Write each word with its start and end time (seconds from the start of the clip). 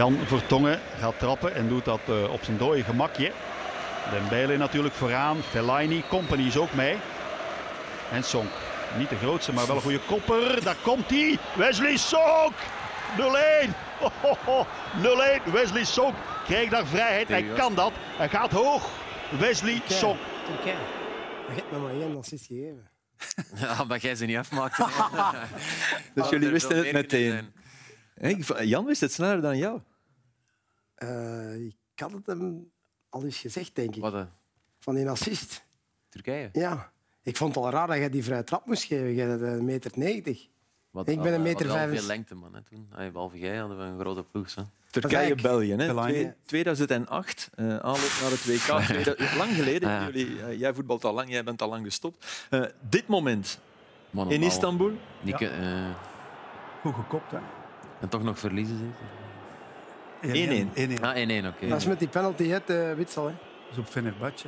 Jan 0.00 0.18
Vertongen 0.26 0.80
gaat 0.98 1.18
trappen 1.18 1.54
en 1.54 1.68
doet 1.68 1.84
dat 1.84 2.00
uh, 2.08 2.32
op 2.32 2.42
zijn 2.42 2.58
dode 2.58 2.84
gemakje. 2.84 3.32
Dembele 4.10 4.56
natuurlijk 4.56 4.94
vooraan. 4.94 5.36
Fellaini, 5.36 6.04
Company 6.08 6.46
is 6.46 6.56
ook 6.56 6.74
mee. 6.74 6.96
En 8.12 8.24
Sonk. 8.24 8.50
Niet 8.98 9.08
de 9.08 9.16
grootste, 9.16 9.52
maar 9.52 9.66
wel 9.66 9.76
een 9.76 9.82
goede 9.82 10.00
kopper. 10.06 10.64
Daar 10.64 10.76
komt 10.82 11.10
hij. 11.10 11.38
Wesley 11.56 11.96
Sonk. 11.96 12.52
0-1. 13.18 13.70
0-1. 15.48 15.52
Wesley 15.52 15.84
Sonk 15.84 16.14
krijgt 16.44 16.70
daar 16.70 16.86
vrijheid. 16.86 17.28
Hij 17.28 17.42
kan 17.42 17.74
dat. 17.74 17.92
Hij 18.16 18.28
gaat 18.28 18.50
hoog. 18.50 18.90
Wesley 19.38 19.82
Sonk. 19.88 20.18
Me 21.70 21.78
maar 21.78 21.90
één 21.90 22.24
gegeven. 22.24 22.90
Ja, 23.54 23.84
maar 23.84 23.98
jij 23.98 24.14
ze 24.14 24.24
niet 24.24 24.36
afmaakt. 24.36 24.76
dus 26.14 26.28
jullie 26.28 26.48
wisten 26.48 26.76
het 26.76 26.92
meteen. 26.92 27.52
Jan 28.64 28.84
wist 28.84 29.00
het 29.00 29.12
sneller 29.12 29.40
dan 29.40 29.58
jou. 29.58 29.80
Uh, 31.04 31.64
ik 31.64 31.76
had 31.94 32.12
het 32.12 32.26
hem 32.26 32.70
al 33.08 33.24
eens 33.24 33.38
gezegd, 33.38 33.74
denk 33.74 33.96
ik. 33.96 34.02
Wat? 34.02 34.14
Uh? 34.14 34.22
Van 34.78 34.94
die 34.94 35.08
assist. 35.08 35.64
Turkije? 36.08 36.48
Ja. 36.52 36.92
Ik 37.22 37.36
vond 37.36 37.54
het 37.54 37.64
al 37.64 37.70
raar 37.70 37.86
dat 37.86 37.96
je 37.96 38.08
die 38.08 38.24
vrije 38.24 38.44
trap 38.44 38.66
moest 38.66 38.84
geven. 38.84 39.14
Je 39.14 39.26
had 39.26 39.40
een 39.40 39.64
meter 39.64 39.90
90. 39.94 40.48
Wat, 40.90 41.08
ik 41.08 41.20
ben 41.20 41.32
een 41.32 41.42
meter 41.42 41.70
vijf. 41.70 41.98
veel 41.98 42.06
lengte, 42.06 42.34
man. 42.34 42.54
Hè, 42.54 42.62
toen. 42.62 42.88
Ay, 42.94 43.12
behalve 43.12 43.38
jij 43.38 43.56
hadden 43.56 43.78
we 43.78 43.84
een 43.84 43.98
grote 43.98 44.22
ploeg. 44.22 44.54
Turkije-België, 44.90 45.74
hè? 45.74 46.32
2008, 46.44 47.50
uh, 47.54 47.76
aanloop 47.76 48.18
naar 48.20 48.30
het 48.30 48.44
WK. 48.44 48.68
lang 49.40 49.54
geleden. 49.54 49.88
Ja. 49.88 50.04
Jullie, 50.04 50.26
uh, 50.26 50.58
jij 50.58 50.74
voetbalt 50.74 51.04
al 51.04 51.14
lang, 51.14 51.30
jij 51.30 51.44
bent 51.44 51.62
al 51.62 51.68
lang 51.68 51.84
gestopt. 51.84 52.46
Uh, 52.50 52.64
dit 52.88 53.06
moment 53.06 53.60
man, 54.10 54.30
in 54.30 54.42
Istanbul. 54.42 54.92
Ja. 55.22 55.96
Goed 56.82 56.94
gekopt, 56.94 57.30
hè? 57.30 57.38
En 58.00 58.08
toch 58.08 58.22
nog 58.22 58.38
verliezen, 58.38 58.78
zeker? 58.78 59.19
1-1. 60.22 60.26
Ah, 61.00 61.16
1-1, 61.16 61.46
oké. 61.46 61.46
Okay. 61.46 61.68
Dat 61.68 61.80
is 61.80 61.86
met 61.86 61.98
die 61.98 62.08
penalty, 62.08 62.48
het 62.48 62.70
uh, 62.70 62.92
Witsel. 62.92 63.26
Hè? 63.26 63.32
Dat 63.32 63.72
is 63.72 63.78
op 63.78 63.86
Fenerbahce. 63.86 64.46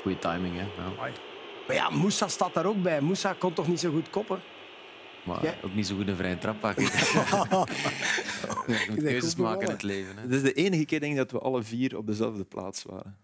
Goeie 0.00 0.18
timing, 0.18 0.54
hè? 0.54 0.62
Ja. 0.62 1.10
Maar 1.66 1.76
ja, 1.76 1.90
Moussa 1.90 2.28
staat 2.28 2.54
daar 2.54 2.66
ook 2.66 2.82
bij. 2.82 3.00
Moussa 3.00 3.32
kon 3.32 3.52
toch 3.52 3.68
niet 3.68 3.80
zo 3.80 3.90
goed 3.90 4.10
koppen? 4.10 4.40
Maar 5.24 5.44
ja. 5.44 5.54
ook 5.62 5.74
niet 5.74 5.86
zo 5.86 5.96
goed 5.96 6.08
een 6.08 6.16
vrije 6.16 6.38
trap 6.38 6.60
pakken. 6.60 6.84
je 8.66 8.86
moet 8.88 9.02
keuzes 9.02 9.36
maken 9.36 9.66
in 9.66 9.72
het 9.72 9.82
leven. 9.82 10.16
Hè. 10.16 10.22
Dit 10.26 10.36
is 10.36 10.42
de 10.42 10.52
enige 10.52 10.84
keer 10.84 11.00
denk 11.00 11.12
ik, 11.12 11.18
dat 11.18 11.30
we 11.30 11.38
alle 11.38 11.62
vier 11.62 11.96
op 11.96 12.06
dezelfde 12.06 12.44
plaats 12.44 12.82
waren. 12.82 13.16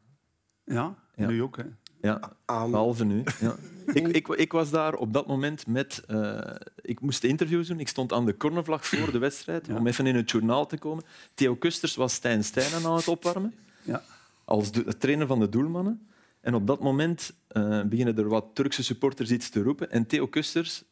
Ja, 0.65 0.95
ja. 1.15 1.27
nu 1.27 1.43
ook. 1.43 1.57
Hè. 1.57 1.65
Ja, 2.07 2.33
behalve 2.47 3.05
nu. 3.05 3.23
Ja. 3.41 3.57
ik, 3.93 4.09
ik, 4.09 4.29
ik, 4.29 4.53
was 4.53 4.71
daar 4.71 4.95
op 4.95 5.13
dat 5.13 5.27
moment 5.27 5.67
met... 5.67 6.03
Uh, 6.11 6.41
ik 6.81 7.01
moest 7.01 7.25
interviews 7.25 7.69
doen. 7.69 7.81
Ik 7.81 7.89
stond 7.89 8.13
aan 8.13 8.27
de 8.27 8.37
cornervlag 8.37 8.87
voor 8.87 9.13
de 9.13 9.19
wedstrijd 9.19 9.69
om 9.69 9.87
even 9.87 10.07
in 10.07 10.17
het 10.17 10.31
journaal 10.31 10.67
te 10.67 10.79
komen. 10.79 11.05
Theo 11.35 11.55
Kusters 11.55 11.95
was 11.95 12.15
Stijn 12.15 12.45
Stijnen 12.45 12.85
aan 12.85 12.97
het 12.97 13.09
opwarmen. 13.09 13.55
Ja. 13.83 14.03
Als 14.45 14.73
de, 14.73 14.97
trainer 14.97 15.27
van 15.27 15.41
de 15.41 15.49
doelmannen. 15.49 16.09
En 16.41 16.55
op 16.55 16.67
dat 16.67 16.81
moment 16.81 17.33
uh, 17.53 17.83
beginnen 17.83 18.19
er 18.19 18.29
wat 18.29 18.47
Turkse 18.53 18.85
supporters 18.85 19.31
iets 19.31 19.49
te 19.49 19.63
roepen. 19.63 19.91
En 19.91 20.07
Theo 20.07 20.27
Kusters 20.27 20.85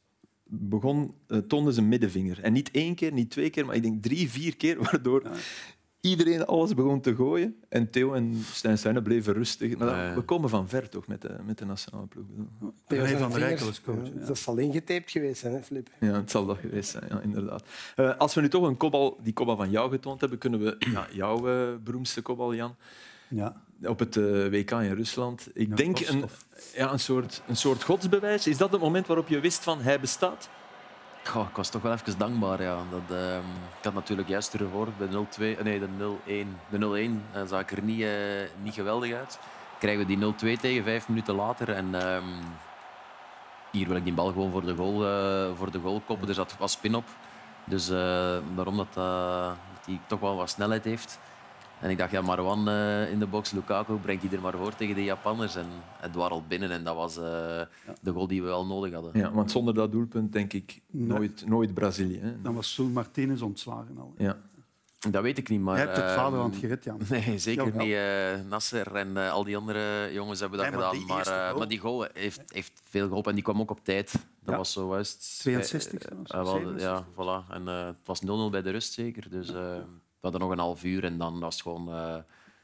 begon, 0.44 1.14
uh, 1.28 1.38
toonde 1.38 1.72
zijn 1.72 1.88
middenvinger. 1.88 2.42
En 2.42 2.52
niet 2.52 2.70
één 2.70 2.94
keer, 2.94 3.12
niet 3.12 3.30
twee 3.30 3.50
keer, 3.50 3.66
maar 3.66 3.76
ik 3.76 3.82
denk 3.82 4.02
drie, 4.02 4.30
vier 4.30 4.56
keer, 4.56 4.82
waardoor 4.90 5.22
iedereen 6.04 6.46
alles 6.46 6.74
begon 6.74 7.00
te 7.00 7.14
gooien. 7.14 7.56
En 7.68 7.90
Theo 7.90 8.12
en 8.12 8.44
Stijn 8.52 8.78
Stuyne 8.78 9.02
bleven 9.02 9.32
rustig. 9.32 9.76
Maar 9.76 10.14
we 10.14 10.20
komen 10.20 10.48
van 10.48 10.68
ver 10.68 10.88
toch 10.88 11.06
met 11.06 11.22
de, 11.22 11.36
met 11.44 11.58
de 11.58 11.64
nationale 11.64 12.06
ploeg. 12.06 12.24
Theo 12.86 13.06
van 13.18 13.30
der 13.30 13.38
Rijkel 13.38 13.70
coach. 13.84 14.06
Ja. 14.14 14.26
Dat 14.26 14.38
zal 14.38 14.56
ingetaped 14.56 15.10
geweest 15.10 15.40
zijn, 15.40 15.54
hè, 15.54 15.62
Flip? 15.62 15.88
Ja, 16.00 16.12
het 16.12 16.30
zal 16.30 16.46
dat 16.46 16.58
geweest 16.58 16.90
zijn, 16.90 17.04
ja, 17.08 17.20
inderdaad. 17.20 17.64
Uh, 17.96 18.16
als 18.16 18.34
we 18.34 18.40
nu 18.40 18.48
toch 18.48 18.66
een 18.66 18.76
kopbal, 18.76 19.18
die 19.22 19.32
kopbal 19.32 19.56
van 19.56 19.70
jou 19.70 19.90
getoond 19.90 20.20
hebben, 20.20 20.38
kunnen 20.38 20.60
we 20.60 20.76
ja, 20.94 21.06
jouw 21.10 21.48
uh, 21.48 21.76
beroemdste 21.84 22.22
kopbal, 22.22 22.54
Jan, 22.54 22.76
ja. 23.28 23.62
op 23.82 23.98
het 23.98 24.16
uh, 24.16 24.48
WK 24.48 24.70
in 24.70 24.94
Rusland. 24.94 25.48
Ik 25.52 25.68
ja, 25.68 25.74
denk 25.74 26.00
een, 26.00 26.24
ja, 26.74 26.92
een, 26.92 27.00
soort, 27.00 27.42
een 27.48 27.56
soort 27.56 27.82
godsbewijs. 27.82 28.46
Is 28.46 28.56
dat 28.56 28.72
het 28.72 28.80
moment 28.80 29.06
waarop 29.06 29.28
je 29.28 29.40
wist 29.40 29.62
van 29.62 29.80
hij 29.80 30.00
bestaat? 30.00 30.48
Goh, 31.24 31.48
ik 31.48 31.56
was 31.56 31.68
toch 31.68 31.82
wel 31.82 31.92
even 31.92 32.18
dankbaar. 32.18 32.62
Ja. 32.62 32.76
Dat, 32.90 33.16
uh, 33.16 33.36
ik 33.78 33.84
had 33.84 33.94
natuurlijk 33.94 34.28
juist 34.28 34.56
gehoord 34.56 34.98
bij 34.98 35.08
0-2, 35.08 35.56
eh, 35.56 35.64
nee, 35.64 35.80
de 35.80 35.88
0-1. 35.88 36.58
De 36.68 36.78
0-1 36.78 37.24
uh, 37.34 37.42
zag 37.46 37.60
ik 37.60 37.70
er 37.70 37.82
niet, 37.82 38.00
uh, 38.00 38.08
niet 38.62 38.74
geweldig 38.74 39.12
uit. 39.12 39.38
Krijgen 39.78 40.06
we 40.06 40.34
die 40.34 40.56
0-2 40.56 40.60
tegen 40.60 40.84
vijf 40.84 41.08
minuten 41.08 41.34
later. 41.34 41.68
En 41.68 42.08
um, 42.14 42.24
hier 43.70 43.88
wil 43.88 43.96
ik 43.96 44.04
die 44.04 44.12
bal 44.12 44.26
gewoon 44.26 44.50
voor 44.50 44.64
de 44.64 44.74
goal, 44.74 44.98
voor 45.56 45.70
de 45.70 45.80
goal 45.80 46.02
koppen. 46.06 46.28
Er 46.28 46.34
zat 46.34 46.56
wat 46.58 46.70
spin 46.70 46.94
op. 46.94 47.04
Dus 47.64 47.86
daarom 48.54 48.76
dat, 48.76 48.94
dat 48.94 49.86
hij 49.86 50.00
toch 50.06 50.20
wel 50.20 50.36
wat 50.36 50.50
snelheid 50.50 50.84
heeft. 50.84 51.18
En 51.84 51.90
ik 51.90 51.98
dacht, 51.98 52.10
ja, 52.10 52.20
Marwan 52.20 52.68
uh, 52.68 53.10
in 53.10 53.18
de 53.18 53.26
box, 53.26 53.50
Lukaku, 53.50 53.94
brengt 53.94 54.22
hij 54.22 54.32
er 54.32 54.40
maar 54.40 54.56
voor 54.56 54.74
tegen 54.74 54.94
de 54.94 55.04
Japanners. 55.04 55.56
En 55.56 55.66
het 56.00 56.12
dwarrelt 56.12 56.48
binnen 56.48 56.70
en 56.70 56.84
dat 56.84 56.96
was 56.96 57.18
uh, 57.18 57.24
ja. 57.24 57.68
de 58.00 58.12
goal 58.12 58.26
die 58.26 58.42
we 58.42 58.46
wel 58.46 58.66
nodig 58.66 58.92
hadden. 58.92 59.10
Ja, 59.14 59.32
want 59.32 59.50
zonder 59.50 59.74
dat 59.74 59.92
doelpunt 59.92 60.32
denk 60.32 60.52
ik 60.52 60.80
nooit, 60.90 61.40
nee. 61.40 61.50
nooit 61.50 61.74
Brazilië. 61.74 62.18
Hè? 62.18 62.40
Dan 62.42 62.54
was 62.54 62.74
Soel 62.74 62.88
Martinez 62.88 63.40
ontslagen 63.40 63.98
al. 63.98 64.14
Ja. 64.16 64.36
Dat 65.10 65.22
weet 65.22 65.38
ik 65.38 65.48
niet, 65.48 65.60
maar... 65.60 65.76
Jij 65.76 65.84
hebt 65.84 65.96
het 65.96 66.10
vaderland 66.10 66.56
gered, 66.56 66.84
Jan. 66.84 67.00
Nee, 67.08 67.38
zeker 67.38 67.76
niet. 67.76 67.88
Uh, 67.88 68.50
Nasser 68.50 68.96
en 68.96 69.08
uh, 69.08 69.32
al 69.32 69.44
die 69.44 69.56
andere 69.56 70.12
jongens 70.12 70.40
hebben 70.40 70.58
dat 70.58 70.70
nee, 70.70 70.78
maar 70.78 70.94
gedaan. 70.94 71.06
Maar, 71.06 71.50
uh, 71.52 71.58
maar, 71.58 71.68
die 71.68 71.78
goal 71.78 72.06
heeft, 72.12 72.42
heeft 72.46 72.72
veel 72.84 73.06
geholpen 73.06 73.28
en 73.30 73.34
die 73.34 73.44
kwam 73.44 73.60
ook 73.60 73.70
op 73.70 73.84
tijd. 73.84 74.12
Dat 74.12 74.22
ja. 74.44 74.56
was 74.56 74.72
zo 74.72 74.92
juist... 74.92 75.38
62. 75.40 76.02
Wel, 76.26 76.78
ja, 76.78 77.04
voilà. 77.12 77.52
En 77.52 77.66
het 77.66 77.96
was 78.04 78.20
0-0 78.22 78.26
bij 78.50 78.62
de 78.62 78.70
rust 78.70 78.92
zeker. 78.92 79.30
Dus 79.30 79.52
hadden 80.24 80.40
nog 80.40 80.50
een 80.50 80.58
half 80.58 80.84
uur 80.84 81.04
en 81.04 81.18
dan 81.18 81.40
was 81.40 81.54
het 81.54 81.62
gewoon. 81.62 81.88
Uh, 81.88 82.16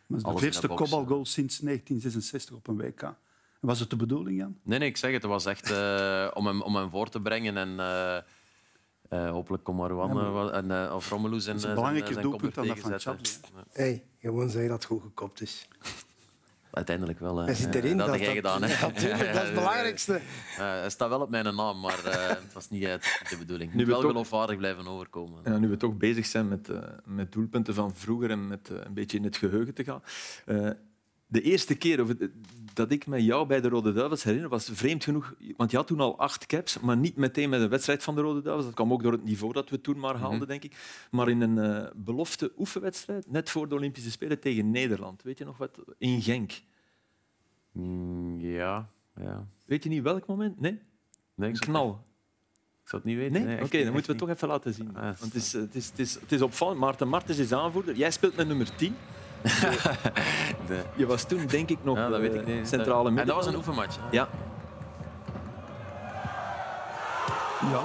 de 0.06 0.44
eerste 0.44 0.68
kopbalgoal 0.68 1.24
sinds 1.24 1.58
1966 1.58 2.56
op 2.56 2.68
een 2.68 2.76
WK. 2.76 3.14
Was 3.60 3.80
het 3.80 3.90
de 3.90 3.96
bedoeling, 3.96 4.38
Jan? 4.38 4.56
Nee, 4.62 4.78
nee 4.78 4.88
ik 4.88 4.96
zeg 4.96 5.12
het. 5.12 5.22
Het 5.22 5.30
was 5.30 5.46
echt 5.46 5.70
uh, 5.70 6.30
om, 6.34 6.46
hem, 6.46 6.62
om 6.62 6.76
hem 6.76 6.90
voor 6.90 7.08
te 7.08 7.20
brengen. 7.20 7.56
En 7.56 7.68
uh, 7.68 8.16
uh, 9.10 9.30
hopelijk 9.30 9.64
komt 9.64 9.78
Marwan 9.78 10.16
ja, 10.16 10.50
en, 10.50 10.92
of 10.92 11.10
Romulus 11.10 11.46
en 11.46 11.60
zijn, 11.60 11.74
belangrijker 11.74 12.22
doelpunt 12.22 12.54
dan 12.54 12.66
dat 12.66 12.78
van 12.78 13.00
Chabli. 13.00 13.30
Hey, 13.72 14.04
gewoon 14.20 14.50
zeggen 14.50 14.70
dat 14.70 14.78
het 14.78 14.86
goed 14.86 15.02
gekopt 15.02 15.40
is. 15.40 15.68
Uiteindelijk 16.70 17.18
wel. 17.18 17.36
Hij 17.36 17.54
zit 17.54 17.74
erin. 17.74 17.96
Dat, 17.96 18.06
dat 18.06 18.18
jij 18.18 18.34
gedaan. 18.34 18.60
Natuurlijk, 18.60 19.18
dat 19.32 19.42
is 19.42 19.48
het 19.48 19.54
belangrijkste. 19.64 20.12
Uh, 20.12 20.58
hij 20.58 20.90
staat 20.90 21.08
wel 21.08 21.20
op 21.20 21.30
mijn 21.30 21.54
naam, 21.54 21.80
maar 21.80 22.02
uh, 22.06 22.28
het 22.28 22.52
was 22.52 22.70
niet 22.70 22.82
de 22.82 23.36
bedoeling. 23.38 23.74
Nu 23.74 23.86
wel 23.86 24.00
toch... 24.00 24.10
geloofwaardig 24.10 24.56
blijven 24.56 24.86
overkomen. 24.86 25.40
Ja, 25.44 25.58
nu 25.58 25.68
we 25.68 25.76
toch 25.76 25.96
bezig 25.96 26.26
zijn 26.26 26.48
met, 26.48 26.68
met 27.04 27.32
doelpunten 27.32 27.74
van 27.74 27.94
vroeger 27.94 28.30
en 28.30 28.48
met 28.48 28.68
een 28.68 28.94
beetje 28.94 29.16
in 29.16 29.24
het 29.24 29.36
geheugen 29.36 29.74
te 29.74 29.84
gaan. 29.84 30.02
De 31.30 31.42
eerste 31.42 31.74
keer 31.74 32.00
of, 32.00 32.08
dat 32.72 32.90
ik 32.90 33.06
met 33.06 33.22
jou 33.22 33.46
bij 33.46 33.60
de 33.60 33.68
Rode 33.68 33.92
Duivels 33.92 34.22
herinner, 34.22 34.48
was 34.48 34.70
vreemd 34.72 35.04
genoeg, 35.04 35.34
want 35.56 35.70
je 35.70 35.76
had 35.76 35.86
toen 35.86 36.00
al 36.00 36.18
acht 36.18 36.46
caps, 36.46 36.80
maar 36.80 36.96
niet 36.96 37.16
meteen 37.16 37.48
met 37.48 37.60
een 37.60 37.68
wedstrijd 37.68 38.02
van 38.02 38.14
de 38.14 38.20
Rode 38.20 38.42
Duivels. 38.42 38.66
Dat 38.66 38.74
kwam 38.74 38.92
ook 38.92 39.02
door 39.02 39.12
het 39.12 39.24
niveau 39.24 39.52
dat 39.52 39.70
we 39.70 39.80
toen 39.80 39.98
maar 39.98 40.14
haalden, 40.14 40.30
mm 40.30 40.38
-hmm. 40.38 40.46
denk 40.46 40.64
ik. 40.64 41.06
Maar 41.10 41.28
in 41.28 41.40
een 41.40 41.90
belofte 41.94 42.52
oefenwedstrijd, 42.58 43.30
net 43.30 43.50
voor 43.50 43.68
de 43.68 43.74
Olympische 43.74 44.10
Spelen 44.10 44.40
tegen 44.40 44.70
Nederland. 44.70 45.22
Weet 45.22 45.38
je 45.38 45.44
nog 45.44 45.58
wat? 45.58 45.78
In 45.98 46.22
Genk. 46.22 46.52
Mm, 47.72 48.40
ja, 48.40 48.90
ja. 49.16 49.46
Weet 49.64 49.82
je 49.82 49.88
niet 49.88 50.02
welk 50.02 50.26
moment? 50.26 50.60
Nee? 50.60 50.78
nee 51.34 51.50
ik 51.50 51.60
knal. 51.60 52.04
Ik 52.82 52.88
zou 52.88 53.02
het 53.02 53.04
niet 53.04 53.16
weten. 53.16 53.32
Nee? 53.32 53.44
nee 53.44 53.54
Oké, 53.54 53.64
okay, 53.64 53.82
dan 53.82 53.92
moeten 53.92 54.10
we 54.10 54.18
het 54.18 54.26
toch 54.26 54.36
even 54.36 54.48
laten 54.48 54.74
zien. 54.74 54.96
Ah, 54.96 55.02
Want 55.02 55.20
het, 55.20 55.34
is, 55.34 55.52
het, 55.52 55.74
is, 55.74 55.86
het, 55.86 55.98
is, 55.98 56.14
het 56.14 56.32
is 56.32 56.42
opvallend. 56.42 56.78
Maarten 56.78 57.08
Martens 57.08 57.38
is 57.38 57.52
aanvoerder. 57.52 57.96
Jij 57.96 58.10
speelt 58.10 58.36
met 58.36 58.46
nummer 58.46 58.76
10. 58.76 58.94
De... 60.66 60.82
Je 60.94 61.06
was 61.06 61.24
toen, 61.24 61.46
denk 61.46 61.68
ik, 61.68 61.78
nog 61.82 61.96
ja, 61.96 62.08
dat 62.08 62.20
weet 62.20 62.34
ik 62.34 62.46
niet. 62.46 62.68
centrale 62.68 63.10
midden. 63.10 63.20
En 63.20 63.26
dat 63.26 63.36
was 63.36 63.46
een 63.46 63.56
oefenmatch. 63.56 63.96
Hè? 63.96 64.02
Ja. 64.10 64.28
Ja. 67.70 67.82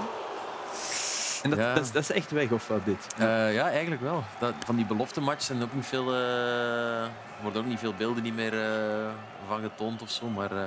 En 1.44 1.50
dat, 1.50 1.60
ja. 1.60 1.74
dat, 1.74 1.84
is, 1.84 1.92
dat, 1.92 2.02
is, 2.02 2.12
echt 2.12 2.32
weg, 2.32 2.52
of 2.52 2.68
wat, 2.68 2.86
dit? 2.86 3.08
Uh, 3.20 3.54
ja, 3.54 3.70
eigenlijk 3.70 4.02
wel. 4.02 4.24
Dat, 4.40 4.54
van 4.66 4.76
die 4.76 4.86
belofte 4.86 5.22
matches 5.22 5.46
zijn 5.46 5.64
ook 5.64 5.74
niet 5.74 5.86
veel... 5.86 6.14
Uh, 6.14 7.06
worden 7.42 7.62
ook 7.62 7.68
niet 7.68 7.80
veel 7.80 7.94
beelden 7.94 8.24
niet 8.24 8.36
meer 8.36 8.54
uh, 8.54 9.10
van 9.48 9.62
getoond 9.62 10.02
of 10.02 10.10
zo, 10.10 10.28
maar 10.28 10.52
uh, 10.52 10.60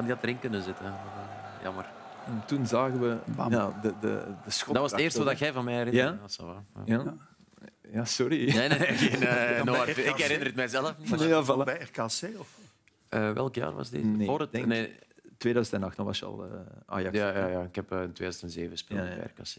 die 0.00 0.10
had 0.12 0.22
erin 0.22 0.38
kunnen 0.38 0.62
zitten. 0.62 0.86
Uh, 0.86 0.92
jammer. 1.62 1.86
En 2.26 2.42
toen 2.46 2.66
zagen 2.66 3.00
we 3.00 3.16
ja, 3.48 3.72
de, 3.82 3.92
de, 4.00 4.22
de 4.44 4.50
schot. 4.50 4.74
Dat 4.74 4.82
was 4.82 4.90
het 4.90 5.00
eerste 5.00 5.24
wat 5.24 5.38
jij 5.38 5.52
van 5.52 5.64
mij 5.64 5.74
herinnerde. 5.74 6.18
Ja? 6.36 6.54
Ja. 6.84 7.02
ja. 7.04 7.14
Ja. 7.92 8.04
sorry. 8.04 8.54
Nee, 8.54 8.68
nee, 8.68 8.78
geen, 8.78 9.22
uh, 9.22 9.62
no, 9.62 9.82
ik 9.82 9.96
herinner 9.96 10.46
het 10.46 10.54
mijzelf 10.54 10.98
niet. 10.98 11.10
Maar... 11.10 11.28
Ja, 11.28 11.44
voilà. 11.44 11.64
Bij 11.64 11.80
RKC? 11.80 12.38
Of? 12.38 12.58
Uh, 13.10 13.32
welk 13.32 13.54
jaar 13.54 13.72
was 13.72 13.90
dit? 13.90 14.04
Nee, 14.04 14.26
Voor 14.26 14.40
het, 14.40 14.52
denk 14.52 14.66
nee. 14.66 14.92
2008, 15.38 15.96
dan 15.96 16.06
was 16.06 16.18
je 16.18 16.24
al 16.24 16.44
uh, 16.44 16.52
Ajax. 16.86 17.16
Ja, 17.16 17.36
ja, 17.36 17.46
ja, 17.46 17.62
ik 17.62 17.74
heb 17.74 17.92
in 17.92 18.12
2007 18.12 18.70
gespeeld 18.70 19.00
ja, 19.00 19.06
ja. 19.06 19.14
bij 19.14 19.24
RKC. 19.24 19.56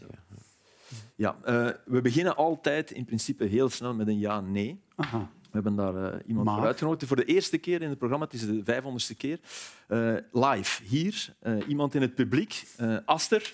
Ja, 1.16 1.36
ja 1.44 1.76
we 1.84 2.00
beginnen 2.00 2.36
altijd 2.36 2.90
in 2.90 3.04
principe 3.04 3.44
heel 3.44 3.68
snel 3.68 3.94
met 3.94 4.06
een 4.06 4.18
ja-nee. 4.18 4.80
We 5.52 5.58
hebben 5.58 5.76
daar 5.76 5.94
uh, 5.94 6.18
iemand 6.26 6.46
maar... 6.46 6.56
voor 6.56 6.66
uitgenodigd. 6.66 7.06
Voor 7.06 7.16
de 7.16 7.24
eerste 7.24 7.58
keer 7.58 7.82
in 7.82 7.88
het 7.88 7.98
programma, 7.98 8.24
het 8.24 8.34
is 8.34 8.46
de 8.46 8.60
vijfhonderdste 8.64 9.14
keer, 9.14 9.38
uh, 9.88 10.14
live 10.32 10.82
hier. 10.84 11.34
Uh, 11.42 11.68
iemand 11.68 11.94
in 11.94 12.00
het 12.00 12.14
publiek, 12.14 12.64
Aster. 13.04 13.52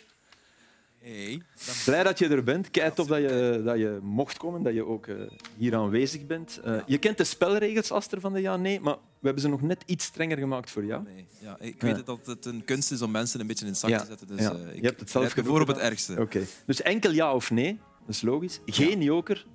Hey. 1.01 1.43
Blij 1.85 2.03
dat 2.03 2.19
je 2.19 2.29
er 2.29 2.45
bent. 2.45 2.71
Kijk 2.71 2.95
tof 2.95 3.07
dat 3.07 3.19
je, 3.19 3.63
dat 3.65 3.79
je 3.79 3.99
mocht 4.03 4.37
komen, 4.37 4.63
dat 4.63 4.75
je 4.75 4.87
ook 4.87 5.07
uh, 5.07 5.17
hier 5.57 5.77
aanwezig 5.77 6.27
bent. 6.27 6.61
Uh, 6.67 6.81
je 6.87 6.99
kent 6.99 7.17
de 7.17 7.25
spelregels, 7.25 7.93
Aster, 7.93 8.21
van 8.21 8.33
de 8.33 8.41
ja-nee, 8.41 8.81
maar 8.81 8.95
we 8.95 9.27
hebben 9.27 9.43
ze 9.43 9.49
nog 9.49 9.63
net 9.63 9.83
iets 9.87 10.05
strenger 10.05 10.39
gemaakt 10.39 10.71
voor 10.71 10.85
jou. 10.85 11.03
Nee. 11.03 11.27
Ja, 11.41 11.57
ik 11.61 11.83
weet 11.83 12.07
dat 12.07 12.27
het 12.27 12.45
een 12.45 12.65
kunst 12.65 12.91
is 12.91 13.03
om 13.03 13.11
mensen 13.11 13.41
een 13.41 13.47
beetje 13.47 13.65
in 13.65 13.71
het 13.71 13.81
zak 13.81 13.91
te 13.91 14.07
zetten. 14.07 14.27
Dus, 14.27 14.41
ja. 14.41 14.51
ik 14.51 14.81
je 14.81 14.87
hebt 14.87 15.01
het 15.01 15.11
zelf 15.11 15.35
voor 15.45 15.61
op 15.61 15.67
het 15.67 15.79
ergste. 15.79 16.21
Oké. 16.21 16.43
Dus 16.67 16.83
enkel 16.83 17.11
ja 17.11 17.35
of 17.35 17.51
nee, 17.51 17.79
dat 18.07 18.15
is 18.15 18.23
logisch. 18.23 18.61
Geen 18.67 19.03
joker, 19.03 19.47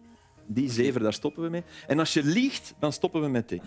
die 0.45 0.71
zeven, 0.71 1.01
daar 1.01 1.13
stoppen 1.13 1.43
we 1.43 1.49
mee. 1.49 1.63
En 1.87 1.99
als 1.99 2.13
je 2.13 2.23
liegt, 2.23 2.73
dan 2.79 2.93
stoppen 2.93 3.21
we 3.21 3.27
met 3.27 3.49
die. 3.49 3.61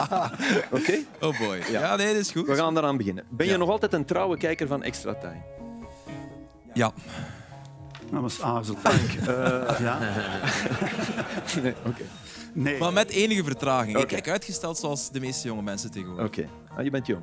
Oké? 0.78 0.98
Oh 1.20 1.38
boy. 1.40 1.62
Ja. 1.70 1.96
nee, 1.96 2.12
dat 2.12 2.22
is 2.22 2.30
goed. 2.30 2.46
We 2.46 2.54
gaan 2.54 2.76
eraan 2.78 2.96
beginnen. 2.96 3.24
Ben 3.30 3.46
je 3.46 3.56
nog 3.56 3.68
altijd 3.68 3.92
een 3.92 4.04
trouwe 4.04 4.36
kijker 4.36 4.66
van 4.66 4.82
Extra 4.82 5.14
Time? 5.14 5.55
Ja. 6.76 6.92
Dat 8.10 8.20
was 8.20 8.42
aarzelt. 8.42 8.78
Uh, 8.86 9.78
ja. 9.86 9.98
nee, 11.62 11.74
oké. 11.86 12.02
Nee. 12.52 12.78
Maar 12.78 12.92
met 12.92 13.10
enige 13.10 13.44
vertraging. 13.44 13.90
Okay. 13.90 14.02
Ik 14.02 14.08
kijk 14.08 14.28
uitgesteld 14.28 14.78
zoals 14.78 15.10
de 15.10 15.20
meeste 15.20 15.48
jonge 15.48 15.62
mensen 15.62 15.90
tegenwoordig. 15.90 16.26
Oké. 16.26 16.48
Ah, 16.76 16.84
je 16.84 16.90
bent 16.90 17.06
jong. 17.06 17.22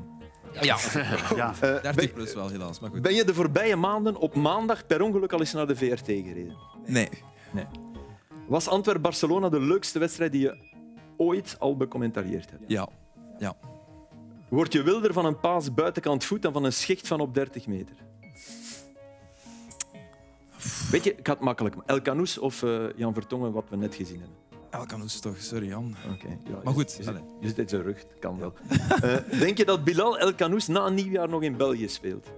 Ja, 0.62 0.78
ja. 1.36 1.54
Uh, 1.64 1.82
30 1.82 2.14
plus 2.14 2.34
wel 2.34 2.50
helaas. 2.50 2.80
Maar 2.80 2.90
goed. 2.90 3.02
Ben 3.02 3.14
je 3.14 3.24
de 3.24 3.34
voorbije 3.34 3.76
maanden 3.76 4.16
op 4.18 4.36
maandag 4.36 4.86
per 4.86 5.02
ongeluk 5.02 5.34
al 5.34 5.40
eens 5.40 5.54
naar 5.54 5.68
de 5.68 5.76
VRT 5.76 6.06
gereden? 6.06 6.58
Nee. 6.86 7.10
nee. 7.52 7.66
Was 8.48 8.68
Antwerp-Barcelona 8.68 9.50
de 9.50 9.60
leukste 9.60 10.00
wedstrijd 10.00 10.32
die 10.32 10.42
je 10.42 10.58
ooit 11.18 11.56
al 11.60 11.78
becommentarieerd 11.78 12.50
hebt? 12.50 12.64
Ja. 12.68 12.88
ja. 13.38 13.56
Word 14.50 14.74
je 14.74 14.84
wilder 14.84 15.14
van 15.14 15.26
een 15.26 15.40
paas 15.40 15.74
buitenkant 15.74 16.26
voet 16.26 16.42
dan 16.42 16.54
van 16.54 16.64
een 16.64 16.74
schicht 16.74 17.08
van 17.08 17.20
op 17.20 17.34
30 17.34 17.68
meter? 17.68 17.96
Weet 20.92 21.04
je, 21.04 21.16
ik 21.16 21.28
had 21.28 21.36
het 21.36 21.46
makkelijk. 21.46 21.76
El 21.86 22.02
of 22.40 22.62
uh, 22.62 22.86
Jan 22.96 23.14
Vertongen, 23.14 23.52
wat 23.52 23.66
we 23.70 23.76
net 23.76 23.96
gezien 23.96 24.20
hebben? 24.20 24.38
El 24.70 24.86
toch, 25.22 25.38
sorry 25.38 25.68
Jan. 25.68 25.96
Okay, 26.14 26.40
ja, 26.44 26.60
maar 26.64 26.74
goed. 26.74 26.96
Je, 26.98 27.22
je, 27.40 27.48
zit 27.48 27.58
in 27.58 27.70
zijn 27.70 27.82
rug, 27.82 28.06
kan 28.20 28.40
wel. 28.40 28.54
uh, 29.04 29.40
denk 29.40 29.58
je 29.58 29.66
dat 29.66 29.84
Bilal 29.84 30.18
El 30.18 30.34
na 30.68 30.86
een 30.86 30.94
nieuwjaar 30.94 31.30
nog 31.30 31.42
in 31.42 31.58
België 31.58 31.88
speelt? 31.88 32.32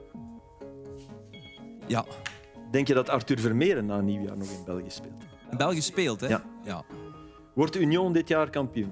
Ja. 1.88 2.06
Denk 2.72 2.88
je 2.88 2.94
dat 2.94 3.10
Arthur 3.10 3.40
Vermeeren 3.40 3.86
na 3.86 3.98
een 3.98 4.06
nieuwjaar 4.06 4.38
nog 4.38 4.48
in 4.48 4.64
België 4.66 4.90
speelt? 4.90 5.24
In 5.52 5.58
België 5.58 5.82
speelt, 5.82 6.22
hè? 6.22 6.28
Ja. 6.28 6.44
ja. 6.64 6.84
Wordt 7.54 7.76
Union 7.76 8.14
dit 8.14 8.28
jaar 8.28 8.50
kampioen? 8.50 8.92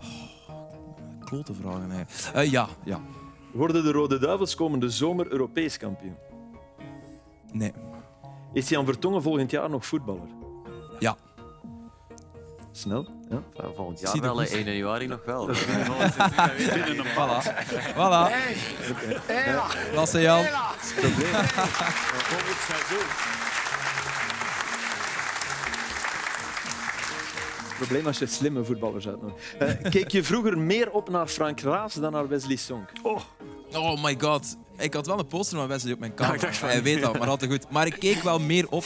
Oh, 0.00 1.24
klote 1.24 1.54
vragen. 1.54 2.06
Uh, 2.36 2.50
ja, 2.50 2.68
ja. 2.84 3.00
Worden 3.52 3.84
de 3.84 3.92
Rode 3.92 4.18
Duivels 4.18 4.54
komende 4.54 4.90
zomer 4.90 5.32
Europees 5.32 5.76
kampioen? 5.76 6.16
Nee. 7.52 7.72
Is 8.52 8.68
Jan 8.68 8.84
Vertongen 8.84 9.22
volgend 9.22 9.50
jaar 9.50 9.70
nog 9.70 9.86
voetballer? 9.86 10.28
Ja. 10.98 11.16
Snel? 12.72 13.06
Ja. 13.28 13.42
volgend 13.74 14.00
jaar 14.00 14.20
wel, 14.20 14.42
1 14.42 14.64
januari 14.64 15.06
nog 15.06 15.24
wel. 15.24 15.48
voilà. 17.16 17.42
Voilà. 17.94 18.30
Hey. 19.26 19.60
Lasse 19.94 20.20
Jan. 20.20 20.44
Volgend 20.44 22.58
seizoen. 22.68 23.06
probleem 27.86 28.06
als 28.06 28.18
je 28.18 28.26
slimme 28.26 28.64
voetballers 28.64 29.08
uitnodigt. 29.08 29.54
Uh, 29.62 29.90
keek 29.90 30.10
je 30.10 30.24
vroeger 30.24 30.58
meer 30.58 30.90
op 30.90 31.08
naar 31.08 31.26
Frank 31.26 31.60
Raas 31.60 31.94
dan 31.94 32.12
naar 32.12 32.28
Wesley 32.28 32.56
Song? 32.56 32.84
Oh. 33.02 33.20
oh 33.72 34.02
my 34.02 34.16
god. 34.20 34.56
Ik 34.78 34.94
had 34.94 35.06
wel 35.06 35.18
een 35.18 35.26
poster 35.26 35.58
van 35.58 35.68
Wesley 35.68 35.92
op 35.92 35.98
mijn 35.98 36.14
kamer. 36.14 36.58
Hij 36.60 36.82
weet 36.82 37.00
dat, 37.00 37.18
maar 37.18 37.28
altijd 37.28 37.50
goed. 37.50 37.70
Maar 37.70 37.86
ik 37.86 37.96
keek 37.98 38.22
wel 38.22 38.38
meer 38.38 38.66
op 38.70 38.84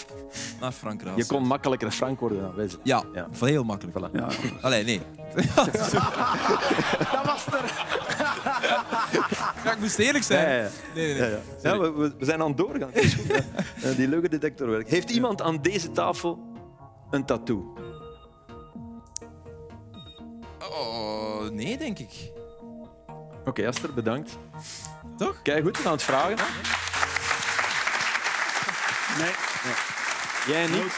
naar 0.61 0.73
Frank 0.73 1.03
Raas. 1.03 1.17
Je 1.17 1.27
kon 1.27 1.47
makkelijker 1.47 1.91
Frank 1.91 2.21
worden 2.21 2.41
dan 2.41 2.55
Wesley. 2.55 2.81
Ja, 2.83 3.05
ja. 3.15 3.29
heel 3.41 3.65
makkelijk. 3.65 3.99
Voilà. 3.99 4.13
Ja. 4.13 4.29
Allee, 4.61 4.85
nee. 4.85 5.01
dat 7.13 7.25
was 7.25 7.47
er. 7.47 7.95
Ja, 9.65 9.73
ik 9.73 9.79
moest 9.81 9.99
eerlijk 9.99 10.25
zijn. 10.25 10.71
Nee, 10.95 11.15
nee, 11.15 11.21
nee. 11.21 11.39
Ja, 11.63 11.79
we, 11.79 12.15
we, 12.19 12.25
zijn 12.25 12.41
aan 12.41 12.49
het 12.49 12.57
doorgaan. 12.57 12.91
Die 13.97 14.09
leuke 14.09 14.29
detector 14.29 14.69
werkt. 14.69 14.91
Heeft 14.91 15.11
iemand 15.11 15.43
aan 15.43 15.63
deze 15.63 15.91
tafel 15.91 16.39
een 17.11 17.25
tattoo? 17.25 17.75
Oh, 20.71 21.49
nee, 21.51 21.79
denk 21.79 21.99
ik. 21.99 22.33
Oké, 23.07 23.49
okay, 23.49 23.67
Aster, 23.67 23.95
bedankt. 23.95 24.39
Toch? 25.17 25.43
Kijk 25.43 25.65
goed, 25.65 25.77
we 25.77 25.83
gaan 25.83 25.93
het 25.93 26.03
vragen. 26.03 26.37
Hè? 26.39 26.45
Nee. 29.23 29.33
nee. 29.65 29.75
Jij 30.47 30.67
niet? 30.67 30.95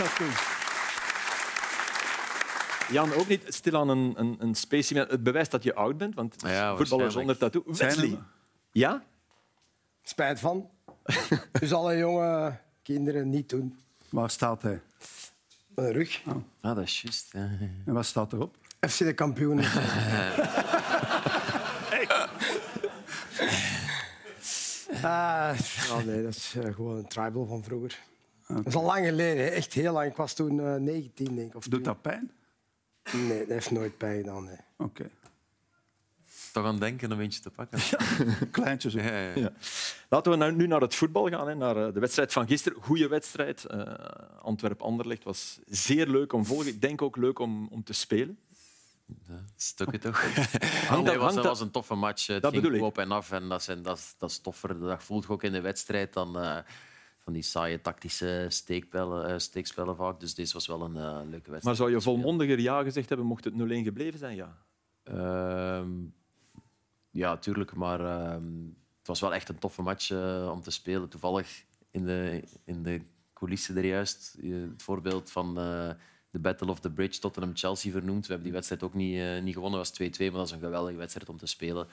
Jan 2.91 3.13
ook 3.13 3.29
niet. 3.29 3.45
Stil 3.49 3.77
aan 3.77 3.89
een, 3.89 4.15
een, 4.17 4.37
een 4.39 4.55
specimen. 4.55 5.09
Het 5.09 5.23
bewijst 5.23 5.51
dat 5.51 5.63
je 5.63 5.75
oud 5.75 5.97
bent, 5.97 6.15
want 6.15 6.35
ja, 6.39 6.77
voetballer 6.77 7.11
zonder 7.11 7.37
tattoo. 7.37 7.63
Wesley. 7.67 8.19
Ja? 8.73 9.03
Spijt 10.03 10.41
van. 10.41 10.71
dus 11.61 11.73
alle 11.73 11.97
jonge 11.97 12.59
kinderen 12.83 13.31
niet 13.31 13.49
doen. 13.49 13.79
Waar 14.09 14.31
staat 14.31 14.63
hij? 14.63 14.81
Mijn 15.75 15.93
rug. 15.93 16.23
Oh. 16.27 16.35
Ah, 16.61 16.77
dat 16.77 16.85
is 16.85 17.03
juist. 17.03 17.35
En 17.35 17.85
wat 17.85 18.07
staat 18.07 18.33
erop? 18.33 18.57
FC 18.89 18.99
de 18.99 19.13
kampioen. 19.13 19.61
oh 25.05 26.05
nee, 26.05 26.23
dat 26.23 26.35
is 26.35 26.55
uh, 26.57 26.75
gewoon 26.75 26.97
een 26.97 27.09
tribal 27.09 27.47
van 27.47 27.65
vroeger. 27.65 27.99
Okay. 28.43 28.57
Dat 28.57 28.67
is 28.67 28.75
al 28.75 28.85
lang 28.85 29.07
geleden, 29.07 29.53
echt 29.53 29.73
heel 29.73 29.93
lang. 29.93 30.11
Ik 30.11 30.17
was 30.17 30.35
toen 30.35 30.59
uh, 30.59 30.75
19, 30.75 31.35
denk 31.35 31.49
ik. 31.49 31.55
Of 31.55 31.65
Doet 31.65 31.85
dat 31.85 32.03
pijn? 32.03 32.31
Nee, 33.13 33.39
dat 33.39 33.49
heeft 33.49 33.71
nooit 33.71 33.97
pijn 33.97 34.17
gedaan. 34.17 34.45
Nee. 34.45 34.59
Oké. 34.77 35.03
Okay. 35.03 35.11
Toch 36.53 36.65
aan 36.65 36.79
denken 36.79 37.13
om 37.13 37.21
eentje 37.21 37.41
te 37.41 37.51
pakken. 37.51 37.81
Kleintje 38.51 38.91
zo. 38.91 38.99
Ja, 38.99 39.19
ja, 39.19 39.33
ja. 39.35 39.53
Laten 40.09 40.33
we 40.33 40.39
nou 40.39 40.53
nu 40.53 40.67
naar 40.67 40.81
het 40.81 40.95
voetbal 40.95 41.29
gaan, 41.29 41.49
hè, 41.49 41.55
naar 41.55 41.87
eh, 41.87 41.95
de 41.95 42.01
wedstrijd 42.01 42.33
van 42.33 42.47
gisteren. 42.47 42.83
Goede 42.83 43.09
wedstrijd. 43.09 43.67
Uh, 43.71 43.83
Antwerp-Anderlecht 44.43 45.25
was 45.25 45.61
zeer 45.67 46.07
leuk 46.07 46.33
om 46.33 46.43
te 46.43 46.49
volgen. 46.49 46.67
Ik 46.67 46.81
denk 46.81 47.03
ook 47.03 47.17
leuk 47.17 47.39
om, 47.39 47.69
om 47.71 47.85
te 47.85 47.93
spelen. 47.93 48.39
Stukken 49.57 50.01
toch? 50.01 50.21
Hangt 50.89 51.05
nee, 51.05 51.19
was, 51.19 51.35
dat 51.35 51.45
was 51.45 51.61
een 51.61 51.71
toffe 51.71 51.95
match. 51.95 52.27
Het 52.27 52.43
dat 52.43 52.57
ging 52.57 52.81
op 52.81 52.99
en 52.99 53.11
af 53.11 53.31
en 53.31 53.49
dat, 53.49 53.63
zijn, 53.63 53.83
dat, 53.83 54.15
dat 54.19 54.31
is 54.31 54.39
toffer. 54.39 54.79
Dat 54.81 55.03
voelt 55.03 55.25
je 55.25 55.31
ook 55.31 55.43
in 55.43 55.53
de 55.53 55.61
wedstrijd 55.61 56.13
dan 56.13 56.37
uh, 56.37 56.59
van 57.19 57.33
die 57.33 57.43
saaie 57.43 57.81
tactische 57.81 58.47
steekspellen, 58.49 59.31
uh, 59.31 59.39
steekspellen 59.39 59.97
vaak. 59.97 60.21
Dus 60.21 60.35
deze 60.35 60.53
was 60.53 60.67
wel 60.67 60.83
een 60.83 60.97
uh, 60.97 61.01
leuke 61.01 61.31
wedstrijd. 61.31 61.65
Maar 61.65 61.75
zou 61.75 61.91
je 61.91 62.01
volmondiger 62.01 62.61
ja 62.61 62.83
gezegd 62.83 63.09
hebben 63.09 63.27
mocht 63.27 63.45
het 63.45 63.55
0-1 63.55 63.57
gebleven 63.57 64.19
zijn? 64.19 64.37
Ja, 64.37 64.59
uh, 65.05 65.87
ja 67.11 67.37
tuurlijk. 67.37 67.75
Maar 67.75 68.01
ehm, 68.01 68.67
het 68.99 69.07
was 69.07 69.21
wel 69.21 69.35
echt 69.35 69.49
een 69.49 69.59
toffe 69.59 69.83
match 69.83 70.11
om 70.51 70.63
te 70.63 70.71
spelen. 70.71 71.09
Toevallig 71.09 71.65
in 71.91 72.05
de, 72.05 72.45
in 72.65 72.83
de 72.83 73.01
coulissen 73.33 73.77
er 73.77 73.85
juist. 73.85 74.37
Het 74.41 74.83
voorbeeld 74.83 75.31
van 75.31 75.59
de 76.31 76.39
Battle 76.39 76.71
of 76.71 76.81
the 76.81 76.91
Bridge, 76.91 77.21
Tottenham-Chelsea 77.21 77.93
vernoemd. 77.93 78.21
We 78.21 78.27
hebben 78.27 78.45
die 78.45 78.53
wedstrijd 78.53 78.83
ook 78.83 78.95
niet, 78.95 79.15
uh, 79.15 79.43
niet 79.43 79.55
gewonnen, 79.55 79.79
was 79.79 79.93
2-2, 79.93 79.95
maar 80.19 80.31
dat 80.31 80.47
is 80.47 80.51
een 80.51 80.61
geweldige 80.61 80.97
wedstrijd 80.97 81.29
om 81.29 81.37
te 81.37 81.47
spelen. 81.47 81.87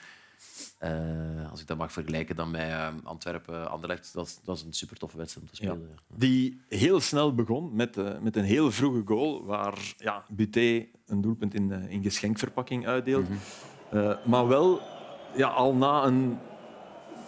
Uh, 0.83 1.51
als 1.51 1.61
ik 1.61 1.67
dat 1.67 1.77
mag 1.77 1.91
vergelijken 1.91 2.35
dan 2.35 2.51
met 2.51 2.61
uh, 2.61 2.87
Antwerpen-Anderlecht, 3.03 4.13
dat, 4.13 4.41
dat 4.43 4.57
is 4.57 4.63
een 4.63 4.73
super 4.73 4.97
toffe 4.97 5.17
wedstrijd 5.17 5.45
om 5.45 5.53
te 5.53 5.61
spelen. 5.63 5.89
Ja. 5.89 6.17
Die 6.17 6.61
heel 6.69 6.99
snel 6.99 7.35
begon 7.35 7.75
met, 7.75 8.21
met 8.21 8.35
een 8.35 8.43
heel 8.43 8.71
vroege 8.71 9.01
goal, 9.05 9.45
waar 9.45 9.93
ja, 9.97 10.25
Buté 10.29 10.85
een 11.05 11.21
doelpunt 11.21 11.53
in, 11.53 11.71
in 11.71 12.03
geschenkverpakking 12.03 12.87
uitdeelt. 12.87 13.29
Mm 13.29 13.37
-hmm. 13.89 14.17
maar 14.25 14.47
wel 14.47 14.81
ja, 15.35 15.47
al 15.47 15.73
na 15.73 16.03
een 16.03 16.37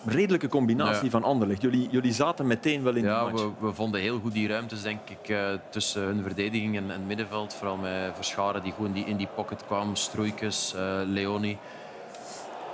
redelijke 0.06 0.48
combinatie 0.48 1.10
van 1.10 1.24
Anderlecht. 1.24 1.62
Jullie, 1.62 1.88
jullie 1.92 2.14
zaten 2.14 2.48
meteen 2.48 2.84
wel 2.84 2.96
in 2.96 3.04
ja, 3.04 3.26
de 3.26 3.32
match. 3.32 3.44
We, 3.44 3.52
we 3.60 3.74
vonden 3.74 4.02
heel 4.02 4.20
goed 4.20 4.34
die 4.34 4.48
ruimtes 4.48 4.82
denk 4.82 5.10
ik, 5.10 5.30
uh, 5.30 5.48
tussen 5.70 6.02
hun 6.02 6.22
verdediging 6.22 6.78
en, 6.78 6.92
en 6.92 7.08
middenveld. 7.08 7.54
Vooral 7.54 7.78
met 7.78 8.12
Verscharen 8.16 8.64
die 8.64 8.74
in 8.80 8.92
die, 8.92 9.06
in 9.06 9.18
die 9.18 9.28
pocket 9.36 9.66
kwam. 9.66 9.96
Stroeikes, 9.96 10.74
uh, 10.76 10.82
Leoni. 11.06 11.58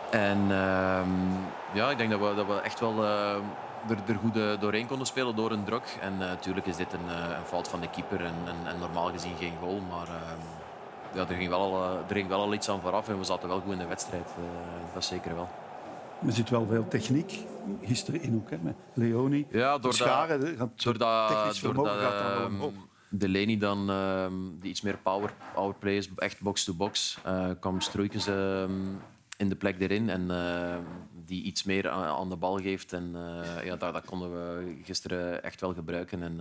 En 0.10 0.38
uh, 0.50 1.01
ja, 1.74 1.89
ik 1.89 1.98
denk 1.98 2.10
dat 2.10 2.20
we, 2.20 2.36
dat 2.36 2.48
we 2.48 2.62
echt 2.62 2.80
wel 2.80 3.03
uh, 3.03 3.36
er, 3.89 3.98
er 4.08 4.15
goed 4.15 4.62
doorheen 4.62 4.88
konden 4.88 5.08
spelen 5.08 5.36
door 5.36 5.51
een 5.51 5.63
druk. 5.63 5.98
En 6.01 6.18
natuurlijk 6.18 6.65
is 6.65 6.75
dit 6.75 6.94
een, 6.94 7.08
een, 7.38 7.46
fout 7.46 7.68
van 7.68 7.80
de 7.80 7.89
keeper 7.89 8.20
en, 8.20 8.36
en, 8.46 8.74
en, 8.74 8.80
normaal 8.80 9.12
gezien 9.12 9.36
geen 9.39 9.53
goal. 9.60 9.82
Maar 9.89 10.08
ehm, 10.08 10.39
ja, 11.13 11.27
er, 11.27 11.36
ging 11.36 11.50
wel, 11.50 11.84
er 12.08 12.15
ging 12.15 12.27
wel 12.27 12.42
al 12.42 12.53
iets 12.53 12.70
aan 12.70 12.82
vooraf 12.82 13.10
en 13.10 13.18
we 13.18 13.24
zaten 13.24 13.48
wel 13.48 13.60
goed 13.60 13.72
in 13.72 13.77
de 13.77 13.88
wedstrijd. 13.88 14.30
dat 14.94 15.06
zeker 15.06 15.36
wel. 15.36 15.50
Er 16.25 16.34
zit 16.34 16.50
wel 16.50 16.65
veel 16.65 16.88
techniek 16.88 17.39
gisteren 17.82 18.22
in 18.22 18.36
ook, 18.36 18.50
hè, 18.50 18.58
met 18.62 18.75
Leoni. 18.94 19.48
Ja, 19.51 19.77
door 19.77 19.94
Scharen, 19.94 20.39
dat, 20.39 20.50
gaat 20.50 20.84
door 20.84 20.98
dat, 20.98 21.60
door 21.62 21.74
dat 21.74 21.88
gaat 21.88 22.38
dan 22.60 22.74
de 23.10 23.30
Leni 23.30 23.58
dan, 23.58 23.89
um, 23.89 24.58
die 24.60 24.70
iets 24.70 24.82
meer 24.82 24.98
power, 24.98 25.34
powerplay 25.53 25.96
is, 25.96 26.10
echt 26.15 26.42
box-to-box, 26.42 27.20
-box, 27.24 27.39
uh, 27.39 27.50
kwam 27.60 27.82
Stroeikens 27.82 28.27
uh, 28.27 28.63
in 29.38 29.50
de 29.50 29.56
plek 29.56 29.80
erin 29.80 30.10
en 30.10 30.27
die 31.25 31.44
iets 31.44 31.63
meer 31.63 31.89
aan, 31.89 32.30
de 32.30 32.36
bal 32.36 32.58
geeft. 32.58 32.94
En 32.94 33.15
ja, 33.63 33.75
dat, 33.75 33.94
dat, 33.94 34.06
konden 34.06 34.32
we 34.32 34.75
gisteren 34.84 35.44
echt 35.44 35.62
wel 35.62 35.74
gebruiken. 35.74 36.24
En, 36.24 36.39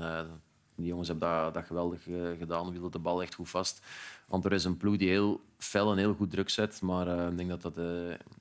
die 0.74 0.86
jongens 0.86 1.08
hebben 1.08 1.28
dat, 1.28 1.54
dat 1.54 1.64
geweldig 1.64 2.02
gedaan, 2.38 2.72
wilden 2.72 2.90
de 2.90 2.98
bal 2.98 3.22
echt 3.22 3.34
goed 3.34 3.50
vast. 3.50 3.82
Want 4.26 4.44
er 4.44 4.52
is 4.52 4.64
een 4.64 4.76
ploeg 4.76 4.96
die 4.96 5.08
heel 5.08 5.40
fel 5.58 5.92
en 5.92 5.98
heel 5.98 6.14
goed 6.14 6.30
druk 6.30 6.50
zet. 6.50 6.80
Maar 6.80 7.30
ik 7.30 7.36
denk 7.36 7.48
dat 7.48 7.62
dat 7.62 7.76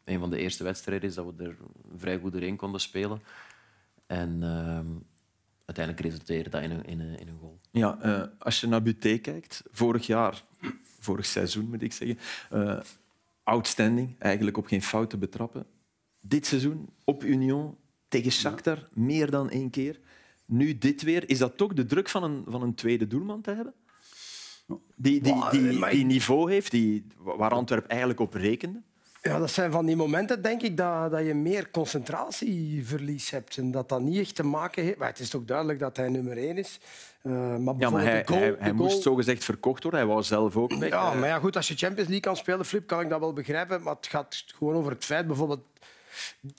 een 0.04 0.20
van 0.20 0.30
de 0.30 0.38
eerste 0.38 0.64
wedstrijden 0.64 1.10
is 1.10 1.16
dat 1.16 1.26
we 1.36 1.44
er 1.44 1.58
vrij 1.98 2.20
goed 2.20 2.32
doorheen 2.32 2.56
konden 2.56 2.82
spelen. 2.82 3.22
En 4.08 4.44
ehm, 4.44 4.88
uiteindelijk 5.66 6.06
resulteerde 6.06 6.50
dat 6.50 6.62
in 6.62 6.72
een, 6.72 6.86
in 6.86 7.00
een, 7.00 7.20
in 7.20 7.28
een 7.28 7.38
goal. 7.40 7.60
Ja, 7.72 8.32
als 8.40 8.62
je 8.62 8.68
naar 8.68 8.82
Buté 8.82 9.18
kijkt, 9.18 9.64
vorig 9.72 10.06
jaar, 10.06 10.44
vorig 11.00 11.26
seizoen 11.26 11.70
moet 11.70 11.82
ik 11.82 11.94
zeggen, 11.94 12.18
outstanding, 13.44 14.16
eigenlijk 14.20 14.58
op 14.58 14.66
geen 14.66 14.82
fout 14.82 15.10
te 15.10 15.18
betrappen. 15.18 15.66
Dit 16.20 16.46
seizoen 16.46 16.90
op 17.04 17.24
Union 17.24 17.78
tegen 18.08 18.32
Shakhtar 18.32 18.90
meer 18.94 19.32
dan 19.32 19.50
één 19.50 19.70
keer. 19.70 20.00
Nu 20.52 20.78
dit 20.78 21.02
weer. 21.02 21.30
Is 21.30 21.38
dat 21.38 21.58
toch 21.58 21.74
de 21.74 21.86
druk 21.86 22.10
van 22.10 22.24
een, 22.24 22.44
van 22.48 22.62
een 22.62 22.76
tweede 22.76 23.08
doelman 23.08 23.42
te 23.42 23.52
hebben? 23.52 23.74
Die, 24.96 25.22
die, 25.22 25.50
die, 25.52 25.90
die 25.90 26.06
niveau 26.06 26.52
heeft, 26.52 26.72
die, 26.72 27.08
waar 27.18 27.52
Antwerpen 27.52 27.90
eigenlijk 27.90 28.20
op 28.20 28.34
rekende? 28.34 28.82
Ja, 29.22 29.40
dat 29.40 29.52
zijn 29.52 29.72
van 29.72 29.86
die 29.86 29.96
momenten, 29.96 30.42
denk 30.42 30.62
ik, 30.62 30.78
dat, 30.78 31.12
dat 31.12 31.26
je 31.26 31.34
meer 31.34 31.72
concentratieverlies 31.72 33.30
hebt. 33.30 33.58
En 33.58 33.72
dat 33.72 33.90
dat 33.90 34.02
niet 34.02 34.20
echt 34.20 34.36
te 34.36 34.44
maken 34.44 34.84
heeft... 34.84 34.98
Maar 34.98 35.08
het 35.08 35.20
is 35.20 35.30
toch 35.30 35.46
duidelijk 35.46 35.80
dat 35.80 35.98
hij 35.98 36.10
nummer 36.10 36.38
één 36.38 36.58
is. 36.58 36.80
Uh, 37.24 37.58
maar, 37.58 37.76
ja, 37.78 37.90
maar 37.90 38.04
hij, 38.04 38.26
goal, 38.26 38.40
hij, 38.40 38.56
hij 38.60 38.74
moest 38.74 39.02
zogezegd 39.02 39.44
verkocht 39.44 39.84
worden. 39.84 40.02
Hij 40.02 40.10
wou 40.10 40.24
zelf 40.24 40.58
ook 40.58 40.74
weg. 40.74 40.90
Ja, 40.90 41.14
maar 41.14 41.28
ja, 41.28 41.40
goed, 41.40 41.56
als 41.56 41.68
je 41.68 41.76
Champions 41.76 42.10
League 42.10 42.20
kan 42.20 42.38
spelen, 42.38 42.66
Flip, 42.66 42.88
kan 42.88 43.02
ik 43.02 43.10
dat 43.10 43.20
wel 43.20 43.34
begrijpen. 43.34 43.82
Maar 43.82 43.96
het 43.96 44.08
gaat 44.08 44.44
gewoon 44.56 44.76
over 44.76 44.92
het 44.92 45.06
feit, 45.06 45.28
bijvoorbeeld, 45.28 45.66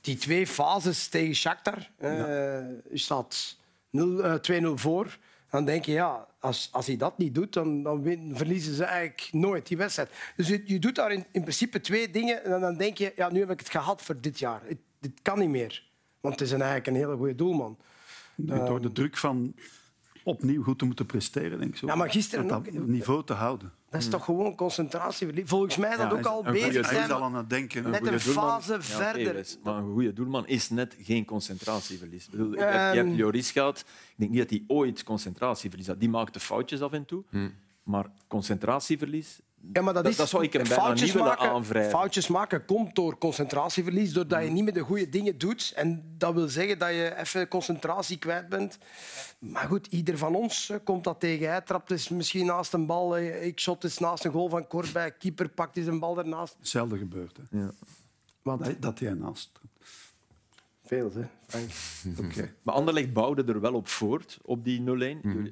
die 0.00 0.16
twee 0.16 0.46
fases 0.46 1.08
tegen 1.08 1.34
Shakhtar. 1.34 1.90
Uh, 1.98 2.18
ja. 2.18 2.62
staat 2.92 3.56
2-0 3.92 4.66
voor 4.74 5.18
dan 5.52 5.64
denk 5.64 5.84
je, 5.84 5.92
ja, 5.92 6.26
als, 6.40 6.68
als 6.72 6.86
hij 6.86 6.96
dat 6.96 7.18
niet 7.18 7.34
doet, 7.34 7.52
dan, 7.52 7.82
dan 7.82 8.02
verliezen 8.32 8.74
ze 8.74 8.84
eigenlijk 8.84 9.28
nooit 9.32 9.66
die 9.66 9.76
wedstrijd. 9.76 10.10
Dus 10.36 10.48
je, 10.48 10.62
je 10.64 10.78
doet 10.78 10.94
daar 10.94 11.12
in, 11.12 11.24
in, 11.32 11.40
principe 11.40 11.80
twee 11.80 12.10
dingen 12.10 12.44
en 12.44 12.60
dan 12.60 12.76
denk 12.76 12.98
je, 12.98 13.12
ja, 13.16 13.30
nu 13.30 13.40
heb 13.40 13.50
ik 13.50 13.58
het 13.58 13.70
gehad 13.70 14.02
voor 14.02 14.20
dit 14.20 14.38
jaar. 14.38 14.62
Het, 14.64 14.78
dit 14.98 15.12
kan 15.22 15.38
niet 15.38 15.48
meer. 15.48 15.84
Want 16.20 16.34
het 16.34 16.48
is 16.48 16.54
een, 16.54 16.60
eigenlijk 16.60 16.86
een 16.86 17.02
hele 17.02 17.16
goede 17.16 17.34
doelman. 17.34 17.78
Door 18.36 18.80
de 18.80 18.92
druk 18.92 19.16
van 19.16 19.54
opnieuw 20.24 20.62
goed 20.62 20.78
te 20.78 20.84
moeten 20.84 21.06
presteren, 21.06 21.58
denk 21.58 21.70
ik 21.70 21.76
zo. 21.76 21.86
Ja, 21.86 21.94
maar 21.94 22.10
gisteren 22.10 22.46
dat, 22.46 22.64
dat 22.64 22.86
niveau 22.86 23.24
te 23.24 23.32
houden. 23.32 23.72
Dat 23.90 24.00
is 24.00 24.08
toch 24.08 24.24
gewoon 24.24 24.54
concentratie. 24.54 25.46
Volgens 25.46 25.76
mij 25.76 25.96
dat 25.96 26.12
ook 26.12 26.26
al 26.26 26.42
bezig 26.42 26.86
zijn 26.86 27.10
al 27.10 27.22
aan 27.22 27.34
het 27.34 27.50
denken. 27.50 27.90
Net 27.90 28.06
een, 28.06 28.20
fase 28.20 28.82
verder. 28.82 29.46
maar 29.62 29.76
een 29.76 29.92
goede 29.92 30.12
doelman 30.12 30.46
is 30.46 30.70
net 30.70 30.96
geen 31.00 31.24
concentratieverlies. 31.24 32.28
Bedoel, 32.28 32.52
je, 32.52 32.60
hebt, 32.60 32.94
je 32.94 33.02
hebt 33.02 33.16
Joris 33.16 33.50
gehad. 33.50 33.78
Ik 33.78 34.14
denk 34.16 34.30
niet 34.30 34.40
dat 34.40 34.50
hij 34.50 34.64
ooit 34.66 35.02
concentratieverlies 35.02 35.86
had. 35.86 36.00
Die 36.00 36.08
maakte 36.08 36.40
foutjes 36.40 36.80
af 36.80 36.92
en 36.92 37.04
toe. 37.04 37.22
Hmm. 37.30 37.52
Maar 37.84 38.06
concentratieverlies, 38.26 39.40
ja, 39.72 39.82
maar 39.82 39.94
dat, 39.94 40.08
is, 40.08 40.16
dat, 40.16 40.28
zou 40.28 40.42
ik 40.42 40.52
hem 40.52 40.68
bijna 40.68 40.92
niet 40.92 41.12
willen 41.12 41.38
aanwrijven. 41.38 41.90
Foutjes 41.90 42.26
maken 42.26 42.64
komt 42.64 42.94
door 42.94 43.18
concentratieverlies, 43.18 44.12
doordat 44.12 44.42
je 44.44 44.50
niet 44.50 44.64
meer 44.64 44.72
de 44.72 44.80
goede 44.80 45.08
dingen 45.08 45.38
doet. 45.38 45.72
En 45.76 46.14
dat 46.18 46.34
wil 46.34 46.48
zeggen 46.48 46.78
dat 46.78 46.88
je 46.88 47.14
even 47.16 47.48
concentratie 47.48 48.18
kwijt 48.18 48.48
bent. 48.48 48.78
Maar 49.38 49.66
goed, 49.66 49.86
ieder 49.86 50.18
van 50.18 50.34
ons 50.34 50.70
eh, 50.70 50.76
komt 50.84 51.04
dat 51.04 51.20
tegen. 51.20 51.48
Hij 51.48 51.60
trapt 51.60 51.90
is 51.90 52.08
misschien 52.08 52.46
naast 52.46 52.72
een 52.72 52.86
bal, 52.86 53.16
eh, 53.16 53.46
ik 53.46 53.60
shot 53.60 53.84
is 53.84 53.98
naast 53.98 54.24
een 54.24 54.32
goal 54.32 54.48
van 54.48 54.66
Korbij, 54.66 55.12
keeper 55.12 55.48
pakt 55.48 55.76
eens 55.76 55.86
een 55.86 55.98
bal 55.98 56.18
ernaast. 56.18 56.56
Hetzelfde 56.58 56.98
gebeurt. 56.98 57.36
Hè? 57.36 57.58
Ja. 57.58 57.70
Wat? 58.42 58.64
Dat, 58.64 58.82
dat 58.82 58.98
hij 58.98 59.14
naast 59.14 59.60
Veel, 60.84 61.12
hè? 61.14 61.24
okay. 62.18 62.54
Maar 62.62 62.74
Anderlecht 62.74 63.12
bouwde 63.12 63.44
er 63.44 63.60
wel 63.60 63.74
op 63.74 63.88
voort, 63.88 64.38
op 64.42 64.64
die 64.64 64.80
0-1. 64.80 64.82
Mm 65.22 65.50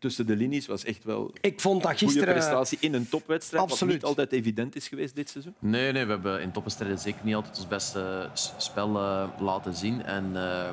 tussen 0.00 0.26
de 0.26 0.36
linies 0.36 0.66
was 0.66 0.84
echt 0.84 1.04
wel 1.04 1.32
ik 1.40 1.60
vond 1.60 1.82
dat 1.82 1.90
gisteren, 1.90 2.12
goede 2.12 2.32
prestatie 2.32 2.78
in 2.80 2.94
een 2.94 3.08
topwedstrijd, 3.08 3.62
absoluut. 3.62 3.92
wat 3.92 3.92
niet 3.92 4.04
altijd 4.04 4.32
evident 4.32 4.76
is 4.76 4.88
geweest 4.88 5.14
dit 5.14 5.30
seizoen. 5.30 5.54
Nee, 5.58 5.92
nee 5.92 6.04
we 6.04 6.10
hebben 6.10 6.40
in 6.40 6.52
topwedstrijden 6.52 6.98
zeker 6.98 7.20
niet 7.22 7.34
altijd 7.34 7.56
ons 7.56 7.68
beste 7.68 8.28
spel 8.56 8.96
uh, 8.96 9.24
laten 9.40 9.74
zien. 9.74 10.04
En 10.04 10.30
uh, 10.34 10.70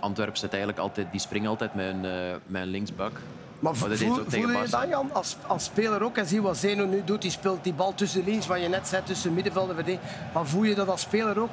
Antwerpen 0.00 0.38
zit 0.38 0.50
eigenlijk 0.50 0.78
altijd, 0.78 1.10
die 1.10 1.20
springen 1.20 1.50
altijd 1.50 1.74
met 1.74 1.86
een, 1.86 2.04
uh, 2.04 2.34
met 2.46 2.62
een 2.62 2.68
linksbak. 2.68 3.12
Maar 3.60 3.74
voel, 3.74 3.96
voel 4.26 4.48
je 4.48 4.66
dan, 4.70 4.88
Jan, 4.88 5.12
als, 5.12 5.36
als 5.46 5.64
speler 5.64 6.02
ook, 6.02 6.16
en 6.16 6.26
zie 6.26 6.42
wat 6.42 6.56
Zeno 6.56 6.86
nu 6.86 7.02
doet, 7.04 7.22
die 7.22 7.30
speelt 7.30 7.64
die 7.64 7.72
bal 7.72 7.94
tussen 7.94 8.24
de 8.24 8.30
linies, 8.30 8.46
wat 8.46 8.60
je 8.60 8.68
net 8.68 8.88
zei, 8.88 9.02
tussen 9.04 9.34
middenveld 9.34 9.70
en. 9.86 9.98
Maar 10.34 10.46
voel 10.46 10.62
je 10.62 10.74
dat 10.74 10.88
als 10.88 11.00
speler 11.00 11.40
ook, 11.40 11.50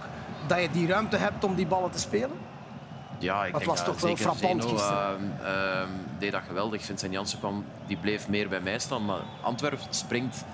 dat 0.47 0.61
je 0.61 0.69
die 0.71 0.87
ruimte 0.87 1.17
hebt 1.17 1.43
om 1.43 1.55
die 1.55 1.67
ballen 1.67 1.91
te 1.91 1.99
spelen? 1.99 2.42
Ja, 3.23 3.45
ik 3.45 3.53
dat 3.53 3.63
was 3.63 3.83
toch 3.83 3.99
wel 3.99 4.15
frappant 4.15 4.63
Zeno, 4.63 4.75
uh, 4.75 5.81
deed 6.19 6.31
dat 6.31 6.41
geweldig. 6.47 6.85
Vincent 6.85 7.13
Janssen 7.13 7.39
kwam, 7.39 7.65
die 7.87 7.97
bleef 7.97 8.29
meer 8.29 8.49
bij 8.49 8.61
mij 8.61 8.79
staan. 8.79 9.05
Maar 9.05 9.21
Antwerpen 9.41 9.79
springt 9.89 10.45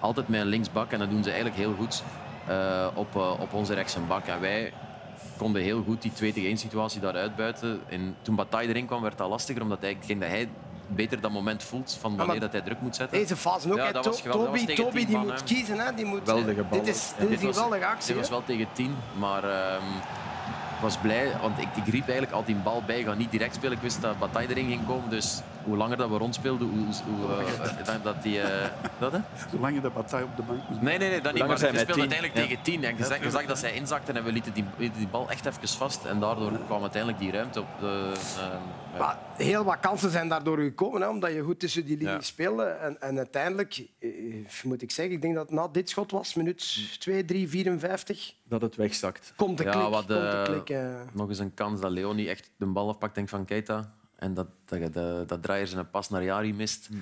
altijd 0.00 0.28
met 0.28 0.40
een 0.40 0.46
linksbak 0.46 0.92
en 0.92 0.98
dat 0.98 1.10
doen 1.10 1.22
ze 1.22 1.30
eigenlijk 1.30 1.60
heel 1.60 1.74
goed 1.74 2.02
uh, 2.48 2.86
op, 2.94 3.14
uh, 3.16 3.40
op 3.40 3.52
onze 3.52 3.84
bak. 4.08 4.26
En 4.26 4.40
wij 4.40 4.72
konden 5.36 5.62
heel 5.62 5.82
goed 5.82 6.02
die 6.02 6.12
2 6.12 6.32
tegen 6.32 6.48
1 6.48 6.58
situatie 6.58 7.00
daar 7.00 7.14
uitbuiten. 7.14 7.80
En 7.88 8.16
toen 8.22 8.34
Bataille 8.34 8.68
erin 8.68 8.86
kwam, 8.86 9.02
werd 9.02 9.18
dat 9.18 9.28
lastiger, 9.28 9.62
omdat 9.62 9.80
hij, 9.80 9.90
ik 9.90 10.06
denk 10.06 10.20
dat 10.20 10.30
hij 10.30 10.48
beter 10.86 11.20
dat 11.20 11.30
moment 11.30 11.62
voelt 11.62 11.96
van 12.00 12.16
wanneer 12.16 12.40
dat 12.40 12.52
hij 12.52 12.60
druk 12.60 12.80
moet 12.80 12.96
zetten. 12.96 13.18
Deze 13.18 13.36
fase 13.36 13.70
ook. 13.70 13.76
Ja, 13.76 13.92
dat 13.92 14.04
was 14.04 14.22
Toby, 14.22 14.74
Toby 14.74 15.06
die 15.06 15.16
moet 15.16 15.42
kiezen. 15.42 15.78
Hè. 15.78 15.94
Die 15.94 16.04
moet, 16.04 16.26
dit 16.70 16.86
is, 16.86 17.12
dit 17.18 17.30
is 17.30 17.42
een 17.42 17.54
geweldige 17.54 17.86
actie. 17.86 18.06
Dit 18.06 18.16
was 18.16 18.30
wel 18.30 18.44
tegen 18.44 18.66
10, 18.72 18.96
maar... 19.18 19.44
Uh, 19.44 19.76
was 20.84 20.98
blij, 20.98 21.32
want 21.40 21.58
ik, 21.58 21.68
ik 21.76 21.86
riep 21.86 22.02
eigenlijk 22.02 22.32
al 22.32 22.44
die 22.44 22.54
bal 22.54 22.82
bij. 22.86 22.98
Ik 22.98 23.06
ga 23.06 23.14
niet 23.14 23.30
direct 23.30 23.54
spelen. 23.54 23.76
Ik 23.76 23.82
wist 23.82 24.00
dat 24.00 24.18
Bataille 24.18 24.48
erin 24.48 24.68
ging 24.68 24.86
komen. 24.86 25.10
Dus 25.10 25.42
hoe 25.64 25.76
langer 25.76 25.96
dat 25.96 26.08
we 26.08 26.16
rondspeelden, 26.16 26.68
hoe, 26.68 26.86
hoe 27.06 27.28
uh, 27.86 28.02
dat 28.02 28.22
die... 28.22 28.38
Uh, 28.38 28.46
dat, 28.98 29.12
hè? 29.12 29.18
Zolang 29.50 29.74
je 29.74 29.80
de 29.80 29.90
Bataille 29.90 30.26
op 30.26 30.36
de 30.36 30.42
bank 30.42 30.68
moest... 30.68 30.80
Nee, 30.80 30.98
nee, 30.98 31.10
nee, 31.10 31.20
dat 31.20 31.32
niet. 31.32 31.46
Maar 31.46 31.58
we 31.58 31.66
speelden 31.66 31.98
uiteindelijk 31.98 32.34
tegen 32.34 32.62
tien. 32.62 32.84
En 32.84 32.96
je 32.96 33.04
zag, 33.04 33.22
je 33.22 33.30
zag 33.30 33.44
dat 33.44 33.58
zij 33.58 33.74
inzakten 33.74 34.16
en 34.16 34.24
we 34.24 34.32
lieten 34.32 34.52
die, 34.52 34.64
die 34.76 35.08
bal 35.08 35.30
echt 35.30 35.46
even 35.46 35.68
vast. 35.68 36.04
En 36.04 36.20
daardoor 36.20 36.52
kwam 36.66 36.80
uiteindelijk 36.80 37.22
die 37.22 37.32
ruimte 37.32 37.60
op 37.60 37.66
de... 37.80 38.12
Uh, 38.38 38.98
maar 38.98 39.18
heel 39.36 39.64
wat 39.64 39.80
kansen 39.80 40.10
zijn 40.10 40.28
daardoor 40.28 40.58
gekomen, 40.58 41.00
hè, 41.00 41.08
omdat 41.08 41.32
je 41.32 41.42
goed 41.42 41.60
tussen 41.60 41.84
die 41.84 41.96
linies 41.96 42.12
ja. 42.12 42.20
speelde. 42.20 42.64
En, 42.64 43.00
en 43.00 43.16
uiteindelijk, 43.16 43.86
moet 44.62 44.82
ik 44.82 44.90
zeggen, 44.90 45.14
ik 45.14 45.22
denk 45.22 45.34
dat 45.34 45.50
na 45.50 45.68
dit 45.68 45.88
schot 45.88 46.10
was, 46.10 46.34
minuut 46.34 46.98
2, 46.98 47.24
3, 47.24 47.48
54 47.48 48.34
dat 48.48 48.60
het 48.60 48.76
wegzakt. 48.76 49.32
Komt 49.36 49.58
de 49.58 49.64
klik. 49.64 49.74
Ja, 49.74 49.90
wat, 49.90 50.10
uh, 50.10 50.42
klik 50.42 50.68
Nog 51.12 51.28
eens 51.28 51.38
een 51.38 51.54
kans 51.54 51.80
dat 51.80 51.90
Leonie 51.90 52.28
echt 52.28 52.50
de 52.56 52.66
bal 52.66 52.88
afpakt 52.88 53.14
denk 53.14 53.28
van 53.28 53.44
Keita. 53.44 53.94
En 54.16 54.34
dat, 54.34 54.46
dat, 54.66 54.92
dat, 54.92 55.28
dat 55.28 55.42
Draaier 55.42 55.66
zijn 55.66 55.90
pas 55.90 56.08
naar 56.08 56.24
Jari 56.24 56.54
mist. 56.54 56.86
Hm. 56.86 56.94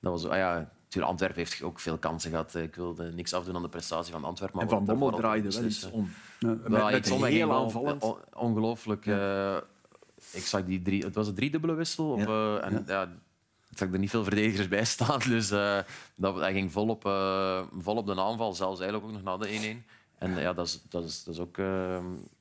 Dat 0.00 0.12
was, 0.12 0.26
ah 0.26 0.36
ja, 0.36 0.70
Antwerpen 1.02 1.38
heeft 1.38 1.62
ook 1.62 1.80
veel 1.80 1.98
kansen 1.98 2.30
gehad. 2.30 2.54
Ik 2.54 2.74
wilde 2.74 3.12
niks 3.12 3.32
afdoen 3.32 3.56
aan 3.56 3.62
de 3.62 3.68
prestatie 3.68 4.12
van 4.12 4.24
Antwerpen. 4.24 4.56
Maar 4.56 4.66
en 4.66 4.70
Van 4.70 4.84
Bommel 4.84 5.10
draaide 5.10 5.50
wel 5.50 5.62
eens 5.62 5.90
om. 5.90 6.10
Ja, 6.38 6.56
met, 6.68 7.18
met 7.18 7.24
heel 7.24 7.52
aanvallend. 7.52 8.14
Ongelooflijk. 8.34 9.04
Ja. 9.04 9.54
Uh, 9.54 9.60
ik 10.32 10.46
zag 10.46 10.64
die 10.64 10.82
drie... 10.82 11.04
Het 11.04 11.14
was 11.14 11.28
een 11.28 11.34
driedubbele 11.34 11.74
wissel. 11.74 12.10
Of, 12.10 12.26
uh, 12.26 12.64
en, 12.64 12.84
ja. 12.86 13.02
ik 13.70 13.78
zag 13.78 13.92
er 13.92 13.98
niet 13.98 14.10
veel 14.10 14.24
verdedigers 14.24 14.68
bij 14.68 14.84
staan. 14.84 15.20
Dus 15.28 15.52
uh, 15.52 15.78
dat, 16.16 16.36
hij 16.36 16.52
ging 16.52 16.72
vol 16.72 16.88
op, 16.88 17.02
vol 17.78 17.96
op 17.96 18.06
de 18.06 18.20
aanval. 18.20 18.52
Zelfs 18.52 18.80
eigenlijk 18.80 19.12
ook 19.12 19.22
nog 19.22 19.38
na 19.38 19.46
de 19.46 19.82
1-1. 19.82 19.92
En 20.24 20.40
ja, 20.40 20.52
dat 20.52 20.66
is, 20.66 20.80
dat 20.88 21.04
is, 21.04 21.24
dat 21.24 21.34
is 21.34 21.40
ook 21.40 21.58
uh, 21.58 21.66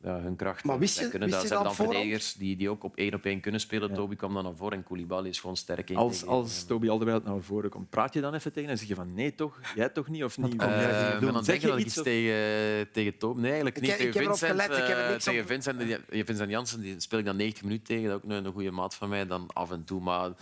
ja, 0.02 0.20
hun 0.20 0.36
kracht. 0.36 0.63
Maar 0.63 0.80
wist 0.80 1.00
je, 1.00 1.10
kunnen, 1.10 1.30
wist 1.30 1.40
dat, 1.40 1.48
ze 1.48 1.54
hebben 1.56 1.75
dan 1.75 1.86
verdedigers 1.86 2.34
die, 2.34 2.56
die 2.56 2.70
ook 2.70 2.84
op 2.84 2.96
één 2.96 3.13
op 3.13 3.25
één 3.25 3.40
kunnen 3.40 3.62
spelen. 3.62 3.90
Ja. 3.90 3.96
Toby 3.96 4.16
kwam 4.16 4.34
dan 4.34 4.44
naar 4.44 4.56
voren 4.56 4.78
en 4.78 4.84
Koulibaly 4.84 5.30
is 5.30 5.40
gewoon 5.40 5.58
sterk. 5.58 5.90
In 5.90 5.96
als 5.96 6.20
tegen, 6.20 6.34
als 6.34 6.63
Toby 6.63 6.90
Alderweireld 6.90 7.28
naar 7.28 7.42
voren 7.42 7.70
komt, 7.70 7.90
praat 7.90 8.13
je 8.13 8.22
dan 8.22 8.34
even 8.34 8.54
tegen 8.54 8.70
en 8.70 8.78
zeg 8.78 8.88
je 8.88 8.96
van 8.96 9.13
nee 9.13 9.36
toch? 9.36 9.60
Jij 9.75 9.90
toch 9.90 10.08
niet? 10.08 10.24
Of 10.24 10.38
niet? 10.38 10.62
Uh, 10.62 11.13
ik 11.22 11.32
dan 11.34 11.44
zeg 11.44 11.62
je 11.62 11.78
iets 11.78 11.98
of... 11.98 12.04
tegen, 12.04 12.92
tegen 12.92 13.18
Toby? 13.18 13.40
Nee, 13.40 13.52
eigenlijk 13.52 13.82
niet. 13.82 13.90
Ik, 13.90 13.98
tegen 13.98 14.22
ik 14.22 14.28
Vincent, 14.28 14.52
gelet, 14.52 14.78
ik 14.78 14.88
heb 14.88 14.98
uh, 14.98 15.16
tegen 15.16 15.46
Vincent, 15.46 15.80
die, 16.10 16.25
Vincent 16.25 16.50
Janssen 16.50 16.82
die 16.82 17.00
speel 17.00 17.20
ik 17.20 17.25
dan 17.25 17.36
90 17.36 17.63
minuten 17.63 17.86
tegen. 17.86 18.10
Dat 18.10 18.18
is 18.18 18.24
ook 18.24 18.38
een, 18.38 18.46
een 18.46 18.52
goede 18.52 18.72
maat 18.72 18.96
van 18.96 19.10
mij. 19.10 19.28
Dan 19.28 19.48
af 19.54 19.72
en 19.72 19.84
toe, 19.84 20.02
maar... 20.02 20.24
Ja. 20.24 20.36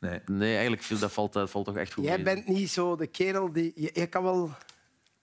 Nee. 0.00 0.20
nee, 0.26 0.52
eigenlijk 0.52 0.82
viel, 0.82 0.98
dat 0.98 1.12
valt, 1.12 1.32
dat 1.32 1.50
valt 1.50 1.64
toch 1.64 1.76
echt 1.76 1.92
goed 1.92 2.04
Jij 2.04 2.22
bent 2.22 2.46
niet 2.46 2.70
zo 2.70 2.96
de 2.96 3.06
kerel 3.06 3.52
die... 3.52 3.72
Je, 3.74 3.90
je 3.92 4.06
kan 4.06 4.22
wel 4.22 4.50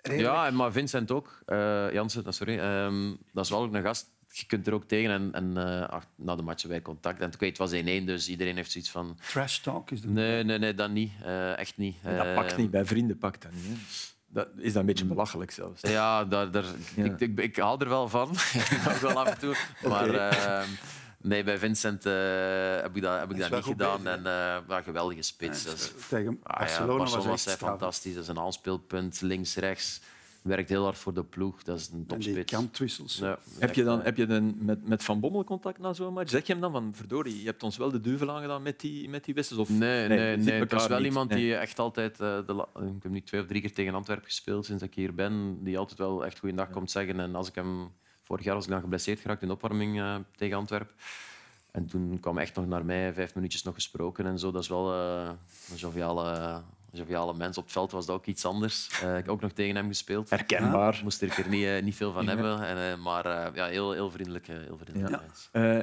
ja, 0.01 0.51
maar 0.51 0.72
Vincent 0.72 1.12
ook. 1.12 1.39
Uh, 1.48 1.94
Jansen, 1.94 2.34
sorry. 2.34 2.60
Um, 2.60 3.18
dat 3.34 3.44
is 3.44 3.51
wel 3.51 3.62
ook 3.62 3.74
een 3.74 3.84
gast. 3.84 4.08
Je 4.32 4.46
kunt 4.46 4.68
er 4.68 4.74
ook 4.74 4.84
tegen. 4.84 5.12
En, 5.12 5.29
en 5.34 5.50
uh, 5.58 6.01
na 6.15 6.36
de 6.36 6.41
match 6.41 6.63
wij 6.63 6.82
contact. 6.82 7.22
En 7.22 7.32
het 7.39 7.58
was 7.58 7.74
1-1, 7.74 7.75
dus 7.84 8.29
iedereen 8.29 8.56
heeft 8.56 8.72
zoiets 8.72 8.89
van... 8.91 9.18
Trash 9.32 9.58
talk 9.58 9.91
is 9.91 10.01
dat? 10.01 10.12
Nee, 10.12 10.44
nee, 10.44 10.58
nee, 10.58 10.74
dat 10.74 10.89
niet. 10.89 11.12
Uh, 11.25 11.58
echt 11.58 11.77
niet. 11.77 11.96
dat 12.03 12.34
pakt 12.34 12.58
niet. 12.58 12.72
Bij 12.72 12.86
vrienden 12.86 13.18
pakt 13.18 13.41
dat 13.41 13.51
niet. 13.51 13.77
Dat 14.32 14.48
is 14.58 14.74
dat 14.74 14.82
een 14.82 14.88
beetje 14.88 15.06
belachelijk 15.06 15.51
zelfs. 15.51 15.82
Ja, 15.82 16.25
daar, 16.25 16.51
daar, 16.51 16.65
ja. 16.96 17.03
Ik, 17.03 17.20
ik, 17.20 17.39
ik, 17.39 17.56
hou 17.56 17.82
er 17.82 17.89
wel 17.89 18.10
van. 18.10 18.36
wel 19.01 19.20
af 19.20 19.27
en 19.27 19.39
toe. 19.39 19.56
Maar... 19.89 20.10
Okay. 20.10 20.65
Nee, 21.22 21.44
bij 21.44 21.58
Vincent 21.58 22.06
uh, 22.06 22.14
heb 22.82 22.96
ik 22.96 23.02
dat, 23.02 23.20
heb 23.20 23.32
ik 23.32 23.38
dat, 23.40 23.52
niet 23.52 23.64
gedaan. 23.64 24.08
En, 24.08 24.22
uh, 24.70 24.78
geweldige 24.84 25.22
spits. 25.22 25.64
Ja, 25.64 25.70
tegen 26.10 26.40
Barcelona, 26.44 26.44
ah, 26.44 26.68
ja, 26.70 26.86
Barcelona 26.98 27.30
was, 27.30 27.46
hij 27.46 27.56
fantastisch. 27.58 28.14
Dat 28.14 28.24
is 28.24 28.30
een 28.30 28.40
aanspeelpunt, 28.40 29.22
links, 29.22 29.56
rechts. 29.56 30.02
werkt 30.42 30.70
heel 30.70 30.84
hard 30.84 30.98
voor 30.98 31.14
de 31.14 31.24
ploeg. 31.24 31.64
Dat 31.64 31.80
is 31.80 31.88
een 31.88 31.94
En 31.94 31.98
die 31.98 32.08
topspits. 32.08 32.52
kantwissels. 32.52 33.18
Ja, 33.18 33.40
Heb 33.60 33.76
je, 33.76 33.84
dan, 33.84 34.00
eh, 34.00 34.06
heb 34.06 34.18
je 34.18 34.26
dan 34.26 34.56
met, 34.66 34.88
met 34.88 35.04
Van 35.04 35.20
Bommel 35.20 35.44
contact 35.44 35.80
na 35.80 35.94
zo'n 35.94 36.14
match? 36.14 36.30
Zeg 36.30 36.46
je 36.48 36.52
hem 36.52 36.62
dan 36.62 36.72
van, 36.72 36.92
verdorie, 36.96 37.40
je 37.40 37.46
hebt 37.46 37.64
ons 37.64 37.78
wel 37.78 37.92
de 37.92 38.02
duivel 38.02 38.32
aangedaan 38.32 38.62
met 38.62 38.80
die, 38.80 39.10
met 39.10 39.26
die 39.26 39.34
wissels? 39.34 39.60
Of, 39.60 39.70
Nee, 39.70 40.08
nee, 40.08 40.38
nee. 40.38 40.52
Het 40.52 40.62
elkaar 40.62 40.80
is 40.80 40.88
wel 40.88 40.98
niet. 40.98 41.08
iemand 41.08 41.30
Nee. 41.30 41.40
die 41.40 41.56
echt 41.56 41.80
altijd... 41.80 42.20
eh, 42.20 42.38
de, 42.46 42.66
ik 42.76 43.04
heb 43.04 43.12
nu 43.12 43.22
twee 43.22 43.42
of 43.42 43.48
drie 43.48 43.62
keer 43.62 43.74
tegen 43.74 43.94
Antwerpen 43.94 44.26
gespeeld 44.26 44.66
sinds 44.66 44.84
ik 44.84 44.94
hier 44.94 45.14
ben. 45.16 45.64
Die 45.64 45.78
altijd 45.78 46.00
wel 46.00 46.26
echt 46.26 46.40
goeiedag 46.40 46.70
komt 46.70 46.92
zeggen. 46.92 47.20
En 47.20 47.36
als 47.36 47.48
ik 47.48 47.56
hem... 47.56 47.92
Vorig 48.29 48.45
jaar 48.45 48.55
was 48.55 48.63
ik 48.65 48.71
dan 48.71 48.81
geblesseerd 48.81 49.19
geraakt 49.19 49.41
in 49.41 49.48
de 49.48 49.53
opwarming 49.53 50.00
eh, 50.00 50.15
tegen 50.36 50.57
Antwerpen. 50.57 50.95
En 51.71 51.86
toen 51.86 52.19
kwam 52.19 52.36
hij 52.36 52.43
echt 52.43 52.55
nog 52.55 52.67
naar 52.67 52.86
mij, 52.86 53.13
vijf 53.13 53.36
minuutjes 53.36 53.63
nog 53.63 53.74
gesproken 53.74 54.25
en 54.25 54.39
zo. 54.39 54.51
Dat 54.51 54.62
is 54.62 54.67
wel 54.67 54.93
eh, 54.93 55.29
een 55.71 55.75
joviale, 55.75 56.62
joviale 56.91 57.33
mens. 57.33 57.57
Op 57.57 57.63
het 57.63 57.71
veld 57.71 57.91
was 57.91 58.05
dat 58.05 58.15
ook 58.15 58.25
iets 58.25 58.45
anders. 58.45 58.88
Eh, 59.01 59.09
ik 59.09 59.15
heb 59.15 59.29
ook 59.29 59.41
nog 59.41 59.51
tegen 59.51 59.75
hem 59.75 59.88
gespeeld. 59.88 60.29
Herkenbaar. 60.29 61.00
Moest 61.03 61.21
er 61.21 61.45
niet, 61.50 61.65
eh, 61.65 61.81
niet 61.83 61.95
veel 61.95 62.12
van 62.12 62.27
hebben. 62.27 62.63
En, 62.63 62.91
eh, 62.91 63.03
maar 63.03 63.25
eh, 63.25 63.55
ja, 63.55 63.65
heel, 63.67 63.91
heel 63.91 64.12
vriendelijk, 64.12 64.48
heel 64.48 64.77
vriendelijk 64.77 65.13
Ja. 65.13 65.21
mens. 65.21 65.50
Eh 65.51 65.81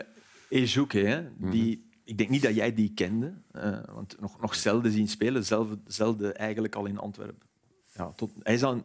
Ejuke, 0.48 0.98
hè, 0.98 1.22
Mhm. 1.38 1.50
die, 1.50 1.88
ik 2.04 2.18
denk 2.18 2.30
niet 2.30 2.42
dat 2.42 2.54
jij 2.54 2.74
die 2.74 2.92
kende, 2.94 3.34
eh, 3.50 3.78
want 3.92 4.20
nog, 4.20 4.40
nog 4.40 4.54
zelden 4.54 4.92
zien 4.92 5.08
spelen, 5.08 5.44
zelden, 5.44 5.82
zelden 5.86 6.36
eigenlijk 6.36 6.74
al 6.74 6.86
in 6.86 6.98
Antwerpen. 6.98 7.48
Ja, 7.92 8.12
tot, 8.12 8.30
hij 8.42 8.54
is 8.54 8.62
aan... 8.62 8.84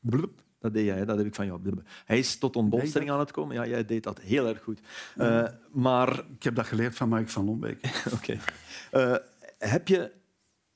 Blub, 0.00 0.42
dat 0.60 0.72
deed 0.72 0.84
jij, 0.84 1.04
dat 1.04 1.16
heb 1.16 1.26
ik 1.26 1.34
van 1.34 1.46
jou. 1.46 1.60
Hij 2.04 2.18
is 2.18 2.38
tot 2.38 2.56
ontbolstering 2.56 3.10
aan 3.10 3.18
het 3.18 3.30
komen. 3.30 3.54
Ja, 3.54 3.66
jij 3.66 3.84
deed 3.84 4.02
dat 4.02 4.20
heel 4.20 4.46
erg 4.46 4.62
goed. 4.62 4.80
Eh, 5.16 5.44
maar 5.72 6.18
Ik 6.18 6.42
heb 6.42 6.54
dat 6.54 6.66
geleerd 6.66 6.94
van 6.94 7.08
Mark 7.08 7.28
van 7.28 7.44
Lombeek. 7.44 7.78
Oké. 8.16 8.38
Eh, 8.90 9.14
heb 9.58 9.88
je 9.88 10.12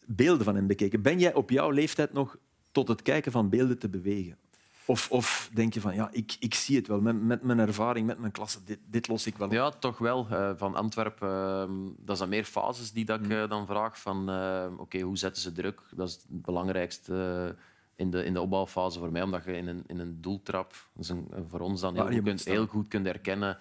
beelden 0.07 0.45
van 0.45 0.55
hem 0.55 0.67
bekeken? 0.67 1.03
Ben 1.03 1.19
jij 1.19 1.35
op 1.35 1.51
jouw 1.51 1.71
leeftijd 1.71 2.13
nog 2.13 2.37
tot 2.73 2.89
het 2.89 3.03
kijken 3.03 3.33
van 3.33 3.49
beelden 3.49 3.79
te 3.79 3.89
bewegen? 3.89 4.39
Of, 4.87 5.11
of 5.11 5.51
denk 5.53 5.75
je 5.75 5.81
van, 5.81 5.95
ja, 5.95 6.09
ik, 6.13 6.37
ik 6.39 6.55
zie 6.55 6.77
het 6.77 6.87
wel, 6.87 7.01
met, 7.01 7.23
met 7.23 7.43
mijn 7.43 7.59
ervaring, 7.59 8.07
met 8.07 8.19
mijn 8.19 8.33
klasse, 8.33 8.59
dit, 8.65 8.79
dit 8.87 9.09
los 9.09 9.27
ik 9.27 9.37
wel 9.37 9.47
op. 9.47 9.53
Ja, 9.53 9.71
toch 9.71 9.99
wel. 9.99 10.27
Eh, 10.31 10.51
van 10.57 10.75
Antwerpen, 10.75 11.29
eh, 11.29 11.71
dat 11.99 12.17
zijn 12.17 12.29
meer 12.29 12.45
fases 12.45 12.93
die 12.93 13.05
dat 13.05 13.21
ik 13.21 13.31
eh, 13.31 13.49
dan 13.49 13.67
vraag. 13.67 14.01
Van, 14.01 14.29
eh, 14.29 14.67
oké, 14.77 15.01
hoe 15.01 15.19
zetten 15.19 15.43
ze 15.43 15.53
druk? 15.53 15.81
Dat 15.91 16.09
is 16.09 16.15
het 16.15 16.43
belangrijkste 16.43 17.57
in, 17.97 18.11
de, 18.11 18.25
in 18.25 18.33
de 18.33 18.41
opbouwfase 18.41 18.99
voor 18.99 19.13
mij, 19.13 19.23
omdat 19.23 19.45
je 19.45 19.57
in 19.57 19.69
een, 19.69 19.85
in 19.87 19.99
een 19.99 20.21
doeltrap, 20.21 20.75
is 20.99 21.09
een, 21.09 21.29
voor 21.49 21.61
ons 21.61 21.81
dan 21.81 21.95
heel, 21.95 22.03
Waar 22.03 22.13
je 22.13 22.19
goed 22.19 22.29
kunt, 22.29 22.45
heel 22.45 22.67
goed 22.67 22.89
kunt 22.89 23.07
herkennen 23.07 23.59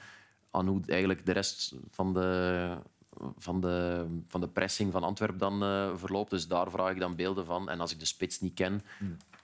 aan 0.52 0.68
hoe 0.68 0.82
eigenlijk 0.86 1.26
de 1.26 1.32
rest 1.32 1.76
van 1.90 2.14
de, 2.14 2.78
van 3.38 3.62
de, 3.62 4.06
van 4.28 4.42
de 4.42 4.48
pressing 4.48 4.92
van 4.92 5.04
Antwerpen 5.04 5.38
dan 5.38 5.64
eh, 5.64 5.92
verloopt. 5.96 6.30
Dus 6.30 6.48
daar 6.48 6.72
vraag 6.72 6.92
ik 6.92 7.00
dan 7.00 7.16
beelden 7.16 7.46
van. 7.46 7.70
En 7.70 7.80
als 7.80 7.92
ik 7.92 8.00
de 8.00 8.06
spits 8.06 8.40
niet 8.40 8.54
ken, 8.54 8.82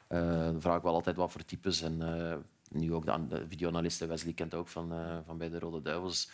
eh, 0.08 0.50
vraag 0.58 0.77
ik 0.77 0.84
wel 0.84 0.93
altijd 0.93 1.15
wat 1.15 1.31
voor 1.31 1.46
types. 1.46 1.81
En 1.81 2.01
eh, 2.01 2.38
nu 2.72 2.93
ook 2.93 3.05
de, 3.29 3.48
de 3.48 4.08
Wesley 4.08 4.34
kent 4.34 4.53
ook 4.53 4.67
van, 4.67 4.93
van 5.25 5.38
bij 5.38 5.50
de 5.50 5.60
Rode 5.60 5.81
Duivels. 5.81 6.29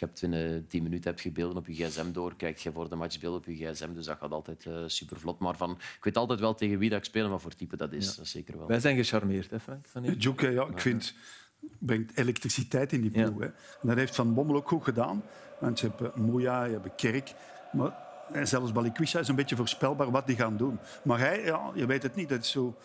Je 0.00 0.06
hebt 0.06 0.20
binnen 0.20 0.66
10 0.66 0.82
minuten 0.82 1.10
heb 1.10 1.20
je 1.20 1.30
beelden 1.30 1.56
op 1.56 1.66
je 1.66 1.84
gsm 1.84 2.12
door, 2.12 2.36
kijk 2.36 2.58
je 2.58 2.72
voor 2.72 2.88
de 2.88 2.96
match 2.96 3.20
beelden 3.20 3.40
op 3.40 3.46
je 3.46 3.54
gsm, 3.54 3.92
dus 3.94 4.06
dat 4.06 4.18
gaat 4.18 4.32
altijd 4.32 4.66
super 4.86 5.20
vlot. 5.20 5.38
Maar 5.38 5.56
van, 5.56 5.70
ik 5.70 6.04
weet 6.04 6.16
altijd 6.16 6.40
wel 6.40 6.54
tegen 6.54 6.78
wie 6.78 6.90
dat 6.90 6.98
ik 6.98 7.04
speel 7.04 7.24
en 7.24 7.30
wat 7.30 7.42
voor 7.42 7.54
type 7.54 7.76
dat 7.76 7.92
is. 7.92 8.16
Dat 8.16 8.24
is 8.24 8.30
zeker 8.30 8.58
wel. 8.58 8.66
Wij 8.66 8.80
zijn 8.80 8.96
gecharmeerd, 8.96 9.50
hè, 9.50 9.60
Frank? 9.60 9.86
Van 9.86 10.02
ja, 10.18 10.66
ik 10.66 10.80
vind, 10.80 11.14
brengt 11.78 12.16
elektriciteit 12.16 12.92
in 12.92 13.00
die 13.00 13.18
Ja. 13.18 13.24
ploeg. 13.28 13.40
Hè. 13.40 13.46
En 13.46 13.88
dat 13.88 13.96
heeft 13.96 14.14
Van 14.14 14.34
Bommel 14.34 14.56
ook 14.56 14.68
goed 14.68 14.84
gedaan. 14.84 15.22
Want 15.58 15.80
je 15.80 15.86
hebt 15.86 16.00
eh, 16.00 16.20
Moeja, 16.20 16.64
je 16.64 16.72
hebt 16.72 16.94
Kerk. 16.94 17.34
Maar 17.72 18.08
en 18.32 18.48
zelfs 18.48 18.72
Balikwisha 18.72 19.18
is 19.18 19.28
een 19.28 19.34
beetje 19.34 19.56
voorspelbaar 19.56 20.10
wat 20.10 20.26
die 20.26 20.36
gaan 20.36 20.56
doen. 20.56 20.78
Maar 21.04 21.18
hij, 21.18 21.44
ja, 21.44 21.70
je 21.74 21.86
weet 21.86 22.02
het 22.02 22.14
niet. 22.14 22.28
Dat 22.28 22.40
is 22.40 22.50
zo, 22.50 22.76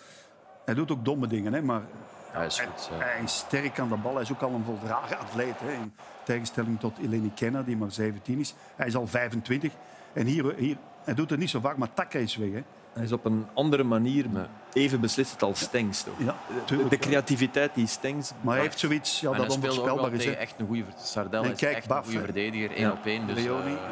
hij 0.65 0.73
doet 0.73 0.91
ook 0.91 1.05
domme 1.05 1.27
dingen, 1.27 1.53
hè, 1.53 1.61
maar 1.61 1.87
Hij 2.35 2.45
is 2.45 2.59
goed. 2.59 2.89
ja. 2.99 3.05
hij 3.05 3.23
is 3.23 3.37
sterk 3.37 3.79
aan 3.79 3.89
de 3.89 3.95
bal. 3.95 4.13
Hij 4.13 4.21
is 4.21 4.31
ook 4.31 4.41
al 4.41 4.51
een 4.53 4.63
voldragen 4.65 5.19
atleet. 5.19 5.59
Hè, 5.59 5.71
in 5.73 5.93
tegenstelling 6.23 6.79
tot 6.79 6.97
Eleni 6.97 7.31
Kenna, 7.35 7.61
die 7.61 7.77
maar 7.77 7.91
17 7.91 8.39
is. 8.39 8.53
Hij 8.75 8.87
is 8.87 8.95
al 8.95 9.07
25. 9.07 9.71
En 10.13 10.25
hier, 10.25 10.53
hier 10.57 10.77
hij 11.03 11.13
doet 11.13 11.29
het 11.29 11.39
niet 11.39 11.49
zo 11.49 11.59
vaak, 11.59 11.77
maar 11.77 11.93
Takka 11.93 12.19
is 12.19 12.35
weg. 12.35 12.49
Hè. 12.51 12.63
Hij 12.93 13.03
is 13.03 13.11
op 13.11 13.25
een 13.25 13.47
andere 13.53 13.83
manier 13.83 14.25
even 14.73 14.99
beslissend 15.01 15.43
als 15.43 15.59
Stengs. 15.59 16.03
Toch? 16.03 16.13
Ja, 16.17 16.35
De, 16.47 16.63
tuurlijk, 16.65 16.89
de 16.89 16.95
ja. 16.95 17.01
creativiteit 17.01 17.73
die 17.73 17.87
Stengs... 17.87 18.31
Maar 18.41 18.53
hij 18.53 18.63
heeft 18.63 18.79
zoiets 18.79 19.19
ja, 19.19 19.27
dat 19.31 19.37
hij 19.37 19.49
speelde 19.49 19.67
ook 19.67 19.73
wel 19.85 19.93
onvoorspelbaar 19.93 20.13
is. 20.13 20.23
tegen 20.23 20.33
Hè. 20.37 20.41
echt 20.43 20.59
een 20.59 20.67
goede 20.67 20.83
Sardel 20.97 21.43
En 21.43 21.51
is 21.51 21.59
kijk, 21.59 21.75
echt 21.75 21.87
Baf, 21.87 21.97
een 21.97 22.03
goede 22.05 22.19
verdediger, 22.25 22.71
één 22.71 22.79
Ja. 22.85 22.91
op 22.91 23.05
één. 23.05 23.27
Dus, 23.27 23.35
Leoni, 23.43 23.65
eh, 23.65 23.71
ja. 23.71 23.87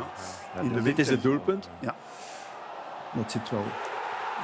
ja, 0.55 0.61
In 0.61 0.67
de 0.67 0.73
dat- 0.75 0.83
Dit 0.83 0.99
is 0.99 1.09
het 1.09 1.21
doelpunt. 1.21 1.69
Dat 3.13 3.31
zit 3.31 3.49
wel 3.49 3.63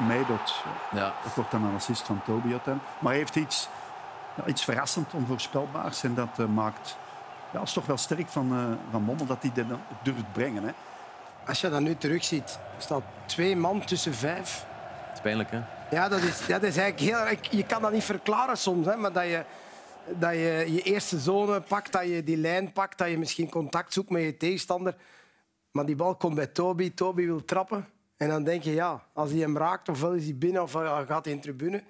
mee. 0.08 0.26
Dat, 0.28 0.64
ja. 0.92 1.14
dat 1.24 1.36
wordt 1.36 1.52
dan 1.52 1.64
een 1.64 1.76
assist 1.76 2.02
van 2.02 2.22
Toby 2.26 2.52
uiteindelijk. 2.52 2.94
Maar 3.00 3.12
hij 3.12 3.22
heeft 3.22 3.36
iets, 3.36 3.70
ja, 4.40 4.48
iets 4.48 4.64
verrassend, 4.64 5.14
onvoorspelbaars. 5.14 6.04
En 6.04 6.16
dat 6.16 6.40
eh, 6.40 6.46
maakt... 6.46 6.98
Ja, 7.54 7.62
is 7.62 7.74
toch 7.74 7.86
wel 7.86 7.98
sterk 7.98 8.28
van, 8.28 8.52
eh 8.52 8.92
van 8.92 9.02
Mommel 9.02 9.26
dat 9.26 9.42
hij 9.42 9.52
dat 9.54 9.80
durft 10.04 10.34
brengen. 10.34 10.64
Hè. 10.64 10.72
Als 11.48 11.62
je 11.62 11.70
dat 11.70 11.82
nu 11.82 11.96
terugziet, 11.96 12.60
er 12.76 12.82
staat 12.82 13.04
twee 13.26 13.56
man 13.56 13.86
tussen 13.86 14.14
vijf. 14.14 14.66
Het 15.06 15.14
is 15.14 15.22
pijnlijk, 15.22 15.52
hè? 15.52 15.62
Ja, 15.92 16.10
dat 16.10 16.22
is, 16.22 16.46
dat 16.48 16.64
is 16.64 16.78
eigenlijk 16.78 17.00
heel... 17.00 17.38
Je 17.58 17.66
kan 17.66 17.82
dat 17.82 17.92
niet 17.92 18.04
verklaren 18.04 18.58
soms, 18.58 18.86
hè, 18.86 18.96
maar 18.96 19.12
dat 19.12 19.24
je, 19.24 19.44
dat 20.06 20.32
je 20.32 20.66
je 20.68 20.82
eerste 20.82 21.20
zone 21.20 21.62
pakt, 21.62 21.92
dat 21.92 22.04
je 22.04 22.24
die 22.24 22.38
lijn 22.38 22.72
pakt, 22.72 22.98
dat 22.98 23.10
je 23.10 23.18
misschien 23.18 23.50
contact 23.50 23.94
zoekt 23.94 24.10
met 24.10 24.22
je 24.22 24.38
tegenstander. 24.38 24.96
Maar 25.72 25.86
die 25.86 25.96
bal 25.96 26.16
komt 26.16 26.36
bij 26.36 26.48
Toby, 26.48 26.94
Toby 26.94 27.26
wil 27.26 27.46
trappen. 27.46 27.88
En 28.18 28.30
dan 28.30 28.44
denk 28.44 28.64
je, 28.64 28.74
ja, 28.74 29.04
als 29.14 29.32
hij 29.32 29.40
hem 29.40 29.58
raakt, 29.58 29.90
ofwel 29.90 30.14
is 30.14 30.24
hij 30.24 30.36
binnen 30.36 30.62
of 30.62 30.72
gaat 30.72 31.26
hij 31.26 31.34
in 31.34 31.36
de 31.36 31.44
tribune. 31.44 31.84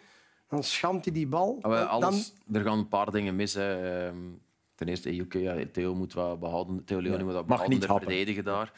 Dan 0.49 0.63
schamt 0.63 1.05
hij 1.05 1.13
die 1.13 1.27
bal. 1.27 1.57
Ah, 1.61 1.89
alles, 1.89 2.33
Er 2.51 2.61
gaan 2.63 2.77
een 2.77 2.87
paar 2.87 3.11
dingen 3.11 3.35
mis. 3.35 3.53
Hè. 3.53 4.05
Ehm, 4.07 4.15
Ten 4.75 4.87
eerste, 4.87 5.09
Ejuke, 5.09 5.39
ja, 5.41 5.55
Theo 5.71 5.95
moet 5.95 6.13
wat 6.13 6.39
behouden. 6.39 6.83
Theo 6.85 6.99
Leoni 7.01 7.23
moet 7.23 7.33
wat 7.33 7.47
mag 7.47 7.67
niet 7.67 7.79
behoudender 7.79 7.89
happen. 7.89 8.07
verdedigen 8.07 8.43
daar. 8.43 8.73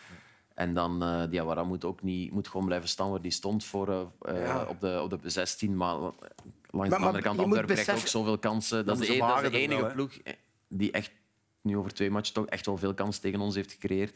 En 0.53 0.73
dan, 0.73 1.03
eh 1.03 1.23
Diawara 1.29 1.63
moet 1.63 1.85
ook 1.85 2.01
niet, 2.01 2.31
moet 2.31 2.47
gewoon 2.47 2.65
blijven 2.65 2.89
staan 2.89 3.09
waar 3.11 3.21
die 3.21 3.31
stond 3.31 3.63
voor, 3.63 3.89
eh, 3.89 4.35
eh, 4.35 4.45
Ja. 4.45 4.65
op, 4.69 4.79
de, 4.81 4.99
op 5.03 5.21
de 5.21 5.29
16. 5.29 5.77
Maar 5.77 5.95
langs 5.97 6.13
maar 6.71 6.89
de 6.89 6.95
andere 6.95 7.21
kant, 7.23 7.39
Antwerpen 7.39 7.49
krijgt 7.65 7.81
ook 7.89 7.95
beseffen- 7.95 8.09
zoveel 8.09 8.37
kansen. 8.37 8.85
Dat 8.85 8.99
is, 8.99 9.05
ze 9.05 9.11
de, 9.11 9.17
e- 9.17 9.27
dat 9.27 9.43
is 9.43 9.51
de 9.51 9.57
enige 9.57 9.81
wel, 9.81 9.91
ploeg 9.91 10.11
die 10.67 10.91
echt 10.91 11.11
nu 11.61 11.77
over 11.77 11.93
twee 11.93 12.11
matchen 12.11 12.33
toch 12.33 12.45
echt 12.45 12.65
wel 12.65 12.77
veel 12.77 12.93
kansen 12.93 13.21
tegen 13.21 13.39
ons 13.39 13.55
heeft 13.55 13.71
gecreëerd. 13.71 14.15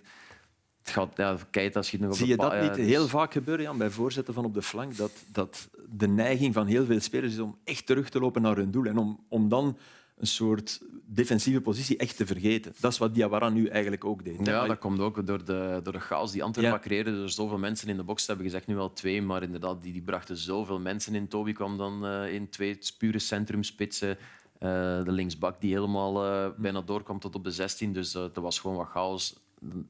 Het 0.85 0.93
gaat, 0.93 1.13
ja, 1.15 1.37
Keita 1.49 1.81
schiet 1.81 1.99
nog 1.99 2.09
op 2.09 2.15
Zie 2.15 2.27
je 2.27 2.35
dat 2.35 2.61
niet 2.61 2.75
dus- 2.75 2.85
heel 2.85 3.07
vaak 3.07 3.31
gebeuren 3.31 3.65
Jan, 3.65 3.77
bij 3.77 3.89
voorzetten 3.89 4.33
van 4.33 4.45
op 4.45 4.53
de 4.53 4.61
flank? 4.61 4.97
Dat, 4.97 5.11
dat 5.31 5.69
de 5.89 6.07
neiging 6.07 6.53
van 6.53 6.67
heel 6.67 6.85
veel 6.85 6.99
spelers 6.99 7.33
is 7.33 7.39
om 7.39 7.57
echt 7.63 7.85
terug 7.85 8.09
te 8.09 8.19
lopen 8.19 8.41
naar 8.41 8.55
hun 8.55 8.71
doel 8.71 8.85
en 8.85 8.97
om, 8.97 9.19
om 9.29 9.49
dan 9.49 9.77
een 10.17 10.27
soort 10.27 10.81
defensieve 11.05 11.61
positie 11.61 11.97
echt 11.97 12.17
te 12.17 12.25
vergeten. 12.25 12.73
Dat 12.79 12.91
is 12.91 12.97
wat 12.97 13.13
Diawara 13.13 13.49
nu 13.49 13.67
eigenlijk 13.67 14.05
ook 14.05 14.23
deed. 14.23 14.45
Ja, 14.45 14.67
dat 14.67 14.77
komt 14.77 14.99
ook 14.99 15.27
door 15.27 15.45
de, 15.45 15.79
door 15.83 15.93
de 15.93 15.99
chaos 15.99 16.31
die 16.31 16.43
Antwerpen 16.43 16.73
Ja. 16.73 16.79
creëerde. 16.79 17.21
Er 17.21 17.29
zoveel 17.29 17.57
mensen 17.57 17.89
in 17.89 17.97
de 17.97 18.03
box 18.03 18.27
hebben 18.27 18.45
gezegd, 18.45 18.67
nu 18.67 18.75
wel 18.75 18.93
twee, 18.93 19.21
maar 19.21 19.43
inderdaad, 19.43 19.81
die, 19.81 19.93
die 19.93 20.01
brachten 20.01 20.37
zoveel 20.37 20.79
mensen 20.79 21.15
in. 21.15 21.27
Toby 21.27 21.53
kwam 21.53 21.77
dan 21.77 22.05
eh, 22.05 22.33
in 22.33 22.49
twee 22.49 22.79
pure 22.97 23.19
centrumspitsen. 23.19 24.17
Eh, 24.59 24.69
de 25.03 25.11
linksbak 25.11 25.61
die 25.61 25.73
helemaal 25.73 26.25
eh, 26.25 26.49
bijna 26.57 26.81
doorkwam 26.81 27.19
tot 27.19 27.35
op 27.35 27.43
de 27.43 27.51
16. 27.51 27.93
Dus 27.93 28.13
er 28.13 28.41
was 28.41 28.59
gewoon 28.59 28.77
wat 28.77 28.87
chaos. 28.87 29.35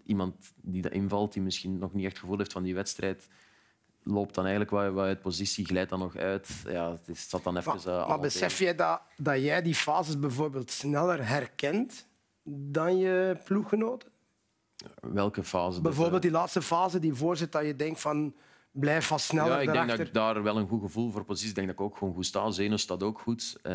Iemand 0.05 0.35
die 0.61 0.81
dat 0.81 0.91
invalt, 0.91 1.33
die 1.33 1.41
misschien 1.41 1.77
nog 1.77 1.93
niet 1.93 2.05
echt 2.05 2.19
gevoel 2.19 2.37
heeft 2.37 2.51
van 2.51 2.63
die 2.63 2.75
wedstrijd, 2.75 3.27
loopt 4.03 4.35
dan 4.35 4.45
eigenlijk 4.45 4.73
wat, 4.73 4.93
wat 4.93 5.05
uit 5.05 5.21
positie, 5.21 5.65
glijdt 5.65 5.89
dan 5.89 5.99
nog 5.99 6.15
uit. 6.15 6.47
Ja, 6.67 6.91
het 6.91 7.07
is, 7.07 7.29
zat 7.29 7.43
dan 7.43 7.57
even... 7.57 7.71
Maar, 7.71 7.79
eh, 7.79 7.85
maar 7.85 7.95
allemaal 7.95 8.19
besef 8.19 8.59
je 8.59 8.75
dat, 8.75 9.01
dat 9.17 9.41
jij 9.41 9.61
die 9.61 9.75
fases 9.75 10.19
bijvoorbeeld 10.19 10.71
sneller 10.71 11.27
herkent 11.27 12.07
dan 12.43 12.97
je 12.97 13.37
ploeggenoten? 13.43 14.09
Welke 15.01 15.43
fase? 15.43 15.73
dat, 15.73 15.81
Bijvoorbeeld 15.81 16.23
eh, 16.23 16.29
die 16.29 16.39
laatste 16.39 16.61
fase, 16.61 16.99
die 16.99 17.13
voorzet, 17.13 17.51
dat 17.51 17.65
je 17.65 17.75
denkt 17.75 18.01
van 18.01 18.35
blijf 18.79 19.05
vast 19.07 19.25
sneller 19.25 19.51
Ja, 19.51 19.59
ik 19.59 19.71
denk 19.71 19.87
dat 19.89 19.99
ik 19.99 20.13
daar 20.13 20.43
wel 20.43 20.57
een 20.57 20.67
goed 20.67 20.81
gevoel 20.81 21.11
voor 21.11 21.23
positie. 21.25 21.49
Ik 21.49 21.55
denk 21.55 21.67
dat 21.67 21.75
ik 21.75 21.81
ook 21.81 21.97
gewoon 21.97 22.13
goed 22.13 22.25
sta. 22.25 22.51
Zeno 22.51 22.77
staat 22.77 23.03
ook 23.03 23.19
goed. 23.19 23.57
Eh, 23.61 23.73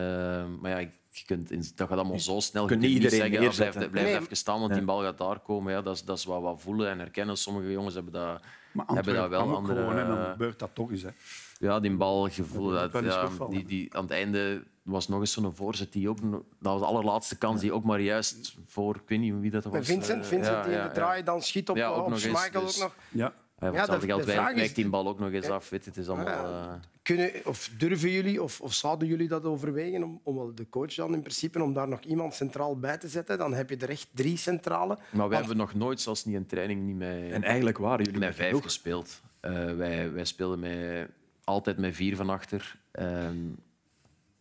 maar 0.61 0.71
ja, 0.71 0.79
je 0.79 1.25
kunt, 1.27 1.51
in- 1.51 1.65
dat 1.77 1.89
gaat 1.89 1.99
allemaal 1.99 2.19
zo 2.19 2.41
snel. 2.41 2.63
Je 2.63 2.69
kunt 2.69 2.81
niet 2.81 2.91
iedereen 2.91 3.19
zeggen, 3.19 3.43
ja, 3.43 3.51
blijf, 3.51 3.91
blijf 3.91 4.07
Nee. 4.07 4.19
even 4.19 4.37
staan, 4.37 4.59
want 4.59 4.71
Ja. 4.71 4.77
die 4.77 4.87
bal 4.87 5.01
gaat 5.03 5.19
daar 5.19 5.39
komen. 5.39 5.73
Ja, 5.73 5.81
dat, 5.81 5.95
is, 5.95 6.05
dat 6.05 6.19
is 6.19 6.25
wat, 6.25 6.43
wat 6.43 6.61
voelen 6.61 6.89
en 6.91 6.99
herkennen. 6.99 7.37
Sommige 7.37 7.71
jongens 7.73 7.95
hebben 7.95 8.13
dat, 8.13 8.41
Maar 8.73 8.87
hebben 8.87 9.15
dat 9.15 9.29
wel. 9.29 9.55
Andere, 9.57 9.79
gewoon, 9.81 9.97
hè, 9.97 10.07
dan 10.07 10.25
gebeurt 10.25 10.59
dat 10.59 10.71
toch 10.73 10.91
eens. 10.91 11.03
Hè. 11.03 11.11
ja, 11.59 11.81
die 11.81 11.97
balgevoel. 11.97 12.71
Dat 12.71 12.93
ja, 13.05 13.29
die, 13.51 13.65
die, 13.65 13.95
aan 13.95 14.03
het 14.03 14.13
einde 14.13 14.63
was 14.83 15.09
nog 15.09 15.21
eens 15.21 15.33
zo'n 15.33 15.55
voorzet. 15.55 15.93
Die 15.93 16.09
ook, 16.09 16.21
dat 16.31 16.43
was 16.59 16.81
de 16.81 16.87
allerlaatste 16.87 17.39
kans 17.39 17.61
die 17.61 17.73
ook 17.73 17.85
maar 17.85 18.01
juist 18.01 18.55
voor... 18.67 18.95
Ik 18.97 19.03
weet 19.07 19.19
niet 19.19 19.35
wie 19.41 19.51
dat 19.51 19.65
was. 19.65 19.87
Vincent, 19.87 20.23
eh, 20.23 20.29
Vincent 20.29 20.57
ja, 20.57 20.63
die 20.63 20.71
in 20.73 20.77
ja, 20.77 20.83
de 20.83 20.89
ja. 20.89 20.95
draai 20.95 21.23
dan 21.23 21.43
schiet 21.43 21.69
op, 21.71 21.77
Ja, 21.77 21.89
ook 21.89 21.97
op 21.97 22.03
nog 22.09 22.13
eens, 22.13 22.23
Schmeichel 22.23 22.61
dus- 22.65 22.77
ook 22.77 22.83
nog. 22.83 22.95
Ja. 23.09 23.33
Ja, 23.61 23.67
voor 23.67 23.75
Ja, 23.77 23.81
hetzelfde 23.81 24.07
de- 24.07 24.13
geld 24.33 24.55
wijkt 24.57 24.75
die 24.75 24.89
bal 24.89 25.09
ook 25.09 25.19
nog 25.19 25.33
eens 25.33 25.47
Ja. 25.47 25.53
af. 25.55 25.69
Weet 25.71 25.85
het 25.85 25.97
is 25.97 26.09
allemaal... 26.09 26.45
Eh, 26.45 26.73
Kunnen, 27.03 27.31
of 27.45 27.71
durven 27.79 28.11
jullie, 28.11 28.43
of, 28.43 28.61
of 28.61 28.75
zouden 28.75 29.09
jullie 29.09 29.29
dat 29.29 29.45
overwegen, 29.45 30.03
om, 30.03 30.21
om 30.23 30.37
wel 30.37 30.55
de 30.55 30.69
coach 30.69 30.95
dan 30.95 31.15
in 31.15 31.21
principe, 31.21 31.63
om 31.63 31.73
daar 31.73 31.89
nog 31.89 32.01
iemand 32.01 32.35
centraal 32.35 32.79
bij 32.79 32.99
te 32.99 33.09
zetten? 33.09 33.39
Dan 33.39 33.55
heb 33.55 33.71
je 33.71 33.77
er 33.77 33.91
echt 33.91 34.09
drie 34.15 34.37
centrale. 34.37 34.99
Maar 35.11 35.29
we 35.29 35.37
hebben 35.37 35.57
nog 35.57 35.75
nooit, 35.75 36.01
zelfs 36.01 36.25
niet 36.25 36.35
in 36.35 36.47
training, 36.47 36.83
niet 36.87 36.97
met, 36.97 37.31
En 37.31 37.43
eigenlijk 37.43 37.79
waren 37.79 38.05
jullie 38.05 38.21
met 38.21 38.35
vijf 38.35 38.49
genoeg. 38.49 38.63
gespeeld. 38.65 39.21
Eh, 39.41 39.53
wij, 39.75 40.13
wij 40.13 40.25
speelden 40.25 40.59
met, 40.61 41.09
altijd 41.45 41.79
met 41.79 41.95
vier 41.97 42.17
van 42.17 42.31
achter. 42.31 42.77
Ehm, 42.91 43.37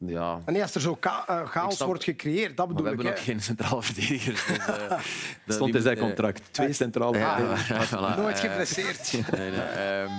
Ja, 0.06 0.42
En 0.46 0.62
als 0.62 0.76
er 0.76 0.82
zo 0.82 0.98
eh, 1.02 1.48
chaos 1.48 1.76
snap- 1.76 1.88
wordt 1.88 2.04
gecreëerd, 2.04 2.58
dat 2.58 2.68
maar 2.68 2.76
bedoel 2.76 2.92
we 2.92 2.98
ik. 2.98 3.04
hebben 3.04 3.06
hè. 3.06 3.12
nog 3.12 3.24
geen 3.24 3.42
centrale 3.42 3.82
verdedigers. 3.90 4.46
Dus, 4.46 4.58
eh, 4.58 4.90
dat- 5.46 5.56
stond 5.56 5.76
in 5.76 5.82
zijn 5.82 5.96
eh, 5.98 6.02
contract. 6.04 6.42
Twee 6.54 6.74
centrale 6.74 7.18
Ja, 7.18 7.36
verdedigers. 7.38 7.88
voilà. 7.90 8.18
Nooit 8.22 8.40
Eh, 8.44 8.50
geblesseerd. 8.50 9.12
Nee, 9.38 9.50
nee, 9.52 9.60
ehm, 9.60 10.12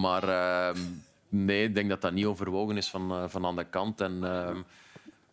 maar 0.00 0.28
ehm, 0.28 0.78
nee, 1.28 1.64
ik 1.64 1.74
denk 1.74 1.88
dat 1.88 2.00
dat 2.00 2.12
niet 2.12 2.24
overwogen 2.24 2.76
is 2.76 2.88
van, 2.88 3.10
eh, 3.10 3.24
van 3.28 3.46
aan 3.46 3.56
de 3.56 3.64
kant. 3.64 4.00
En 4.00 4.24
ehm, 4.24 4.56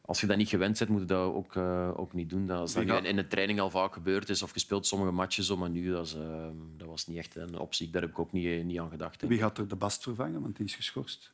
als 0.05 0.21
je 0.21 0.27
dat 0.27 0.37
niet 0.37 0.49
gewend 0.49 0.77
bent, 0.79 0.89
moet 0.89 0.99
je 0.99 1.05
dat 1.05 1.33
ook, 1.33 1.57
ook 1.97 2.13
niet 2.13 2.29
doen. 2.29 2.47
Dat, 2.47 2.59
als 2.59 2.73
dat 2.73 2.83
in, 2.83 3.05
in 3.05 3.15
de 3.15 3.27
training 3.27 3.59
al 3.59 3.69
vaak 3.69 3.93
gebeurd 3.93 4.29
is, 4.29 4.41
of 4.43 4.51
gespeeld 4.51 4.87
sommige 4.87 5.11
matches, 5.11 5.45
zo, 5.47 5.57
maar 5.57 5.69
nu 5.69 5.91
dat, 5.91 6.05
is, 6.05 6.13
ehm, 6.15 6.55
dat 6.77 6.87
was 6.87 7.07
niet 7.07 7.17
echt 7.17 7.35
een 7.35 7.57
optie. 7.59 7.89
Daar 7.89 8.01
heb 8.01 8.11
ik 8.11 8.19
ook 8.19 8.31
niet, 8.31 8.63
niet 8.65 8.79
aan 8.79 8.89
gedacht. 8.89 9.21
Wie 9.27 9.39
gaat 9.39 9.57
er 9.57 9.67
de 9.67 9.75
Bast 9.75 10.03
vervangen? 10.03 10.41
Want 10.41 10.55
die 10.57 10.65
is 10.65 10.75
geschorst. 10.75 11.31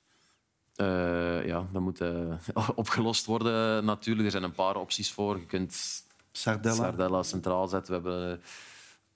Eh, 0.79 1.45
ja, 1.45 1.67
dat 1.71 1.81
moet 1.81 2.01
eh, 2.01 2.33
opgelost 2.75 3.25
worden 3.25 3.85
natuurlijk. 3.85 4.25
Er 4.25 4.31
zijn 4.31 4.43
een 4.43 4.51
paar 4.51 4.75
opties 4.75 5.11
voor. 5.11 5.37
Je 5.37 5.45
kunt 5.45 6.03
Sardella. 6.31 6.75
Sardella 6.75 7.23
centraal 7.23 7.67
zetten. 7.67 8.03
We 8.03 8.09
hebben 8.09 8.29
een 8.31 8.39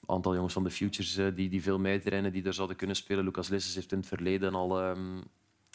aantal 0.05 0.35
jongens 0.35 0.53
van 0.53 0.63
de 0.63 0.71
Futures 0.71 1.17
eh, 1.17 1.27
die, 1.35 1.49
die 1.49 1.61
veel 1.61 1.79
meetrainen, 1.79 2.31
die 2.33 2.43
er 2.43 2.53
zouden 2.53 2.75
kunnen 2.77 2.95
spelen. 2.95 3.23
Lucas 3.23 3.49
Lisses 3.49 3.75
heeft 3.75 3.91
in 3.91 3.97
het 3.97 4.07
verleden 4.07 4.53
al 4.55 4.81
ehm, 4.81 5.21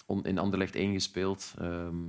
on- 0.07 0.25
in 0.25 0.39
Anderlecht 0.39 0.75
1 0.75 0.93
gespeeld. 0.93 1.55
Ehm, 1.59 2.09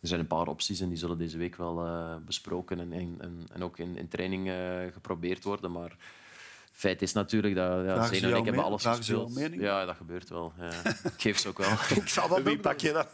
er 0.00 0.08
zijn 0.08 0.20
een 0.20 0.26
paar 0.26 0.48
opties 0.48 0.80
en 0.80 0.88
die 0.88 0.98
zullen 0.98 1.18
deze 1.18 1.38
week 1.38 1.56
wel 1.56 1.86
besproken 2.24 2.80
en, 2.80 2.92
en, 2.92 3.46
en, 3.52 3.62
ook 3.62 3.78
in, 3.78 3.96
in 3.96 4.08
training 4.08 4.50
geprobeerd 4.92 5.44
worden. 5.44 5.72
Maar 5.72 5.96
feit 6.76 7.02
is 7.02 7.12
natuurlijk 7.12 7.54
dat 7.54 7.84
ja, 7.84 8.06
Zeno 8.06 8.30
en 8.32 8.36
ik 8.36 8.44
hebben 8.44 8.64
alles 8.64 8.84
gespeeld. 8.84 9.34
mening? 9.34 9.62
Ja, 9.62 9.84
dat 9.84 9.96
gebeurt 9.96 10.28
wel. 10.28 10.52
Ja. 10.58 10.70
Ik 11.14 11.20
geef 11.20 11.38
ze 11.38 11.48
ook 11.48 11.58
wel. 11.58 11.70
Ik 12.02 12.08
zal 12.08 12.28
dat 12.28 12.42
Wie 12.42 12.58
pak 12.58 12.78
je 12.80 12.92
dan? 12.92 13.04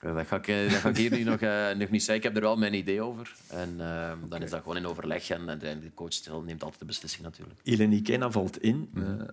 Eh, 0.00 0.14
Dat 0.16 0.26
ga, 0.26 0.36
ik, 0.36 0.48
eh, 0.48 0.70
dat 0.70 0.80
ga 0.80 0.88
ik 0.88 0.96
hier 0.96 1.10
nu 1.10 1.22
nog, 1.24 1.40
eh, 1.40 1.68
nog 1.70 1.90
niet 1.90 2.02
zeggen. 2.02 2.14
Ik 2.16 2.22
heb 2.22 2.36
er 2.36 2.40
wel 2.42 2.56
mijn 2.56 2.74
idee 2.74 3.02
over. 3.02 3.34
En 3.48 3.74
eh, 3.80 4.12
dan 4.28 4.42
is 4.42 4.50
dat 4.50 4.60
gewoon 4.60 4.76
in 4.76 4.86
overleg. 4.86 5.28
En, 5.30 5.48
en 5.48 5.80
de 5.80 5.94
coach 5.94 6.42
neemt 6.44 6.62
altijd 6.62 6.80
de 6.80 6.86
beslissing 6.86 7.22
natuurlijk. 7.22 7.60
Eleni 7.64 8.02
Kena 8.02 8.30
valt 8.30 8.62
in. 8.62 8.90
Mhm. 8.94 9.20
Eh, 9.20 9.26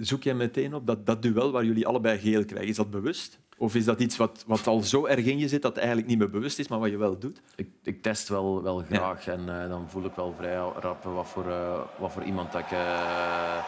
zoek 0.00 0.22
jij 0.22 0.34
meteen 0.34 0.74
op 0.74 0.86
dat, 0.86 1.06
dat 1.06 1.22
duel 1.22 1.50
waar 1.50 1.64
jullie 1.64 1.86
allebei 1.86 2.18
geel 2.18 2.44
krijgen? 2.44 2.68
Is 2.68 2.76
dat 2.76 2.90
bewust? 2.90 3.38
Of 3.60 3.74
is 3.74 3.84
dat 3.84 4.00
iets 4.00 4.16
wat, 4.16 4.44
wat 4.46 4.66
al 4.66 4.80
zo 4.80 5.06
erg 5.06 5.24
in 5.24 5.38
je 5.38 5.48
zit 5.48 5.62
dat 5.62 5.70
het 5.70 5.78
eigenlijk 5.78 6.08
niet 6.08 6.18
meer 6.18 6.30
bewust 6.30 6.58
is, 6.58 6.68
maar 6.68 6.78
wat 6.78 6.90
je 6.90 6.96
wel 6.96 7.18
doet? 7.18 7.40
Ik, 7.56 7.68
ik 7.82 8.02
test 8.02 8.28
wel, 8.28 8.62
wel 8.62 8.84
graag. 8.90 9.26
En 9.26 9.62
eh, 9.62 9.68
dan 9.68 9.86
voel 9.90 10.04
ik 10.04 10.14
wel 10.14 10.34
vrij 10.38 10.56
rap 10.80 11.04
wat 11.04 11.26
voor, 11.28 11.50
eh, 11.50 11.78
wat 11.98 12.12
voor 12.12 12.22
iemand 12.22 12.52
dat 12.52 12.60
ik... 12.60 12.70
eh, 12.70 13.58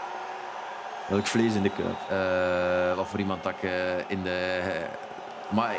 Welk 1.08 1.26
vlees 1.26 1.54
in 1.54 1.62
de 1.62 1.70
kuip? 1.70 2.96
wat 2.96 3.06
voor 3.08 3.18
iemand 3.18 3.42
dat 3.42 3.52
ik 3.60 3.70
in 4.08 4.22
de... 4.22 4.60
maar 5.48 5.74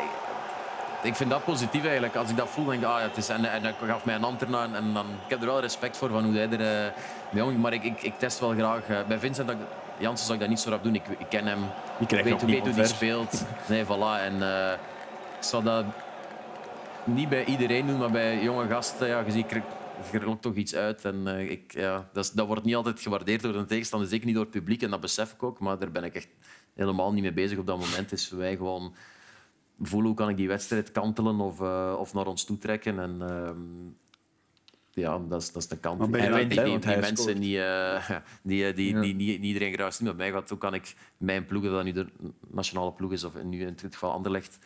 ik, 1.02 1.14
vind 1.14 1.30
dat 1.30 1.44
positief 1.44 1.82
eigenlijk. 1.84 2.16
Als 2.16 2.30
ik 2.30 2.36
dat 2.36 2.48
voel, 2.48 2.64
denk 2.64 2.80
ik, 2.82 2.86
ah, 2.88 2.98
ja, 3.00 3.06
het 3.08 3.16
is, 3.16 3.28
en, 3.28 3.44
en 3.44 3.62
dan 3.62 3.72
gaf 3.86 4.04
mij 4.04 4.14
een 4.14 4.22
hand 4.22 4.42
erna. 4.42 4.62
En, 4.64 4.74
en 4.74 4.92
dan, 4.94 5.06
ik 5.06 5.30
heb 5.30 5.40
er 5.40 5.46
wel 5.46 5.60
respect 5.60 5.96
voor 5.96 6.08
van 6.08 6.24
hoe 6.24 6.34
hij 6.34 6.50
er 6.50 6.92
mee 7.30 7.44
omgaat. 7.44 7.58
Maar 7.60 7.72
ik, 7.72 7.84
ik, 7.84 8.02
ik 8.02 8.18
test 8.18 8.38
wel 8.38 8.50
graag. 8.50 9.06
bij 9.06 9.18
Vincent 9.18 9.46
dat 9.48 9.56
ik- 9.56 9.66
Jansen 10.02 10.24
zou 10.26 10.34
ik 10.34 10.40
dat 10.40 10.48
niet 10.48 10.60
zo 10.60 10.70
rap 10.70 10.82
doen. 10.84 10.94
Ik, 10.94 11.06
ik 11.18 11.26
ken 11.28 11.46
hem. 11.46 11.58
Ik 12.00 12.10
weet, 12.10 12.40
hoe 12.42 12.60
omver. 12.62 12.86
speelt. 12.86 13.44
Nee, 13.68 13.84
voilà. 13.84 14.20
En, 14.20 14.42
eh, 14.42 14.72
ik 15.38 15.42
zou 15.44 15.64
dat 15.64 15.84
niet 17.04 17.28
bij 17.28 17.44
iedereen 17.44 17.86
doen, 17.86 17.98
maar 17.98 18.10
bij 18.10 18.42
jonge 18.42 18.68
gasten, 18.68 19.08
ja, 19.08 19.20
je 19.20 19.30
ziet, 19.30 19.50
er, 20.12 20.24
lokt 20.24 20.42
toch 20.42 20.54
iets 20.54 20.74
uit. 20.74 21.04
En, 21.04 21.22
eh, 21.26 21.50
ik, 21.50 21.72
ja, 21.74 22.08
dat, 22.12 22.24
is- 22.24 22.30
dat 22.30 22.46
wordt 22.46 22.64
niet 22.64 22.74
altijd 22.74 23.00
gewaardeerd 23.00 23.42
door 23.42 23.52
de 23.52 23.64
tegenstander, 23.64 24.08
zeker 24.08 24.26
niet 24.26 24.34
door 24.34 24.44
het 24.44 24.52
publiek. 24.52 24.82
En 24.82 24.90
dat 24.90 25.00
besef 25.00 25.32
ik 25.32 25.42
ook, 25.42 25.58
maar 25.58 25.78
daar 25.78 25.90
ben 25.90 26.04
ik 26.04 26.14
echt 26.14 26.28
helemaal 26.74 27.12
niet 27.12 27.22
mee 27.22 27.32
bezig 27.32 27.58
op 27.58 27.66
dat 27.66 27.78
moment. 27.78 28.26
Voor 28.28 28.38
mij 28.38 28.56
gewoon 28.56 28.94
voelen 29.80 30.06
hoe 30.08 30.16
kan 30.16 30.28
ik 30.28 30.36
die 30.36 30.48
wedstrijd 30.48 30.92
kantelen 30.92 31.40
of, 31.40 31.60
eh, 31.60 31.94
of 31.98 32.14
naar 32.14 32.26
ons 32.26 32.44
toe 32.44 32.58
trekken. 32.58 32.98
En, 32.98 33.16
ehm, 33.20 33.56
ja, 34.94 35.18
dat 35.28 35.40
is, 35.42 35.52
dat 35.52 35.62
is 35.62 35.68
de 35.68 35.76
kant 35.76 35.98
Maar 35.98 36.08
ben 36.10 36.20
die, 36.20 36.28
je 36.30 36.46
die, 36.48 36.60
wint, 36.62 36.82
die, 36.82 36.92
hij 36.92 37.00
mensen 37.00 37.40
die, 37.40 37.62
eh, 37.64 38.10
die, 38.42 38.66
eh, 38.66 38.76
die, 38.76 38.94
Ja. 38.94 39.00
die, 39.00 39.16
die, 39.16 39.26
niet 39.38 39.42
iedereen 39.42 39.72
graag 39.72 39.94
ziet. 39.94 40.06
Met 40.06 40.16
mij 40.16 40.30
gaat, 40.32 40.48
hoe 40.48 40.58
kan 40.58 40.74
ik 40.74 40.94
mijn 41.16 41.46
ploeg, 41.46 41.62
dat 41.62 41.84
nu 41.84 41.92
de 41.92 42.06
nationale 42.50 42.92
ploeg 42.92 43.12
is, 43.12 43.24
of 43.24 43.42
nu 43.42 43.60
in 43.66 43.74
dit 43.82 43.92
geval 43.92 44.12
Anderlecht, 44.12 44.58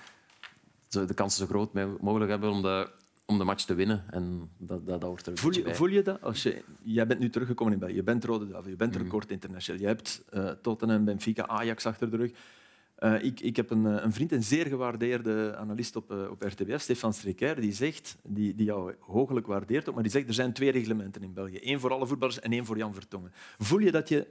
zo 0.88 1.04
de 1.04 1.14
kansen 1.14 1.40
zo 1.40 1.46
groot 1.46 1.72
mogelijk 2.00 2.30
hebben 2.30 2.50
om 2.50 2.62
de, 2.62 2.88
om 3.26 3.38
de 3.38 3.44
match 3.44 3.64
te 3.64 3.74
winnen. 3.74 4.04
En 4.10 4.50
dat, 4.56 4.86
dat, 4.86 5.00
dat 5.00 5.02
hoort 5.08 5.26
er 5.26 5.36
Voel 5.38 5.52
je, 5.54 5.62
bij. 5.62 5.74
voel 5.74 5.88
je 5.88 6.02
dat? 6.02 6.22
Als 6.22 6.42
je, 6.42 6.62
jij 6.82 7.06
bent 7.06 7.20
nu 7.20 7.30
teruggekomen 7.30 7.72
in 7.72 7.78
België, 7.78 7.94
je 7.94 8.02
bent 8.02 8.24
Rode 8.24 8.48
Duivel, 8.48 8.70
je 8.70 8.76
bent 8.76 8.94
Mhm. 8.94 9.02
record 9.02 9.30
international, 9.30 9.80
je 9.80 9.86
hebt 9.86 10.24
eh, 10.30 10.50
Tottenham, 10.50 11.04
Benfica, 11.04 11.46
Ajax 11.46 11.86
achter 11.86 12.10
de 12.10 12.16
rug. 12.16 12.30
Eh, 12.96 13.22
ik, 13.24 13.40
ik 13.40 13.56
heb 13.56 13.70
een, 13.70 13.87
eh, 13.87 14.02
een 14.04 14.12
vriend, 14.12 14.32
een 14.32 14.42
zeer 14.42 14.66
gewaardeerde 14.66 15.56
analist 15.56 15.96
op, 15.96 16.11
eh, 16.11 16.30
op 16.30 16.42
RTBF, 16.42 16.80
Stefan 16.80 17.12
Stricker, 17.14 17.61
die 17.61 17.72
zegt, 17.72 18.16
die, 18.22 18.54
die 18.54 18.66
jou 18.66 18.94
hooglijk 19.00 19.46
waardeert, 19.46 19.88
ook, 19.88 19.94
maar 19.94 20.02
die 20.02 20.12
zegt 20.12 20.28
er 20.28 20.35
zijn 20.35 20.52
twee 20.52 20.70
reglementen 20.70 21.22
in 21.22 21.32
België. 21.32 21.59
Eén 21.62 21.80
voor 21.80 21.92
alle 21.92 22.06
voetballers 22.06 22.40
en 22.40 22.52
één 22.52 22.64
voor 22.66 22.76
Jan 22.76 22.94
Vertongen. 22.94 23.32
Voel 23.59 23.78
je 23.78 23.90
dat 23.90 24.09
je 24.09 24.26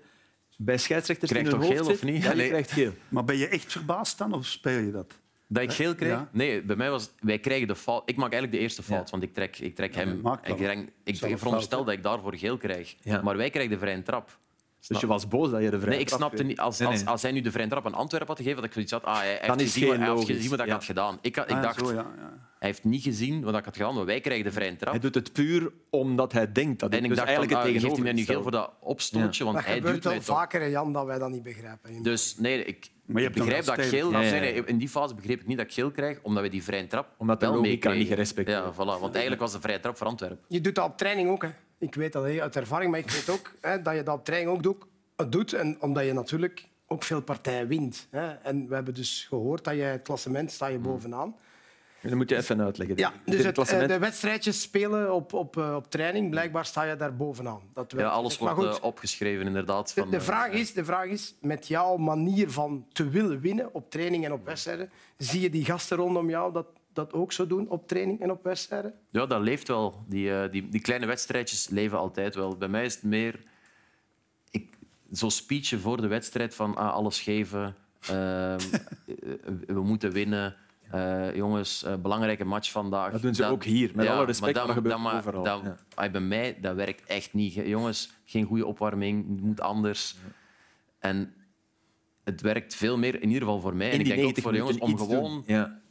bij 0.58 0.78
scheidsrechters 0.78 1.32
Krijgt 1.32 1.48
in 1.50 1.54
hun 1.54 1.62
toch 1.68 1.72
hoofd 1.78 1.88
geel 1.88 1.96
zit? 1.98 2.04
of 2.08 2.14
niet? 2.14 2.24
Ja, 2.24 2.30
je 2.30 2.36
Nee. 2.36 2.48
krijgt 2.48 2.72
geel. 2.72 2.92
Maar 3.10 3.24
ben 3.24 3.38
je 3.38 3.48
echt 3.48 3.72
verbaasd 3.72 4.18
dan 4.18 4.34
of 4.34 4.46
speel 4.46 4.80
je 4.80 4.92
dat? 4.92 5.14
Dat 5.48 5.64
ik 5.64 5.72
geel 5.72 5.96
krijg? 5.96 6.12
Ja. 6.14 6.30
Nee, 6.32 6.62
bij 6.62 6.76
mij 6.76 6.90
was 6.90 7.12
wij 7.20 7.40
krijgen 7.40 7.68
de 7.68 7.76
fout. 7.76 8.10
Ik 8.10 8.16
maak 8.16 8.32
eigenlijk 8.32 8.52
de 8.54 8.60
eerste 8.60 8.84
fout, 8.84 9.06
Ja. 9.06 9.12
want 9.12 9.24
ik 9.24 9.34
trek, 9.34 9.60
ik 9.60 9.76
trek 9.76 9.94
Ja, 9.94 10.00
hem. 10.00 10.10
ik 10.44 10.90
ik, 11.04 11.22
ik 11.22 11.38
veronderstel 11.38 11.84
dat 11.84 11.94
ik 11.94 12.04
daarvoor 12.04 12.36
geel 12.36 12.58
krijg. 12.58 12.96
Ja. 13.02 13.22
Maar 13.22 13.38
wij 13.38 13.50
krijgen 13.50 13.72
de 13.72 13.80
vrije 13.80 14.02
trap. 14.02 14.40
Dus 14.88 15.00
je 15.00 15.08
was 15.08 15.28
boos 15.28 15.50
dat 15.52 15.62
je 15.62 15.70
de 15.70 15.78
vrije 15.78 15.92
Nee, 15.92 16.00
ik 16.00 16.08
trap 16.08 16.20
snapte 16.20 16.44
niet. 16.44 16.60
Als, 16.60 16.80
Nee, 16.80 16.88
als, 16.88 16.98
nee. 17.00 17.08
als 17.10 17.22
hij 17.22 17.32
nu 17.32 17.42
de 17.42 17.52
vrije 17.52 17.68
trap 17.68 17.86
aan 17.86 17.94
Antwerpen 17.94 18.28
had 18.28 18.38
gegeven, 18.38 18.58
dat 18.58 18.66
ik 18.66 18.74
zoiets 18.74 18.92
had. 18.92 19.04
Ah, 19.04 19.18
hij, 19.18 19.40
Dan 19.48 19.58
heeft 19.58 19.62
is 19.62 19.74
gezien, 19.84 20.00
hij 20.02 20.10
heeft 20.16 20.26
gezien 20.26 20.50
wat 20.50 20.60
ik 20.60 20.66
Ja. 20.66 20.72
had 20.74 20.84
gedaan. 20.84 21.18
Ik, 21.22 21.36
had- 21.36 21.50
ik 21.50 21.56
Ah, 21.56 21.62
dacht, 21.62 21.80
zo, 21.80 21.94
ja, 21.94 21.94
ja. 21.94 22.34
hij 22.60 22.70
heeft 22.70 22.84
niet 22.84 23.04
gezien 23.04 23.44
wat 23.44 23.58
ik 23.58 23.66
had 23.66 23.76
gedaan, 23.78 23.96
maar 23.96 24.06
wij 24.06 24.20
krijgen 24.20 24.46
de 24.46 24.52
vrije 24.52 24.76
trap. 24.76 24.92
Hij 24.92 25.02
doet 25.02 25.16
het 25.16 25.34
puur 25.34 25.72
omdat 25.90 26.32
hij 26.32 26.52
denkt 26.52 26.80
dat 26.80 26.90
en 26.90 26.96
het 26.96 27.04
ik 27.04 27.10
dus 27.10 27.18
dacht, 27.18 27.30
eigenlijk 27.30 27.52
van, 27.62 27.68
het 27.68 27.76
ah, 27.78 27.82
geeft 27.82 27.96
hij 27.96 28.04
mij 28.04 28.14
nu 28.14 28.24
geel 28.24 28.42
voor 28.42 28.52
dat 28.52 28.72
opstootje, 28.80 29.44
want 29.44 29.56
Dat 29.56 29.66
hij 29.66 29.76
gebeurt 29.76 30.04
wel 30.04 30.14
toch. 30.14 30.24
vaker, 30.24 30.70
Jan, 30.70 30.94
dat 30.94 31.06
wij 31.06 31.20
dat 31.20 31.30
niet 31.30 31.44
begrijpen. 31.44 32.04
Dus 32.04 32.36
nee, 32.38 32.64
ik, 32.64 32.90
Maar 33.06 33.22
je 33.22 33.30
dan 33.30 33.46
begrijp 33.46 33.66
dat 33.66 33.82
geel... 33.86 34.12
Ja, 34.12 34.22
in 34.66 34.78
die 34.78 34.90
fase 34.90 35.16
begreep 35.16 35.40
ik 35.42 35.48
niet 35.48 35.58
dat 35.58 35.66
ik 35.66 35.74
geel 35.74 35.92
krijg, 35.92 36.20
omdat 36.22 36.44
we 36.44 36.50
die 36.50 36.64
vrije 36.64 36.88
trap 36.88 37.08
Omdat 37.18 37.40
de 37.40 37.46
wel 37.46 37.56
logica 37.56 37.70
meekregen. 37.72 38.00
niet 38.00 38.08
gerespecteerd 38.08 38.64
Ja, 38.64 38.74
voilà, 38.74 39.00
want 39.00 39.12
eigenlijk 39.14 39.42
was 39.42 39.52
de 39.52 39.62
vrije 39.62 39.80
trap 39.80 39.98
voor 39.98 40.08
Antwerpen. 40.08 40.40
Je 40.48 40.62
doet 40.62 40.76
dat 40.76 40.86
op 40.86 40.98
training 40.98 41.30
ook. 41.30 41.42
Hè. 41.42 41.50
Ik 41.86 41.96
weet 41.96 42.14
dat 42.14 42.24
uit 42.40 42.56
ervaring, 42.56 42.92
maar 42.92 43.00
ik 43.00 43.10
weet 43.12 43.30
ook 43.30 43.52
hè, 43.62 43.82
dat 43.82 43.96
je 43.96 44.04
dat 44.04 44.16
op 44.18 44.26
training 44.26 44.52
ook 44.56 44.64
doet, 44.64 44.84
doet. 45.30 45.54
En 45.54 45.78
omdat 45.82 46.06
je 46.06 46.14
natuurlijk 46.14 46.68
ook 46.88 47.04
veel 47.04 47.22
partijen 47.22 47.68
wint. 47.68 48.08
Hè. 48.10 48.28
En 48.34 48.68
we 48.68 48.76
hebben 48.76 48.94
dus 48.94 49.26
gehoord 49.30 49.64
dat 49.64 49.74
je 49.76 49.82
het 49.82 50.02
klassement 50.02 50.52
sta 50.52 50.68
je 50.68 50.78
bovenaan. 50.80 51.36
Dat 52.02 52.14
moet 52.14 52.30
je 52.30 52.36
even 52.36 52.62
uitleggen. 52.62 52.98
Ja, 52.98 53.14
dus 53.26 53.44
het, 53.44 53.54
klassement- 53.54 53.84
eh, 53.90 53.94
de 53.94 54.00
wedstrijdjes 54.00 54.62
spelen 54.62 55.14
op, 55.14 55.34
op, 55.34 55.58
eh, 55.58 55.76
op 55.76 55.92
training, 55.92 56.30
blijkbaar 56.30 56.66
sta 56.66 56.84
je 56.84 56.96
daar 56.96 57.16
bovenaan. 57.16 57.62
Dat 57.74 57.94
Ja, 57.98 58.08
alles 58.08 58.38
wordt 58.38 58.54
goed, 58.54 58.66
eh, 58.66 58.84
opgeschreven, 58.84 59.46
inderdaad. 59.46 59.88
de, 59.96 60.02
Van, 60.02 60.10
de, 60.12 60.18
eh, 60.18 60.24
vraag 60.24 60.52
is, 60.52 60.74
de 60.74 60.86
vraag 60.86 61.06
is, 61.06 61.36
met 61.42 61.68
jouw 61.68 61.98
manier 61.98 62.52
van 62.52 62.86
te 62.92 63.10
willen 63.10 63.40
winnen 63.40 63.74
op 63.74 63.90
training 63.92 64.26
en 64.26 64.32
op 64.34 64.46
wedstrijden, 64.46 64.90
zie 65.18 65.42
je 65.42 65.50
die 65.50 65.66
gasten 65.66 65.98
rondom 65.98 66.30
jou 66.30 66.54
dat, 66.54 66.66
dat 66.96 67.14
ook 67.14 67.32
zo 67.32 67.48
doen 67.48 67.70
op 67.70 67.88
training 67.88 68.20
en 68.22 68.32
op 68.32 68.44
wedstrijden? 68.44 68.94
Ja, 69.10 69.26
dat 69.26 69.42
leeft 69.42 69.68
wel. 69.68 70.04
Die, 70.08 70.32
eh, 70.42 70.52
die, 70.52 70.70
die 70.70 70.82
kleine 70.82 71.06
wedstrijdjes 71.06 71.70
leven 71.70 71.98
altijd 71.98 72.36
wel. 72.36 72.58
Bij 72.58 72.68
mij 72.68 72.86
is 72.86 72.94
het 72.96 73.04
meer 73.04 73.40
ik, 74.52 74.78
zo'n 75.12 75.32
speechje 75.32 75.80
voor 75.80 76.02
de 76.02 76.08
wedstrijd 76.08 76.56
van 76.56 76.76
ah, 76.76 76.94
alles 76.94 77.22
geven, 77.22 77.76
ehm, 78.00 78.14
eh, 78.68 78.74
we 79.68 79.82
moeten 79.84 80.12
winnen. 80.12 80.56
Eh, 80.92 81.36
jongens, 81.36 81.86
belangrijke 82.02 82.46
match 82.46 82.72
vandaag. 82.72 83.12
Dat 83.12 83.22
doen 83.22 83.36
ze 83.36 83.46
ook 83.46 83.64
hier, 83.64 83.92
met 83.96 84.08
alle 84.08 84.26
respect, 84.26 84.56
maar 84.56 84.66
maar 84.66 84.76
dat 84.76 84.84
gebeurt 84.84 85.18
overal. 85.18 85.44
dat- 85.44 85.76
Ja. 85.96 86.10
bij 86.10 86.22
mij 86.22 86.58
dat 86.62 86.76
werkt 86.76 87.04
echt 87.06 87.34
niet. 87.34 87.54
Ge- 87.54 87.68
Jongens, 87.68 88.14
geen 88.26 88.46
goede 88.46 88.66
opwarming, 88.66 89.30
het 89.30 89.42
moet 89.42 89.62
anders. 89.62 90.16
En 91.00 91.34
het 92.24 92.42
werkt 92.42 92.76
veel 92.76 92.98
meer, 92.98 93.16
in 93.16 93.28
ieder 93.28 93.42
geval 93.42 93.60
voor 93.60 93.76
mij. 93.76 93.88
in 93.88 93.94
en 93.94 94.00
ik 94.00 94.06
denk 94.06 94.18
ook 94.18 94.24
90 94.24 94.44
voor 94.44 94.52
de 94.52 94.58
jongens, 94.58 94.78
om 94.78 94.98
gewoon 94.98 95.24
doen. 95.24 95.44
Ja. 95.56 95.82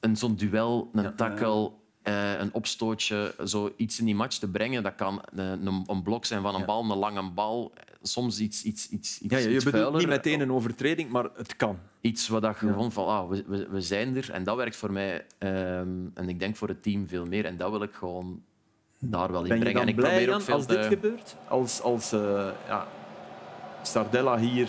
Een 0.00 0.16
zo'n 0.16 0.34
duel, 0.34 0.90
een 0.92 1.02
Ja. 1.02 1.12
tackle, 1.16 1.70
eh, 2.02 2.38
een 2.38 2.52
opstootje, 2.54 3.34
zo 3.44 3.72
iets 3.76 3.98
in 3.98 4.04
die 4.04 4.14
match 4.14 4.36
te 4.38 4.48
brengen. 4.48 4.82
Dat 4.82 4.94
kan 4.94 5.22
een, 5.34 5.66
een, 5.66 5.84
een 5.86 6.02
blok 6.02 6.24
zijn 6.24 6.42
van 6.42 6.54
een 6.54 6.60
Ja. 6.60 6.66
bal, 6.66 6.90
een 6.90 6.96
lange 6.98 7.30
bal. 7.30 7.72
Soms 8.02 8.38
iets, 8.38 8.62
iets, 8.62 8.88
iets, 8.88 9.18
iets, 9.20 9.32
Ja, 9.32 9.38
ja, 9.38 9.48
je 9.48 9.54
iets 9.54 9.64
bedoelt 9.64 9.82
vuiler. 9.82 10.00
niet 10.00 10.08
meteen 10.16 10.40
een 10.40 10.52
overtreding, 10.52 11.10
maar 11.10 11.26
het 11.36 11.56
kan. 11.56 11.78
Iets 12.00 12.28
wat 12.28 12.42
dat 12.42 12.56
je 12.60 12.66
Ja. 12.66 12.72
gewoon 12.72 12.92
van, 12.92 13.06
ah, 13.06 13.28
we, 13.28 13.44
we, 13.46 13.66
we 13.70 13.80
zijn 13.80 14.16
er. 14.16 14.30
En 14.32 14.44
dat 14.44 14.56
werkt 14.56 14.76
voor 14.76 14.92
mij, 14.92 15.26
ehm, 15.38 15.88
en 16.14 16.28
ik 16.28 16.38
denk 16.38 16.56
voor 16.56 16.68
het 16.68 16.82
team 16.82 17.08
veel 17.08 17.24
meer. 17.26 17.44
En 17.44 17.56
dat 17.56 17.70
wil 17.70 17.82
ik 17.82 17.92
gewoon 17.94 18.42
daar 18.98 19.30
wel 19.32 19.42
in 19.42 19.48
Ben 19.48 19.56
je 19.56 19.62
brengen. 19.62 19.72
dan 19.80 19.82
en 19.82 19.88
ik 19.88 19.96
blij, 19.96 20.16
probeer 20.16 20.34
ook 20.34 20.40
veel 20.42 20.54
als 20.54 20.66
dit 20.66 20.84
gebeurt? 20.84 21.36
Als, 21.48 21.80
als 21.82 22.12
eh, 22.12 22.48
ja, 22.66 22.86
Sardella 23.82 24.38
hier... 24.38 24.66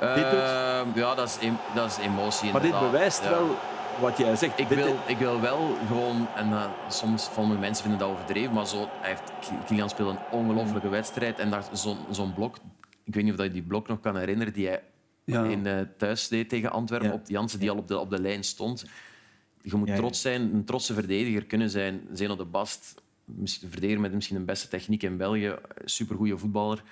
dit 0.00 0.30
doet? 0.30 0.40
Ehm, 0.40 0.88
ja, 0.94 1.14
dat 1.14 1.28
is, 1.28 1.38
em- 1.38 1.58
dat 1.74 1.90
is 1.90 1.96
emotie. 1.98 2.52
Maar 2.52 2.60
dit 2.60 2.70
inderdaad. 2.70 2.90
bewijst 2.90 3.22
Ja. 3.24 3.30
wel 3.30 3.56
wat 4.02 4.18
jij 4.18 4.36
zegt. 4.36 4.58
Ik 4.58 4.68
wil, 4.68 4.96
ik 5.06 5.16
wil 5.18 5.40
wel 5.40 5.76
gewoon, 5.86 6.26
en 6.36 6.52
eh, 6.52 6.70
soms 6.88 7.30
sommige 7.34 7.60
mensen 7.60 7.82
vinden 7.82 8.00
dat 8.00 8.10
overdreven, 8.10 8.52
maar 8.54 8.66
zo, 8.66 8.88
hij 9.00 9.08
heeft, 9.10 9.32
Kylian 9.66 9.90
speelt 9.90 10.10
een 10.10 10.38
ongelofelijke 10.38 10.88
wedstrijd. 10.88 11.38
En 11.38 11.50
dat- 11.50 11.70
zo'n 11.72 11.96
zo'n 12.10 12.34
blok, 12.34 12.56
ik 13.04 13.14
weet 13.14 13.24
niet 13.24 13.32
of 13.38 13.42
je 13.42 13.50
die 13.50 13.62
blok 13.62 13.88
nog 13.88 14.00
kan 14.00 14.16
herinneren, 14.16 14.52
die 14.52 14.66
hij 14.66 14.82
Ja. 15.24 15.44
in, 15.44 15.66
eh, 15.66 15.80
thuis 15.96 16.28
deed 16.28 16.48
tegen 16.48 16.70
Antwerpen, 16.70 17.08
Ja. 17.08 17.14
op 17.14 17.22
Jansen, 17.28 17.58
die 17.58 17.70
al 17.70 17.76
op 17.76 17.88
de, 17.88 17.98
op 17.98 18.10
de 18.10 18.20
lijn 18.20 18.44
stond. 18.44 18.84
je 19.64 19.76
moet 19.76 19.96
trots 19.96 20.20
zijn, 20.20 20.54
een 20.54 20.64
trotse 20.64 20.94
verdediger 20.94 21.44
kunnen 21.44 21.70
zijn. 21.70 22.00
Zeno 22.12 22.36
de 22.36 22.44
Bast, 22.44 22.94
misschien- 23.24 23.64
een 23.66 23.70
verdediger 23.72 24.00
met 24.02 24.12
misschien 24.12 24.36
de 24.36 24.44
beste 24.44 24.68
techniek 24.68 25.02
in 25.02 25.16
België, 25.16 25.54
supergoeie 25.84 26.36
voetballer. 26.36 26.82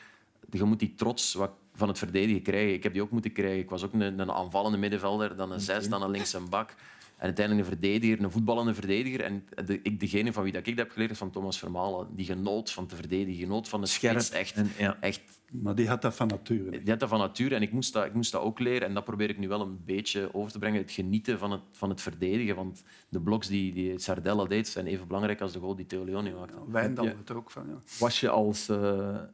Je 0.50 0.64
moet 0.64 0.78
die 0.78 0.94
trots 0.94 1.34
wat- 1.34 1.50
van 1.74 1.88
het 1.88 1.98
verdedigen 1.98 2.42
krijgen. 2.42 2.72
Ik 2.72 2.82
heb 2.82 2.92
die 2.92 3.02
ook 3.02 3.10
moeten 3.10 3.32
krijgen. 3.32 3.58
Ik 3.58 3.70
was 3.70 3.84
ook 3.84 3.92
een, 3.92 4.18
een 4.18 4.30
aanvallende 4.32 4.78
middenvelder, 4.78 5.36
dan 5.36 5.52
een 5.52 5.60
zes, 5.60 5.88
dan 5.88 6.02
een 6.02 6.10
links 6.10 6.34
en 6.34 6.48
bak. 6.48 6.74
En 7.20 7.26
uiteindelijk 7.26 7.66
een 7.68 7.72
verdediger, 7.78 8.24
een 8.24 8.30
voetballende 8.30 8.74
verdediger. 8.74 9.20
En 9.20 9.44
de, 9.66 9.80
ik, 9.82 10.00
degene 10.00 10.32
van 10.32 10.42
wie 10.42 10.52
dat 10.52 10.66
ik 10.66 10.76
dat 10.76 10.84
heb 10.84 10.92
geleerd 10.92 11.10
is 11.10 11.18
van 11.18 11.30
Thomas 11.30 11.58
Vermalen. 11.58 12.06
Die 12.14 12.24
genoot 12.26 12.70
van 12.70 12.86
te 12.86 12.96
verdedigen, 12.96 13.40
genoot 13.40 13.68
van 13.68 13.86
Scherp. 13.86 14.20
spits. 14.20 14.38
Echt, 14.38 14.54
En, 14.56 14.70
ja. 14.78 14.96
echt 15.00 15.20
Maar 15.50 15.74
die 15.74 15.88
had 15.88 16.02
dat 16.02 16.14
van 16.16 16.26
nature. 16.26 16.70
die 16.70 16.90
had 16.90 17.00
dat 17.00 17.08
van 17.08 17.18
nature 17.18 17.54
en 17.54 17.62
ik 17.62 17.72
moest 17.72 17.92
dat, 17.92 18.04
ik 18.04 18.14
moest 18.14 18.32
dat 18.32 18.42
ook 18.42 18.58
leren. 18.58 18.88
En 18.88 18.94
dat 18.94 19.04
probeer 19.04 19.28
ik 19.30 19.38
nu 19.38 19.48
wel 19.48 19.60
een 19.60 19.78
beetje 19.84 20.34
over 20.34 20.52
te 20.52 20.58
brengen. 20.58 20.80
Het 20.80 20.90
genieten 20.90 21.38
van 21.38 21.50
het, 21.50 21.60
van 21.72 21.88
het 21.88 22.00
verdedigen. 22.00 22.56
Want 22.56 22.82
de 23.08 23.20
bloks 23.20 23.46
die, 23.48 23.72
die 23.72 23.98
Sardella 23.98 24.44
deed, 24.44 24.68
zijn 24.68 24.86
even 24.86 25.06
belangrijk 25.06 25.40
als 25.40 25.52
de 25.52 25.58
goal 25.58 25.74
die 25.76 25.86
Theo 25.86 26.04
Leoni 26.04 26.30
maakte. 26.32 26.56
Wijndal 26.66 27.04
Ja. 27.04 27.14
het 27.16 27.30
ook 27.30 27.50
van. 27.50 27.64
Ja. 27.68 27.78
Was 27.98 28.20
je 28.20 28.28
als... 28.28 28.68
eh, 28.68 28.78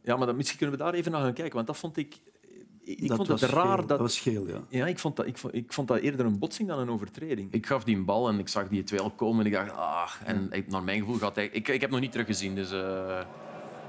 Ja, 0.02 0.16
maar 0.16 0.26
dan, 0.26 0.36
misschien 0.36 0.58
kunnen 0.58 0.78
we 0.78 0.84
daar 0.84 0.94
even 0.94 1.12
naar 1.12 1.20
gaan 1.22 1.32
kijken. 1.34 1.54
Want 1.54 1.66
dat 1.66 1.76
vond 1.76 1.96
ik... 1.96 2.16
Ik, 2.86 3.08
Dat 3.08 3.16
vond 3.16 3.28
het 3.28 3.42
raar 3.42 3.76
geel. 3.78 3.86
dat... 3.86 3.98
was 3.98 4.20
geel, 4.20 4.46
ja. 4.46 4.58
Ja, 4.68 4.86
ik 4.86 4.98
vond, 4.98 5.16
dat, 5.16 5.26
ik, 5.26 5.38
vond, 5.38 5.54
ik 5.54 5.72
vond 5.72 5.88
dat 5.88 5.98
eerder 5.98 6.26
een 6.26 6.38
botsing 6.38 6.68
dan 6.68 6.78
een 6.78 6.90
overtreding. 6.90 7.52
Ik 7.52 7.66
gaf 7.66 7.84
die 7.84 7.96
een 7.96 8.04
bal 8.04 8.28
en 8.28 8.38
ik 8.38 8.48
zag 8.48 8.68
die 8.68 8.84
twee 8.84 9.00
al 9.00 9.10
komen. 9.10 9.40
En 9.40 9.46
ik 9.46 9.52
dacht, 9.52 9.70
ah. 9.76 10.10
En 10.24 10.48
ik- 10.50 10.68
naar 10.68 10.82
mijn 10.82 10.98
gevoel 10.98 11.18
gaat 11.18 11.34
hij... 11.34 11.48
Ik, 11.52 11.68
ik 11.68 11.80
heb 11.80 11.90
nog 11.90 12.00
niet 12.00 12.12
teruggezien, 12.12 12.54
dus... 12.54 12.72
eh, 12.72 13.18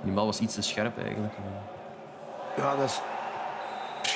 die 0.04 0.14
bal 0.14 0.26
was 0.26 0.40
iets 0.40 0.54
te 0.54 0.62
scherp 0.62 0.98
eigenlijk. 1.04 1.34
Ja, 2.58 2.76
dat 2.76 2.86
is... 2.86 3.00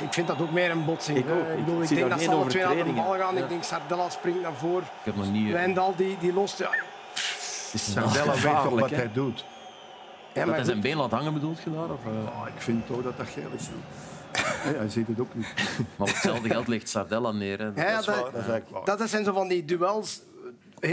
Ik 0.01 0.13
vind 0.13 0.27
dat 0.27 0.41
ook 0.41 0.51
meer 0.51 0.71
een 0.71 0.85
botsing. 0.85 1.17
Ik 1.17 1.25
ook. 1.29 1.47
Ik, 1.57 1.65
bedoel, 1.65 1.81
ik 1.81 1.87
zie 1.87 1.95
denk 1.97 2.09
daar 2.09 2.17
dat 2.17 2.27
geen 2.27 2.35
ze 2.35 2.41
alle 2.41 2.49
twee 2.49 2.63
naar 2.65 2.85
de 2.85 2.91
bal 2.93 3.13
gaan. 3.17 3.35
Ja. 3.35 3.41
Ik 3.41 3.49
denk 3.49 3.63
Sardella 3.63 4.09
springt 4.09 4.41
naar 4.41 4.53
voren. 4.53 4.83
Ik 4.83 4.89
heb 5.03 5.15
nog 5.15 5.31
niet... 5.31 5.47
eh, 5.47 5.51
Wijndal 5.53 5.93
die, 5.95 6.17
die 6.19 6.33
lost... 6.33 6.57
Ja, 6.57 6.69
Sardella 7.75 8.31
weet 8.33 8.41
toch 8.63 8.79
wat 8.79 8.89
hij 8.89 9.11
doet. 9.13 9.45
ja, 10.33 10.45
dat 10.45 10.55
hij 10.55 10.63
zijn 10.63 10.81
been 10.81 10.97
laat 10.97 11.11
hangen 11.11 11.33
bedoelt 11.33 11.61
je 11.63 11.71
daar? 11.71 11.83
Of, 11.91 12.05
eh? 12.05 12.41
Ah, 12.41 12.47
ik 12.55 12.61
vind 12.61 12.87
toch 12.87 13.01
dat 13.03 13.17
dat 13.17 13.27
geel 13.27 13.49
is. 13.57 13.67
Ja. 14.43 14.69
Nee, 14.69 14.75
hij 14.75 14.89
ziet 14.89 15.07
het 15.07 15.19
ook 15.19 15.35
niet. 15.35 15.53
Maar 15.97 16.07
op 16.07 16.13
hetzelfde 16.13 16.49
geld 16.49 16.67
ligt 16.67 16.89
Sardella 16.89 17.31
neer. 17.31 17.59
Hè. 17.59 17.65
Ja, 17.65 17.91
Dat 17.91 17.99
is, 17.99 18.05
dat- 18.05 18.15
waar, 18.15 18.31
dat 18.31 18.41
is 18.63 18.71
waar. 18.71 18.97
dat 18.97 19.09
zijn 19.09 19.23
zo 19.25 19.33
van 19.33 19.47
die 19.47 19.65
duels. 19.65 20.21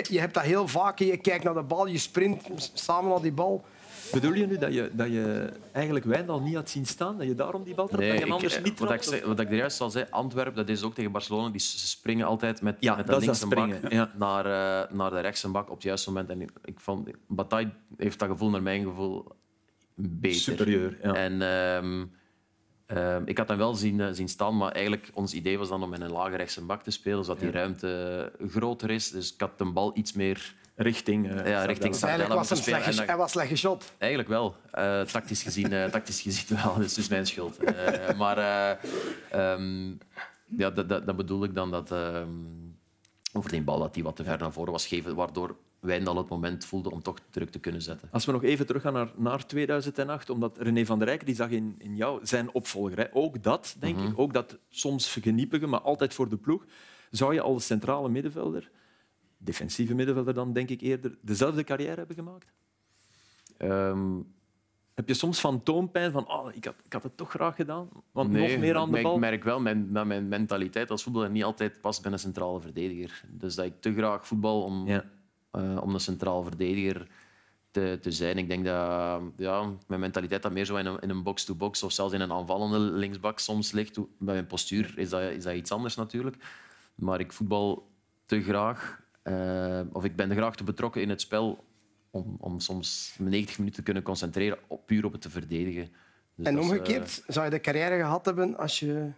Je 0.09 0.21
hebt 0.21 0.35
dat 0.35 0.43
heel 0.43 0.69
vaak. 0.69 0.99
Je 0.99 1.17
kijkt 1.17 1.45
naar 1.45 1.55
de 1.55 1.63
bal, 1.63 1.87
je 1.87 1.99
sprint 1.99 2.71
samen 2.75 3.11
naar 3.11 3.23
die 3.23 3.33
bal. 3.33 3.65
Bedoel 4.13 4.33
je 4.33 4.47
nu 4.47 4.59
dat 4.59 4.75
je, 4.75 4.91
dat 4.93 5.07
je 5.07 5.53
eigenlijk 5.73 6.05
Wijndal 6.05 6.41
niet 6.41 6.55
had 6.55 6.71
zien 6.71 6.87
staan? 6.87 7.19
Dat 7.19 7.27
je 7.27 7.35
daarom 7.35 7.65
die 7.65 7.75
bal 7.75 7.87
trapt? 7.89 8.03
dat 8.03 8.13
je 8.13 8.19
hem 8.19 8.27
ik- 8.27 8.33
anders 8.35 8.57
eh, 8.57 8.63
niet 8.65 8.79
wat, 8.79 8.91
ik, 8.91 9.01
trapt? 9.01 9.09
zei- 9.19 9.29
wat 9.29 9.41
ik 9.41 9.49
er 9.51 9.57
juist 9.57 9.81
al 9.81 9.91
zei, 9.91 10.07
Antwerpen, 10.11 10.55
dat 10.55 10.69
is 10.69 10.83
ook 10.83 10.95
tegen 10.95 11.13
Barcelona, 11.13 11.49
die 11.49 11.61
springen 11.61 12.27
altijd 12.27 12.63
met, 12.63 12.77
Ja, 12.81 12.97
met 12.97 13.07
de 13.07 13.19
linkse 13.19 13.47
bak 13.47 13.59
springen, 13.59 13.81
ja. 13.97 14.11
naar, 14.17 14.45
eh, 14.47 14.93
naar 14.97 15.11
de 15.11 15.21
rechtse 15.21 15.49
bak 15.49 15.69
op 15.69 15.75
het 15.75 15.83
juiste 15.83 16.11
moment. 16.11 16.31
En 16.31 16.41
ik, 16.41 16.51
ik 16.65 16.81
vond, 16.81 17.09
Bataille 17.27 17.71
heeft 17.97 18.19
dat 18.19 18.29
gevoel 18.29 18.51
naar 18.51 18.63
mijn 18.63 18.85
gevoel 18.85 19.27
beter. 19.95 20.41
Superieur, 20.41 20.99
ja. 21.03 21.15
En 21.15 21.43
ehm, 21.43 22.05
ehm, 22.89 23.23
ik 23.25 23.39
had 23.39 23.49
hem 23.49 23.59
wel 23.59 23.75
zien, 23.75 24.01
eh, 24.01 24.09
zien 24.13 24.29
staan, 24.29 24.57
maar 24.57 24.73
eigenlijk 24.73 25.09
ons 25.15 25.33
idee 25.35 25.59
was 25.59 25.69
dan 25.69 25.83
om 25.83 25.95
in 25.95 26.03
een 26.03 26.11
lage 26.13 26.37
rechtse 26.37 26.65
bak 26.65 26.83
te 26.83 26.91
spelen, 26.91 27.25
zodat 27.25 27.41
die 27.41 27.51
ruimte 27.51 28.33
groter 28.49 28.91
is. 28.91 29.11
Dus 29.11 29.33
ik 29.35 29.41
had 29.41 29.59
de 29.59 29.65
bal 29.65 29.91
iets 29.97 30.13
meer 30.13 30.55
Richting, 30.81 31.27
eh, 31.31 31.47
ja, 31.51 31.65
richting 31.65 31.95
Sardella 31.95 32.19
eigenlijk 32.19 32.29
was 32.29 32.49
moeten 32.49 32.55
hem 32.55 32.63
spelen. 32.63 32.63
slecht, 32.65 32.81
En 32.81 32.85
ges- 32.85 32.97
dat- 32.97 33.07
hij 33.07 33.17
was 33.17 33.31
slecht 33.31 33.49
geschot. 33.49 33.93
Eigenlijk 33.99 34.31
wel. 34.31 34.57
Eh, 34.71 35.01
tactisch, 35.01 35.43
gezien, 35.43 35.69
tactisch 35.91 36.21
gezien 36.21 36.59
wel. 36.63 36.75
Dat 36.77 36.85
is 36.85 36.95
dus 36.95 37.09
mijn 37.09 37.27
schuld. 37.27 37.57
Eh, 37.57 38.19
maar 38.19 38.39
eh, 38.39 38.71
ehm, 39.31 39.89
ja, 40.45 40.71
dat, 40.71 40.89
dat, 40.89 41.07
dat 41.07 41.17
bedoel 41.17 41.45
ik 41.45 41.55
dan 41.55 41.71
dat 41.71 41.93
ehm, 41.93 42.29
over 43.33 43.51
die 43.51 43.63
bal 43.63 43.79
dat 43.79 43.95
die 43.95 44.03
wat 44.03 44.17
te 44.17 44.25
ver 44.25 44.39
naar 44.39 44.53
voren 44.53 44.73
was 44.73 44.87
gegeven, 44.87 45.15
waardoor 45.15 45.57
Wijndal 45.81 46.17
het 46.17 46.29
moment 46.29 46.65
voelde 46.65 46.91
om 46.91 47.03
toch 47.03 47.19
druk 47.31 47.51
te 47.51 47.59
kunnen 47.59 47.83
zetten. 47.83 48.09
Als 48.13 48.25
we 48.25 48.33
nog 48.33 48.43
even 48.45 48.67
teruggaan 48.67 48.93
naar, 48.93 49.13
naar 49.17 49.47
2008, 49.47 50.31
omdat 50.31 50.59
René 50.59 50.87
van 50.87 50.99
der 50.99 51.09
Rijken 51.09 51.27
die 51.27 51.35
zag 51.35 51.51
in, 51.51 51.75
in 51.79 51.97
jou 51.97 52.27
zijn 52.27 52.53
opvolger. 52.53 52.99
Hè. 52.99 53.05
Ook 53.13 53.43
dat, 53.43 53.77
denk 53.79 53.97
Mhm. 53.97 54.07
ik, 54.07 54.19
ook 54.19 54.33
dat 54.33 54.59
soms 54.69 55.13
geniepige, 55.21 55.67
maar 55.67 55.81
altijd 55.81 56.15
voor 56.15 56.29
de 56.29 56.37
ploeg. 56.37 56.65
Zou 57.11 57.35
je 57.35 57.41
als 57.41 57.67
centrale 57.67 58.09
middenvelder, 58.09 58.71
defensieve 59.39 59.95
middenvelder 59.95 60.35
dan 60.35 60.53
denk 60.53 60.69
ik 60.69 60.81
eerder, 60.81 61.19
dezelfde 61.21 61.65
carrière 61.65 61.95
hebben 61.97 62.17
gemaakt? 62.17 62.53
Ehm, 63.57 64.17
Heb 64.95 65.09
je 65.09 65.15
soms 65.15 65.41
fantoompijn 65.41 66.13
van 66.13 66.29
oh, 66.29 66.49
ik, 66.55 66.65
had, 66.65 66.75
ik 66.85 66.93
had 66.93 67.03
het 67.03 67.17
toch 67.17 67.31
graag 67.31 67.57
gedaan, 67.57 67.89
want 68.13 68.31
nee, 68.31 68.51
nog 68.51 68.61
meer 68.61 68.77
aan 68.77 68.93
de 68.93 69.03
bal? 69.03 69.15
Ik 69.15 69.21
merk 69.21 69.45
wel 69.45 69.61
mijn, 69.61 69.93
dat 69.93 70.07
mijn 70.07 70.29
mentaliteit 70.29 70.91
als 70.91 71.03
voetballer 71.03 71.31
niet 71.31 71.45
altijd 71.45 71.81
past 71.81 72.03
bij 72.03 72.13
een 72.13 72.19
centrale 72.19 72.61
verdediger. 72.61 73.23
Dus 73.29 73.55
dat 73.55 73.65
ik 73.65 73.81
te 73.81 73.95
graag 73.95 74.27
voetbal 74.27 74.63
om, 74.63 74.87
Ja. 74.87 75.05
Eh, 75.51 75.79
om 75.83 75.95
een 75.95 76.01
centraal 76.01 76.43
verdediger 76.43 77.07
te, 77.71 77.99
te 78.01 78.11
zijn. 78.11 78.39
Ik 78.39 78.49
denk 78.49 78.65
dat 78.65 79.23
ja, 79.37 79.73
mijn 79.87 80.01
mentaliteit 80.01 80.43
dat 80.43 80.53
meer 80.53 80.65
zo 80.65 80.77
in 80.77 80.87
een, 80.87 80.99
in 80.99 81.11
een 81.11 81.23
box-to-box 81.23 81.83
of 81.83 81.93
zelfs 81.93 82.13
in 82.13 82.21
een 82.21 82.33
aanvallende 82.33 82.79
linksbak 82.79 83.39
soms 83.39 83.73
ligt. 83.73 83.97
Bij 83.97 84.35
mijn 84.35 84.47
postuur 84.47 84.93
is 84.97 85.09
dat, 85.09 85.23
is 85.23 85.43
dat 85.43 85.55
iets 85.55 85.73
anders 85.73 85.97
natuurlijk. 85.97 86.37
Maar 86.95 87.21
ik 87.21 87.33
voetbal 87.33 87.89
te 88.27 88.43
graag, 88.43 89.01
eh, 89.23 89.81
of 89.93 90.05
ik 90.05 90.17
ben 90.17 90.31
graag 90.31 90.57
te 90.57 90.65
betrokken 90.65 91.03
in 91.03 91.09
het 91.09 91.21
spel 91.21 91.65
om, 92.11 92.37
om 92.41 92.61
soms 92.61 93.15
90 93.19 93.59
minuten 93.59 93.79
te 93.79 93.85
kunnen 93.85 94.03
concentreren 94.03 94.59
op, 94.67 94.87
puur 94.87 95.05
op 95.05 95.13
het 95.13 95.21
te 95.21 95.31
verdedigen. 95.31 95.93
Dus 96.35 96.47
en 96.47 96.57
eh, 96.57 96.61
omgekeerd, 96.61 97.23
zou 97.27 97.45
je 97.45 97.51
de 97.51 97.61
carrière 97.61 97.97
gehad 97.97 98.25
hebben 98.25 98.57
als 98.57 98.79
je... 98.79 99.11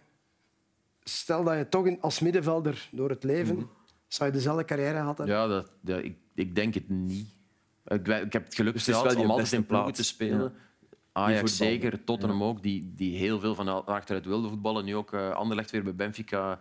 Stel 1.03 1.43
dat 1.43 1.57
je 1.57 1.69
toch 1.69 1.99
als 1.99 2.19
middenvelder 2.19 2.89
door 2.91 3.09
het 3.09 3.23
leven... 3.23 3.69
Zou 4.13 4.29
je 4.29 4.35
dezelfde 4.35 4.65
carrière 4.65 4.97
gehad 4.97 5.17
hebben? 5.17 5.35
Ja, 5.35 5.47
dat, 5.47 5.71
dat- 5.81 6.03
ik, 6.03 6.17
ik 6.35 6.55
denk 6.55 6.73
het 6.73 6.89
niet. 6.89 7.27
Ik, 7.85 8.07
ik 8.07 8.33
heb 8.33 8.43
het 8.45 8.55
geluk 8.55 8.73
Dus 8.73 8.83
gehad 8.83 9.15
om 9.15 9.29
altijd 9.29 9.51
in 9.51 9.65
ploegen 9.65 9.91
plaats. 9.91 9.99
te 9.99 10.13
spelen. 10.13 10.39
Ja. 10.41 10.51
Ajax 11.11 11.57
zeker, 11.57 12.03
Tottenham 12.03 12.43
ook, 12.43 12.61
die, 12.63 12.93
die 12.95 13.17
heel 13.17 13.39
veel 13.39 13.55
van 13.55 13.85
achteruit 13.85 14.25
wilden 14.25 14.49
voetballen. 14.49 14.85
Nu 14.85 14.95
ook 14.95 15.13
eh 15.13 15.31
Anderlecht 15.31 15.71
weer 15.71 15.83
bij 15.83 15.95
Benfica 15.95 16.59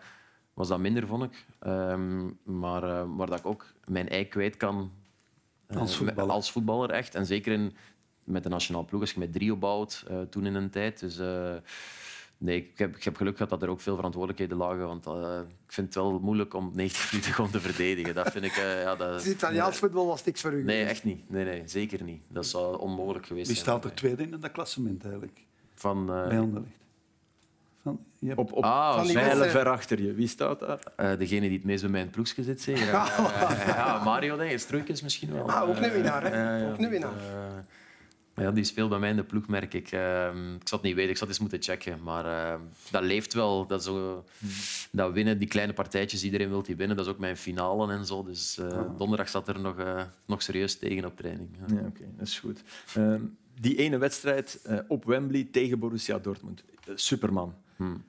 was 0.54 0.68
dat 0.68 0.78
minder, 0.78 1.06
vond 1.06 1.22
ik. 1.22 1.44
Ehm, 1.58 2.30
maar 2.42 2.82
uh, 2.84 3.04
waar 3.16 3.26
dat 3.26 3.38
ik 3.38 3.46
ook 3.46 3.66
mijn 3.84 4.08
ei 4.08 4.28
kwijt 4.28 4.56
kan 4.56 4.92
uh, 5.68 5.76
als, 5.80 5.96
voetballer. 5.96 6.32
als 6.32 6.52
voetballer. 6.52 6.90
echt. 6.90 7.14
En 7.14 7.26
zeker 7.26 7.52
in, 7.52 7.76
met 8.24 8.42
de 8.42 8.48
nationale 8.48 8.84
ploeg, 8.84 9.00
als 9.00 9.12
je 9.12 9.18
met 9.18 9.32
drie 9.32 9.52
opbouwt, 9.52 10.04
uh, 10.10 10.20
toen 10.20 10.46
in 10.46 10.54
een 10.54 10.70
tijd. 10.70 11.00
Dus 11.00 11.18
uh, 11.18 11.54
nee, 12.40 12.56
ik 12.56 12.78
heb, 12.78 12.96
ik 12.96 13.04
heb 13.04 13.16
geluk 13.16 13.36
gehad 13.36 13.50
dat 13.50 13.62
er 13.62 13.68
ook 13.68 13.80
veel 13.80 13.94
verantwoordelijkheden 13.94 14.56
lagen. 14.56 14.86
Want 14.86 15.06
uh, 15.06 15.38
ik 15.66 15.72
vind 15.72 15.86
het 15.86 15.94
wel 15.96 16.18
moeilijk 16.18 16.54
om 16.54 16.70
90 16.74 17.06
minuten 17.12 17.32
gewoon 17.32 17.50
te 17.50 17.60
verdedigen. 17.60 18.14
Dat 18.14 18.30
vind 18.30 18.44
ik... 18.44 18.56
Uh, 18.56 18.82
ja, 18.82 18.96
dat, 18.96 19.12
dus 19.12 19.26
Italiaans 19.26 19.78
voetbal 19.78 20.06
was 20.06 20.24
niks 20.24 20.40
voor 20.40 20.52
u? 20.52 20.64
Nee, 20.64 20.84
echt 20.84 21.04
niet. 21.04 21.30
Nee, 21.30 21.44
nee, 21.44 21.62
zeker 21.64 22.02
niet. 22.02 22.22
Dat 22.28 22.46
zou 22.46 22.78
onmogelijk 22.78 23.26
geweest 23.26 23.46
Wie 23.46 23.56
zijn. 23.56 23.68
staat 23.68 23.84
er 23.84 23.94
tweede 23.94 24.22
in 24.22 24.40
dat 24.40 24.52
klassement 24.52 25.02
eigenlijk? 25.02 25.40
Van... 25.74 26.00
Uh, 26.00 26.28
Bij 26.28 26.38
Anderlecht. 26.38 26.78
Van, 27.82 28.04
je 28.18 28.26
hebt... 28.26 28.38
Op, 28.38 28.52
op 28.52 28.64
ah, 28.64 28.96
van 28.96 29.04
die 29.06 29.14
mijlen 29.14 29.50
ver 29.50 29.68
achter 29.68 30.02
je. 30.02 30.14
Wie 30.14 30.28
staat 30.28 30.60
daar? 30.60 30.78
Uh, 31.00 31.18
degene 31.18 31.48
die 31.48 31.56
het 31.56 31.66
meest 31.66 31.82
bij 31.82 31.90
mijn 31.90 32.10
ploegje 32.10 32.42
zit, 32.42 32.60
zeker. 32.60 32.86
uh, 32.86 33.62
ja, 33.66 34.00
Mario, 34.04 34.36
denk 34.36 34.50
ik. 34.50 34.58
Struikens 34.58 35.02
misschien 35.02 35.32
wel. 35.32 35.50
Ah, 35.50 35.68
ook 35.68 35.76
een 35.76 35.92
winnaar, 35.92 36.22
hè? 36.32 36.70
ook 36.70 36.78
een 36.78 36.88
winnaar. 36.88 37.12
Ja, 38.40 38.50
die 38.50 38.64
speelt 38.64 38.88
bij 38.88 38.98
mij 38.98 39.10
in 39.10 39.16
de 39.16 39.24
ploeg, 39.24 39.48
merk 39.48 39.74
ik. 39.74 39.92
Uh, 39.92 40.26
ik 40.60 40.68
zat 40.68 40.82
niet 40.82 40.94
weten, 40.94 41.10
ik 41.10 41.16
zat 41.16 41.28
eens 41.28 41.38
moeten 41.38 41.62
checken. 41.62 42.02
Maar 42.02 42.24
uh, 42.24 42.60
dat 42.90 43.02
leeft 43.02 43.34
wel. 43.34 43.66
Dat, 43.66 43.84
zo, 43.84 44.24
dat 44.90 45.12
winnen, 45.12 45.38
die 45.38 45.48
kleine 45.48 45.72
partijtjes, 45.72 46.24
iedereen 46.24 46.48
wil 46.48 46.62
die 46.62 46.76
winnen. 46.76 46.96
Dat 46.96 47.06
is 47.06 47.12
ook 47.12 47.18
mijn 47.18 47.36
finale 47.36 47.92
en 47.92 48.06
zo. 48.06 48.24
Dus 48.24 48.58
uh, 48.58 48.66
oh. 48.66 48.98
donderdag 48.98 49.28
zat 49.28 49.48
er 49.48 49.60
nog, 49.60 49.76
nog 50.26 50.42
serieus 50.42 50.78
tegen 50.78 51.04
op 51.04 51.16
training. 51.16 51.48
Ja, 51.58 51.74
ja 51.74 51.80
oké, 51.80 51.86
okay, 51.86 52.08
dat 52.16 52.26
is 52.26 52.38
goed. 52.38 52.62
Um, 52.96 53.36
die 53.60 53.76
ene 53.76 53.98
wedstrijd 53.98 54.68
op 54.88 55.04
Wembley 55.04 55.48
tegen 55.52 55.78
Borussia 55.78 56.18
Dortmund. 56.18 56.64
Superman. 56.94 57.54
Hmm. 57.76 58.04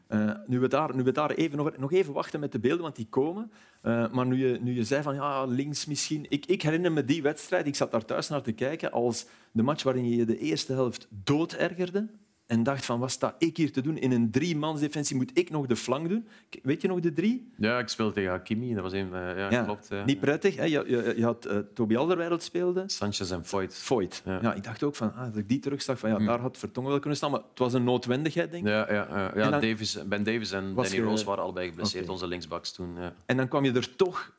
Nu 0.47 0.59
we 0.59 0.67
daar, 0.67 0.95
nu 0.95 1.03
we 1.03 1.11
daar 1.11 1.31
even 1.31 1.57
nog, 1.57 1.77
nog 1.77 1.91
even 1.91 2.13
wachten 2.13 2.39
met 2.39 2.51
de 2.51 2.59
beelden, 2.59 2.81
want 2.81 2.95
die 2.95 3.07
komen. 3.09 3.51
Uh, 3.83 4.11
maar 4.11 4.25
nu 4.25 4.47
je, 4.47 4.59
nu 4.61 4.73
je 4.73 4.83
zei 4.83 5.03
van 5.03 5.15
ja, 5.15 5.45
links 5.45 5.85
misschien. 5.85 6.25
Ik, 6.29 6.45
ik 6.45 6.61
herinner 6.61 6.91
me 6.91 7.05
die 7.05 7.21
wedstrijd, 7.21 7.67
ik 7.67 7.75
zat 7.75 7.91
daar 7.91 8.05
thuis 8.05 8.29
naar 8.29 8.41
te 8.41 8.51
kijken, 8.51 8.91
als 8.91 9.25
de 9.51 9.63
match 9.63 9.83
waarin 9.83 10.09
je 10.09 10.25
de 10.25 10.37
eerste 10.37 10.73
helft 10.73 11.07
doodergerde. 11.09 12.07
En 12.51 12.63
dacht 12.63 12.85
van, 12.85 12.99
wat 12.99 13.11
sta 13.11 13.35
ik 13.37 13.57
hier 13.57 13.71
te 13.71 13.81
doen? 13.81 13.97
In 13.97 14.11
een 14.11 14.31
driemansdefensie 14.31 15.15
moet 15.15 15.31
ik 15.33 15.49
nog 15.49 15.65
de 15.65 15.75
flank 15.75 16.09
doen. 16.09 16.27
Weet 16.63 16.81
je 16.81 16.87
nog 16.87 16.99
de 16.99 17.13
drie? 17.13 17.51
Ja, 17.57 17.79
ik 17.79 17.87
speelde 17.87 18.13
tegen 18.13 18.29
Hakimi. 18.29 18.73
Dat 18.73 18.83
was 18.83 18.93
een, 18.93 19.07
uh, 19.07 19.37
ja, 19.37 19.51
ja, 19.51 19.63
klopt. 19.63 19.87
Ja. 19.89 20.05
Niet 20.05 20.19
prettig. 20.19 20.55
Hè? 20.55 20.63
Je, 20.63 20.83
je, 20.87 21.13
je 21.17 21.23
had 21.23 21.47
uh, 21.47 21.57
Toby 21.73 21.95
Alderweireld 21.95 22.43
speelde. 22.43 22.83
Sanchez 22.87 23.31
en 23.31 23.45
Foyt. 23.45 23.75
Foyt. 23.75 24.21
Ja. 24.25 24.39
ja. 24.41 24.53
ik 24.53 24.63
dacht 24.63 24.83
ook 24.83 24.95
van, 24.95 25.13
ah, 25.13 25.25
dat 25.25 25.35
ik 25.35 25.49
die 25.49 25.59
terugzag, 25.59 25.99
van 25.99 26.09
ja, 26.09 26.15
hmm. 26.15 26.25
daar 26.25 26.39
had 26.39 26.57
Vertongen 26.57 26.89
wel 26.89 26.99
kunnen 26.99 27.17
staan. 27.17 27.31
Maar 27.31 27.41
het 27.49 27.59
was 27.59 27.73
een 27.73 27.83
noodwendigheid, 27.83 28.51
denk 28.51 28.63
ik. 28.63 28.69
Ja, 28.69 28.93
ja, 28.93 29.31
ja. 29.35 29.49
dan, 29.49 29.61
Davis, 29.61 29.99
Ben 30.05 30.23
Davis 30.23 30.51
en 30.51 30.73
Danny. 30.73 30.99
Rose 30.99 31.25
waren 31.25 31.43
allebei 31.43 31.67
geblesseerd, 31.67 32.03
okay. 32.03 32.15
onze 32.15 32.27
linksbacks 32.27 32.71
toen. 32.71 32.97
En 33.25 33.37
dan 33.37 33.47
kwam 33.47 33.65
je 33.65 33.71
er 33.71 33.95
toch 33.95 34.31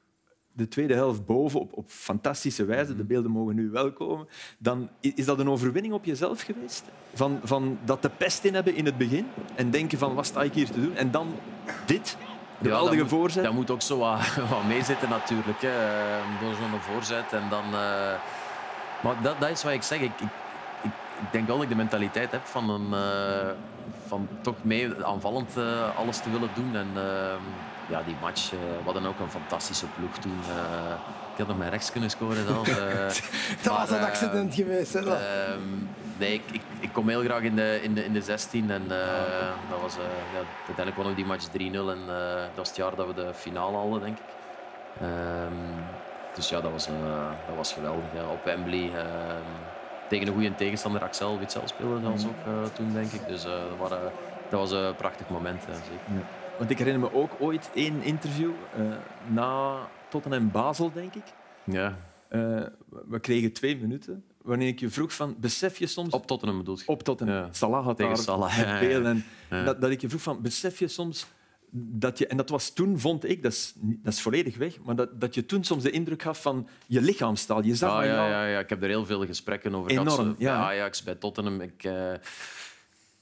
de 0.53 0.69
tweede 0.69 0.95
helft 0.95 1.27
boven 1.27 1.61
op, 1.61 1.73
op 1.73 1.85
fantastische 1.89 2.65
wijze. 2.65 2.97
De 2.97 3.05
beelden 3.05 3.31
mogen 3.31 3.55
nu 3.55 3.71
wel 3.71 3.93
komen. 3.93 4.29
Dan 4.59 4.89
is 5.01 5.25
dat 5.25 5.39
een 5.39 5.49
overwinning 5.51 5.95
op 5.95 6.05
jezelf 6.05 6.41
geweest? 6.41 6.85
Van, 7.15 7.41
van 7.45 7.79
dat 7.85 8.03
de 8.03 8.11
pest 8.11 8.45
in 8.45 8.55
hebben 8.55 8.75
in 8.75 8.85
het 8.87 8.99
begin 8.99 9.27
en 9.55 9.71
denken 9.71 9.99
van 9.99 10.15
wat 10.15 10.27
sta 10.27 10.43
ik 10.43 10.55
hier 10.55 10.71
te 10.71 10.81
doen? 10.81 10.97
En 10.97 11.11
dan 11.11 11.35
dit? 11.87 12.17
Geweldige 12.59 12.91
dat 12.97 13.01
moet- 13.01 13.09
voorzet. 13.21 13.45
Dat 13.45 13.53
moet 13.53 13.71
ook 13.71 13.83
zo 13.83 13.99
wat, 13.99 14.35
wat 14.51 14.65
meezitten 14.67 15.09
natuurlijk. 15.09 15.61
Hè. 15.63 15.69
Eh, 15.69 16.41
Door 16.41 16.55
zo'n 16.55 16.81
voorzet 16.81 17.33
en 17.33 17.43
dan... 17.51 17.65
eh, 17.65 18.15
Maar 19.03 19.23
dat, 19.23 19.41
dat 19.41 19.51
is 19.51 19.63
wat 19.63 19.73
ik 19.73 19.83
zeg. 19.83 20.01
Ik, 20.01 20.11
ik, 20.21 20.29
ik, 20.83 20.91
ik 21.21 21.33
denk 21.33 21.47
wel 21.47 21.55
dat 21.55 21.65
ik 21.65 21.71
de 21.71 21.77
mentaliteit 21.77 22.31
heb 22.31 22.45
van, 22.45 22.71
een, 22.71 22.93
eh, 22.95 23.49
van 24.07 24.29
toch 24.41 24.55
mee 24.65 25.05
aanvallend 25.05 25.57
eh, 25.57 25.97
alles 25.99 26.19
te 26.19 26.31
willen 26.31 26.49
doen. 26.55 26.77
En 26.77 26.89
eh, 26.95 27.35
ja, 27.89 28.03
die 28.03 28.17
match, 28.21 28.53
eh, 28.53 28.59
we 28.59 28.85
hadden 28.85 29.07
ook 29.07 29.19
een 29.19 29.31
fantastische 29.31 29.87
ploeg 29.87 30.17
toen. 30.19 30.39
Eh, 30.49 30.93
ik 31.33 31.39
had 31.39 31.47
nog 31.47 31.59
met 31.59 31.69
rechts 31.69 31.93
kunnen 31.93 32.11
scoren 32.11 32.47
zelfs. 32.47 32.69
eh. 32.79 33.07
Dat 33.63 33.77
was 33.77 33.91
een 33.91 33.99
eh, 33.99 34.05
accident 34.05 34.55
geweest. 34.55 34.93
Hè. 34.93 35.01
Ehm, 35.01 35.61
nee, 36.19 36.33
ik, 36.33 36.43
ik, 36.53 36.63
ik 36.81 36.93
kom 36.93 37.09
heel 37.09 37.23
graag 37.23 37.41
in 37.43 37.57
de, 37.57 37.81
in 37.83 37.95
de, 37.95 38.05
in 38.05 38.13
de 38.13 38.23
16 38.23 38.71
en 38.71 38.83
eh, 38.83 39.51
dat 39.71 39.81
was, 39.81 39.97
eh, 39.97 40.03
ja, 40.33 40.39
uiteindelijk 40.57 40.97
wonnen 40.97 41.15
we 41.15 41.21
die 41.21 41.31
match 41.31 41.47
3-0 41.49 41.53
en 41.53 42.15
eh, 42.17 42.35
dat 42.35 42.57
was 42.57 42.69
het 42.69 42.77
jaar 42.77 42.95
dat 42.95 43.07
we 43.07 43.15
de 43.15 43.31
finale 43.35 43.77
hadden, 43.77 44.01
denk 44.01 44.19
ik. 44.19 44.25
Ehm, 45.01 45.55
dus 46.35 46.49
ja, 46.49 46.61
dat 46.61 46.71
was, 46.71 46.87
eh, 46.87 46.93
dat 47.47 47.57
was 47.57 47.73
geweldig. 47.73 48.05
Ja. 48.15 48.23
Op 48.31 48.45
Wembley 48.45 48.91
ehm, 48.95 49.43
tegen 50.09 50.27
een 50.27 50.33
goede 50.33 50.55
tegenstander, 50.55 51.03
Axel 51.03 51.39
Witsel 51.39 51.63
speelde 51.65 52.01
zelfs 52.01 52.25
ook 52.25 52.47
eh, 52.47 52.53
toen, 52.73 52.93
denk 52.93 53.13
ik. 53.13 53.27
Dus 53.27 53.45
eh, 53.45 53.51
dat, 53.51 53.89
waren, 53.89 54.13
dat 54.49 54.61
was 54.61 54.71
een 54.71 54.95
prachtig 54.95 55.29
moment, 55.29 55.65
ja, 55.69 55.75
zeker. 55.75 56.25
Want 56.59 56.71
ik 56.71 56.79
herinner 56.79 57.01
me 57.11 57.15
ook 57.17 57.31
ooit 57.39 57.71
één 57.75 58.03
interview 58.03 58.51
eh, 58.77 58.83
na 59.29 59.79
Tottenham 60.11 60.51
Basel, 60.51 60.93
denk 60.93 61.15
ik. 61.15 61.25
Ja, 61.65 61.97
Eh, 62.29 62.61
we 63.09 63.21
kregen 63.21 63.53
twee 63.53 63.77
minuten, 63.77 64.25
waarin 64.43 64.67
ik 64.67 64.81
je 64.81 64.89
vroeg 64.91 65.13
van, 65.15 65.37
besef 65.41 65.79
je 65.79 65.87
soms 65.87 66.13
op 66.13 66.27
Tottenham 66.27 66.59
bedoel 66.59 66.79
je? 66.79 66.83
op 66.87 67.03
Tottenham, 67.03 67.37
Ja. 67.37 67.49
Salah 67.53 67.85
had 67.85 67.97
Tegen 67.97 68.15
daar 68.15 68.23
Salah, 68.23 68.57
ja, 68.57 68.81
ja. 68.81 69.01
en 69.03 69.25
dat, 69.65 69.81
dat 69.81 69.91
ik 69.91 70.01
je 70.01 70.09
vroeg 70.09 70.23
van, 70.23 70.43
besef 70.43 70.79
je 70.79 70.89
soms 70.89 71.27
dat 71.75 72.19
je, 72.19 72.27
en 72.27 72.37
dat 72.37 72.49
was 72.49 72.71
toen, 72.73 72.99
vond 73.01 73.29
ik, 73.29 73.43
dat 73.43 73.53
is, 73.53 73.73
dat 73.77 74.13
is 74.13 74.21
volledig 74.21 74.57
weg, 74.57 74.79
maar 74.85 74.97
dat, 74.97 75.21
dat 75.21 75.35
je 75.35 75.47
toen 75.47 75.65
soms 75.65 75.83
de 75.83 75.91
indruk 75.91 76.23
gaf 76.23 76.43
van 76.43 76.69
je 76.87 77.01
lichaamstaal. 77.01 77.65
Je 77.65 77.75
zag 77.75 77.91
Ja, 77.91 77.97
aan 77.99 78.07
ja, 78.07 78.29
ja, 78.29 78.47
ja, 78.47 78.59
ik 78.59 78.69
heb 78.69 78.83
er 78.83 78.89
heel 78.89 79.07
veel 79.07 79.27
gesprekken 79.27 79.75
over 79.75 79.91
Enorm, 79.91 80.09
gehad. 80.09 80.37
Bij 80.39 80.47
ja. 80.47 80.57
Ajax, 80.57 81.03
bij 81.03 81.15
Tottenham. 81.15 81.61
Ik, 81.61 81.85
eh, 81.85 82.13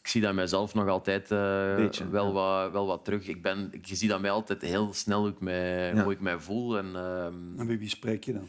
ik 0.02 0.08
zie 0.08 0.20
dat 0.20 0.34
mijzelf 0.34 0.74
nog 0.74 0.88
altijd 0.88 1.30
eh, 1.30 1.74
Beetje, 1.76 2.08
wel, 2.08 2.26
ja. 2.26 2.32
wat, 2.32 2.72
wel 2.72 2.86
wat 2.86 3.04
terug. 3.04 3.28
Ik 3.28 3.42
ben, 3.42 3.70
je 3.82 3.94
ziet 3.94 4.10
dat 4.10 4.20
mij 4.20 4.30
altijd 4.30 4.62
heel 4.62 4.92
snel 4.92 5.20
hoe 5.20 5.28
ik 5.30 5.40
mij, 5.40 5.94
Ja. 5.94 6.02
hoe 6.02 6.12
ik 6.12 6.20
mij 6.20 6.38
voel. 6.38 6.78
En, 6.78 6.86
ehm, 6.96 7.58
En 7.58 7.66
met 7.66 7.78
wie 7.78 7.88
spreek 7.88 8.24
je 8.24 8.32
dan? 8.32 8.48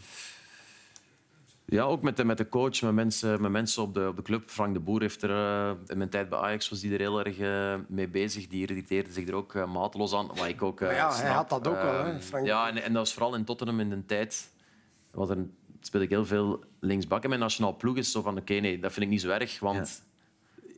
ja, 1.66 1.84
ook 1.84 2.02
met 2.02 2.18
de, 2.18 2.24
met 2.26 2.38
de 2.38 2.50
coach, 2.50 2.82
met 2.82 2.94
mensen, 2.94 3.42
met 3.42 3.52
mensen 3.52 3.84
op, 3.84 3.94
de, 3.94 4.08
op 4.08 4.16
de 4.16 4.22
club. 4.22 4.50
Frank 4.50 4.74
de 4.74 4.80
Boer 4.80 5.02
heeft 5.02 5.22
er 5.22 5.30
eh, 5.30 5.72
in 5.88 5.98
mijn 5.98 6.10
tijd 6.10 6.30
bij 6.30 6.40
Ajax 6.40 6.70
was 6.70 6.80
die 6.80 6.94
er 6.94 7.00
heel 7.00 7.24
erg 7.26 7.38
eh, 7.40 7.76
mee 7.88 8.08
bezig. 8.08 8.48
Die 8.48 8.62
irriteerde 8.68 9.12
zich 9.12 9.28
er 9.28 9.34
ook 9.36 9.56
eh, 9.56 9.74
mateloos 9.74 10.14
aan. 10.14 10.30
Maar 10.36 10.50
ik 10.50 10.62
ook, 10.62 10.80
Maar 10.80 10.94
ja, 10.94 11.14
hij 11.16 11.32
had 11.32 11.50
dat 11.50 11.68
ook 11.68 11.82
wel, 11.82 11.94
hè, 12.04 12.12
Ehm, 12.12 12.20
Frank. 12.20 12.46
Ja, 12.46 12.68
en, 12.70 12.76
en 12.84 12.94
dat 12.94 13.02
was 13.02 13.14
vooral 13.14 13.36
in 13.36 13.46
Tottenham 13.46 13.80
in 13.80 13.90
de 13.90 14.06
tijd. 14.06 14.52
Was 15.12 15.30
er, 15.30 15.38
speelde 15.82 16.06
ik 16.06 16.12
heel 16.12 16.26
veel 16.26 16.64
linksbak. 16.80 17.24
En 17.24 17.30
mijn 17.30 17.42
nationaal 17.42 17.76
ploeg 17.76 17.98
is 17.98 18.12
zo 18.12 18.22
van, 18.22 18.38
oké, 18.38 18.54
nee, 18.54 18.80
dat 18.80 18.92
vind 18.94 19.06
ik 19.06 19.12
niet 19.12 19.22
zo 19.22 19.30
erg. 19.30 19.60
Want 19.60 20.02
Ja, 20.04 20.10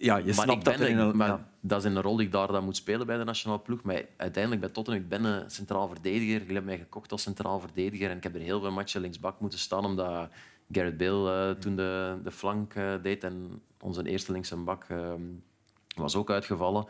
je 0.03 0.23
maar 0.23 0.33
snapt 0.33 0.51
ik 0.51 0.63
dat 0.63 0.79
er 0.79 0.89
in 0.89 0.97
een- 0.97 1.17
maar 1.17 1.27
ja. 1.27 1.49
dat 1.59 1.85
is 1.85 1.91
een 1.91 2.01
rol 2.01 2.15
die 2.15 2.25
ik 2.25 2.31
daar 2.31 2.47
dan 2.47 2.63
moet 2.63 2.75
spelen 2.75 3.07
bij 3.07 3.17
de 3.17 3.23
nationale 3.23 3.59
ploeg. 3.59 3.81
Maar 3.83 4.01
uiteindelijk 4.17 4.61
bij 4.63 4.71
Tottenham, 4.71 5.03
ik 5.03 5.09
ben 5.09 5.23
een 5.23 5.49
centraal 5.49 5.87
verdediger. 5.87 6.47
Je 6.47 6.53
hebt 6.53 6.65
mij 6.65 6.77
gekocht 6.77 7.11
als 7.11 7.21
centraal 7.21 7.59
verdediger. 7.59 8.09
En 8.09 8.17
ik 8.17 8.23
heb 8.23 8.35
er 8.35 8.41
heel 8.41 8.59
veel 8.61 8.71
matchen 8.71 9.01
linksbak 9.01 9.39
moeten 9.39 9.59
staan, 9.59 9.85
omdat 9.85 10.29
Gareth 10.71 10.97
Bale 10.97 11.49
eh, 11.49 11.59
toen 11.59 11.75
de, 11.75 12.17
de 12.23 12.31
flank 12.31 12.73
eh, 12.73 12.93
deed. 13.01 13.23
En 13.23 13.61
onze 13.81 14.07
eerste 14.09 14.31
linkse 14.31 14.55
bak 14.55 14.83
eh, 14.89 15.13
was 15.95 16.15
ook 16.15 16.29
uitgevallen. 16.29 16.85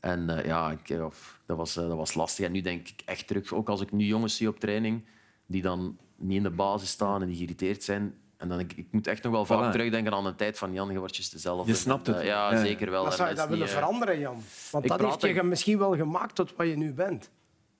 En 0.00 0.40
ja, 0.44 0.70
ik, 0.84 1.00
of- 1.00 1.40
dat, 1.46 1.56
was, 1.56 1.74
dat 1.74 1.96
was 1.96 2.14
lastig. 2.14 2.46
En 2.46 2.52
nu 2.52 2.60
denk 2.60 2.88
ik 2.88 3.02
echt 3.04 3.26
terug, 3.26 3.52
ook 3.52 3.68
als 3.68 3.80
ik 3.80 3.92
nu 3.92 4.04
jongens 4.04 4.36
zie 4.36 4.48
op 4.48 4.60
training, 4.60 5.04
die 5.46 5.62
dan 5.62 5.98
niet 6.16 6.36
in 6.36 6.42
de 6.42 6.50
basis 6.50 6.90
staan 6.90 7.22
en 7.22 7.28
die 7.28 7.36
geïrriteerd 7.36 7.82
zijn. 7.82 8.14
En 8.38 8.48
dan, 8.48 8.58
ik, 8.58 8.72
ik 8.72 8.86
moet 8.90 9.06
echt 9.06 9.22
nog 9.22 9.32
wel 9.32 9.44
vaak 9.44 9.68
Voilà. 9.68 9.72
terugdenken 9.72 10.12
aan 10.12 10.26
een 10.26 10.34
tijd 10.34 10.58
van 10.58 10.72
Jan 10.72 10.92
Gewortjes 10.92 11.30
dezelfde. 11.30 11.70
Je 11.72 11.78
snapt 11.78 12.06
het. 12.06 12.16
Eh, 12.16 12.24
ja, 12.24 12.56
zeker 12.56 12.90
wel. 12.90 13.02
Maar 13.02 13.12
zou 13.12 13.28
je 13.28 13.34
dat 13.34 13.48
willen 13.48 13.64
niet, 13.64 13.72
eh, 13.74 13.78
veranderen, 13.78 14.18
Jan? 14.18 14.32
Want 14.70 14.88
dat 14.88 15.00
heeft 15.00 15.18
praat 15.18 15.34
je 15.34 15.42
misschien 15.42 15.78
wel 15.78 15.96
gemaakt 15.96 16.34
tot 16.34 16.56
wat 16.56 16.66
je 16.66 16.76
nu 16.76 16.92
bent. 16.92 17.30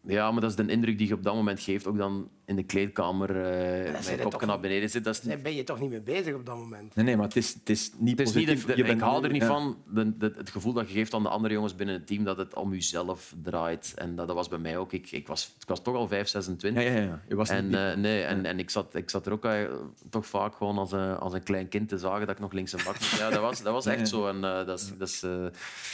Ja, 0.07 0.31
maar 0.31 0.41
dat 0.41 0.51
is 0.51 0.57
de 0.57 0.67
indruk 0.73 0.99
die 0.99 1.09
je 1.09 1.15
op 1.15 1.23
dat 1.23 1.35
moment 1.35 1.61
geeft. 1.61 1.87
Ook 1.87 1.99
dan 1.99 2.31
in 2.45 2.57
de 2.57 2.63
kleedkamer 2.63 3.31
uh, 3.37 3.43
zijn 3.43 3.93
met 3.93 4.05
je 4.05 4.11
kopje 4.17 4.31
toch 4.31 4.41
naar 4.41 4.51
niet- 4.51 4.61
beneden 4.61 4.91
zit. 4.91 5.05
Dat 5.05 5.15
is, 5.15 5.21
Daar 5.21 5.41
ben 5.41 5.55
je 5.55 5.65
toch 5.65 5.81
niet 5.81 5.91
mee 5.91 6.01
bezig 6.01 6.35
op 6.35 6.47
dat 6.47 6.57
moment. 6.57 6.95
Nee, 6.95 7.05
nee, 7.05 7.17
maar 7.17 7.25
het 7.25 7.37
is, 7.37 7.55
het 7.55 7.69
is 7.71 7.91
niet 7.99 8.19
het 8.19 8.29
is 8.29 8.35
niet 8.35 8.45
positief. 8.45 8.61
de- 8.61 8.67
de- 8.67 8.77
Je 8.77 8.83
ik 8.83 8.89
bent 8.89 9.01
hou 9.01 9.25
er 9.25 9.31
niet 9.33 9.43
ja. 9.43 9.49
van, 9.49 9.77
de, 9.93 10.17
de- 10.17 10.33
het 10.37 10.51
gevoel 10.51 10.73
dat 10.73 10.89
je 10.89 10.95
geeft 10.95 11.15
aan 11.15 11.23
de 11.23 11.29
andere 11.29 11.55
jongens 11.55 11.75
binnen 11.75 11.95
het 11.95 12.07
team, 12.07 12.25
dat 12.25 12.37
het 12.37 12.55
om 12.55 12.73
jezelf 12.73 13.35
draait. 13.43 13.93
En 13.97 14.17
dat, 14.17 14.27
dat 14.27 14.37
was 14.37 14.49
bij 14.49 14.59
mij 14.59 14.77
ook. 14.79 14.93
Ik, 14.93 15.11
ik, 15.11 15.27
was, 15.27 15.55
ik 15.61 15.69
was 15.69 15.83
toch 15.83 15.95
al 15.95 16.09
5, 16.09 16.29
26. 16.29 16.83
Ja, 16.83 16.91
ja, 16.91 17.01
ja. 17.01 17.23
Je 17.29 17.35
was 17.35 17.49
En, 17.49 17.65
niet- 17.67 17.75
eh, 17.75 17.95
nee, 17.95 18.23
en, 18.23 18.45
en 18.45 18.59
ik, 18.59 18.71
zat, 18.71 18.95
ik 18.95 19.11
zat 19.11 19.27
er 19.27 19.33
ook 19.33 19.45
eh, 19.45 19.63
toch 20.11 20.27
vaak 20.27 20.55
gewoon 20.55 20.79
als 20.79 20.93
een, 20.93 21.17
als 21.17 21.33
een 21.33 21.43
klein 21.43 21.69
kind 21.69 21.89
te 21.89 21.99
zagen 21.99 22.21
dat 22.27 22.31
ik 22.35 22.41
nog 22.41 22.53
links 22.53 22.73
en 22.73 22.85
bak 22.85 22.99
moest. 22.99 23.19
Ja, 23.19 23.31
dat 23.31 23.41
was, 23.41 23.63
dat 23.63 23.73
was 23.73 23.87
echt 23.87 23.99
Ja. 23.99 24.05
zo. 24.05 24.27
En, 24.29 24.37
eh, 24.45 24.67
dat 24.67 24.79
is, 24.81 24.93
dat 24.99 25.09
is, 25.09 25.23
eh, 25.23 25.47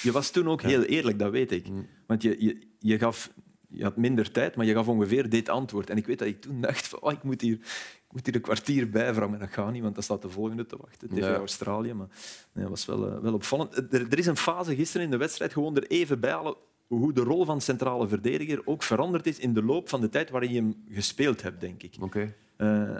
Je 0.03 0.13
was 0.13 0.31
toen 0.31 0.49
ook 0.49 0.63
heel 0.63 0.83
eerlijk, 0.83 1.19
dat 1.19 1.31
weet 1.31 1.53
ik. 1.53 1.69
Mm. 1.69 1.87
Want 2.07 2.23
je, 2.23 2.37
je, 2.45 2.59
je, 2.79 2.99
gaf, 2.99 3.31
je 3.77 3.83
had 3.83 3.97
minder 3.97 4.31
tijd, 4.31 4.57
maar 4.57 4.67
je 4.67 4.75
gaf 4.75 4.89
ongeveer 4.89 5.29
dit 5.29 5.49
antwoord. 5.49 5.91
En 5.91 5.97
ik 5.97 6.07
weet 6.07 6.19
dat 6.19 6.29
ik 6.29 6.41
toen 6.41 6.61
dacht, 6.61 6.89
van, 6.89 7.01
oh, 7.01 7.13
ik, 7.13 7.23
moet 7.23 7.41
hier, 7.41 7.55
ik 7.55 8.11
moet 8.11 8.27
hier 8.27 8.35
een 8.35 8.41
kwartier 8.41 8.91
bijvragen. 8.91 9.31
Maar 9.31 9.39
dat 9.39 9.53
gaat 9.53 9.73
niet, 9.73 9.83
want 9.83 9.95
dat 9.95 10.05
staat 10.05 10.23
de 10.23 10.31
volgende 10.31 10.67
te 10.67 10.77
wachten. 10.81 11.09
TV 11.09 11.19
Ja. 11.19 11.35
Australië. 11.35 11.93
Maar 11.93 12.09
nee, 12.53 12.65
dat 12.65 12.69
was 12.69 12.87
wel, 12.87 13.09
eh, 13.11 13.19
wel 13.19 13.35
opvallend. 13.35 13.77
Er, 13.77 14.07
er 14.11 14.19
is 14.19 14.27
een 14.27 14.37
fase 14.37 14.75
gisteren 14.75 15.05
in 15.05 15.11
de 15.11 15.17
wedstrijd, 15.17 15.53
gewoon 15.53 15.77
er 15.77 15.87
even 15.87 16.21
bij 16.21 16.31
halen, 16.31 16.57
hoe 16.87 17.13
de 17.13 17.23
rol 17.23 17.45
van 17.45 17.61
centrale 17.61 18.09
verdediger 18.09 18.63
ook 18.65 18.83
veranderd 18.83 19.27
is 19.27 19.39
in 19.39 19.55
de 19.55 19.63
loop 19.63 19.89
van 19.89 20.01
de 20.01 20.09
tijd 20.09 20.31
waarin 20.31 20.53
je 20.53 20.61
hem 20.61 20.85
gespeeld 20.91 21.43
hebt, 21.43 21.61
denk 21.61 21.83
ik. 21.83 21.95
Oké. 22.01 22.35
Eh, 22.57 22.97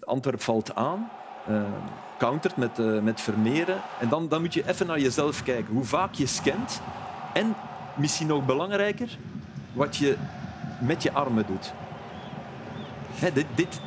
Antwerp 0.00 0.40
valt 0.40 0.74
aan, 0.74 1.10
eh, 1.46 1.62
countert 2.18 2.56
met, 2.56 2.78
eh, 2.78 3.00
met 3.00 3.20
Vermeeren. 3.20 3.80
En 4.00 4.08
dan, 4.08 4.28
dan 4.28 4.40
moet 4.40 4.54
je 4.54 4.68
even 4.68 4.86
naar 4.86 5.00
jezelf 5.00 5.42
kijken. 5.42 5.74
Hoe 5.74 5.84
vaak 5.84 6.14
je 6.14 6.26
scant. 6.26 6.80
En 7.34 7.54
misschien 7.96 8.26
nog 8.26 8.46
belangrijker, 8.46 9.18
wat 9.74 9.96
je 9.96 10.16
met 10.80 11.02
je 11.02 11.12
armen 11.12 11.46
doet. 11.46 11.72
Hè, 13.14 13.32
dit, 13.32 13.46
dit, 13.54 13.80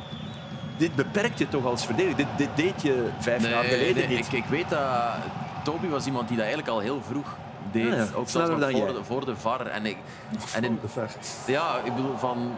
dit 0.76 0.94
beperkt 0.94 1.38
je 1.38 1.48
toch 1.48 1.64
als 1.64 1.86
verdediger. 1.86 2.16
Dit, 2.16 2.26
dit 2.36 2.48
deed 2.54 2.82
je 2.82 3.08
vijf 3.18 3.48
jaar 3.48 3.64
geleden 3.64 4.08
nee, 4.08 4.16
niet. 4.16 4.26
Ik, 4.26 4.32
ik 4.32 4.44
weet 4.44 4.68
dat 4.68 4.82
Toby 5.64 5.86
was 5.86 6.06
iemand 6.06 6.28
die 6.28 6.36
dat 6.36 6.46
eigenlijk 6.46 6.76
al 6.76 6.80
heel 6.80 7.02
vroeg 7.02 7.36
deed. 7.72 7.86
Ja, 7.86 7.94
ja. 7.94 8.06
Ook 8.14 8.28
zelfs 8.28 8.50
nog 8.50 8.70
voor 8.70 8.92
de, 8.92 9.04
voor 9.04 9.24
de 9.24 9.36
VAR. 9.36 9.66
En, 9.66 9.86
ik, 9.86 9.96
en 10.54 10.64
in, 10.64 10.78
ja, 11.46 11.78
ik 11.84 11.94
bedoel, 11.94 12.16
van, 12.16 12.56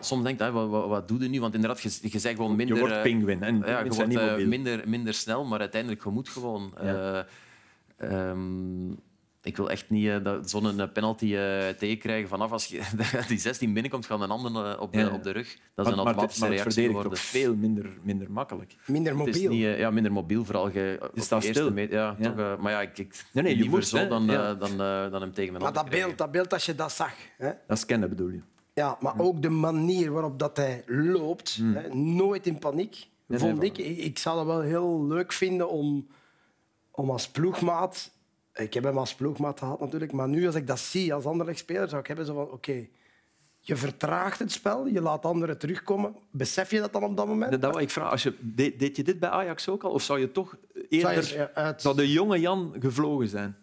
soms 0.00 0.24
denk 0.24 0.38
je, 0.38 0.50
wat, 0.50 0.68
wat, 0.68 0.88
wat 0.88 1.08
doe 1.08 1.22
je 1.22 1.28
nu? 1.28 1.40
Want 1.40 1.54
inderdaad, 1.54 1.80
je, 1.80 1.98
je 2.00 2.18
zegt 2.18 2.36
gewoon 2.36 2.56
minder... 2.56 2.74
je 2.74 2.80
wordt 2.80 2.96
eh, 2.96 3.02
pinguïn. 3.02 3.42
En 3.42 3.56
ja, 3.56 3.82
pinguïns 3.82 4.12
je 4.12 4.18
wordt 4.18 4.40
eh, 4.40 4.46
minder, 4.46 4.88
minder 4.88 5.14
snel, 5.14 5.44
maar 5.44 5.60
uiteindelijk, 5.60 6.04
je 6.04 6.10
moet 6.10 6.28
gewoon... 6.28 6.74
Ja. 6.82 7.26
eh, 7.96 8.28
ehm, 8.28 8.92
ik 9.42 9.56
wil 9.56 9.70
echt 9.70 9.90
niet 9.90 10.24
dat- 10.24 10.50
zo'n 10.50 10.80
eh, 10.80 10.92
penalty 10.92 11.34
eh, 11.34 11.68
tegenkrijgen 11.68 12.28
vanaf 12.28 12.52
als 12.52 12.66
je 12.66 12.80
die 13.28 13.38
16 13.38 13.72
binnenkomt, 13.72 14.06
gaan 14.06 14.22
een 14.22 14.30
ander 14.30 14.64
eh, 14.74 14.80
op 14.80 14.92
de, 14.92 14.98
Ja, 14.98 15.08
op 15.12 15.22
de 15.22 15.30
rug. 15.30 15.56
Dat 15.74 15.86
is 15.86 15.92
een 15.92 15.96
maar 15.98 16.06
het- 16.06 16.06
automatische 16.06 16.40
maar 16.40 16.50
het 16.50 16.58
reactie 16.60 16.86
geworden. 16.86 17.12
toch 17.12 17.20
veel 17.20 17.54
minder, 17.56 17.86
minder 18.02 18.30
makkelijk. 18.32 18.74
Minder 18.86 19.18
Het 19.18 19.26
is 19.28 19.34
mobiel. 19.34 19.50
niet, 19.50 19.64
eh, 19.64 19.78
ja, 19.78 19.90
minder 19.90 20.12
mobiel, 20.12 20.44
vooral 20.44 20.70
je, 20.70 21.10
staat 21.14 21.42
eerste 21.44 21.62
stil. 21.62 21.72
meter- 21.72 21.94
ja, 21.98 22.16
Ja. 22.18 22.28
Toch, 22.30 22.38
eh, 22.38 22.56
maar 22.58 22.72
ja, 22.72 22.80
ik, 22.80 22.98
ik 22.98 23.24
Nee, 23.32 23.42
nee, 23.44 23.52
je 23.52 23.58
liever 23.60 23.78
moest, 23.78 23.90
zo 23.90 24.08
dan, 24.08 24.24
Ja. 24.26 24.54
dan, 24.54 24.76
dan 25.10 25.20
hem 25.20 25.32
tegen 25.32 25.52
mijn 25.52 25.64
Maar 25.64 25.72
dat 25.72 25.84
krijgen. 25.84 26.06
beeld, 26.06 26.18
dat 26.18 26.30
beeld 26.30 26.52
als 26.52 26.66
je 26.66 26.74
dat 26.74 26.92
zag. 26.92 27.12
Hè? 27.38 27.50
Dat 27.66 27.76
is 27.76 27.84
kennen, 27.86 28.08
bedoel 28.08 28.28
je. 28.28 28.40
Ja, 28.74 28.96
maar 29.00 29.14
ook 29.18 29.42
de 29.42 29.48
manier 29.48 30.12
waarop 30.12 30.38
dat 30.38 30.56
hij 30.56 30.82
loopt. 30.86 31.58
Hè? 31.62 31.94
Nooit 31.94 32.46
in 32.46 32.58
paniek. 32.58 33.06
nee, 33.26 33.38
vond 33.38 33.62
ik. 33.62 33.78
ik. 33.78 33.96
Ik 33.98 34.18
zou 34.18 34.36
dat 34.36 34.46
wel 34.46 34.60
heel 34.60 35.06
leuk 35.06 35.32
vinden 35.32 35.68
om, 35.70 36.06
om 36.90 37.10
als 37.10 37.28
ploegmaat... 37.30 38.10
Ik 38.60 38.74
heb 38.74 38.84
hem 38.84 38.98
als 38.98 39.14
ploegmaat 39.14 39.58
gehad 39.58 39.80
natuurlijk. 39.80 40.12
Maar 40.12 40.28
nu 40.28 40.46
als 40.46 40.54
ik 40.54 40.66
dat 40.66 40.78
zie 40.78 41.14
als 41.14 41.24
andere 41.24 41.54
speler, 41.54 41.88
zou 41.88 42.00
ik 42.00 42.06
hebben 42.06 42.26
zo 42.26 42.34
van... 42.34 42.50
Oké, 42.50 42.86
je 43.60 43.76
vertraagt 43.76 44.38
het 44.38 44.52
spel, 44.52 44.86
je 44.86 45.00
laat 45.00 45.24
anderen 45.24 45.58
terugkomen. 45.58 46.16
Besef 46.30 46.70
je 46.70 46.80
dat 46.80 46.92
dan 46.92 47.04
op 47.04 47.16
dat 47.16 47.26
moment? 47.26 47.62
Dat, 47.62 47.80
ik 47.80 47.90
vragen. 47.90 48.10
Als 48.10 48.22
je, 48.22 48.34
deed, 48.40 48.78
deed 48.78 48.96
je 48.96 49.02
dit 49.04 49.18
bij 49.20 49.28
Ajax 49.28 49.68
ook 49.68 49.82
al? 49.84 49.90
Of 49.90 50.02
zou 50.02 50.20
je 50.20 50.32
toch 50.32 50.56
eerder... 50.88 51.22
Zou 51.24 51.38
je 51.40 51.54
uit- 51.54 51.82
Zou 51.82 51.96
de 51.96 52.12
jonge 52.12 52.40
Jan 52.40 52.74
gevlogen 52.78 53.28
zijn? 53.28 53.56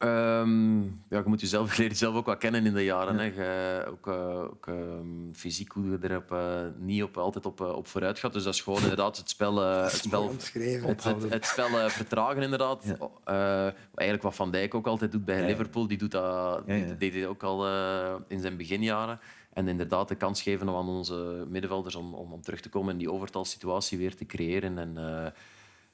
Ehm, 0.00 0.82
ja, 0.82 1.18
je 1.18 1.22
moet 1.24 1.40
jezelf, 1.40 1.70
je 1.76 1.82
leert 1.82 1.92
jezelf 1.92 2.14
ook 2.14 2.26
wat 2.26 2.38
kennen 2.38 2.66
in 2.66 2.74
de 2.74 2.84
jaren. 2.84 3.18
Hè. 3.18 3.24
Je, 3.24 3.86
ook 3.90 4.06
eh, 4.06 4.40
ook 4.40 4.66
ehm, 4.66 5.32
fysiek 5.32 5.72
hoe 5.72 5.90
je 5.90 5.98
er 6.08 6.16
op, 6.16 6.32
eh, 6.32 6.60
niet 6.78 7.02
op, 7.02 7.16
altijd 7.16 7.46
op, 7.46 7.60
eh, 7.60 7.72
op 7.72 7.86
vooruit 7.86 8.18
gaat. 8.18 8.32
Dus 8.32 8.44
dat 8.44 8.54
is 8.54 8.60
gewoon 8.60 8.82
inderdaad 8.82 9.16
het 9.16 9.28
spel, 9.28 9.62
eh, 9.62 9.82
het 9.82 9.92
spel, 9.92 10.22
mooi 10.22 10.34
omschreven. 10.34 10.88
het, 10.88 11.04
het, 11.04 11.30
het 11.30 11.46
spel 11.46 11.78
eh, 11.78 11.86
vertragen. 11.88 12.42
Inderdaad. 12.42 12.84
Eh, 13.24 13.62
eigenlijk 13.94 14.22
wat 14.22 14.34
Van 14.34 14.50
Dijk 14.50 14.74
ook 14.74 14.86
altijd 14.86 15.12
doet 15.12 15.24
bij 15.24 15.46
Liverpool. 15.46 15.86
Die 15.86 15.98
doet 15.98 16.10
dat, 16.10 16.66
die 16.66 16.96
deed 16.96 17.12
hij 17.12 17.26
ook 17.26 17.42
al 17.42 17.66
eh, 17.66 18.14
in 18.28 18.40
zijn 18.40 18.56
beginjaren. 18.56 19.20
En 19.52 19.68
inderdaad 19.68 20.08
de 20.08 20.14
kans 20.14 20.42
geven 20.42 20.68
aan 20.68 20.88
onze 20.88 21.46
middenvelders 21.48 21.94
om, 21.94 22.14
om, 22.14 22.32
om 22.32 22.42
terug 22.42 22.60
te 22.60 22.68
komen 22.68 22.92
en 22.92 22.98
die 22.98 23.12
overtalsituatie 23.12 23.98
weer 23.98 24.16
te 24.16 24.26
creëren. 24.26 24.78
En, 24.78 24.96
eh, 24.96 25.30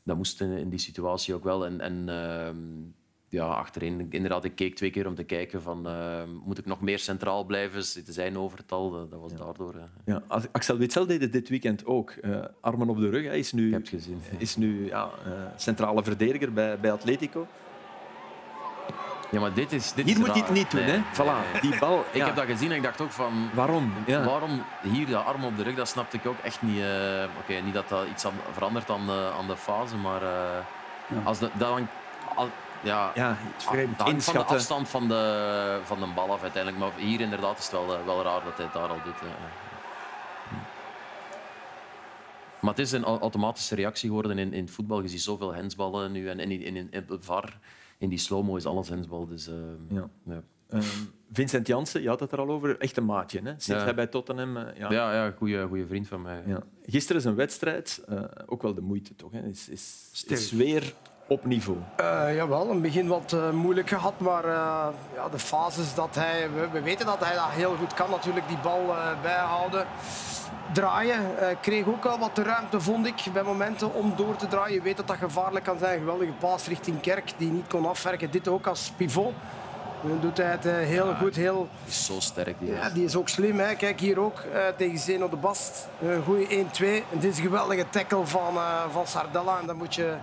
dat 0.03 0.17
moest 0.17 0.41
in, 0.41 0.51
in 0.51 0.69
die 0.69 0.79
situatie 0.79 1.35
ook 1.35 1.45
wel. 1.45 1.67
En, 1.67 1.81
en 1.81 2.09
ehm, 2.09 2.57
ja, 3.29 3.45
achterin. 3.47 4.07
Inderdaad, 4.11 4.45
ik 4.45 4.55
keek 4.55 4.77
twee 4.77 4.91
keer 4.91 5.07
om 5.07 5.15
te 5.15 5.25
kijken 5.25 5.63
van 5.63 5.89
eh, 5.89 6.23
moet 6.45 6.59
ik 6.59 6.67
nog 6.67 6.81
meer 6.81 6.99
centraal 6.99 7.45
blijven? 7.45 7.85
Zitten 7.85 8.15
zij 8.15 8.27
in 8.27 8.39
overtal? 8.39 8.91
Dat, 8.91 9.11
dat 9.11 9.21
was 9.21 9.33
daardoor. 9.35 9.75
eh, 9.75 9.83
Ja, 10.05 10.23
Axel 10.53 10.77
Witsel 10.77 11.07
deed 11.07 11.21
het 11.21 11.33
dit 11.33 11.49
weekend 11.49 11.87
ook. 11.87 12.11
Eh, 12.11 12.31
armen 12.61 12.89
op 12.89 12.99
de 13.01 13.09
rug. 13.11 13.25
Hij 13.27 13.39
is 13.39 13.53
nu, 13.53 13.67
Ik 13.67 13.73
heb 13.73 13.81
het 13.81 13.89
gezien. 13.91 14.21
is 14.39 14.57
nu 14.57 14.87
ja, 14.87 15.09
eh, 15.25 15.33
centrale 15.57 16.03
verdediger 16.03 16.53
bij, 16.53 16.79
bij 16.81 16.93
Atletico. 16.93 17.47
Ja, 19.31 19.41
maar 19.41 19.55
dit 19.55 19.73
is. 19.73 19.93
Dit 19.93 20.05
Hier 20.05 20.15
is 20.15 20.19
moet 20.21 20.29
raar. 20.29 20.37
het 20.37 20.51
niet 20.51 20.71
doen. 20.71 20.81
Nee, 20.85 20.91
Hè? 20.91 21.01
Voilà, 21.15 21.61
die 21.61 21.79
bal. 21.79 21.99
Ik 22.01 22.07
ja. 22.15 22.27
heb 22.27 22.37
dat 22.37 22.45
gezien 22.45 22.71
en 22.71 22.77
ik 22.77 22.83
dacht 22.83 23.01
ook 23.01 23.11
van. 23.11 23.49
Waarom? 23.55 23.93
Ja. 24.07 24.25
Waarom 24.25 24.63
hier 24.83 25.07
de 25.07 25.17
arm 25.17 25.45
op 25.45 25.57
de 25.57 25.63
rug? 25.63 25.75
Dat 25.75 25.89
snapte 25.89 26.17
ik 26.17 26.27
ook 26.27 26.39
echt 26.43 26.63
niet. 26.63 26.83
Oké, 27.43 27.61
niet 27.65 27.75
dat 27.75 27.89
dat 27.89 28.07
iets 28.09 28.27
aan, 28.27 28.33
verandert 28.53 28.91
aan 28.91 29.07
de, 29.07 29.31
aan 29.39 29.47
de 29.47 29.57
fase, 29.57 29.97
maar 29.97 30.21
als 31.25 31.39
de, 31.39 31.51
dat 31.59 31.69
hangt- 31.71 31.91
ja, 32.87 33.13
Ja, 33.15 33.37
het 33.39 33.63
vreemd. 33.63 34.25
van 34.25 34.35
de 34.35 34.43
afstand 34.45 34.89
van 34.89 35.09
de, 35.09 35.81
van 35.85 36.01
de 36.01 36.07
bal 36.15 36.31
af 36.33 36.43
uiteindelijk. 36.43 36.83
Maar 36.83 36.93
hier 36.99 37.21
inderdaad 37.21 37.59
is 37.59 37.65
het 37.65 37.73
wel, 37.73 37.95
eh, 37.99 38.05
wel 38.05 38.23
raar 38.23 38.45
dat 38.45 38.57
hij 38.57 38.65
het 38.65 38.75
daar 38.75 38.89
al 38.89 39.03
doet. 39.05 39.21
eh. 39.21 39.27
Maar 42.61 42.71
het 42.75 42.79
is 42.85 42.93
een 42.93 43.05
au- 43.05 43.19
automatische 43.19 43.75
reactie 43.75 44.09
geworden 44.09 44.39
in, 44.39 44.53
in 44.53 44.65
het 44.65 44.71
voetbal. 44.75 45.03
Je 45.03 45.09
ziet 45.09 45.23
zoveel 45.23 45.55
hensballen 45.55 46.13
nu. 46.13 46.29
En 46.29 46.41
in, 46.41 46.51
in, 46.51 46.77
in, 46.77 47.05
VAR, 47.21 47.59
in 47.99 48.09
die 48.09 48.19
slow-mo 48.19 48.57
is 48.57 48.67
alles 48.67 48.89
hensbal. 48.89 49.27
Dus, 49.27 49.49
eh, 49.49 49.55
Ja. 49.89 50.09
ja. 50.25 50.43
Ehm, 50.71 50.83
Vincent 51.33 51.67
Janssen, 51.67 52.03
je 52.03 52.09
had 52.09 52.21
het 52.21 52.33
er 52.33 52.39
al 52.39 52.49
over. 52.49 52.79
Echt 52.79 52.97
een 52.97 53.05
maatje. 53.05 53.39
Hè? 53.39 53.49
Sinds 53.51 53.67
Ja. 53.67 53.83
hij 53.85 53.95
bij 53.95 54.07
Tottenham... 54.07 54.57
ja. 54.59 54.91
Ja, 54.91 55.15
ja 55.15 55.31
goede 55.37 55.87
vriend 55.89 56.09
van 56.09 56.23
mij. 56.23 56.43
Ja. 56.47 56.61
Gisteren 56.87 57.21
is 57.21 57.27
een 57.27 57.35
wedstrijd. 57.35 58.03
eh, 58.09 58.23
ook 58.47 58.63
wel 58.63 58.75
de 58.75 58.81
moeite, 58.81 59.15
toch? 59.15 59.33
Hè? 59.33 59.43
Is, 59.49 59.69
is, 59.69 60.25
is 60.27 60.53
weer 60.53 60.95
op 61.27 61.45
niveau. 61.45 61.79
Eh, 61.97 62.35
jawel, 62.35 62.63
in 62.65 62.71
het 62.71 62.83
begin 62.83 63.07
wat 63.09 63.33
eh, 63.33 63.51
moeilijk 63.51 63.89
gehad, 63.89 64.13
maar 64.19 64.45
eh, 64.45 64.87
ja, 65.15 65.29
de 65.31 65.39
fases 65.39 65.95
dat 65.95 66.15
hij... 66.15 66.49
We, 66.55 66.69
we 66.73 66.81
weten 66.81 67.07
dat 67.07 67.25
hij 67.25 67.35
dat 67.35 67.45
heel 67.51 67.75
goed 67.79 67.95
kan, 67.95 68.11
natuurlijk, 68.11 68.49
die 68.49 68.59
bal 68.63 68.81
eh, 68.89 69.23
bijhouden. 69.23 69.87
Draaien. 70.73 71.39
Eh, 71.39 71.57
kreeg 71.61 71.87
ook 71.87 72.03
wel 72.03 72.19
wat 72.19 72.37
de 72.37 72.43
ruimte, 72.43 72.81
vond 72.81 73.07
ik, 73.07 73.23
bij 73.33 73.43
momenten 73.43 73.95
om 73.95 74.13
door 74.17 74.37
te 74.37 74.49
draaien. 74.49 74.75
Je 74.75 74.83
weet 74.83 74.97
dat 74.97 75.07
dat 75.07 75.17
gevaarlijk 75.17 75.65
kan 75.65 75.79
zijn. 75.79 75.99
Geweldige 75.99 76.33
paas 76.33 76.67
richting 76.67 77.01
Kerk, 77.01 77.33
die 77.37 77.51
niet 77.51 77.67
kon 77.69 77.87
afwerken. 77.87 78.31
Dit 78.31 78.49
ook 78.49 78.67
als 78.67 78.93
pivot. 78.97 79.33
Dan 80.03 80.19
doet 80.21 80.37
hij 80.37 80.47
het 80.47 80.67
eh, 80.67 80.73
heel 80.75 81.15
goed, 81.15 81.37
heel... 81.37 81.69
Die 81.85 81.89
is 81.93 82.05
zo 82.07 82.21
sterk. 82.21 82.59
Die 82.59 82.73
Ja, 82.73 82.81
gast. 82.83 82.95
die 82.95 83.05
is 83.05 83.17
ook 83.17 83.29
slim. 83.29 83.59
Hè. 83.59 83.75
Kijk 83.75 84.01
hier 84.01 84.19
ook 84.21 84.39
eh, 84.39 84.61
tegen 84.77 84.99
Zeno 84.99 85.29
de 85.29 85.37
Bast. 85.37 85.89
Een 86.03 86.23
goede 86.23 86.47
1-2. 86.47 86.51
En 87.13 87.19
dit 87.19 87.31
is 87.33 87.37
een 87.37 87.45
geweldige 87.45 87.85
tackle 87.91 88.27
van, 88.27 88.57
eh, 88.57 88.83
van 88.93 89.07
Sardella. 89.07 89.59
En 89.61 89.67
dan 89.67 89.77
moet 89.77 89.95
je. 89.95 90.15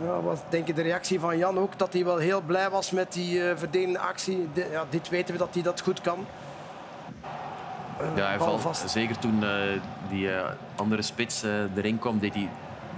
Ja, 0.00 0.20
wat 0.20 0.44
denk 0.48 0.66
je 0.66 0.74
de 0.74 0.82
reactie 0.82 1.20
van 1.20 1.38
Jan 1.38 1.58
ook? 1.58 1.78
Dat 1.78 1.92
hij 1.92 2.04
wel 2.04 2.16
heel 2.16 2.40
blij 2.40 2.70
was 2.70 2.90
met 2.90 3.12
die 3.12 3.40
verdedigende 3.54 3.98
actie. 3.98 4.48
Ja, 4.70 4.84
dit 4.90 5.08
weten 5.08 5.32
we 5.32 5.38
dat 5.38 5.54
hij 5.54 5.62
dat 5.62 5.80
goed 5.80 6.00
kan. 6.00 6.26
Eh, 8.00 8.06
Ja, 8.16 8.26
hij 8.26 8.38
valt, 8.38 8.60
vast. 8.60 8.90
zeker 8.90 9.18
toen 9.18 9.44
eh, 9.44 9.50
die 10.08 10.28
andere 10.76 11.02
spits 11.02 11.42
erin 11.76 11.98
kwam, 11.98 12.18
deed 12.18 12.34
hij, 12.34 12.48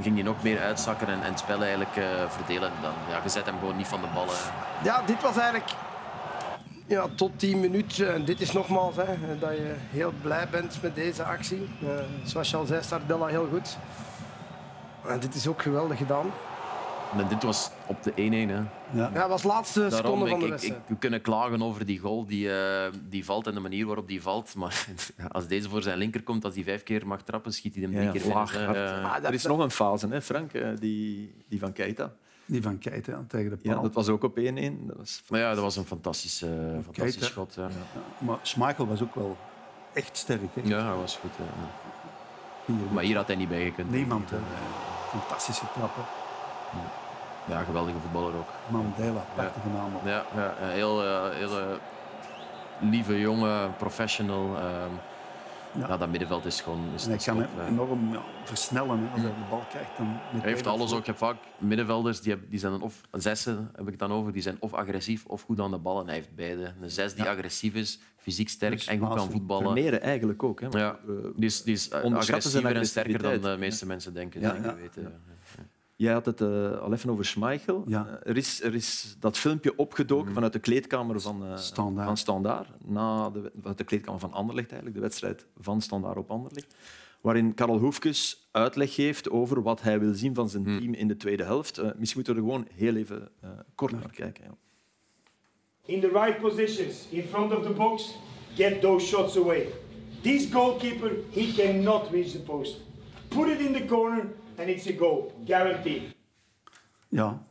ging 0.02 0.14
hij 0.14 0.24
nog 0.24 0.42
meer 0.42 0.60
uitzakken 0.60 1.06
en, 1.08 1.22
en 1.22 1.30
het 1.30 1.38
spel 1.38 1.62
eigenlijk 1.62 2.00
verdelen. 2.28 2.70
Dan, 2.82 2.92
ja, 3.10 3.20
je 3.22 3.28
zet 3.28 3.46
hem 3.46 3.58
gewoon 3.58 3.76
niet 3.76 3.86
van 3.88 4.00
de 4.00 4.06
ballen. 4.14 4.34
Ja, 4.82 5.02
dit 5.06 5.22
was 5.22 5.36
eigenlijk 5.36 5.70
ja, 6.86 7.06
tot 7.14 7.38
10 7.38 7.60
minuten. 7.60 8.14
En 8.14 8.24
dit 8.24 8.40
is 8.40 8.52
nogmaals 8.52 8.96
hè, 8.96 9.38
dat 9.38 9.50
je 9.50 9.74
heel 9.90 10.12
blij 10.22 10.48
bent 10.50 10.78
met 10.82 10.94
deze 10.94 11.24
actie. 11.24 11.68
Zoals 12.24 12.50
je 12.50 12.56
al 12.56 12.66
zei, 12.66 12.82
Sardella 12.82 13.26
heel 13.26 13.48
goed. 13.52 13.76
En 15.06 15.20
dit 15.20 15.34
is 15.34 15.46
ook 15.46 15.62
geweldig 15.62 15.98
gedaan. 15.98 16.30
En 17.16 17.28
dit 17.28 17.42
was 17.42 17.70
op 17.86 18.02
de 18.02 18.10
1-1. 18.10 18.14
Hè. 18.14 18.54
Ja. 18.56 18.68
Ja, 18.92 19.10
dat 19.10 19.28
was 19.28 19.42
de 19.42 19.48
laatste 19.48 19.80
Daarom, 19.80 19.98
seconde 19.98 20.28
van 20.28 20.40
de 20.40 20.48
wedstrijd. 20.48 20.80
we 20.86 20.96
kunnen 20.96 21.20
klagen 21.20 21.62
over 21.62 21.86
die 21.86 21.98
goal 21.98 22.26
die, 22.26 22.52
eh, 22.60 22.92
die 23.08 23.24
valt 23.24 23.46
en 23.46 23.54
de 23.54 23.60
manier 23.60 23.86
waarop 23.86 24.08
die 24.08 24.22
valt. 24.22 24.54
Maar 24.54 24.86
als 25.28 25.46
deze 25.46 25.68
voor 25.68 25.82
zijn 25.82 25.98
linker 25.98 26.22
komt, 26.22 26.44
als 26.44 26.54
hij 26.54 26.64
vijf 26.64 26.82
keer 26.82 27.06
mag 27.06 27.22
trappen, 27.22 27.52
schiet 27.52 27.74
hij 27.74 27.82
hem 27.82 27.92
drie 27.92 28.04
Ja, 28.04 28.10
keer 28.12 28.26
laag. 28.26 28.56
Eh, 28.56 29.04
Ah, 29.04 29.14
dat- 29.14 29.24
er 29.24 29.34
is 29.34 29.44
nog 29.46 29.58
een 29.58 29.70
fase, 29.70 30.08
hè, 30.08 30.22
Frank, 30.22 30.52
eh, 30.52 30.68
die, 30.78 31.34
die 31.48 31.58
van 31.58 31.72
Keita. 31.72 32.12
Die 32.46 32.62
van 32.62 32.78
Keita 32.78 33.24
tegen 33.28 33.50
de 33.50 33.56
paal. 33.56 33.74
Ja, 33.74 33.80
dat 33.82 33.94
was 33.94 34.08
ook 34.08 34.22
op 34.24 34.36
1-1. 34.38 34.86
Dat 34.86 34.96
was 34.96 35.22
maar 35.28 35.40
ja, 35.40 35.54
dat 35.54 35.62
was 35.62 35.76
een 35.76 35.84
fantastisch, 35.84 36.42
eh, 36.42 36.48
fantastisch 36.84 36.94
Keita. 37.14 37.26
schot. 37.26 37.54
Ja. 37.56 37.68
Maar 38.18 38.38
Schmeichel 38.42 38.86
was 38.86 39.02
ook 39.02 39.14
wel 39.14 39.36
echt 39.92 40.16
sterk. 40.16 40.40
Hè. 40.54 40.60
ja, 40.64 40.88
dat 40.90 41.00
was 41.00 41.16
goed. 41.16 41.30
hè. 41.36 41.44
Hier, 42.72 42.92
Maar 42.92 43.02
hier 43.04 43.16
had 43.16 43.26
hij 43.26 43.36
niet 43.36 43.48
bij 43.48 43.64
gekund. 43.64 43.90
Niemand. 43.90 44.30
Hè. 44.30 44.36
Fantastische 45.18 45.64
trappen. 45.74 46.02
Ja, 47.48 47.62
geweldige 47.62 47.98
voetballer 47.98 48.34
ook. 48.34 48.48
Mandela, 48.68 49.24
prachtige 49.34 49.68
naam. 49.68 49.94
ook. 49.94 50.04
Ja, 50.04 50.24
ja 50.34 50.54
een 50.62 50.70
heel, 50.70 51.04
eh, 51.04 51.30
heel 51.30 51.58
eh, 51.58 51.66
lieve, 52.80 53.20
jonge, 53.20 53.68
professional. 53.78 54.56
ehm, 54.56 54.90
Ja. 55.72 55.88
ja. 55.88 55.96
dat 55.96 56.08
middenveld 56.08 56.44
is 56.44 56.60
gewoon 56.60 56.80
is 56.94 57.04
En 57.04 57.08
hij 57.10 57.18
kan 57.24 57.36
top, 57.36 57.46
hè. 57.56 57.66
enorm 57.66 58.12
ja, 58.12 58.20
versnellen. 58.44 58.98
Hè. 58.98 59.10
Als 59.12 59.20
hij 59.20 59.30
de 59.30 59.36
bal 59.50 59.62
krijgt, 59.68 59.96
dan 59.96 60.06
Hij 60.30 60.50
heeft 60.50 60.66
alles 60.66 60.92
ook. 60.92 60.98
Je 60.98 61.04
hebt 61.06 61.18
vaak 61.18 61.36
middenvelders 61.58 62.20
die, 62.20 62.30
hebben- 62.32 62.50
die 62.50 62.58
zijn 62.58 62.80
of 62.80 63.00
zessen, 63.12 63.70
heb 63.72 63.84
ik 63.84 63.90
het 63.90 63.98
dan 63.98 64.12
over, 64.12 64.32
die 64.32 64.42
zijn 64.42 64.56
of 64.60 64.74
agressief 64.74 65.24
of 65.26 65.42
goed 65.42 65.60
aan 65.60 65.70
de 65.70 65.78
bal. 65.78 66.00
En 66.00 66.06
hij 66.06 66.14
heeft 66.14 66.34
beide. 66.34 66.72
Een 66.80 66.90
zes 66.90 67.14
die 67.14 67.28
agressief 67.28 67.74
is, 67.74 67.98
fysiek 68.16 68.48
sterk 68.48 68.72
Dus 68.72 68.86
en 68.86 68.98
goed 68.98 69.14
kan 69.14 69.30
voetballen. 69.30 69.64
Vermeeren 69.64 70.02
eigenlijk 70.02 70.42
ook. 70.42 70.60
Hè, 70.60 70.66
Ja, 70.70 70.90
Eh, 71.08 71.14
die 71.36 71.44
is, 71.46 71.62
die 71.62 71.74
is 71.74 71.88
eh, 71.88 72.14
agressiever 72.14 72.76
en 72.76 72.86
sterker 72.86 73.22
dan 73.22 73.40
de 73.40 73.56
meeste 73.58 73.86
mensen 73.86 74.14
denken. 74.14 74.40
Ja, 74.40 74.50
zeker 74.50 74.64
ja. 74.66 74.74
weten. 74.74 75.20
Jij 75.98 76.12
had 76.12 76.26
het 76.26 76.40
eh, 76.40 76.78
al 76.78 76.92
even 76.92 77.10
over 77.10 77.24
Schmeichel. 77.24 77.84
Ja. 77.86 78.06
Eh, 78.06 78.30
er, 78.30 78.36
is, 78.36 78.62
er 78.62 78.74
is 78.74 79.16
dat 79.20 79.38
filmpje 79.38 79.76
opgedoken 79.76 80.32
vanuit 80.32 80.52
de 80.52 80.58
kleedkamer 80.58 81.20
van, 81.20 81.44
eh 81.44 81.56
Standaard. 81.56 82.06
van 82.06 82.16
Standaard. 82.16 82.68
Na 82.84 83.30
de, 83.30 83.52
vanuit 83.58 83.78
de 83.78 83.84
kleedkamer 83.84 84.20
van 84.20 84.32
Anderlecht, 84.32 84.66
eigenlijk, 84.68 84.96
de 84.96 85.02
wedstrijd 85.02 85.46
van 85.58 85.80
Standaard 85.80 86.16
op 86.16 86.30
Anderlecht. 86.30 86.74
Waarin 87.20 87.54
Karel 87.54 87.78
Hoefkes 87.78 88.48
uitleg 88.50 88.94
geeft 88.94 89.30
over 89.30 89.62
wat 89.62 89.82
hij 89.82 90.00
wil 90.00 90.14
zien 90.14 90.34
van 90.34 90.48
zijn 90.48 90.64
team 90.64 90.94
in 90.94 91.08
de 91.08 91.16
tweede 91.16 91.44
helft. 91.44 91.78
Eh, 91.78 91.84
misschien 91.96 92.22
moeten 92.24 92.34
we 92.34 92.40
er 92.40 92.46
gewoon 92.46 92.66
heel 92.74 92.96
even 92.96 93.28
eh, 93.40 93.50
kort 93.74 93.92
naar 93.92 94.10
kijken. 94.12 94.44
Ja. 94.44 94.54
in 95.94 96.00
the 96.00 96.08
right 96.08 96.40
positions 96.40 97.06
in 97.10 97.22
front 97.22 97.56
of 97.56 97.62
the 97.62 97.72
box, 97.72 98.18
get 98.54 98.80
those 98.80 99.06
shots 99.06 99.36
away. 99.36 99.66
This 100.22 100.52
goalkeeper, 100.52 101.10
he 101.30 101.52
cannot 101.56 102.10
reach 102.10 102.30
the 102.30 102.40
post. 102.40 102.76
Put 103.28 103.48
it 103.48 103.60
in 103.60 103.72
the 103.72 103.84
corner 103.84 104.26
and 104.58 104.68
it's 104.68 104.86
a 104.88 104.92
goal, 104.98 105.42
guaranteed. 105.44 106.02
Ja, 107.08 107.42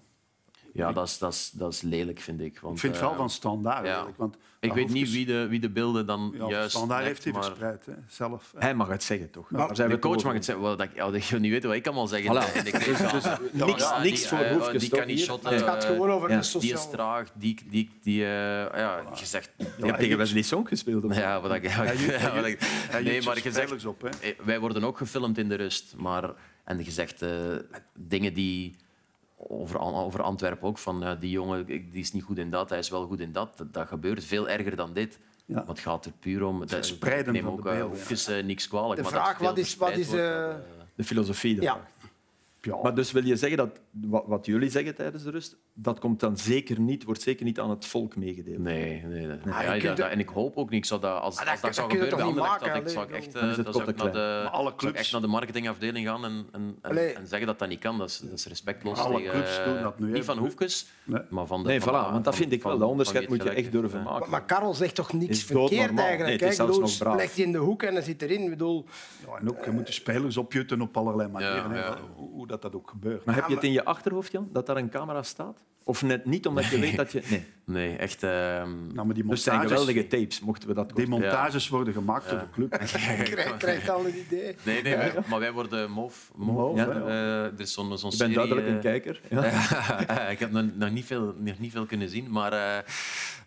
Ja, 0.74 0.92
dat 0.92 1.08
is, 1.08 1.18
dat, 1.18 1.34
is, 1.34 1.50
dat 1.54 1.74
is 1.74 1.82
lelijk, 1.82 2.20
vind 2.20 2.42
ik. 2.42 2.60
Want, 2.60 2.74
ik 2.76 2.80
vind 2.82 2.94
het 2.94 3.02
eh, 3.02 3.08
wel 3.10 3.18
van 3.18 3.30
standaard. 3.30 3.78
ja. 3.86 3.86
eigenlijk, 3.86 4.18
Want 4.18 4.36
Ik 4.60 4.74
weet 4.74 4.90
niet 4.90 5.12
wie 5.12 5.26
de, 5.26 5.48
wie 5.48 5.60
de 5.60 5.70
beelden 5.70 6.06
dan 6.06 6.34
Ja, 6.38 6.48
juist... 6.48 6.76
standaard 6.76 7.04
heeft 7.06 7.24
hij 7.24 7.34
maar- 7.34 7.44
verspreid, 7.44 7.86
hè, 7.86 7.94
zelf. 8.08 8.54
Hij 8.58 8.76
mag 8.76 8.88
het 8.88 9.04
zeggen, 9.04 9.30
toch? 9.32 9.52
Maar 9.52 9.76
zijn 9.76 9.90
De 9.90 10.00
coach 10.00 10.14
over 10.16 10.26
mag 10.26 10.36
het 10.36 10.46
zeggen. 10.46 10.64
Wel, 10.64 10.76
dat, 10.78 10.88
ja, 10.94 11.12
dat 11.12 11.26
je 11.26 11.40
niet 11.40 11.52
weet 11.52 11.64
wat 11.64 11.74
ik 11.74 11.84
kan 11.84 11.94
wel 11.94 12.08
zeggen. 12.08 12.30
Voilà. 12.36 12.56
in 12.56 12.64
de 12.64 12.72
kleedkamer. 12.72 13.40
niks- 13.52 13.82
Ja, 13.84 14.02
niks 14.02 14.20
die, 14.20 14.28
voor 14.28 14.38
eh, 14.40 14.52
Hoefkes, 14.52 14.82
Die 14.82 14.90
kan 14.90 15.08
niet 15.08 15.20
shotten. 15.20 15.54
Het 15.54 15.62
gaat 15.62 15.84
eh, 15.84 15.90
gewoon 15.90 16.12
over 16.12 16.30
ja, 16.30 16.36
de 16.36 16.42
Die 16.42 16.50
sociale... 16.50 16.80
is 16.80 16.90
traag. 16.90 17.32
Die, 17.34 17.58
die, 17.70 17.90
die, 18.02 18.24
eh, 18.24 18.30
ja, 18.80 19.02
je 19.20 19.26
zegt... 19.26 19.50
Je 19.58 19.86
hebt 19.86 20.00
tegen 20.00 20.18
Wesley 20.18 20.42
Song 20.42 20.68
gespeeld. 20.68 21.04
of? 21.04 21.16
Ja, 21.18 21.42
wat 21.42 21.54
ik, 21.54 21.64
ik- 21.64 21.72
nee, 23.04 23.22
maar 23.22 23.40
je 23.44 23.52
zegt, 23.52 23.72
eh, 23.84 24.30
wij 24.44 24.60
worden 24.60 24.84
ook 24.84 24.98
gefilmd 24.98 25.38
in 25.38 25.50
de 25.50 25.56
rust. 25.56 25.96
Maar, 25.98 26.34
en 26.68 26.84
je 26.84 26.92
zegt 26.92 27.22
eh, 27.22 27.30
dingen 27.94 28.34
die 28.34 28.76
over, 29.38 29.80
over 29.80 30.22
Antwerpen 30.22 30.68
ook, 30.68 30.78
van 30.78 31.04
eh, 31.04 31.20
die 31.20 31.30
jongen 31.30 31.66
die 31.66 31.90
is 31.92 32.12
niet 32.14 32.24
goed 32.24 32.38
in 32.38 32.50
dat, 32.50 32.70
hij 32.70 32.80
is 32.80 32.90
wel 32.90 33.08
goed 33.08 33.20
in 33.20 33.32
dat. 33.32 33.58
Dat, 33.58 33.74
dat 33.74 33.88
gebeurt 33.88 34.24
veel 34.24 34.50
erger 34.50 34.76
dan 34.76 34.94
dit. 34.94 35.20
Ja. 35.46 35.56
Maar 35.56 35.68
het 35.68 35.80
gaat 35.80 36.06
er 36.06 36.12
puur 36.20 36.44
om... 36.44 36.60
Dat, 36.60 36.70
verspreiden 36.70 37.36
ik 37.36 37.42
neem 37.42 37.44
van 37.44 37.54
ook 37.54 37.64
de 37.64 37.70
eh, 37.70 38.06
beelden, 38.08 38.46
niks 38.46 38.68
kwalijk. 38.68 38.96
De 38.96 39.02
maar 39.02 39.12
vraag, 39.12 39.38
wat 39.38 39.58
is- 39.58 39.76
wat 39.76 39.98
is, 39.98 40.10
De 40.10 41.04
filosofie. 41.04 41.62
Ja. 41.62 41.88
Ja. 42.62 42.82
Maar 42.82 42.96
dus 42.96 43.12
wil 43.12 43.26
je 43.26 43.36
zeggen 43.36 43.58
dat 43.58 43.80
wat, 44.06 44.24
wat 44.28 44.46
jullie 44.46 44.70
zeggen 44.70 44.96
tijdens 44.96 45.24
de 45.24 45.30
rust, 45.32 45.58
dat 45.74 46.00
komt 46.00 46.20
dan 46.20 46.38
zeker 46.38 46.80
niet, 46.80 47.04
wordt 47.04 47.22
zeker 47.22 47.46
niet 47.46 47.60
aan 47.60 47.70
het 47.70 47.86
volk 47.86 48.16
meegedeeld? 48.16 48.60
Nee, 48.60 49.04
nee. 49.06 49.26
nee. 49.26 49.38
Ah, 49.54 49.62
ja, 49.64 49.88
dat- 49.88 49.98
dat- 49.98 50.10
en 50.10 50.20
ik 50.20 50.30
hoop 50.30 50.58
ook 50.58 50.70
niet. 50.70 50.80
Ik 50.80 50.86
zou 50.86 51.02
dat, 51.02 51.22
als, 51.22 51.38
Ah, 51.38 51.42
als 51.42 51.50
dat- 51.52 51.62
dat 51.62 51.76
zou 51.76 51.88
dat 51.90 51.98
gebeuren 51.98 52.26
dat 52.36 52.36
maken, 52.46 52.76
ik, 52.76 52.88
zou 52.90 53.06
ik 53.06 53.10
allee, 53.12 53.22
echt, 53.24 53.34
Dan 53.34 53.44
eh, 53.44 53.50
is 53.50 53.56
het 53.58 53.66
dat 53.66 53.76
zou 53.76 53.90
ik 53.90 53.98
te 53.98 54.04
naar 54.04 54.14
de, 54.14 54.48
alle 54.52 54.76
clubs- 54.76 55.00
echt 55.00 55.12
naar 55.12 55.22
de 55.22 55.28
marketingafdeling 55.28 56.08
gaan 56.08 56.26
en, 56.26 56.48
en, 56.52 56.78
en, 56.82 57.28
zeggen 57.28 57.48
dat 57.48 57.60
dat 57.60 57.70
niet 57.70 57.80
kan. 57.80 57.98
Dat 57.98 58.10
is, 58.10 58.18
dat 58.20 58.32
is 58.40 58.46
respectloos 58.48 58.98
Alle 59.00 59.18
tegen... 59.18 59.32
clubs 59.32 59.64
doen 59.66 59.82
dat 59.82 60.00
nu. 60.00 60.12
Niet 60.12 60.26
van 60.26 60.38
Hoefkes, 60.38 60.88
Nee. 61.04 61.22
maar 61.30 61.46
van 61.46 61.64
de... 61.64 61.70
Nee, 61.70 61.82
voilà, 61.82 61.86
want 62.12 62.24
dat 62.26 62.36
vind 62.36 62.52
ik 62.52 62.64
wel. 62.64 62.78
Dat 62.78 62.90
onderscheid 62.90 63.30
moet 63.30 63.44
je 63.44 63.50
echt 63.50 63.72
durven 63.72 64.00
heeft, 64.00 64.12
maken. 64.12 64.30
Maar 64.30 64.46
Karel 64.46 64.74
zegt 64.74 64.96
toch 64.96 65.14
niks 65.14 65.44
verkeerd 65.44 65.72
eigenlijk. 66.00 66.20
Nee, 66.20 66.32
het 66.32 66.40
hè? 66.42 66.46
is 66.46 66.52
Ik 66.52 66.56
zelfs 66.58 66.72
bedoel, 66.72 66.88
nog 66.90 66.98
braaf. 66.98 67.16
legt 67.16 67.36
hij 67.36 67.46
in 67.46 67.52
de 67.52 67.58
hoek 67.58 67.84
en 67.84 67.94
hij 67.94 68.04
zit 68.04 68.22
erin. 68.22 68.42
Ik 68.44 68.50
bedoel, 68.50 68.86
Ja, 69.28 69.38
en 69.40 69.50
ook, 69.50 69.66
je 69.66 69.72
moet 69.72 69.86
de 69.86 69.92
spelers 69.92 70.38
opjutten 70.38 70.82
op 70.82 70.98
allerlei 70.98 71.30
manieren. 71.30 71.98
Hoe, 72.16 72.30
hoe 72.30 72.48
dat, 72.48 72.62
dat 72.62 72.76
ook 72.76 72.90
gebeurt. 72.90 73.26
Maar 73.26 73.36
heb 73.36 73.48
je 73.48 73.54
het 73.54 73.64
in 73.64 73.72
je 73.72 73.86
achterhoofd, 73.88 74.32
Jan, 74.32 74.50
dat 74.52 74.66
daar 74.66 74.78
een 74.78 74.90
camera 74.90 75.24
staat? 75.24 75.64
Of 75.84 76.02
net 76.04 76.26
niet, 76.26 76.48
omdat 76.48 76.66
je 76.66 76.80
weet 76.80 76.96
dat 76.96 77.12
je... 77.12 77.22
Nee. 77.30 77.46
Nee, 77.66 77.98
echt... 77.98 78.24
ehm, 78.24 78.88
Nou, 78.94 79.06
maar 79.06 79.16
die 79.16 79.26
Dus 79.28 79.44
zijn 79.44 79.56
montages, 79.58 79.80
geweldige 79.86 80.08
tapes, 80.18 80.40
mochten 80.40 80.68
we 80.68 80.74
dat 80.74 80.96
die 80.96 81.08
montages 81.08 81.70
worden 81.70 81.94
gemaakt 81.94 82.30
door 82.30 82.40
de 82.40 82.50
club. 82.52 82.70
Krijg, 82.78 83.58
krijgt 83.58 83.90
al 83.90 84.06
een 84.06 84.18
idee. 84.20 84.56
Nee, 84.66 84.82
nee, 84.82 84.96
wij- 84.96 85.14
maar 85.30 85.40
wij 85.40 85.52
worden 85.52 85.92
MOV. 85.92 86.16
Mauve, 86.36 86.76
ja, 86.80 86.88
eh, 86.90 87.44
er 87.44 87.60
is 87.60 87.74
zo'n 87.74 87.98
zo'n 87.98 88.12
Ik 88.12 88.18
ben 88.18 88.32
serie... 88.32 88.34
duidelijk 88.36 88.68
een 88.68 88.76
eh, 88.76 88.82
kijker. 88.82 89.22
Ja. 89.30 90.28
ik 90.28 90.40
heb 90.40 90.52
nog, 90.52 90.64
nog, 90.76 90.90
niet 90.92 91.06
veel, 91.06 91.34
nog 91.38 91.60
niet 91.60 91.72
veel 91.72 91.86
kunnen 91.86 92.10
zien, 92.10 92.32
maar 92.32 92.54
eh 92.54 92.78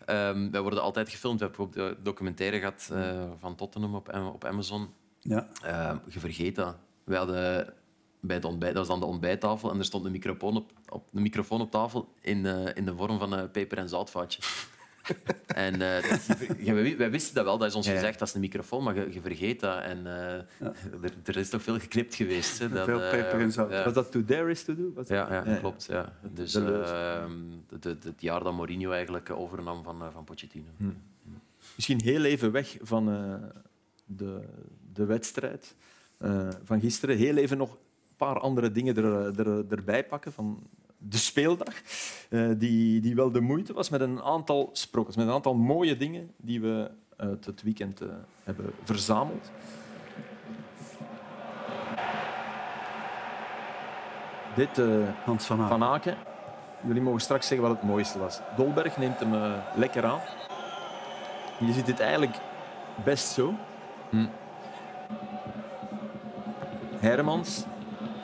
ehm, 0.05 0.51
wij 0.51 0.61
worden 0.61 0.81
altijd 0.81 1.09
gefilmd. 1.09 1.39
We 1.39 1.45
hebben 1.45 1.65
ook 1.65 1.73
de 1.73 1.97
documentaire 2.03 2.57
gehad 2.59 2.89
eh, 2.93 3.23
van 3.39 3.55
Tottenham 3.55 3.95
op, 3.95 4.13
op 4.33 4.45
Amazon. 4.45 4.89
Ja. 5.19 5.47
Eh, 5.63 5.95
je 6.09 6.19
vergeet 6.19 6.55
dat. 6.55 6.75
Wij 7.03 7.17
hadden 7.17 7.73
bij 8.21 8.35
het 8.35 8.45
ontbijt, 8.45 8.73
dat 8.75 8.87
was 8.87 8.99
dan 8.99 9.07
de 9.07 9.13
ontbijttafel 9.13 9.71
en 9.71 9.77
er 9.79 9.85
stond 9.85 10.05
een 10.05 10.11
microfoon 10.11 10.55
op, 10.55 10.71
op, 10.89 11.03
een 11.13 11.21
microfoon 11.21 11.61
op 11.61 11.71
tafel 11.71 12.13
in, 12.21 12.45
eh, 12.45 12.75
in 12.75 12.85
de 12.85 12.95
vorm 12.95 13.19
van 13.19 13.31
een 13.33 13.51
peper- 13.51 13.77
en 13.77 13.89
zoutvaatje. 13.89 14.41
en 15.47 15.81
eh, 15.81 16.03
je- 16.65 16.73
wij, 16.73 16.97
wij 16.97 17.11
wisten 17.11 17.35
dat 17.35 17.43
wel, 17.45 17.57
dat 17.57 17.67
is 17.67 17.75
ons 17.75 17.85
Ja, 17.85 17.91
ja. 17.91 17.97
gezegd, 17.99 18.19
dat 18.19 18.27
is 18.27 18.33
een 18.33 18.39
microfoon, 18.39 18.83
maar 18.83 18.95
je, 18.95 19.13
je 19.13 19.21
vergeet 19.21 19.59
dat. 19.59 19.81
En 19.83 20.05
eh, 20.07 20.33
er, 21.03 21.13
er 21.23 21.37
is 21.37 21.49
toch 21.49 21.61
veel 21.61 21.79
geknipt 21.79 22.15
geweest. 22.15 22.59
Hè, 22.59 22.69
dat, 22.69 22.85
Veel 22.85 23.01
eh, 23.01 23.09
peper 23.09 23.39
en 23.39 23.51
zout. 23.51 23.71
ja. 23.71 23.83
Was 23.83 23.93
dat 23.93 24.11
To 24.11 24.23
Dare 24.25 24.49
Is 24.49 24.63
To 24.63 24.75
Do? 24.75 24.91
Was 24.95 25.07
Ja, 25.07 25.33
ja, 25.33 25.45
Ja. 25.51 25.55
klopt. 25.57 25.85
Ja. 25.89 26.13
Dus 26.33 26.51
De 26.51 26.59
ehm, 26.83 27.31
de- 27.69 27.79
de- 27.79 27.97
het 28.09 28.21
jaar 28.21 28.43
dat 28.43 28.53
Mourinho 28.53 28.91
eigenlijk 28.91 29.29
eh, 29.29 29.39
overnam 29.39 29.83
van, 29.83 30.01
eh, 30.01 30.07
van 30.13 30.23
Pochettino. 30.23 30.65
Misschien 31.75 32.01
heel 32.01 32.23
even 32.23 32.51
weg 32.51 32.77
van 32.81 33.09
eh, 33.11 33.33
de, 34.05 34.39
de 34.93 35.05
wedstrijd 35.05 35.75
eh, 36.17 36.47
van 36.63 36.79
gisteren. 36.79 37.17
Heel 37.17 37.35
even 37.37 37.57
nog 37.57 37.77
paar 38.25 38.39
andere 38.39 38.71
dingen 38.71 38.95
er, 38.95 39.39
er, 39.39 39.65
erbij 39.69 40.05
pakken 40.05 40.33
van 40.33 40.59
de 40.97 41.17
speeldag. 41.17 41.73
eh, 42.29 42.49
die, 42.57 43.01
die 43.01 43.15
wel 43.15 43.31
de 43.31 43.39
moeite 43.39 43.73
was 43.73 43.89
met 43.89 44.01
een 44.01 44.21
aantal 44.21 44.69
sprookjes, 44.73 45.15
met 45.15 45.27
een 45.27 45.33
aantal 45.33 45.55
mooie 45.55 45.97
dingen 45.97 46.31
die 46.37 46.61
we 46.61 46.91
uit 47.15 47.45
het 47.45 47.61
weekend 47.61 48.01
eh, 48.01 48.07
hebben 48.43 48.73
verzameld. 48.83 49.51
Dit 54.55 54.79
eh, 54.79 54.85
Hans 55.23 55.45
van 55.45 55.61
Aken. 55.61 55.79
van 55.79 55.83
Aken. 55.83 56.15
Jullie 56.87 57.01
mogen 57.01 57.21
straks 57.21 57.47
zeggen 57.47 57.67
wat 57.67 57.77
het 57.77 57.87
mooiste 57.87 58.19
was. 58.19 58.39
Dolberg 58.55 58.97
neemt 58.97 59.19
hem 59.19 59.61
lekker 59.75 60.05
aan. 60.05 60.19
Je 61.59 61.73
ziet 61.73 61.87
het 61.87 61.99
eigenlijk 61.99 62.37
best 63.03 63.27
zo. 63.27 63.53
Hm. 64.09 64.25
Hermans, 66.99 67.65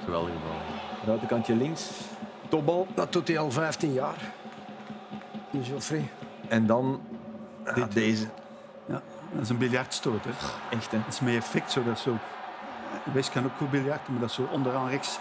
Geweldige 0.08 0.38
bal. 0.38 1.06
buitenkantje 1.06 1.56
links, 1.56 1.90
topbal. 2.50 2.88
Dat 2.94 3.14
doet 3.14 3.28
hij 3.28 3.38
al 3.38 3.52
15 3.52 3.94
jaar. 3.94 4.32
Die 5.52 5.64
Geoffrey. 5.64 6.10
En 6.48 6.66
dan 6.66 7.02
ja, 7.76 7.86
deze. 7.86 8.28
Ja, 8.88 9.02
dat 9.32 9.42
is 9.42 9.50
een 9.50 9.58
biljartstoot. 9.58 10.24
Hè. 10.24 10.30
Echt, 10.78 10.92
hè. 10.92 10.98
Dat 10.98 11.14
is 11.14 11.20
met 11.20 11.36
effect. 11.36 11.72
Zo, 11.72 11.84
dat 11.84 11.96
is 11.96 12.02
zo. 12.02 12.18
Wees 13.14 13.30
kan 13.30 13.46
ook 13.46 13.52
goed 13.58 13.72
biljarten, 13.72 14.12
maar 14.12 14.22
dat 14.22 14.30
is 14.30 14.36
zo 14.36 14.48
onderaan 14.52 14.90
rechts. 14.90 15.20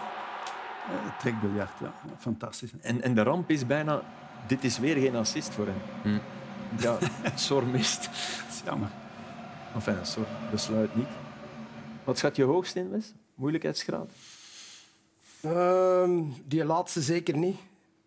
eh, 0.88 1.18
trekbiljart. 1.18 1.78
Ja. 1.80 1.92
Fantastisch. 2.18 2.70
En, 2.80 3.02
en 3.02 3.14
de 3.14 3.22
ramp 3.22 3.50
is 3.50 3.66
bijna... 3.66 4.00
Dit 4.46 4.64
is 4.64 4.78
weer 4.78 4.96
geen 4.96 5.16
assist 5.16 5.54
voor 5.54 5.66
hem. 5.66 5.80
Hm. 6.02 6.18
Ja, 6.82 6.98
Sor 7.34 7.66
mist. 7.66 8.04
Dat 8.04 8.54
is 8.54 8.62
jammer. 8.64 8.88
Enfin, 9.74 9.96
Sor 10.02 10.26
besluit 10.50 10.96
niet. 10.96 11.08
Wat 12.04 12.18
schat 12.18 12.36
je 12.36 12.44
hoogst 12.44 12.76
in, 12.76 12.90
Wes? 12.90 13.14
Moeilijkheidsgraad? 13.34 14.10
Ehm, 15.50 16.22
die 16.44 16.64
laatste 16.64 17.00
zeker 17.00 17.36
niet. 17.36 17.56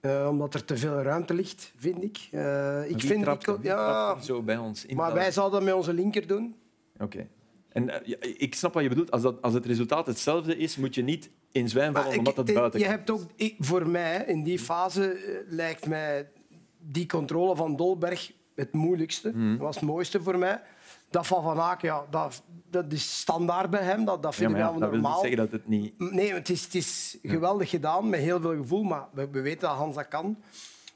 Eh, 0.02 0.28
omdat 0.30 0.54
er 0.54 0.66
te 0.66 0.78
veel 0.78 1.02
ruimte 1.02 1.34
ligt, 1.34 1.74
vind 1.78 2.04
ik. 2.04 2.28
Eh, 2.32 2.90
ik 2.90 3.02
vind 3.02 3.24
trapt 3.24 3.48
ik, 3.48 3.58
ja, 3.62 4.22
zo 4.22 4.42
bij 4.42 4.58
ons 4.58 4.86
in? 4.86 4.96
maar 4.96 5.14
wij 5.14 5.32
zouden 5.32 5.60
dat 5.60 5.68
met 5.68 5.78
onze 5.78 5.94
linker 5.94 6.28
doen. 6.28 6.56
Oké. 7.00 7.28
En 7.70 7.90
eh, 8.06 8.34
ik 8.38 8.56
snap 8.56 8.74
wat 8.74 8.84
je 8.84 8.90
bedoelt. 8.90 9.12
Als, 9.12 9.22
dat, 9.22 9.42
als 9.42 9.54
het 9.54 9.66
resultaat 9.66 10.06
hetzelfde 10.08 10.58
is, 10.58 10.78
moet 10.78 10.96
je 10.96 11.02
niet 11.02 11.30
in 11.52 11.70
zwijm 11.70 11.94
vallen 11.94 12.18
omdat 12.18 12.38
het 12.38 12.54
buiten 12.54 12.80
je 12.80 12.86
hebt 12.86 13.10
ook, 13.10 13.22
ik- 13.36 13.56
voor 13.60 13.88
mij, 13.88 14.24
in 14.28 14.44
die 14.44 14.60
fase, 14.60 15.18
lijkt 15.50 15.88
mij 15.88 16.30
die 16.78 17.06
controle 17.06 17.56
van 17.56 17.76
Dolberg 17.76 18.32
het 18.56 18.74
moeilijkste. 18.74 19.30
Mhm. 19.36 19.50
Dat 19.50 19.60
was 19.60 19.76
het 19.76 19.84
mooiste 19.84 20.22
voor 20.22 20.38
mij. 20.38 20.62
Dat 21.10 21.28
van 21.28 21.44
Van 21.44 21.60
Aken, 21.60 21.88
ja, 21.88 22.04
dat, 22.10 22.44
dat 22.70 22.92
is 22.92 23.20
standaard 23.20 23.70
bij 23.70 23.84
hem. 23.84 24.06
Dat, 24.06 24.24
dat 24.24 24.36
vind 24.36 24.52
ik 24.52 24.58
ja, 24.58 24.62
wel 24.64 24.72
dat 24.72 24.82
wil 24.82 24.90
niet 24.92 25.02
normaal. 25.02 25.20
zeggen 25.20 25.38
dat 25.38 25.52
het 25.52 25.68
niet... 25.68 25.94
Nee, 26.00 26.34
het 26.34 26.50
is, 26.50 26.64
het 26.64 26.76
is 26.76 27.18
geweldig 27.24 27.70
gedaan, 27.70 28.10
met 28.10 28.20
heel 28.20 28.42
veel 28.42 28.56
gevoel. 28.56 28.84
Maar 28.84 29.06
we, 29.14 29.28
we 29.32 29.42
weten 29.42 29.60
dat 29.68 29.78
Hans 29.78 29.96
dat 29.96 30.08
kan. 30.08 30.38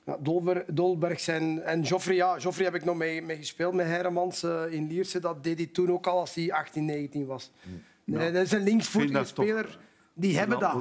Ja, 0.05 0.17
Dolber, 0.19 0.65
Dolberg 0.67 1.19
zijn, 1.19 1.61
en 1.61 1.81
Joffrey, 1.81 2.15
ja, 2.15 2.37
Joffrey 2.37 2.65
heb 2.65 2.75
ik 2.75 2.85
nog 2.85 2.95
mee, 2.95 3.21
mee 3.21 3.37
gespeeld 3.37 3.73
met 3.73 3.85
Heremans 3.85 4.43
eh, 4.43 4.61
in 4.69 4.87
Lierse. 4.87 5.19
Dat 5.19 5.43
deed 5.43 5.57
hij 5.57 5.67
toen 5.67 5.91
ook 5.91 6.07
al 6.07 6.19
als 6.19 6.33
hij 6.33 6.51
18, 6.53 6.85
19 6.85 7.25
was. 7.25 7.51
Nee, 8.03 8.31
dat 8.31 8.43
is 8.43 8.51
een 8.51 8.63
linksvoetige 8.63 9.23
speler. 9.25 9.79
Die 10.13 10.37
hebben 10.37 10.59
dat. 10.59 10.71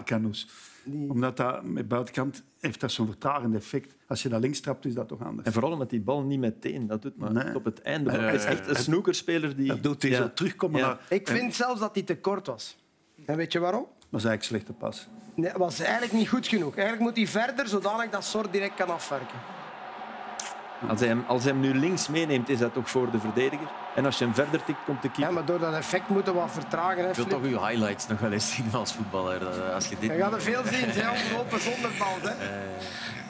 Die- 0.85 1.11
Omdat 1.11 1.37
dat 1.37 1.65
met 1.65 1.89
buitenkant 1.89 2.43
heeft 2.63 2.81
dat 2.81 2.93
zo'n 2.93 3.07
vertragend 3.07 3.55
effect. 3.55 3.95
Als 4.09 4.23
je 4.23 4.29
dat 4.29 4.41
links 4.41 4.61
trapt, 4.61 4.85
is 4.85 4.95
dat 4.95 5.09
toch 5.09 5.25
anders. 5.25 5.47
En 5.47 5.53
vooral 5.53 5.73
omdat 5.73 5.91
die 5.91 6.01
bal 6.01 6.23
niet 6.23 6.39
meteen 6.39 6.87
dat 6.87 7.03
doet, 7.03 7.17
maar 7.17 7.33
Nee. 7.33 7.55
op 7.55 7.65
het 7.65 7.83
einde. 7.83 8.11
Het 8.11 8.35
is 8.35 8.45
echt 8.45 8.69
een 8.69 8.77
snookerspeler 8.77 9.57
die... 9.57 9.67
Dat 9.67 9.83
doet 9.83 10.03
hij 10.03 10.11
Ja. 10.11 10.17
zo 10.17 10.31
terugkomen. 10.35 10.81
Ja. 10.81 10.87
Naar, 10.87 11.01
Ik 11.09 11.29
vind 11.29 11.55
zelfs 11.55 11.81
dat 11.81 11.95
hij 11.95 12.03
te 12.03 12.17
kort 12.19 12.47
was. 12.47 12.77
En 13.27 13.37
weet 13.37 13.53
je 13.53 13.59
waarom? 13.59 13.87
dat 14.11 14.21
is 14.21 14.27
eigenlijk 14.27 14.43
slechte 14.45 14.73
pas. 14.73 15.09
Nee, 15.35 15.53
was 15.57 15.81
eigenlijk 15.81 16.13
niet 16.13 16.29
goed 16.29 16.47
genoeg. 16.47 16.77
Eigenlijk 16.77 17.01
moet 17.09 17.17
hij 17.17 17.27
verder, 17.45 17.69
zodanig 17.69 18.11
dat 18.11 18.25
Sor 18.25 18.51
direct 18.51 18.75
kan 18.75 18.89
afwerken. 18.91 19.39
Als 20.89 21.01
hij, 21.01 21.09
hem, 21.09 21.25
als 21.27 21.43
hij 21.43 21.53
hem 21.53 21.61
nu 21.61 21.75
links 21.75 22.09
meeneemt, 22.09 22.49
is 22.49 22.59
dat 22.59 22.73
toch 22.73 22.91
voor 22.91 23.11
de 23.11 23.19
verdediger. 23.19 23.67
En 23.95 24.05
als 24.05 24.19
je 24.19 24.25
hem 24.25 24.35
verder 24.35 24.65
tikt, 24.65 24.79
komt 24.85 25.03
de 25.03 25.09
Ja, 25.09 25.15
keeper. 25.15 25.35
maar 25.35 25.45
door 25.45 25.59
dat 25.59 25.75
effect 25.75 26.09
moeten 26.09 26.33
we 26.33 26.39
wat 26.39 26.51
vertragen. 26.51 27.03
Hè, 27.03 27.09
Ik 27.09 27.15
wil 27.17 27.25
Flip. 27.25 27.43
toch 27.43 27.51
uw 27.51 27.67
highlights 27.67 28.07
nog 28.07 28.19
wel 28.21 28.33
eens 28.33 28.55
zien 28.55 28.67
als 28.73 28.93
voetballer. 28.93 29.49
eh, 29.49 29.75
Als 29.75 29.89
je 29.89 29.97
dit 30.01 30.11
Je 30.11 30.19
gaat 30.19 30.33
er 30.33 30.43
veel 30.43 30.63
zien, 30.65 30.85
hè, 30.89 31.39
open 31.39 31.61
zonder 31.61 31.91
bal. 31.99 32.17
Hè. 32.31 32.35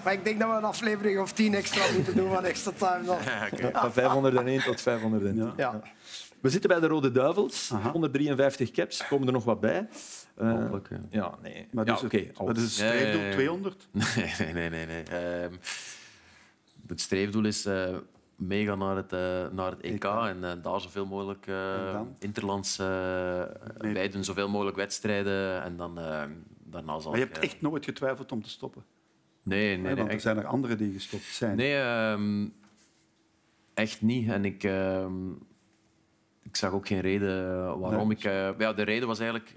Maar 0.04 0.12
ik 0.12 0.24
denk 0.24 0.40
dat 0.40 0.50
we 0.50 0.56
een 0.56 0.64
aflevering 0.64 1.20
of 1.20 1.32
tien 1.32 1.54
extra 1.54 1.84
moeten 1.94 2.16
doen 2.16 2.30
van 2.32 2.44
extra 2.44 2.70
time. 2.76 3.04
Dan. 3.04 3.16
Van 3.72 3.92
501 3.92 4.62
tot 4.62 4.80
501. 4.80 5.36
Ja. 5.36 5.52
Ja. 5.56 5.80
We 6.40 6.50
zitten 6.50 6.70
bij 6.70 6.80
de 6.80 6.86
Rode 6.86 7.12
Duivels. 7.12 7.70
Aha. 7.74 7.90
153 7.90 8.70
caps, 8.70 9.06
komen 9.08 9.26
er 9.26 9.32
nog 9.32 9.44
wat 9.44 9.60
bij. 9.60 9.88
Eh, 10.36 10.50
Hopelijk, 10.52 10.88
ja. 10.90 10.98
ja, 11.10 11.30
nee. 11.42 11.66
Maar 11.72 11.86
ja, 11.86 11.92
dus 11.92 12.02
oké. 12.02 12.16
het, 12.16 12.38
wat 12.38 12.56
is 12.56 12.62
het 12.62 12.76
Ja, 12.76 12.84
ja, 12.86 12.92
ja, 12.92 12.98
streefdoel? 12.98 13.22
ja. 13.26 13.32
200? 13.40 13.88
Nee, 13.92 14.04
nee, 14.38 14.52
nee. 14.52 14.70
nee, 14.86 14.86
nee. 14.86 15.48
Het 16.92 17.00
streefdoel 17.00 17.44
is 17.44 17.66
eh 17.66 17.96
meegaan 18.36 18.78
naar 18.78 18.96
het, 18.96 19.12
eh, 19.12 19.48
naar 19.52 19.70
het 19.70 19.80
EK 19.80 20.04
en 20.04 20.44
eh, 20.44 20.52
daar 20.62 20.80
zoveel 20.80 21.06
mogelijk 21.06 21.46
interlands 22.18 22.78
uh, 22.80 22.86
Nee. 23.78 23.92
bij 23.92 24.08
doen, 24.08 24.24
zoveel 24.24 24.48
mogelijk 24.48 24.76
wedstrijden 24.76 25.62
en 25.62 25.76
dan 25.76 25.94
daarna 26.64 26.98
zal 27.00 27.10
Maar 27.10 27.20
je 27.20 27.26
ik, 27.26 27.32
hebt 27.32 27.44
echt 27.44 27.60
nooit 27.60 27.84
getwijfeld 27.84 28.32
om 28.32 28.42
te 28.42 28.50
stoppen. 28.50 28.84
Nee, 29.42 29.66
nee, 29.66 29.76
nee. 29.76 29.94
Want 29.94 30.06
er 30.08 30.14
echt- 30.14 30.22
zijn 30.22 30.36
er 30.38 30.46
anderen 30.46 30.78
die 30.78 30.92
gestopt 30.92 31.24
zijn. 31.24 31.56
Nee, 31.56 31.76
ehm, 31.80 32.48
echt 33.74 34.02
niet. 34.02 34.30
En 34.30 34.44
ik, 34.44 34.64
ehm, 34.64 35.30
ik 36.42 36.56
zag 36.56 36.72
ook 36.72 36.86
geen 36.86 37.00
reden 37.00 37.54
waarom. 37.78 38.08
Nee. 38.08 38.16
Ik, 38.16 38.22
ja, 38.58 38.72
de 38.72 38.82
reden 38.82 39.08
was 39.08 39.18
eigenlijk... 39.20 39.50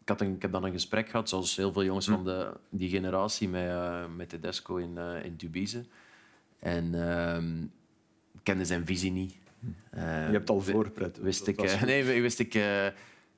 Ik, 0.00 0.08
had 0.08 0.20
een, 0.20 0.34
ik 0.34 0.42
heb 0.42 0.52
dan 0.52 0.64
een 0.64 0.72
gesprek 0.72 1.08
gehad, 1.08 1.28
zoals 1.28 1.56
heel 1.56 1.72
veel 1.72 1.84
jongens 1.84 2.06
van 2.06 2.24
de, 2.24 2.52
die 2.70 2.88
generatie, 2.88 3.48
met, 3.48 3.70
met 4.16 4.28
Tedesco 4.28 4.76
in, 4.76 4.98
in 4.98 5.36
Tubize. 5.36 5.84
En 6.62 7.08
ehm, 7.08 7.62
ik 8.32 8.40
kende 8.42 8.64
zijn 8.64 8.86
visie 8.86 9.10
niet. 9.10 9.34
Eh, 9.90 10.02
Je 10.26 10.32
hebt 10.32 10.50
al 10.50 10.60
voorpret. 10.60 11.18
Wist 11.18 11.46
ik, 11.46 11.62
eh, 11.62 11.82
nee, 11.82 12.04
wist 12.22 12.38
ik, 12.38 12.54
eh, 12.54 12.86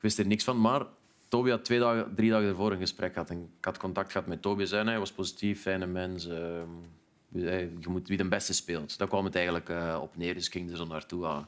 wist 0.01 0.19
er 0.19 0.27
niks 0.27 0.45
van. 0.45 0.61
Maar 0.61 0.87
Toby 1.29 1.51
had 1.51 1.65
twee 1.65 1.79
dagen, 1.79 2.15
drie 2.15 2.31
dagen 2.31 2.49
ervoor 2.49 2.73
een 2.73 2.79
gesprek 2.79 3.13
gehad. 3.13 3.31
En 3.31 3.37
ik 3.59 3.65
had 3.65 3.77
contact 3.79 4.13
gehad 4.13 4.27
met 4.27 4.43
Toby. 4.43 4.65
Zei, 4.65 4.85
hij 4.89 4.99
was 4.99 5.13
positief, 5.13 5.61
fijne 5.61 5.87
mens. 5.87 6.27
eh, 6.29 6.63
hij- 7.33 7.71
je 7.81 7.89
moet 7.89 8.09
wie 8.09 8.17
de 8.17 8.29
beste 8.29 8.53
speelt. 8.55 8.99
Daar 8.99 9.09
kwam 9.09 9.25
het 9.25 9.35
eigenlijk 9.35 9.71
op 10.01 10.17
neer. 10.17 10.35
Dus 10.35 10.47
ik 10.47 10.53
ging 10.53 10.71
er 10.71 10.77
zo 10.77 10.87
naartoe. 10.87 11.27
Ah, 11.27 11.45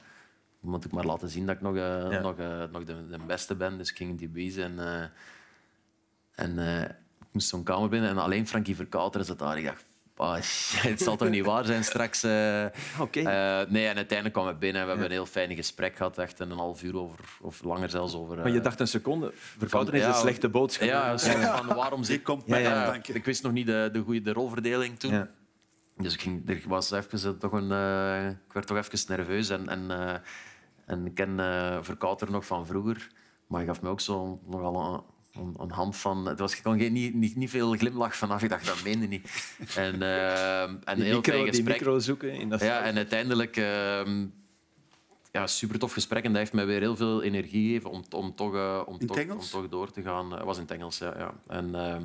moet 0.60 0.84
ik 0.84 0.90
maar 0.92 1.04
laten 1.06 1.28
zien 1.28 1.46
dat 1.46 1.54
ik 1.56 1.60
nog, 1.62 1.76
Ja. 1.76 2.20
nog, 2.20 2.36
nog 2.72 2.84
de, 2.84 3.06
de 3.10 3.18
beste 3.26 3.54
ben. 3.54 3.78
Dus 3.78 3.90
ik 3.90 3.96
ging 3.96 4.10
in 4.10 4.16
die 4.16 4.28
bees 4.28 4.56
en, 4.56 4.78
en 6.34 6.58
ik 7.20 7.26
moest 7.32 7.48
zo'n 7.48 7.62
kamer 7.62 7.88
binnen. 7.88 8.10
En 8.10 8.18
alleen 8.18 8.46
Frankie 8.46 8.76
Verkouter 8.76 9.24
zat 9.24 9.38
daar. 9.38 9.58
Ik 9.58 9.64
dacht, 9.64 9.84
shit, 10.42 10.90
het 10.90 11.00
zal 11.00 11.16
toch 11.16 11.28
niet 11.28 11.44
waar 11.44 11.64
zijn 11.64 11.84
straks. 11.84 12.22
eh. 12.22 12.64
Oké. 13.00 13.20
Eh, 13.20 13.70
nee, 13.70 13.86
en 13.86 13.96
uiteindelijk 13.96 14.32
kwam 14.32 14.48
ik 14.48 14.58
binnen 14.58 14.80
en 14.80 14.86
we 14.86 14.92
hebben 14.92 15.10
een 15.10 15.16
heel 15.16 15.26
fijn 15.26 15.54
gesprek 15.56 15.96
gehad. 15.96 16.18
Echt 16.18 16.40
een 16.40 16.50
half 16.50 16.82
uur 16.82 16.96
over, 16.96 17.18
of 17.40 17.62
langer 17.62 17.90
zelfs 17.90 18.14
over. 18.14 18.36
Maar 18.36 18.50
je 18.50 18.58
eh, 18.58 18.64
dacht 18.64 18.80
een 18.80 18.88
seconde, 18.88 19.32
verkouden 19.34 19.94
is 19.94 20.00
ja, 20.00 20.08
een 20.08 20.14
slechte 20.14 20.48
boodschap. 20.48 20.88
ja, 20.88 21.18
van 21.18 21.76
waarom 21.76 22.04
zit 22.04 22.22
komt 22.22 22.46
je. 22.46 23.00
Ik 23.12 23.24
wist 23.24 23.42
nog 23.42 23.52
niet 23.52 23.66
de, 23.66 23.88
de 23.92 24.00
goede 24.00 24.20
de 24.20 24.32
rolverdeling 24.32 24.98
toen. 24.98 25.12
Ja. 25.12 25.30
Dus 25.96 26.14
ik, 26.14 26.20
ging, 26.20 26.48
er 26.48 26.62
was 26.66 26.90
even, 26.90 27.38
toch 27.38 27.52
een, 27.52 27.72
eh, 27.72 28.28
ik 28.28 28.52
werd 28.52 28.66
toch 28.66 28.76
even 28.76 29.16
nerveus. 29.16 29.48
En, 29.48 29.68
en, 29.68 29.90
eh, 29.90 30.14
en 30.86 31.06
ik 31.06 31.14
ken 31.14 31.40
eh 31.40 31.78
Verkouter 31.80 32.30
nog 32.30 32.46
van 32.46 32.66
vroeger. 32.66 33.08
Maar 33.46 33.60
hij 33.60 33.68
gaf 33.68 33.82
me 33.82 33.88
ook 33.88 34.00
zo 34.00 34.40
nogal 34.46 34.94
een, 34.94 35.02
aan, 35.58 35.70
hand 35.70 35.96
van... 35.96 36.26
Het 36.26 36.38
was, 36.38 36.56
ik 36.56 36.62
kon 36.62 36.78
geen, 36.78 36.92
niet, 36.92 37.14
niet, 37.14 37.36
niet 37.36 37.50
veel 37.50 37.72
glimlach 37.72 38.16
vanaf. 38.16 38.42
Ik 38.42 38.48
dacht, 38.48 38.66
dat 38.66 38.82
meende 38.84 39.06
niet. 39.06 39.54
En, 39.76 39.94
uh, 39.94 40.62
en 40.62 41.00
heel 41.00 41.14
micro, 41.14 41.32
fijn 41.32 41.46
gesprek. 41.46 41.78
micro 41.78 41.98
zoeken 41.98 42.32
in 42.32 42.48
dat 42.48 42.60
Ja, 42.60 42.80
en 42.80 42.96
uiteindelijk... 42.96 43.56
ehm 43.56 44.26
ja, 45.32 45.46
super 45.46 45.78
tof 45.78 45.92
gesprek. 45.92 46.24
En 46.24 46.30
dat 46.30 46.38
heeft 46.38 46.52
mij 46.52 46.66
weer 46.66 46.80
heel 46.80 46.96
veel 46.96 47.22
energie 47.22 47.66
gegeven 47.66 47.90
om, 47.90 48.04
om, 48.10 48.34
toch, 48.34 48.54
uh, 48.54 48.82
om, 48.86 48.98
toch, 48.98 49.28
om 49.30 49.38
toch 49.38 49.68
door 49.68 49.90
te 49.90 50.02
gaan. 50.02 50.32
Het 50.32 50.44
was 50.44 50.56
in 50.56 50.62
het 50.62 50.70
Engels, 50.70 50.98
ja. 50.98 51.14
ja. 51.18 51.34
En 51.46 51.74
ehm 51.74 52.04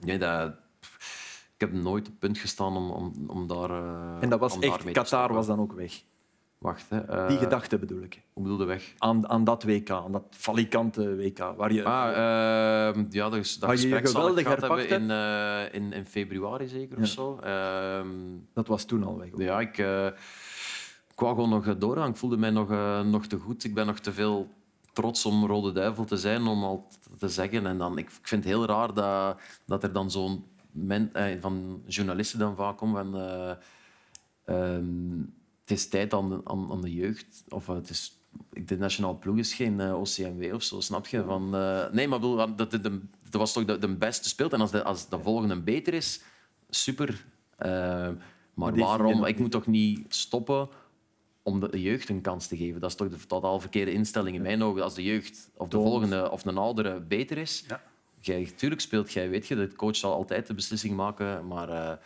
nee, 0.00 0.18
dat... 0.18 0.52
Ik 1.54 1.60
heb 1.60 1.72
nooit 1.72 2.08
op 2.08 2.14
punt 2.18 2.38
gestaan 2.38 2.76
om, 2.76 2.90
om, 2.90 3.12
om 3.26 3.46
daar 3.46 3.70
uh, 3.70 4.16
En 4.20 4.28
dat 4.28 4.38
was 4.38 4.58
echt, 4.58 4.90
Qatar 4.90 5.32
was 5.32 5.46
dan 5.46 5.60
ook 5.60 5.72
weg. 5.72 6.02
Wacht, 6.64 6.90
hè. 6.90 6.98
eh, 7.00 7.28
Die 7.28 7.38
gedachte 7.38 7.78
bedoel 7.78 8.02
ik. 8.02 8.22
Hoe 8.32 8.42
bedoelde 8.42 8.64
weg? 8.64 8.92
Aan, 8.98 9.28
aan 9.28 9.44
dat 9.44 9.62
WK, 9.62 9.90
aan 9.90 10.12
dat 10.12 10.22
falikante 10.30 11.16
WK. 11.16 11.38
Waar 11.56 11.72
je, 11.72 11.84
Ah, 11.84 12.08
ehm, 12.08 13.04
ja, 13.10 13.28
dat, 13.28 13.32
dat 13.32 13.58
Waar 13.58 13.76
je 13.76 13.88
je 13.88 13.94
gesprek 13.94 14.06
zal 14.06 14.28
ik 14.28 14.28
geweldig 14.28 14.42
gehad 14.42 14.60
hebben 14.60 14.78
herpakt 14.78 15.00
in, 15.00 15.10
eh, 15.10 15.80
in, 15.82 15.92
in 15.92 16.06
februari 16.06 16.68
zeker 16.68 16.96
Ja. 16.96 17.02
of 17.02 17.08
zo. 17.08 17.38
Ehm, 17.42 18.08
Dat 18.54 18.66
was 18.66 18.84
toen 18.84 19.04
al 19.04 19.18
weg. 19.18 19.28
ja, 19.36 19.60
ik, 19.60 19.78
eh, 19.78 20.06
ik 21.10 21.20
wou 21.20 21.34
gewoon 21.34 21.50
nog 21.50 21.78
doorgaan. 21.78 22.08
Ik 22.10 22.16
voelde 22.16 22.36
mij 22.36 22.50
nog, 22.50 22.68
nog 23.04 23.26
te 23.26 23.38
goed. 23.38 23.64
Ik 23.64 23.74
ben 23.74 23.86
nog 23.86 23.98
te 23.98 24.12
veel 24.12 24.48
trots 24.92 25.26
om 25.26 25.46
Rode 25.46 25.72
Duivel 25.72 26.04
te 26.04 26.16
zijn, 26.16 26.46
om 26.46 26.64
al 26.64 26.88
te 27.18 27.28
zeggen. 27.28 27.66
En 27.66 27.78
dan, 27.78 27.98
ik, 27.98 28.10
vind 28.10 28.44
het 28.44 28.52
heel 28.52 28.66
raar 28.66 28.94
dat, 28.94 29.40
dat 29.66 29.82
er 29.82 29.92
dan 29.92 30.10
zo'n 30.10 30.44
eh, 31.12 31.24
van 31.40 31.82
journalisten 31.86 32.38
dan 32.38 32.56
vaak 32.56 32.76
komen 32.76 33.04
van... 33.04 33.20
eh, 33.20 33.50
ehm, 34.44 35.22
het 35.64 35.78
is 35.78 35.88
tijd 35.88 36.12
aan 36.14 36.28
de, 36.28 36.40
aan, 36.44 36.70
aan 36.70 36.80
de 36.80 36.94
jeugd. 36.94 37.44
Of 37.48 37.68
eh, 37.68 37.74
het 37.74 37.90
is, 37.90 38.20
de 38.64 38.76
nationale 38.76 39.16
ploeg 39.16 39.36
is 39.36 39.54
geen 39.54 39.80
eh, 39.80 40.00
OCMW 40.00 40.54
of 40.54 40.62
zo, 40.62 40.80
snap 40.80 41.06
je? 41.06 41.24
Van, 41.24 41.54
eh, 41.54 41.90
nee, 41.90 42.08
maar 42.08 42.20
bedoel, 42.20 42.56
dat, 42.56 42.70
dat, 42.70 42.90
was 43.30 43.52
toch 43.52 43.64
de, 43.64 43.78
de 43.78 43.94
beste 43.96 44.28
speelt. 44.28 44.52
En 44.52 44.60
als 44.60 44.70
de, 44.70 44.82
als 44.82 45.08
de 45.08 45.18
volgende 45.18 45.60
beter 45.60 45.94
is, 45.94 46.22
super. 46.70 47.24
Maar 48.54 48.72
die 48.72 48.84
waarom? 48.84 49.24
Ik 49.24 49.38
moet 49.38 49.50
toch 49.50 49.66
niet 49.66 50.14
stoppen 50.14 50.68
om 51.42 51.60
de 51.60 51.80
jeugd 51.82 52.08
een 52.08 52.20
kans 52.20 52.46
te 52.46 52.56
geven? 52.56 52.80
Dat 52.80 52.90
is 52.90 52.96
toch 52.96 53.08
de 53.08 53.26
totaal 53.26 53.60
verkeerde 53.60 53.92
instelling 53.92 54.36
in 54.36 54.42
mijn 54.42 54.62
ogen. 54.62 54.82
Als 54.82 54.94
de 54.94 55.02
jeugd 55.02 55.50
of 55.56 55.68
de 55.68 55.76
volgende 55.76 56.30
of 56.30 56.44
een 56.44 56.58
oudere 56.58 57.00
beter 57.00 57.38
is, 57.38 57.64
Ja. 57.68 57.82
jij, 58.20 58.52
tuurlijk 58.56 58.80
speelt 58.80 59.12
jij, 59.12 59.28
weet 59.30 59.46
je, 59.46 59.54
de 59.54 59.72
coach 59.76 59.96
zal 59.96 60.12
altijd 60.12 60.46
de 60.46 60.54
beslissing 60.54 60.96
maken, 60.96 61.46
maar 61.46 61.98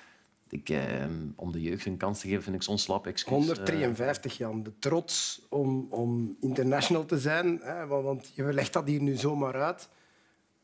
ik, 0.52 0.68
eh, 0.68 1.04
om 1.36 1.52
de 1.52 1.62
jeugd 1.62 1.86
een 1.86 1.96
kans 1.96 2.20
te 2.20 2.28
geven 2.28 2.42
vind 2.42 2.56
ik 2.56 2.62
zo'n 2.62 2.78
slap 2.78 3.06
excuus. 3.06 3.34
153 3.34 4.36
Jan, 4.36 4.62
de 4.62 4.72
trots 4.78 5.42
om, 5.48 5.86
om 5.90 6.36
international 6.40 7.04
te 7.04 7.18
zijn. 7.18 7.60
Hè, 7.62 7.86
want, 7.86 8.32
je 8.34 8.52
legt 8.52 8.72
dat 8.72 8.86
hier 8.86 9.02
nu 9.02 9.16
zomaar 9.16 9.62
uit. 9.62 9.88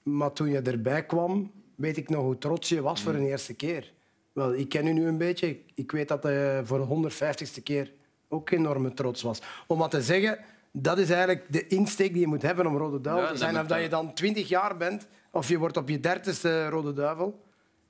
Maar 0.03 0.33
toen 0.33 0.49
je 0.49 0.61
erbij 0.61 1.05
kwam, 1.05 1.51
weet 1.75 1.97
ik 1.97 2.09
nog 2.09 2.23
hoe 2.23 2.39
trots 2.39 2.69
je 2.69 2.83
was 2.83 3.03
voor 3.03 3.15
een 3.15 3.27
eerste 3.27 3.55
keer. 3.55 3.93
Wel, 4.33 4.55
ik 4.55 4.69
ken 4.69 4.87
u 4.87 4.93
nu 4.93 5.07
een 5.07 5.19
beetje. 5.19 5.59
Ik, 5.75 5.91
weet 5.91 6.09
dat 6.09 6.23
hij 6.23 6.65
voor 6.65 6.79
de 6.79 7.11
150ste 7.13 7.63
keer 7.63 7.93
ook 8.29 8.51
enorme 8.51 8.95
trots 8.95 9.23
was. 9.23 9.43
Om 9.67 9.79
wat 9.79 9.91
te 9.91 10.03
zeggen, 10.03 10.39
dat 10.73 10.99
is 10.99 11.11
eigenlijk 11.11 11.53
de 11.53 11.67
insteek 11.67 12.13
die 12.13 12.21
je 12.21 12.27
moet 12.27 12.43
hebben 12.43 12.67
om 12.67 12.77
Rode 12.77 13.01
Duivel 13.01 13.33
te 13.33 13.37
zijn. 13.37 13.59
Of 13.61 13.67
dat 13.67 13.81
je 13.81 13.89
dan 13.89 14.15
20 14.15 14.49
jaar 14.49 14.77
bent, 14.77 15.07
of 15.31 15.49
je 15.49 15.59
wordt 15.59 15.77
op 15.77 15.89
je 15.89 16.01
dertigste 16.01 16.69
Rode 16.69 16.93
Duivel. 16.93 17.44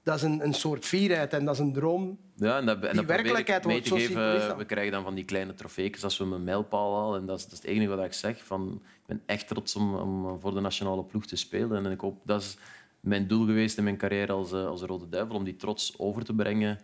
Dat 0.05 0.17
is 0.17 0.23
een, 0.23 0.45
een 0.45 0.55
soort 0.55 0.85
fierheid 0.85 1.33
en 1.33 1.45
dat 1.45 1.55
is 1.55 1.61
een 1.61 1.73
droom 1.73 2.19
Ja, 2.35 2.59
en 2.59 2.67
dat, 2.67 2.85
en 2.85 2.97
Die 2.97 3.07
werkelijkheid 3.07 3.65
wordt 3.65 3.87
zo 3.87 3.97
geven. 3.97 4.57
We 4.57 4.65
krijgen 4.65 4.93
dan 4.93 5.03
van 5.03 5.15
die 5.15 5.25
kleine 5.25 5.55
trofeetjes 5.55 6.05
als 6.05 6.19
we 6.19 6.25
een 6.25 6.45
mijlpaal 6.45 6.97
halen. 6.97 7.21
En 7.21 7.27
dat 7.27 7.39
is, 7.39 7.45
dat 7.45 7.53
is 7.53 7.59
het 7.59 7.67
enige 7.67 7.97
wat 7.97 8.05
ik 8.05 8.13
zeg. 8.13 8.45
Van, 8.45 8.83
ik 8.83 9.07
ben 9.07 9.23
echt 9.27 9.49
trots 9.49 9.77
om, 9.77 9.95
om 9.95 10.41
voor 10.41 10.55
de 10.55 10.61
nationale 10.61 11.05
ploeg 11.05 11.27
te 11.27 11.37
spelen. 11.37 11.85
En 11.85 11.93
ik 11.93 12.01
hoop, 12.01 12.21
dat 12.25 12.41
is 12.41 12.57
mijn 13.01 13.27
doel 13.27 13.47
geweest 13.47 13.79
in 13.79 13.85
mijn 13.85 13.97
carrière 13.97 14.33
als, 14.33 14.53
eh, 14.53 14.67
als 14.67 14.83
Rode 14.83 15.09
Duivel, 15.09 15.37
om 15.37 15.45
die 15.45 15.57
trots 15.57 15.99
over 15.99 16.25
te 16.25 16.35
brengen. 16.35 16.79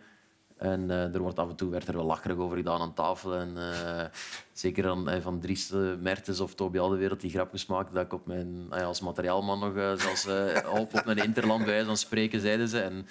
En 0.61 0.91
eh, 0.91 1.13
er 1.13 1.21
wordt 1.21 1.39
af 1.39 1.49
en 1.49 1.55
toe 1.55 1.69
werd 1.69 1.87
er 1.87 1.95
wel 1.95 2.05
lacherig 2.05 2.37
over 2.37 2.57
gedaan 2.57 2.81
aan 2.81 2.93
tafel. 2.93 3.35
En, 3.35 3.57
eh, 3.57 4.05
zeker 4.53 4.89
aan, 4.89 5.09
eh, 5.09 5.21
van 5.21 5.39
Dries 5.39 5.73
Mertens 5.99 6.39
of 6.39 6.55
Toby 6.55 6.79
Aldewereld 6.79 7.21
die 7.21 7.31
grapjes 7.31 7.65
maakten 7.65 7.95
dat 7.95 8.05
ik 8.05 8.13
op 8.13 8.25
mijn, 8.25 8.71
als 8.71 9.01
materiaalman 9.01 9.59
nog 9.59 9.99
zelfs 9.99 10.27
op, 10.65 10.93
op 10.93 11.01
een 11.05 11.17
interland 11.17 11.65
bij 11.65 11.85
van 11.85 11.97
spreken, 11.97 12.41
zeiden 12.41 12.67
ze. 12.67 12.79
En 12.79 13.07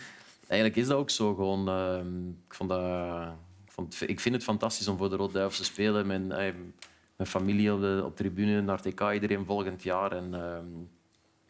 eigenlijk 0.50 0.76
is 0.76 0.86
dat 0.86 0.96
ook 0.96 1.10
zo. 1.10 1.34
Gewoon, 1.34 1.68
eh, 1.68 2.00
ik, 2.46 2.54
vond 2.54 2.68
dat, 2.68 4.00
ik, 4.00 4.20
vind 4.20 4.34
het 4.34 4.44
fantastisch 4.44 4.88
om 4.88 4.96
voor 4.96 5.10
de 5.10 5.16
Rode 5.16 5.32
Duivels 5.32 5.56
te 5.56 5.64
spelen. 5.64 6.06
Mijn, 6.06 6.26
mijn 6.26 7.28
familie 7.28 7.74
op 7.74 7.80
de 7.80 8.10
tribune, 8.14 8.60
naar 8.60 8.80
TK, 8.80 9.12
iedereen 9.12 9.44
volgend 9.44 9.82
jaar. 9.82 10.12
En, 10.12 10.34
ehm, 10.34 10.66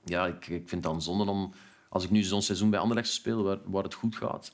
ja, 0.04 0.26
ik, 0.26 0.46
ik 0.46 0.68
vind 0.68 0.70
het 0.70 0.82
dan 0.82 1.02
zonde 1.02 1.30
om... 1.30 1.52
Als 1.88 2.04
ik 2.04 2.10
nu 2.10 2.22
zo'n 2.22 2.42
seizoen 2.42 2.70
bij 2.70 2.80
Anderlecht 2.80 3.08
spelen 3.08 3.44
waar, 3.44 3.58
waar 3.64 3.82
het 3.82 3.94
goed 3.94 4.16
gaat, 4.16 4.52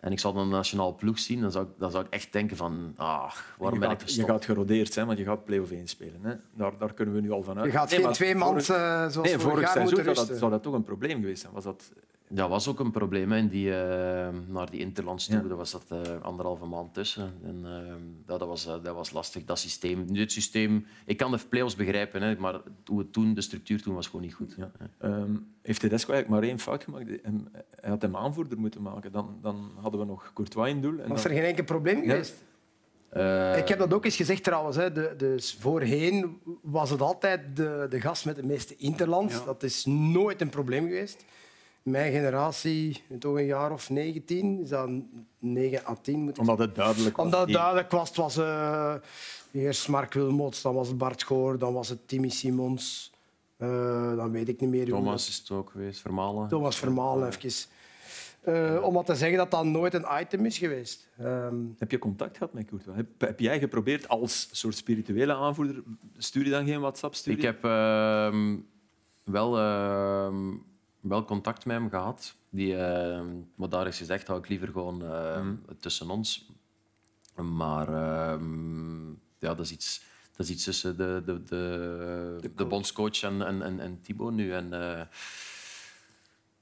en 0.00 0.12
ik 0.12 0.18
zal 0.20 0.32
dan 0.32 0.42
een 0.42 0.48
nationale 0.48 0.94
ploeg 0.94 1.18
zien, 1.18 1.40
dan 1.40 1.50
zou 1.52 1.64
ik, 1.64 1.70
dan 1.78 1.90
zou 1.90 2.04
ik 2.04 2.12
echt 2.12 2.32
denken 2.32 2.56
van... 2.56 2.92
Ah, 2.96 3.32
waarom 3.58 3.80
je, 3.80 3.86
ben 3.86 3.94
ik 3.94 4.00
gaat, 4.00 4.14
je 4.14 4.24
gaat 4.24 4.44
gerodeerd 4.44 4.92
zijn, 4.92 5.06
want 5.06 5.18
je 5.18 5.24
gaat 5.24 5.44
play-off 5.44 5.70
1 5.70 5.86
spelen. 5.88 6.20
Hè. 6.22 6.34
Daar, 6.54 6.72
daar 6.78 6.94
kunnen 6.94 7.14
we 7.14 7.20
nu 7.20 7.30
al 7.30 7.42
van 7.42 7.56
uit. 7.58 7.66
Je 7.66 7.78
gaat 7.78 7.90
Nee, 7.90 8.00
geen 8.02 8.12
twee 8.12 8.34
man 8.34 8.48
vorig- 8.48 8.64
zoals 8.64 9.14
Nee, 9.14 9.22
vorig 9.24 9.40
vorig 9.42 9.60
jaar 9.60 9.72
seizoen 9.72 9.94
moeten 9.96 10.14
zou 10.14 10.26
dat, 10.28 10.38
zou 10.38 10.50
dat 10.50 10.62
toch 10.62 10.74
een 10.74 10.82
probleem 10.82 11.20
geweest 11.20 11.40
zijn. 11.40 11.52
Was 11.52 11.64
dat... 11.64 11.92
Dat 12.30 12.48
was 12.48 12.68
ook 12.68 12.80
een 12.80 12.90
probleem. 12.90 13.32
Hè. 13.32 13.38
In 13.38 13.48
die, 13.48 13.74
eh, 13.74 14.28
naar 14.46 14.70
die 14.70 14.80
interlands 14.80 15.26
toe, 15.26 15.36
Ja. 15.36 15.48
daar 15.48 15.56
was 15.56 15.70
dat 15.70 15.84
eh, 15.88 16.20
anderhalve 16.22 16.64
maand 16.64 16.94
tussen. 16.94 17.32
En, 17.44 17.60
eh, 17.64 17.86
ja, 18.26 18.38
dat, 18.38 18.48
was, 18.48 18.64
dat 18.64 18.94
was 18.94 19.10
lastig, 19.12 19.44
dat 19.44 19.58
systeem. 19.58 20.04
Nu, 20.06 20.18
dit 20.18 20.32
systeem... 20.32 20.86
Ik 21.06 21.16
kan 21.16 21.30
de 21.30 21.38
play-offs 21.48 21.74
begrijpen, 21.76 22.22
hè, 22.22 22.36
maar 22.38 22.60
hoe 22.86 22.98
het 22.98 23.12
toen, 23.12 23.34
de 23.34 23.40
structuur 23.40 23.82
toen 23.82 23.94
was 23.94 24.06
gewoon 24.06 24.22
niet 24.24 24.34
goed. 24.34 24.54
Ja. 24.58 24.70
Ehm, 24.98 25.30
heeft 25.62 25.80
Tedesco 25.80 26.12
eigenlijk 26.12 26.40
maar 26.40 26.50
één 26.50 26.58
fout 26.58 26.84
gemaakt? 26.84 27.08
Hij 27.80 27.90
had 27.90 28.02
hem 28.02 28.16
aanvoerder 28.16 28.58
moeten 28.58 28.82
maken. 28.82 29.12
Dan, 29.12 29.38
dan 29.42 29.70
hadden 29.80 30.00
we 30.00 30.06
nog 30.06 30.30
Courtois 30.34 30.70
in 30.70 30.80
doel. 30.80 30.98
En 30.98 31.08
Was 31.08 31.22
dan- 31.22 31.30
er 31.32 31.38
geen 31.38 31.46
enkel 31.48 31.64
probleem 31.64 32.00
geweest? 32.00 32.44
Eh, 33.08 33.56
Ik 33.58 33.68
heb 33.68 33.78
dat 33.78 33.92
ook 33.94 34.04
eens 34.04 34.16
gezegd 34.16 34.44
trouwens. 34.44 34.76
Hè. 34.76 34.92
De, 34.92 35.14
dus 35.16 35.56
voorheen 35.60 36.38
was 36.62 36.90
het 36.90 37.00
altijd 37.00 37.56
de, 37.56 37.86
de 37.90 38.00
gast 38.00 38.24
met 38.24 38.36
de 38.36 38.46
meeste 38.46 38.76
interlands. 38.76 39.34
Ja. 39.34 39.44
Dat 39.44 39.62
is 39.62 39.84
nooit 39.84 40.40
een 40.40 40.48
probleem 40.50 40.84
geweest. 40.86 41.24
Mijn 41.90 42.12
generatie, 42.12 43.02
toch 43.18 43.34
een 43.36 43.44
jaar 43.46 43.72
of 43.72 43.90
19, 43.90 44.60
is 44.60 44.68
dat 44.68 44.90
9 45.38 45.86
à 45.86 45.94
10 45.94 46.20
moet 46.20 46.30
ik 46.30 46.38
Omdat 46.38 46.58
het 46.58 46.74
duidelijk 46.74 47.16
was. 47.16 47.24
Omdat 47.24 47.40
het 47.40 47.52
duidelijk 47.52 47.90
was, 47.90 48.08
het 48.08 48.16
was 48.16 48.36
eh, 48.36 48.94
eerst 49.52 49.88
Mark 49.88 50.12
Wilmots, 50.12 50.62
dan 50.62 50.74
was 50.74 50.88
het 50.88 50.98
Bart 50.98 51.22
Goor, 51.22 51.58
dan 51.58 51.72
was 51.72 51.88
het 51.88 52.08
Timmy 52.08 52.28
Simons. 52.28 53.12
eh, 53.56 54.16
dan 54.16 54.30
weet 54.30 54.48
ik 54.48 54.60
niet 54.60 54.70
meer 54.70 54.90
hoe 54.90 54.98
Thomas 54.98 55.28
is 55.28 55.38
het 55.38 55.50
ook 55.50 55.70
geweest, 55.70 56.00
Vermalen. 56.00 56.48
Thomas 56.48 56.76
Vermaelen 56.76 57.28
even. 57.28 57.68
Eh, 58.40 58.82
om 58.82 58.94
wat 58.94 59.06
te 59.06 59.14
zeggen 59.14 59.38
dat 59.38 59.50
dat 59.50 59.64
nooit 59.64 59.94
een 59.94 60.06
item 60.20 60.44
is 60.46 60.58
geweest. 60.58 61.08
Ehm, 61.18 61.56
Heb 61.78 61.90
je 61.90 61.98
contact 61.98 62.36
gehad 62.36 62.52
met 62.52 62.66
Courtois? 62.66 62.96
Heb, 62.96 63.06
heb 63.18 63.40
jij 63.40 63.58
geprobeerd 63.58 64.08
als 64.08 64.48
soort 64.52 64.76
spirituele 64.76 65.34
aanvoerder? 65.34 65.82
Stuur 66.16 66.44
je 66.44 66.50
dan 66.50 66.66
geen 66.66 66.80
WhatsApp? 66.80 67.14
Stuur 67.14 67.32
Ik 67.32 67.42
heb 67.42 67.64
ehm, 67.64 68.56
wel, 69.24 69.58
ehm, 69.58 70.54
wel 71.00 71.24
contact 71.24 71.64
met 71.64 71.76
hem 71.76 71.90
gehad. 71.90 72.34
Die, 72.50 72.76
maar 73.54 73.68
daar 73.68 73.86
is 73.86 73.98
gezegd, 73.98 74.26
hou 74.26 74.38
ik 74.38 74.48
liever 74.48 74.68
gewoon 74.68 75.04
ehm, 75.04 75.54
tussen 75.80 76.10
ons. 76.10 76.50
Maar 77.42 77.88
ehm, 77.88 79.08
ja, 79.38 79.54
dat 79.54 79.60
is 79.60 79.72
iets, 79.72 80.02
dat 80.36 80.46
is 80.46 80.52
iets 80.52 80.64
tussen 80.64 80.96
de, 80.96 81.22
de, 81.24 81.42
de, 81.42 82.50
de, 82.54 82.64
bondscoach 82.64 83.22
en, 83.22 83.46
en, 83.46 83.62
en, 83.62 83.80
en 83.80 84.00
Thibaut 84.02 84.32
nu. 84.32 84.52
En, 84.52 84.72
eh, 84.72 85.06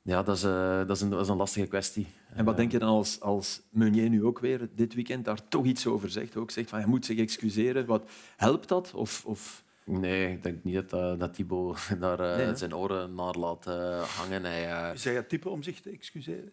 ja, 0.03 0.23
dat 0.23 0.37
is, 0.37 0.43
eh, 0.43 0.79
dat, 0.79 0.91
is 0.91 1.01
een, 1.01 1.11
dat 1.11 1.21
is 1.21 1.29
een 1.29 1.37
lastige 1.37 1.67
kwestie. 1.67 2.07
En 2.35 2.45
wat 2.45 2.57
denk 2.57 2.73
je 2.73 2.79
dan 2.79 2.89
als, 2.89 3.21
als 3.21 3.61
Meunier 3.71 4.09
nu 4.09 4.25
ook 4.25 4.39
weer 4.39 4.69
dit 4.75 4.95
weekend 4.95 5.25
daar 5.25 5.49
toch 5.49 5.65
iets 5.65 5.87
over 5.87 6.11
zegt? 6.11 6.37
Ook 6.37 6.51
zegt 6.51 6.69
van 6.69 6.79
hij 6.79 6.89
moet 6.89 7.05
zich 7.05 7.19
excuseren. 7.19 7.87
Wat, 7.87 8.11
helpt 8.37 8.69
dat? 8.69 8.93
Of, 8.95 9.25
of... 9.25 9.65
Nee, 9.89 10.33
ik 10.33 10.43
denk 10.43 10.65
niet 10.65 10.75
dat, 10.75 10.93
eh, 10.93 11.19
dat 11.19 11.35
Thibaut 11.35 11.79
daar 12.01 12.21
eh, 12.21 12.37
Nee, 12.37 12.57
zijn 12.57 12.77
oren 12.77 13.15
naar 13.15 13.35
laat 13.35 13.67
eh, 13.67 14.03
hangen. 14.03 14.45
Hij, 14.45 14.93
Is 14.95 15.05
hij 15.05 15.15
het 15.15 15.29
type 15.29 15.49
om 15.49 15.63
zich 15.63 15.81
te 15.81 15.91
excuseren? 15.91 16.53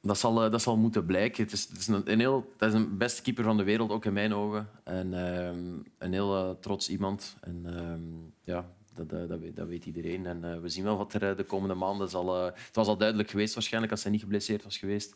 Dat 0.00 0.18
zal, 0.18 0.34
dat 0.34 0.62
zal 0.62 0.76
moeten 0.76 1.06
blijken. 1.06 1.42
Het 1.42 1.52
is, 1.52 1.68
het 1.68 1.78
is 1.78 1.86
een, 1.86 2.10
een 2.12 2.18
heel, 2.18 2.52
dat 2.56 2.68
is 2.68 2.74
een 2.74 2.96
beste 2.98 3.22
keeper 3.22 3.44
van 3.44 3.56
de 3.56 3.62
wereld, 3.62 3.90
ook 3.90 4.04
in 4.04 4.12
mijn 4.12 4.34
ogen. 4.34 4.68
En 4.84 5.14
ehm, 5.14 5.64
een 5.98 6.12
heel 6.12 6.58
trots 6.60 6.88
iemand. 6.88 7.36
En 7.40 7.62
ehm, 7.66 8.00
ja, 8.44 8.70
dat, 8.94 9.28
dat, 9.28 9.38
weet, 9.38 9.56
dat 9.56 9.68
weet 9.68 9.84
iedereen. 9.84 10.26
En 10.26 10.62
we 10.62 10.68
zien 10.68 10.84
wel 10.84 10.96
wat 10.96 11.12
er 11.14 11.36
de 11.36 11.44
komende 11.44 11.74
maanden 11.74 12.08
zal... 12.08 12.44
het 12.44 12.74
was 12.74 12.86
al 12.86 12.96
duidelijk 12.96 13.30
geweest 13.30 13.54
waarschijnlijk 13.54 13.92
als 13.92 14.02
hij 14.02 14.12
niet 14.12 14.20
geblesseerd 14.20 14.64
was 14.64 14.76
geweest. 14.78 15.14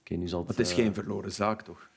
Oké, 0.00 0.14
nu 0.14 0.28
zal 0.28 0.40
het... 0.40 0.48
Het 0.48 0.66
is 0.66 0.72
geen 0.72 0.94
verloren 0.94 1.32
zaak, 1.32 1.62
toch? 1.62 1.88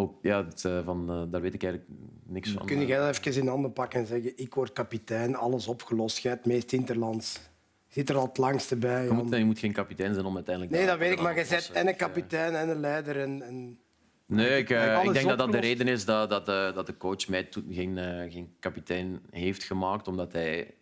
Ook, 0.00 0.18
ja, 0.22 0.44
het, 0.44 0.64
eh, 0.64 0.84
van, 0.84 1.10
eh, 1.10 1.22
daar 1.30 1.40
weet 1.40 1.54
ik 1.54 1.62
eigenlijk 1.62 1.92
niks 2.26 2.50
van. 2.50 2.66
kun 2.66 2.86
jij 2.86 2.98
dat 2.98 3.26
even 3.26 3.40
in 3.42 3.48
handen 3.48 3.72
pakken 3.72 4.00
en 4.00 4.06
zeggen 4.06 4.32
ik 4.36 4.54
word 4.54 4.72
kapitein, 4.72 5.36
alles 5.36 5.66
opgelost, 5.66 6.18
jij 6.18 6.32
het 6.32 6.46
meest 6.46 6.72
interlands. 6.72 7.40
Zit 7.88 8.08
er 8.08 8.16
al 8.16 8.26
het 8.26 8.38
langste 8.38 8.76
bij. 8.76 9.04
je, 9.04 9.12
moet, 9.12 9.36
je 9.36 9.44
moet 9.44 9.58
geen 9.58 9.72
kapitein 9.72 10.14
zijn 10.14 10.26
om 10.26 10.34
uiteindelijk... 10.34 10.74
Nee, 10.74 10.86
dat 10.86 10.98
weet 10.98 11.12
ik, 11.12 11.20
maar 11.20 11.30
je 11.30 11.36
bent 11.36 11.50
lossen. 11.50 11.74
en 11.74 11.86
een 11.86 11.92
eh, 11.92 11.98
kapitein 11.98 12.54
en 12.54 12.68
een 12.68 12.80
leider. 12.80 13.20
En, 13.20 13.42
en... 13.42 13.78
Nee, 14.26 14.58
ik, 14.58 14.70
eh, 14.70 15.04
ik 15.04 15.12
denk 15.12 15.28
dat 15.28 15.38
dat 15.38 15.52
de 15.52 15.58
reden 15.58 15.88
is 15.88 16.04
dat, 16.04 16.30
dat, 16.30 16.48
eh, 16.48 16.74
dat 16.74 16.86
de 16.86 16.96
coach 16.96 17.28
mij 17.28 17.44
toen 17.44 17.66
geen, 17.70 17.98
eh, 17.98 18.32
geen 18.32 18.54
kapitein 18.58 19.20
heeft 19.30 19.62
gemaakt, 19.62 20.08
omdat 20.08 20.32
hij 20.32 20.74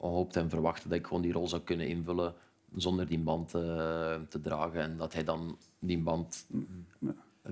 gehoopt 0.00 0.36
en 0.36 0.50
verwacht 0.50 0.82
dat 0.82 0.98
ik 0.98 1.06
gewoon 1.06 1.22
die 1.22 1.32
rol 1.32 1.48
zou 1.48 1.62
kunnen 1.62 1.88
invullen 1.88 2.34
zonder 2.74 3.06
die 3.06 3.18
band 3.18 3.54
eh, 3.54 4.14
te 4.28 4.40
dragen. 4.40 4.80
En 4.80 4.96
dat 4.96 5.12
hij 5.12 5.24
dan 5.24 5.58
die 5.78 5.98
band... 5.98 6.46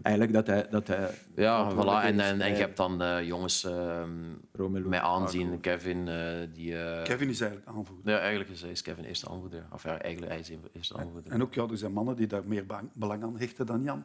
Eigenlijk 0.03 0.35
dat 0.35 0.47
hij... 0.47 0.67
Dat 0.71 0.87
hij 0.87 1.11
Ja, 1.37 1.73
voilà. 1.73 2.05
En, 2.05 2.21
en, 2.21 2.41
en 2.41 2.51
je 2.51 2.57
hebt 2.57 2.77
dan 2.77 3.03
eh, 3.03 3.27
jongens 3.27 3.65
ehm 3.65 4.11
Romelu 4.53 4.89
mij 4.89 5.01
aanzien. 5.01 5.61
Kevin, 5.61 6.09
eh, 6.09 6.49
die... 6.53 6.77
eh, 6.77 7.03
Kevin 7.03 7.29
is 7.29 7.41
eigenlijk 7.41 7.77
aanvoerder. 7.77 8.13
Ja, 8.13 8.19
eigenlijk 8.19 8.51
is, 8.51 8.63
is 8.63 8.83
Kevin 8.83 9.05
eerste 9.05 9.29
aanvoerder. 9.29 9.67
Of 9.73 9.83
ja, 9.83 10.01
eigenlijk 10.01 10.33
hij 10.33 10.41
is 10.41 10.53
eerste 10.73 10.97
aanvoerder. 10.97 11.33
En 11.33 11.43
ook 11.43 11.55
ja, 11.55 11.67
er 11.71 11.77
zijn 11.77 11.93
mannen 11.93 12.17
die 12.17 12.27
daar 12.27 12.43
meer 12.47 12.65
belang 12.95 13.23
aan 13.23 13.39
hechten 13.39 13.67
dan 13.67 13.83
Jan. 13.83 14.05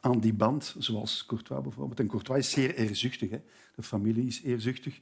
Aan 0.00 0.18
die 0.18 0.34
band, 0.34 0.74
zoals 0.78 1.26
Courtois 1.26 1.62
bijvoorbeeld. 1.62 2.00
En 2.00 2.06
Courtois 2.08 2.38
is 2.38 2.50
zeer 2.50 2.74
eerzuchtig. 2.74 3.30
Hè. 3.30 3.40
De 3.74 3.82
familie 3.82 4.26
is 4.26 4.42
eerzuchtig. 4.42 5.00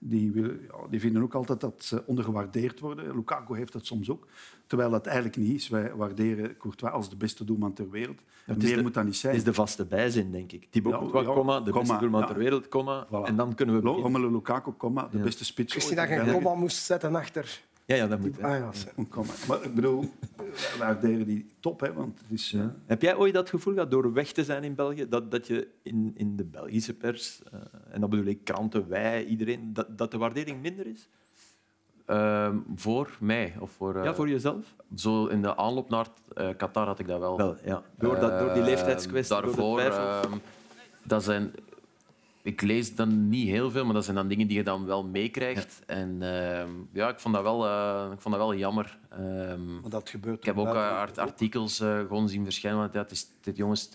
Die, 0.00 0.32
willen, 0.32 0.60
die 0.90 1.00
vinden 1.00 1.22
ook 1.22 1.34
altijd 1.34 1.60
dat 1.60 1.84
ze 1.84 2.02
ondergewaardeerd 2.06 2.80
worden. 2.80 3.14
Lukaku 3.14 3.56
heeft 3.56 3.72
dat 3.72 3.86
soms 3.86 4.10
ook. 4.10 4.26
Terwijl 4.66 4.90
dat 4.90 5.06
eigenlijk 5.06 5.36
niet 5.36 5.54
is. 5.54 5.68
Wij 5.68 5.94
waarderen 5.94 6.56
Courtois 6.56 6.92
als 6.92 7.10
de 7.10 7.16
beste 7.16 7.44
doelman 7.44 7.72
ter 7.72 7.90
wereld. 7.90 8.20
Het 8.44 8.62
meer 8.62 8.76
de- 8.76 8.82
moet 8.82 8.94
dat 8.94 9.04
niet 9.04 9.16
zijn. 9.16 9.32
Dat 9.32 9.42
is 9.42 9.48
de 9.48 9.54
vaste 9.54 9.84
bijzin, 9.86 10.30
denk 10.30 10.52
ik. 10.52 10.66
Thibaut 10.70 10.92
Ja, 10.94 10.98
Courtois, 10.98 11.26
ja, 11.26 11.32
comma, 11.32 11.58
de 11.58 11.64
beste 11.64 11.78
comma, 11.78 11.98
doelman 11.98 12.20
ja. 12.20 12.26
ter 12.26 12.36
wereld, 12.36 12.68
comma. 12.68 13.06
Voilà. 13.06 13.24
En 13.24 13.36
dan 13.36 13.54
kunnen 13.54 13.82
we. 13.82 13.88
Romelu 13.88 14.30
Lukaku, 14.32 14.72
comma, 14.76 15.08
de 15.10 15.16
Ja. 15.18 15.22
beste 15.24 15.44
spits. 15.44 15.74
Ik 15.74 15.80
zie 15.80 15.90
ooit 15.98 16.08
dat 16.08 16.08
je 16.08 16.24
een 16.24 16.32
komma 16.42 16.54
moest 16.54 16.76
zetten 16.84 17.14
achter. 17.14 17.60
Ja, 17.88 17.96
ja, 17.96 18.06
dat 18.06 18.20
moet. 18.20 18.42
Ah, 18.42 18.58
ja. 18.58 18.70
Maar 19.48 19.62
ik 19.64 19.74
bedoel, 19.74 20.04
wij 20.36 20.78
waarderen 20.78 21.26
die 21.26 21.46
top. 21.60 21.80
Hè, 21.80 21.92
want 21.92 22.20
het 22.20 22.30
is, 22.30 22.52
eh, 22.52 22.66
Heb 22.86 23.02
jij 23.02 23.16
ooit 23.16 23.34
dat 23.34 23.48
gevoel 23.50 23.72
gehad, 23.74 23.90
door 23.90 24.12
weg 24.12 24.32
te 24.32 24.44
zijn 24.44 24.64
in 24.64 24.74
België, 24.74 25.08
dat, 25.08 25.30
dat 25.30 25.46
je 25.46 25.68
in, 25.82 26.12
in 26.16 26.36
de 26.36 26.44
Belgische 26.44 26.94
pers, 26.94 27.42
eh, 27.52 27.60
en 27.90 28.00
dat 28.00 28.10
bedoel 28.10 28.26
ik 28.26 28.44
kranten, 28.44 28.88
wij, 28.88 29.24
iedereen, 29.24 29.72
dat, 29.72 29.98
dat 29.98 30.10
de 30.10 30.18
waardering 30.18 30.62
minder 30.62 30.86
is? 30.86 31.08
Ehm, 32.06 32.56
voor 32.74 33.16
mij? 33.20 33.54
Of 33.60 33.70
voor, 33.70 33.96
eh, 33.96 34.04
ja, 34.04 34.14
voor 34.14 34.28
jezelf? 34.28 34.74
Zo 34.96 35.26
in 35.26 35.42
de 35.42 35.56
aanloop 35.56 35.88
naar 35.88 36.06
eh, 36.34 36.48
Qatar 36.56 36.86
had 36.86 36.98
ik 36.98 37.06
dat 37.06 37.20
wel. 37.20 37.36
Wel, 37.36 37.56
ja. 37.64 37.82
Door, 37.98 38.18
dat, 38.18 38.38
door 38.38 38.52
die 38.52 38.62
Eh, 38.62 38.68
leeftijdskwestie, 38.68 39.40
Daarvoor, 39.40 39.80
door 39.80 39.90
ehm, 39.90 40.32
dat 41.04 41.24
zijn, 41.24 41.52
ik 42.42 42.62
lees 42.62 42.94
dan 42.94 43.28
niet 43.28 43.48
heel 43.48 43.70
veel, 43.70 43.84
maar 43.84 43.94
dat 43.94 44.04
zijn 44.04 44.16
dan 44.16 44.28
dingen 44.28 44.46
die 44.46 44.56
je 44.56 44.62
dan 44.62 44.86
wel 44.86 45.04
meekrijgt. 45.04 45.82
En 45.86 46.16
ehm, 46.20 46.70
ja, 46.92 47.08
ik 47.08 47.18
vond 47.20 47.34
dat 47.34 47.42
wel, 47.42 47.66
eh, 47.66 48.12
ik 48.12 48.20
vond 48.20 48.34
dat 48.34 48.44
wel 48.44 48.54
jammer. 48.54 48.98
Maar 49.80 49.90
dat 49.90 50.08
gebeurt 50.08 50.38
ik 50.38 50.44
heb 50.44 50.58
ook 50.58 50.66
eh, 50.66 50.88
art- 50.98 51.18
artikels 51.18 51.80
eh, 51.80 51.98
gewoon 51.98 52.28
zien 52.28 52.44
verschijnen. 52.44 52.80
Want 52.80 52.92
ja, 52.92 53.00
het 53.00 53.10
is, 53.10 53.26
het, 53.42 53.56
jongens, 53.56 53.82
het, 53.82 53.92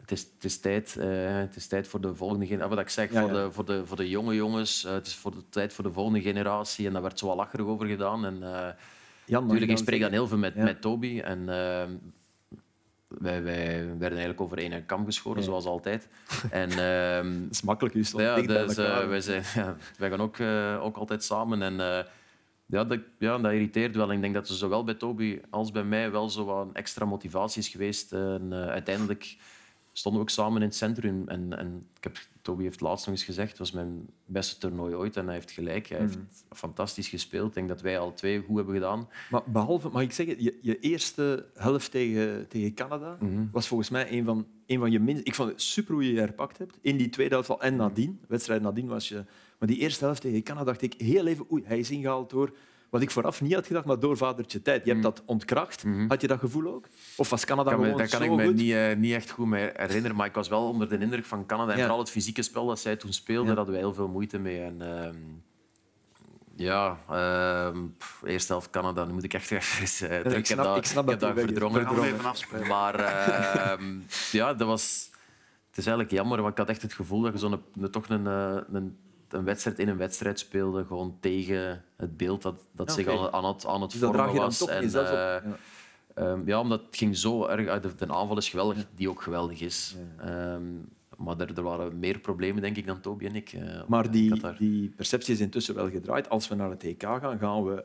het, 0.00 0.10
is, 0.10 0.26
het, 0.34 0.44
is 0.44 0.58
tijd, 0.60 0.94
het 0.94 1.56
is 1.56 1.66
tijd 1.66 1.88
voor 1.88 2.00
de 2.00 2.14
volgende 2.14 2.46
generatie. 2.46 2.74
Wat 2.74 2.84
ik 2.84 2.90
zeg, 2.90 3.12
Ja, 3.12 3.20
voor, 3.20 3.32
ja. 3.32 3.44
De, 3.44 3.52
voor, 3.52 3.64
de, 3.64 3.86
voor 3.86 3.96
de 3.96 4.08
jonge 4.08 4.34
jongens. 4.34 4.82
het 4.82 5.06
is 5.06 5.14
voor 5.14 5.30
de 5.30 5.48
tijd 5.48 5.72
voor 5.72 5.84
de 5.84 5.92
volgende 5.92 6.20
generatie. 6.20 6.86
En 6.86 6.92
daar 6.92 7.02
werd 7.02 7.18
zo 7.18 7.26
wel 7.26 7.36
lacherig 7.36 7.66
over 7.66 7.86
gedaan. 7.86 8.24
En, 8.24 8.38
Jan, 9.28 9.42
Natuurlijk, 9.42 9.70
ik 9.70 9.78
spreek 9.78 10.00
dan 10.00 10.10
heel 10.12 10.28
veel 10.28 10.38
met, 10.38 10.54
met 10.54 10.80
Toby. 10.80 11.20
En 11.20 11.48
ehm, 11.48 11.90
wij, 13.18 13.42
wij 13.42 13.76
werden 13.86 14.18
eigenlijk 14.18 14.40
over 14.40 14.58
één 14.58 14.86
kam 14.86 15.04
geschoren, 15.04 15.38
Ja. 15.40 15.44
zoals 15.46 15.64
altijd. 15.64 16.08
En 16.50 16.70
ehm, 16.70 17.40
Dat 17.42 17.50
is 17.50 17.62
makkelijk, 17.62 18.06
stond 18.06 18.22
ja, 18.22 18.40
dus, 18.40 18.76
eh, 18.76 19.06
wij, 19.08 19.20
zijn, 19.20 19.42
ja, 19.54 19.76
wij 19.98 20.10
gaan 20.10 20.20
ook, 20.20 20.38
eh, 20.38 20.78
ook 20.82 20.96
altijd 20.96 21.24
samen. 21.24 21.62
En 21.62 21.80
eh, 21.80 22.04
ja, 22.66 22.84
dat, 22.84 22.98
ja, 23.18 23.38
dat 23.38 23.52
irriteert 23.52 23.96
wel. 23.96 24.12
Ik 24.12 24.20
denk 24.20 24.34
dat 24.34 24.48
er 24.48 24.54
zowel 24.54 24.84
bij 24.84 24.94
Toby 24.94 25.40
als 25.50 25.70
bij 25.70 25.84
mij 25.84 26.10
wel 26.10 26.30
zo 26.30 26.44
wat 26.44 26.68
extra 26.72 27.04
motivatie 27.04 27.62
is 27.62 27.68
geweest. 27.68 28.12
En, 28.12 28.52
uiteindelijk 28.52 29.36
stonden 29.92 30.20
we 30.20 30.28
ook 30.28 30.34
samen 30.34 30.56
in 30.60 30.66
het 30.66 30.76
centrum. 30.76 31.28
En, 31.28 31.58
en 31.58 31.86
ik 31.96 32.04
heb, 32.04 32.18
Toby 32.46 32.62
heeft 32.62 32.80
laatst 32.80 33.06
nog 33.06 33.14
eens 33.14 33.24
gezegd, 33.24 33.48
het 33.48 33.58
was 33.58 33.72
mijn 33.72 34.06
beste 34.24 34.58
toernooi 34.58 34.94
ooit. 34.94 35.16
En 35.16 35.24
hij 35.24 35.34
heeft 35.34 35.50
gelijk. 35.50 35.88
Hij 35.88 35.98
heeft 35.98 36.18
fantastisch 36.50 37.08
gespeeld. 37.08 37.48
Ik 37.48 37.54
denk 37.54 37.68
dat 37.68 37.80
wij 37.80 37.98
alle 37.98 38.12
twee 38.12 38.42
goed 38.46 38.56
hebben 38.56 38.74
gedaan. 38.74 39.08
Maar 39.30 39.42
behalve, 39.46 39.88
mag 39.88 40.02
ik 40.02 40.12
zeggen, 40.12 40.42
je, 40.42 40.58
je 40.60 40.78
eerste 40.78 41.46
helft 41.54 41.90
tegen, 41.90 42.48
tegen 42.48 42.74
Canada 42.74 43.16
Mhm. 43.20 43.44
was 43.52 43.68
volgens 43.68 43.90
mij 43.90 44.12
een 44.12 44.24
van, 44.24 44.46
een 44.66 44.78
van 44.78 44.90
je 44.90 45.00
minst... 45.00 45.26
Ik 45.26 45.34
vond 45.34 45.50
het 45.50 45.62
super 45.62 45.94
hoe 45.94 46.04
je 46.04 46.12
je 46.12 46.18
herpakt 46.18 46.58
hebt. 46.58 46.78
In 46.80 46.96
die 46.96 47.08
tweede 47.08 47.34
helft 47.34 47.50
al 47.50 47.60
en 47.62 47.76
nadien. 47.76 48.20
Wedstrijd 48.28 48.62
nadien 48.62 48.86
was 48.86 49.08
je... 49.08 49.24
Maar 49.58 49.68
die 49.68 49.78
eerste 49.78 50.04
helft 50.04 50.20
tegen 50.20 50.42
Canada 50.42 50.64
dacht 50.64 50.82
ik 50.82 50.94
heel 50.98 51.26
even... 51.26 51.52
Oei, 51.52 51.62
hij 51.66 51.78
is 51.78 51.90
ingehaald 51.90 52.30
door... 52.30 52.56
Wat 52.90 53.02
ik 53.02 53.10
vooraf 53.10 53.40
niet 53.40 53.54
had 53.54 53.66
gedacht, 53.66 53.84
maar 53.86 53.98
door 53.98 54.16
vadertje 54.16 54.62
tijd. 54.62 54.84
Je 54.84 54.90
hebt 54.90 55.02
dat 55.02 55.22
ontkracht. 55.26 55.84
Had 56.08 56.20
je 56.20 56.26
dat 56.26 56.38
gevoel 56.38 56.74
ook? 56.74 56.86
Of 57.16 57.30
was 57.30 57.44
Canada 57.44 57.70
kan 57.70 57.78
me- 57.80 57.84
gewoon 57.84 58.00
dat 58.00 58.10
kan 58.10 58.18
zo 58.26 58.32
ik 58.32 58.38
me 58.38 58.44
goed? 58.46 58.54
niet, 58.54 58.72
eh, 58.72 58.96
niet 58.96 59.12
echt 59.14 59.30
goed 59.30 59.46
mee 59.46 59.70
herinneren, 59.74 60.16
maar 60.16 60.26
ik 60.26 60.34
was 60.34 60.48
wel 60.48 60.68
onder 60.68 60.88
de 60.88 60.98
indruk 60.98 61.24
van 61.24 61.46
Canada. 61.46 61.70
En 61.70 61.76
Ja. 61.76 61.82
vooral 61.82 61.98
het 62.00 62.10
fysieke 62.10 62.42
spel 62.42 62.66
dat 62.66 62.80
zij 62.80 62.96
toen 62.96 63.12
speelden, 63.12 63.42
Ja. 63.42 63.48
daar 63.48 63.56
hadden 63.56 63.74
wij 63.74 63.84
heel 63.84 63.94
veel 63.94 64.08
moeite 64.08 64.38
mee. 64.38 64.60
En, 64.62 64.82
ehm, 65.02 65.16
ja, 66.56 66.98
ehm, 67.10 67.78
pff, 67.98 68.22
eerste 68.24 68.52
helft 68.52 68.70
Canada, 68.70 69.04
nu 69.04 69.12
moet 69.12 69.24
ik 69.24 69.34
echt 69.34 69.50
even 69.50 70.10
eh, 70.10 70.18
terug. 70.20 70.34
ik 70.38 70.46
snap- 70.46 70.64
dat, 70.64 70.76
ik 70.76 70.84
snap 70.84 71.08
heb 71.08 71.20
dat 71.20 71.28
dat 71.28 71.44
weg 71.44 71.52
is. 71.52 71.58
verdrongen. 71.58 72.24
Afspelen. 72.24 72.66
Maar 72.66 72.94
ehm, 72.94 73.84
ja, 74.32 74.54
dat 74.54 74.66
was... 74.66 75.10
Het 75.68 75.84
is 75.84 75.90
eigenlijk 75.90 76.10
jammer, 76.22 76.38
want 76.40 76.52
ik 76.52 76.58
had 76.58 76.68
echt 76.68 76.82
het 76.82 76.92
gevoel 76.92 77.20
dat 77.20 77.32
je 77.32 77.38
zo'n 77.38 77.62
een, 77.80 77.90
toch 77.90 78.08
een, 78.08 78.26
eh, 78.26 78.56
een, 78.72 78.96
een 79.28 79.44
wedstrijd 79.44 79.78
in 79.78 79.88
een 79.88 79.96
wedstrijd 79.96 80.38
speelde, 80.38 80.84
gewoon 80.84 81.16
tegen 81.20 81.84
het 81.96 82.16
beeld 82.16 82.42
dat, 82.42 82.54
dat 82.72 82.92
zich 82.92 83.08
oké. 83.08 83.32
aan, 83.32 83.44
het, 83.44 83.66
aan 83.66 83.82
het 83.82 83.90
Dus 83.90 84.00
vormen 84.00 84.34
was. 84.34 84.66
En, 84.68 84.82
eh, 84.84 84.90
Ja. 84.92 85.42
Ehm, 86.14 86.40
ja, 86.46 86.60
omdat 86.60 86.80
het 86.86 86.96
ging 86.96 87.16
zo 87.16 87.46
erg 87.46 87.68
uit. 87.68 87.82
De, 87.82 87.94
de 88.06 88.12
aanval 88.12 88.36
is 88.36 88.48
geweldig, 88.48 88.86
die 88.94 89.08
ook 89.10 89.22
geweldig 89.22 89.60
is. 89.60 89.96
Ehm, 90.18 90.62
maar 91.16 91.40
er, 91.40 91.56
er 91.56 91.62
waren 91.62 91.98
meer 91.98 92.18
problemen, 92.18 92.62
denk 92.62 92.76
ik, 92.76 92.86
dan 92.86 93.00
Toby 93.00 93.26
en 93.26 93.34
ik. 93.36 93.52
eh, 93.52 93.82
Maar 93.88 94.10
die, 94.10 94.40
die 94.58 94.88
perceptie 94.96 95.34
is 95.34 95.40
intussen 95.40 95.74
wel 95.74 95.90
gedraaid. 95.90 96.28
Als 96.28 96.48
we 96.48 96.54
naar 96.54 96.70
het 96.70 96.82
EK 96.84 97.02
gaan, 97.02 97.38
gaan 97.38 97.64
we... 97.64 97.84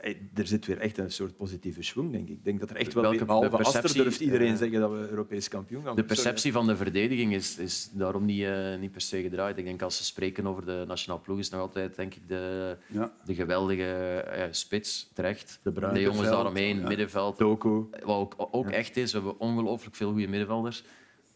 Eh, 0.00 0.14
Er 0.34 0.46
zit 0.46 0.66
weer 0.66 0.78
echt 0.78 0.98
een 0.98 1.10
soort 1.10 1.36
positieve 1.36 1.82
schwung, 1.82 2.12
denk 2.12 2.28
ik. 2.28 2.36
Ik 2.36 2.44
denk 2.44 2.60
dat 2.60 2.70
er 2.70 2.76
echt 2.76 2.92
wel 2.94 3.02
Welke- 3.02 3.24
behalve 3.24 3.48
de 3.48 3.56
perceptie, 3.56 3.84
Aster, 3.88 4.02
durft 4.02 4.20
iedereen 4.20 4.52
eh, 4.52 4.56
zeggen 4.58 4.80
dat 4.80 4.90
we 4.90 5.08
Europees 5.10 5.48
kampioen 5.48 5.82
gaan 5.82 5.96
De 5.96 6.04
perceptie 6.04 6.52
van 6.52 6.66
de 6.66 6.76
verdediging 6.76 7.34
is, 7.34 7.58
is 7.58 7.90
daarom 7.92 8.24
niet, 8.24 8.42
eh, 8.42 8.76
niet 8.78 8.92
per 8.92 9.00
se 9.00 9.22
gedraaid. 9.22 9.56
Ik 9.58 9.64
denk 9.64 9.82
als 9.82 9.96
ze 9.96 10.04
spreken 10.04 10.46
over 10.46 10.64
de 10.66 10.84
nationale 10.86 11.20
ploeg, 11.20 11.38
is 11.38 11.48
nog 11.50 11.60
altijd 11.60 11.96
denk 11.96 12.14
ik, 12.14 12.28
de, 12.28 12.76
Ja. 12.86 13.12
de 13.24 13.34
geweldige 13.34 13.84
eh, 14.20 14.44
spits 14.50 15.10
terecht. 15.14 15.60
De 15.62 15.70
jongens 15.80 15.94
de 16.04 16.12
Veld, 16.12 16.24
daaromheen, 16.28 16.80
ja. 16.80 16.88
middenveld. 16.88 17.38
Doku. 17.38 17.68
Wat 17.90 18.16
ook, 18.16 18.34
ook 18.50 18.70
echt 18.70 18.96
is, 18.96 19.12
we 19.12 19.18
hebben 19.18 19.40
ongelooflijk 19.40 19.96
veel 19.96 20.10
goede 20.10 20.28
middenvelders. 20.28 20.82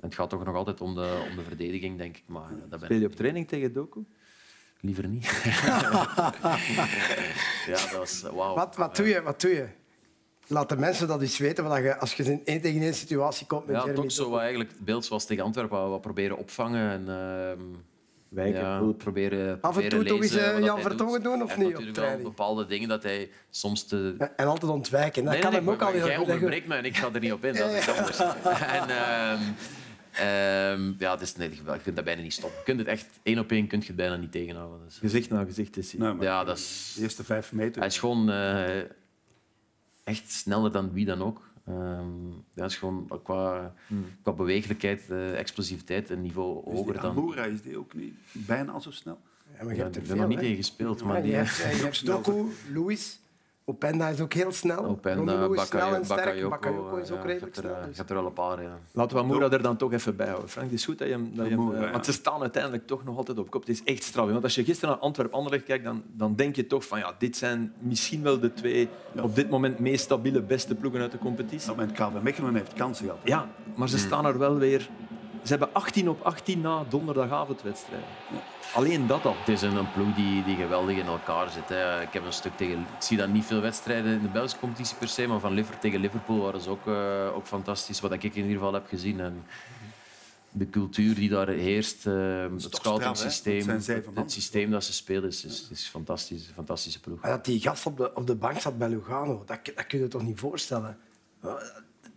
En 0.01 0.11
het 0.11 0.15
gaat 0.15 0.31
toch 0.31 0.45
nog 0.45 0.55
altijd 0.55 0.81
om 0.81 0.95
de, 0.95 1.27
om 1.31 1.37
de 1.37 1.43
verdediging, 1.43 1.99
denk 1.99 2.17
ik. 2.17 2.23
Maar 2.27 2.49
dat 2.61 2.69
ben 2.69 2.79
Speel 2.79 2.99
je 2.99 3.07
op 3.07 3.15
training 3.15 3.49
tegen 3.49 3.73
Doku? 3.73 4.01
Liever 4.85 5.09
niet. 5.09 5.25
ja, 7.67 7.77
dat 7.77 7.93
was... 7.97 8.23
Wauw. 8.23 8.55
Wat, 8.55 8.77
wat, 8.77 8.97
doe 8.97 9.09
je, 9.09 9.23
wat 9.23 9.41
doe 9.41 9.51
je? 9.51 9.67
Laat 10.47 10.69
de 10.69 10.77
mensen 10.77 11.09
dat 11.09 11.21
eens 11.21 11.39
weten. 11.39 11.83
je, 11.83 11.99
als 11.99 12.15
je 12.15 12.25
in 12.25 12.43
één 12.45 12.61
tegen 12.61 12.83
één 12.83 12.95
situatie 12.95 13.47
komt 13.47 13.67
met 13.67 13.77
Ja, 13.77 13.81
Jeremy 13.81 14.03
toch 14.03 14.13
zo 14.13 14.31
wat 14.31 14.41
eigenlijk 14.41 14.71
het 14.71 14.85
beeld 14.85 15.05
zoals 15.05 15.25
tegen 15.27 15.45
Antwerpen, 15.45 15.91
wat, 15.91 16.01
proberen 16.01 16.37
opvangen 16.37 16.91
en 16.91 17.09
ehm, 17.09 17.61
Wijken, 18.29 18.61
ja, 18.61 18.79
hulp. 18.79 18.99
proberen, 18.99 19.59
Af 19.61 19.77
en 19.77 19.89
toe 19.89 19.89
proberen 19.89 20.07
toch 20.07 20.23
eens 20.23 20.33
lezen 20.33 20.55
wat 20.55 20.65
Jan 20.65 20.81
Vertongen 20.81 21.23
doet. 21.23 21.33
doen 21.33 21.43
of 21.43 21.57
niet 21.57 21.69
natuurlijk 21.71 21.97
wel 21.97 22.19
bepaalde 22.23 22.67
dingen 22.67 22.89
dat 22.89 23.03
hij 23.03 23.31
soms 23.51 23.85
te... 23.85 24.15
En 24.37 24.47
altijd 24.47 24.73
ontwijken. 24.73 25.25
Dat 25.25 25.33
Nee, 25.33 25.43
kan 25.43 25.51
nee, 25.51 25.61
hem 25.61 25.71
ook 25.71 25.79
maar 25.79 25.87
al 25.87 25.93
heel 25.95 26.07
Jij 26.07 26.17
onderbreekt 26.17 26.67
me 26.67 26.75
en 26.75 26.85
ik 26.85 26.97
ga 26.97 27.09
er 27.13 27.21
niet 27.21 27.33
op 27.33 27.45
in. 27.45 27.55
Dat 27.55 27.71
is 27.71 27.77
iets 27.79 27.89
anders. 27.99 28.19
En, 28.19 28.89
ehm, 28.89 29.41
ehm, 30.17 30.93
ja, 30.99 31.11
het 31.13 31.21
is, 31.21 31.37
nee, 31.37 31.51
je 31.51 31.79
kunt 31.83 31.97
dat 31.97 32.05
bijna 32.05 32.23
niet 32.23 32.33
stoppen. 32.33 32.59
Je 32.59 32.65
kunt 32.65 32.79
het 32.79 32.89
echt 32.89 33.07
één 33.23 33.39
op 33.39 33.51
één 33.51 33.67
kunt 33.67 33.83
je 33.83 33.89
het 33.89 33.97
bijna 33.97 34.17
niet 34.17 34.33
tegenhouden. 34.33 34.81
Dus. 34.85 34.99
Gezicht 34.99 35.31
na 35.31 35.45
gezicht 35.45 35.77
is 35.77 35.93
hij. 35.93 36.17
Ja, 36.21 36.45
dat 36.45 36.59
is... 36.59 36.93
De 36.97 37.03
eerste 37.03 37.25
vijf 37.25 37.53
meter. 37.53 37.79
Hij 37.79 37.89
is 37.89 37.99
gewoon 37.99 38.31
eh, 38.31 38.79
echt 40.05 40.31
sneller 40.31 40.73
dan 40.73 40.93
wie 40.93 41.05
dan 41.05 41.23
ook. 41.23 41.43
Ehm 41.67 42.29
ja, 42.31 42.61
hij 42.61 42.67
is 42.67 42.77
gewoon 42.77 43.21
qua, 43.23 43.75
qua 44.23 44.33
bewegelijkheid, 44.33 45.11
eh, 45.11 45.39
explosiviteit 45.39 46.11
een 46.11 46.23
niveau 46.23 46.65
die 46.65 46.75
hoger 46.75 46.95
dan. 46.95 47.05
Amoura 47.05 47.45
is 47.45 47.63
die 47.63 47.79
ook 47.79 47.95
niet 47.95 48.15
bijna 48.33 48.79
zo 48.79 48.91
snel. 48.91 49.21
Ja, 49.59 49.65
maar 49.65 49.73
je 49.73 49.79
Ja, 49.79 49.83
hebt 49.85 49.97
ik 49.97 50.09
er 50.09 50.17
nog 50.17 50.29
niet 50.29 50.39
tegen 50.39 50.57
gespeeld, 50.57 51.01
Ja, 51.01 51.07
maar 51.07 51.23
die. 51.23 52.05
Doku, 52.05 52.45
Louis. 52.73 53.19
Openda 53.67 54.09
is 54.09 54.21
ook 54.21 54.33
heel 54.33 54.53
snel. 54.53 54.85
Openda, 54.85 55.49
is 55.53 55.67
snel 55.67 55.95
en 55.95 56.05
sterk. 56.05 56.25
Bakayoko, 56.25 56.49
Bakayoko 56.49 56.97
is 56.97 57.11
ook 57.11 57.19
ja, 57.19 57.25
redelijk 57.25 57.55
snel. 57.55 57.75
dus. 57.75 57.91
je 57.91 57.97
hebt 57.97 58.11
er 58.11 58.17
wel 58.17 58.27
een 58.27 58.33
paar, 58.33 58.63
ja. 58.63 58.79
Laten 58.93 59.17
we 59.17 59.23
Amoura 59.23 59.51
er 59.51 59.63
dan 59.63 59.77
toch 59.77 59.93
even 59.93 60.17
bij 60.17 60.27
houden. 60.27 60.49
Frank, 60.49 60.71
het 60.71 60.79
is 60.79 60.85
goed 60.85 60.99
dat 60.99 61.09
je 61.09 61.13
hem... 61.13 61.31
Dat 61.35 61.45
je 61.45 61.51
hem, 61.51 61.61
Amoura, 61.61 61.79
eh, 61.79 61.85
ja. 61.85 61.93
Want 61.93 62.05
ze 62.05 62.13
staan 62.13 62.41
uiteindelijk 62.41 62.87
toch 62.87 63.05
nog 63.05 63.17
altijd 63.17 63.39
op 63.39 63.51
kop. 63.51 63.61
Het 63.61 63.71
is 63.71 63.83
echt 63.85 64.03
straf. 64.03 64.31
Want 64.31 64.43
als 64.43 64.55
je 64.55 64.65
gisteren 64.65 64.95
naar 64.95 65.03
Antwerp-Anderlecht 65.03 65.65
kijkt, 65.65 65.85
dan, 65.85 66.03
dan 66.13 66.35
denk 66.35 66.57
je 66.57 66.67
toch 66.67 66.87
van 66.87 66.99
ja, 66.99 67.15
dit 67.19 67.37
zijn 67.37 67.73
misschien 67.79 68.23
wel 68.23 68.41
de 68.41 68.53
twee 68.53 68.89
op 69.23 69.35
dit 69.35 69.51
moment 69.51 69.79
meest 69.79 70.05
stabiele, 70.05 70.43
beste 70.43 70.75
ploegen 70.75 71.01
uit 71.01 71.13
de 71.13 71.19
competitie. 71.19 71.71
Ja, 71.71 71.77
maar 71.77 71.87
KV 71.87 72.23
Mechelen 72.23 72.55
heeft 72.55 72.73
kansen 72.73 73.05
gehad. 73.05 73.21
Ja, 73.25 73.49
maar 73.75 73.89
ze 73.89 73.99
staan 73.99 74.27
er 74.27 74.39
wel 74.39 74.57
weer... 74.57 74.91
Ze 75.45 75.51
hebben 75.51 75.73
18 75.73 76.09
op 76.09 76.21
18 76.21 76.61
na 76.61 76.85
donderdagavondwedstrijden. 76.89 78.09
Alleen 78.75 79.07
dat 79.07 79.25
al. 79.25 79.35
Het 79.39 79.49
is 79.49 79.63
een, 79.63 79.77
een 79.77 79.93
ploeg 79.93 80.15
die, 80.15 80.45
die 80.45 80.57
geweldig 80.57 80.97
in 80.97 81.07
elkaar 81.07 81.51
zit. 81.51 81.69
Hè. 81.69 82.03
Ik 82.03 82.13
heb 82.13 82.25
een 82.25 82.33
stuk 82.33 82.57
tegen... 82.57 82.79
Ik 82.79 82.87
zie 83.03 83.17
dan 83.17 83.33
niet 83.33 83.45
veel 83.45 83.61
wedstrijden 83.61 84.13
in 84.13 84.23
de 84.23 84.29
Belgische 84.29 84.59
competitie 84.59 84.97
per 84.97 85.09
se, 85.09 85.27
maar 85.27 85.41
van 85.41 85.53
Liverpool 85.53 85.81
tegen 85.81 86.01
Liverpool 86.01 86.41
waren 86.41 86.61
ze 86.61 86.71
ook, 86.71 86.87
eh, 86.87 87.37
ook 87.37 87.47
fantastisch, 87.47 88.01
wat 88.01 88.13
ik 88.13 88.23
in 88.23 88.35
ieder 88.35 88.53
geval 88.53 88.73
heb 88.73 88.87
gezien. 88.87 89.21
En 89.21 89.45
de 90.51 90.71
cultuur 90.71 91.15
die 91.15 91.29
daar 91.29 91.49
heerst, 91.49 92.07
uh, 92.07 92.43
het 92.43 92.75
scouting-systeem? 92.75 93.67
Dat 93.67 93.87
het, 94.15 94.33
systeem 94.33 94.71
dat 94.71 94.85
ze 94.85 94.93
spelen, 94.93 95.29
is, 95.29 95.45
is, 95.45 95.69
is 95.71 95.87
fantastisch, 95.87 96.49
een 96.49 96.55
fantastische 96.55 97.01
ploeg. 97.01 97.21
Maar 97.21 97.31
dat 97.31 97.45
die 97.45 97.61
gast 97.61 97.87
op 97.87 97.97
de, 97.97 98.15
op 98.15 98.27
de 98.27 98.35
bank 98.35 98.61
zat 98.61 98.79
bij 98.79 98.89
Lugano, 98.89 99.43
dat, 99.47 99.59
dat 99.75 99.87
kun 99.87 99.99
je 99.99 100.05
je 100.05 100.11
toch 100.11 100.23
niet 100.23 100.39
voorstellen? 100.39 100.99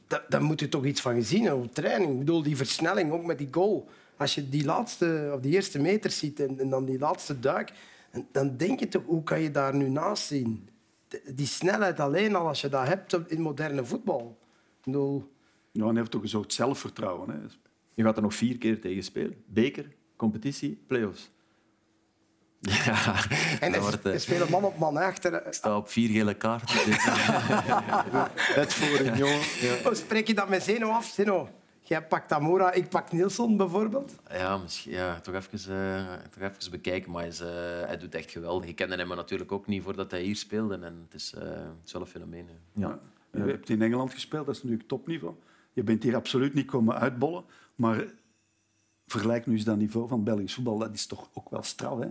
Daar, 0.08 0.44
moet 0.44 0.60
je 0.60 0.70
toch 0.70 0.86
iets 0.86 1.02
van 1.02 1.14
gezien 1.14 1.54
op 1.54 1.74
training. 1.74 2.12
Ik 2.12 2.20
bedoel, 2.20 2.44
die 2.44 2.58
versnelling, 2.58 3.12
ook 3.12 3.26
met 3.26 3.38
die 3.38 3.48
goal. 3.52 3.90
Als 4.18 4.36
je 4.36 4.50
die, 4.50 4.66
laatste, 4.66 5.32
of 5.34 5.40
die 5.40 5.54
eerste 5.54 5.80
meter 5.80 6.12
ziet 6.12 6.40
en, 6.40 6.70
dan 6.70 6.86
die 6.86 7.00
laatste 7.00 7.40
duik, 7.40 7.72
dan 8.32 8.58
denk 8.58 8.80
je 8.80 8.88
toch, 8.88 9.04
hoe 9.06 9.24
kan 9.24 9.42
je 9.42 9.52
daar 9.52 9.76
nu 9.76 9.90
naast 9.90 10.28
zien? 10.28 10.70
Die 11.26 11.46
snelheid 11.46 12.00
alleen 12.00 12.36
al, 12.36 12.48
als 12.48 12.62
je 12.62 12.70
dat 12.70 12.88
hebt 12.88 13.30
in 13.30 13.42
moderne 13.42 13.86
voetbal. 13.86 14.38
Ik 14.78 14.84
bedoel, 14.84 15.26
Ja, 15.72 15.82
en 15.82 15.88
hij 15.88 15.98
heeft 15.98 16.12
toch 16.12 16.22
een 16.22 16.44
zelfvertrouwen. 16.48 17.30
Hè. 17.30 17.38
Je 17.94 18.04
gaat 18.04 18.16
er 18.16 18.22
nog 18.22 18.36
vier 18.36 18.58
keer 18.58 18.82
tegen 18.82 19.04
spelen. 19.04 19.44
Beker, 19.46 19.96
competitie, 20.16 20.84
play-offs. 20.88 21.30
Ja, 22.60 23.16
en 23.60 23.72
dat 23.72 23.76
er, 23.76 23.82
wordt, 23.82 24.06
eh, 24.06 24.14
er 24.14 24.20
spelen 24.20 24.50
man 24.50 24.64
op 24.64 24.78
man 24.78 24.98
achter. 24.98 25.48
ik 25.48 25.54
sta 25.54 25.78
op 25.78 25.90
vier 25.90 26.10
gele 26.10 26.34
kaarten. 26.34 26.86
dus, 26.86 27.06
Het 28.62 28.74
voor 28.74 29.00
een 29.00 29.18
jongen. 29.18 29.40
Ja. 29.60 29.90
Oh, 29.90 29.94
spreek 29.94 30.28
je 30.28 30.34
dat 30.34 30.50
met 30.50 30.64
Zeno 30.64 30.90
af? 30.90 31.06
Zeno, 31.06 31.50
jij 31.88 32.08
pakt 32.08 32.28
Tamora, 32.28 32.72
ik 32.72 32.90
pak 32.90 33.12
Nielsen 33.12 33.58
bijvoorbeeld. 33.58 34.16
Ja, 34.32 34.58
misschien, 34.58 34.92
ja 34.92 35.20
toch, 35.20 35.36
even, 35.36 35.60
eh, 35.76 36.14
toch 36.30 36.44
even 36.44 36.72
bekijken. 36.72 37.12
Maar 37.12 37.22
hij, 37.22 37.30
is, 37.30 37.40
eh, 37.40 37.48
hij 37.86 37.98
doet 37.98 38.16
echt 38.16 38.32
geweldig. 38.32 38.70
Ik 38.70 38.76
kende 38.76 38.96
hem 38.96 39.08
natuurlijk 39.08 39.52
ook 39.52 39.68
niet 39.68 39.84
voordat 39.84 40.12
hij 40.12 40.22
hier 40.22 40.36
speelde. 40.36 40.76
En 40.76 41.06
het 41.10 41.14
is, 41.14 41.34
eh, 41.34 41.42
het 41.50 41.86
is 41.86 41.92
wel 41.92 42.02
een 42.02 42.08
fenomeen. 42.08 42.48
Ja. 42.74 43.00
Je 43.32 43.40
hebt 43.40 43.70
in 43.70 43.82
Engeland 43.82 44.14
gespeeld, 44.14 44.46
dat 44.46 44.56
is 44.56 44.64
natuurlijk 44.64 44.90
topniveau. 44.90 45.36
Je 45.74 45.84
bent 45.84 46.04
hier 46.04 46.16
absoluut 46.16 46.54
niet 46.54 46.68
komen 46.68 46.96
uitbollen. 46.96 47.44
Maar 47.76 48.06
vergelijk 49.08 49.46
nu 49.46 49.54
eens 49.54 49.64
dat 49.64 49.78
niveau 49.78 50.08
van 50.08 50.24
Belgisch 50.24 50.54
voetbal. 50.54 50.78
Dat 50.78 50.94
is 50.94 51.06
toch 51.06 51.30
ook 51.34 51.50
wel 51.50 51.64
straf. 51.64 52.00
Hè? 52.00 52.08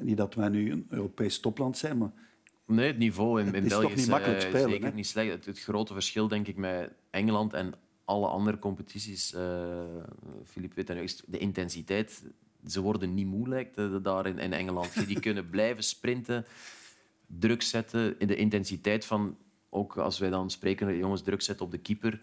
Niet 0.00 0.16
dat 0.16 0.34
wij 0.34 0.48
nu 0.48 0.70
een 0.70 0.86
Europees 0.88 1.40
topland 1.40 1.78
zijn, 1.78 1.98
maar 1.98 2.12
Nee, 2.66 2.86
het 2.86 2.98
niveau 2.98 3.40
in, 3.40 3.46
in 3.46 3.54
Het 3.54 3.64
is 3.64 3.68
België 3.68 3.86
toch 3.86 3.96
niet 3.96 4.08
makkelijk 4.08 4.42
eh, 4.42 4.48
spelen, 4.48 4.70
zeker 4.70 4.88
hè? 4.88 4.94
niet 4.94 5.06
slecht. 5.06 5.30
Het, 5.30 5.46
het 5.46 5.60
grote 5.60 5.92
verschil 5.92 6.28
denk 6.28 6.46
ik 6.46 6.56
met 6.56 6.92
Engeland 7.10 7.52
en 7.52 7.74
alle 8.04 8.26
andere 8.26 8.58
competities, 8.58 9.34
Filip 10.44 10.74
weet 10.74 10.86
dat 10.86 10.96
nu, 10.96 11.02
is 11.02 11.22
de 11.26 11.38
intensiteit. 11.38 12.22
Ze 12.66 12.80
worden 12.80 13.14
niet 13.14 13.26
moe, 13.26 13.48
lijkt 13.48 13.76
het, 13.76 14.04
daar 14.04 14.26
in, 14.26 14.38
in 14.38 14.52
Engeland. 14.52 15.06
Die 15.06 15.20
kunnen 15.20 15.50
blijven 15.50 15.84
sprinten, 15.84 16.44
druk 17.26 17.62
zetten. 17.62 18.18
In 18.18 18.26
de 18.26 18.36
intensiteit 18.36 19.04
van, 19.04 19.36
ook 19.68 19.96
als 19.96 20.18
wij 20.18 20.30
dan 20.30 20.50
spreken, 20.50 20.96
jongens, 20.96 21.22
druk 21.22 21.42
zetten 21.42 21.66
op 21.66 21.72
de 21.72 21.78
keeper. 21.78 22.20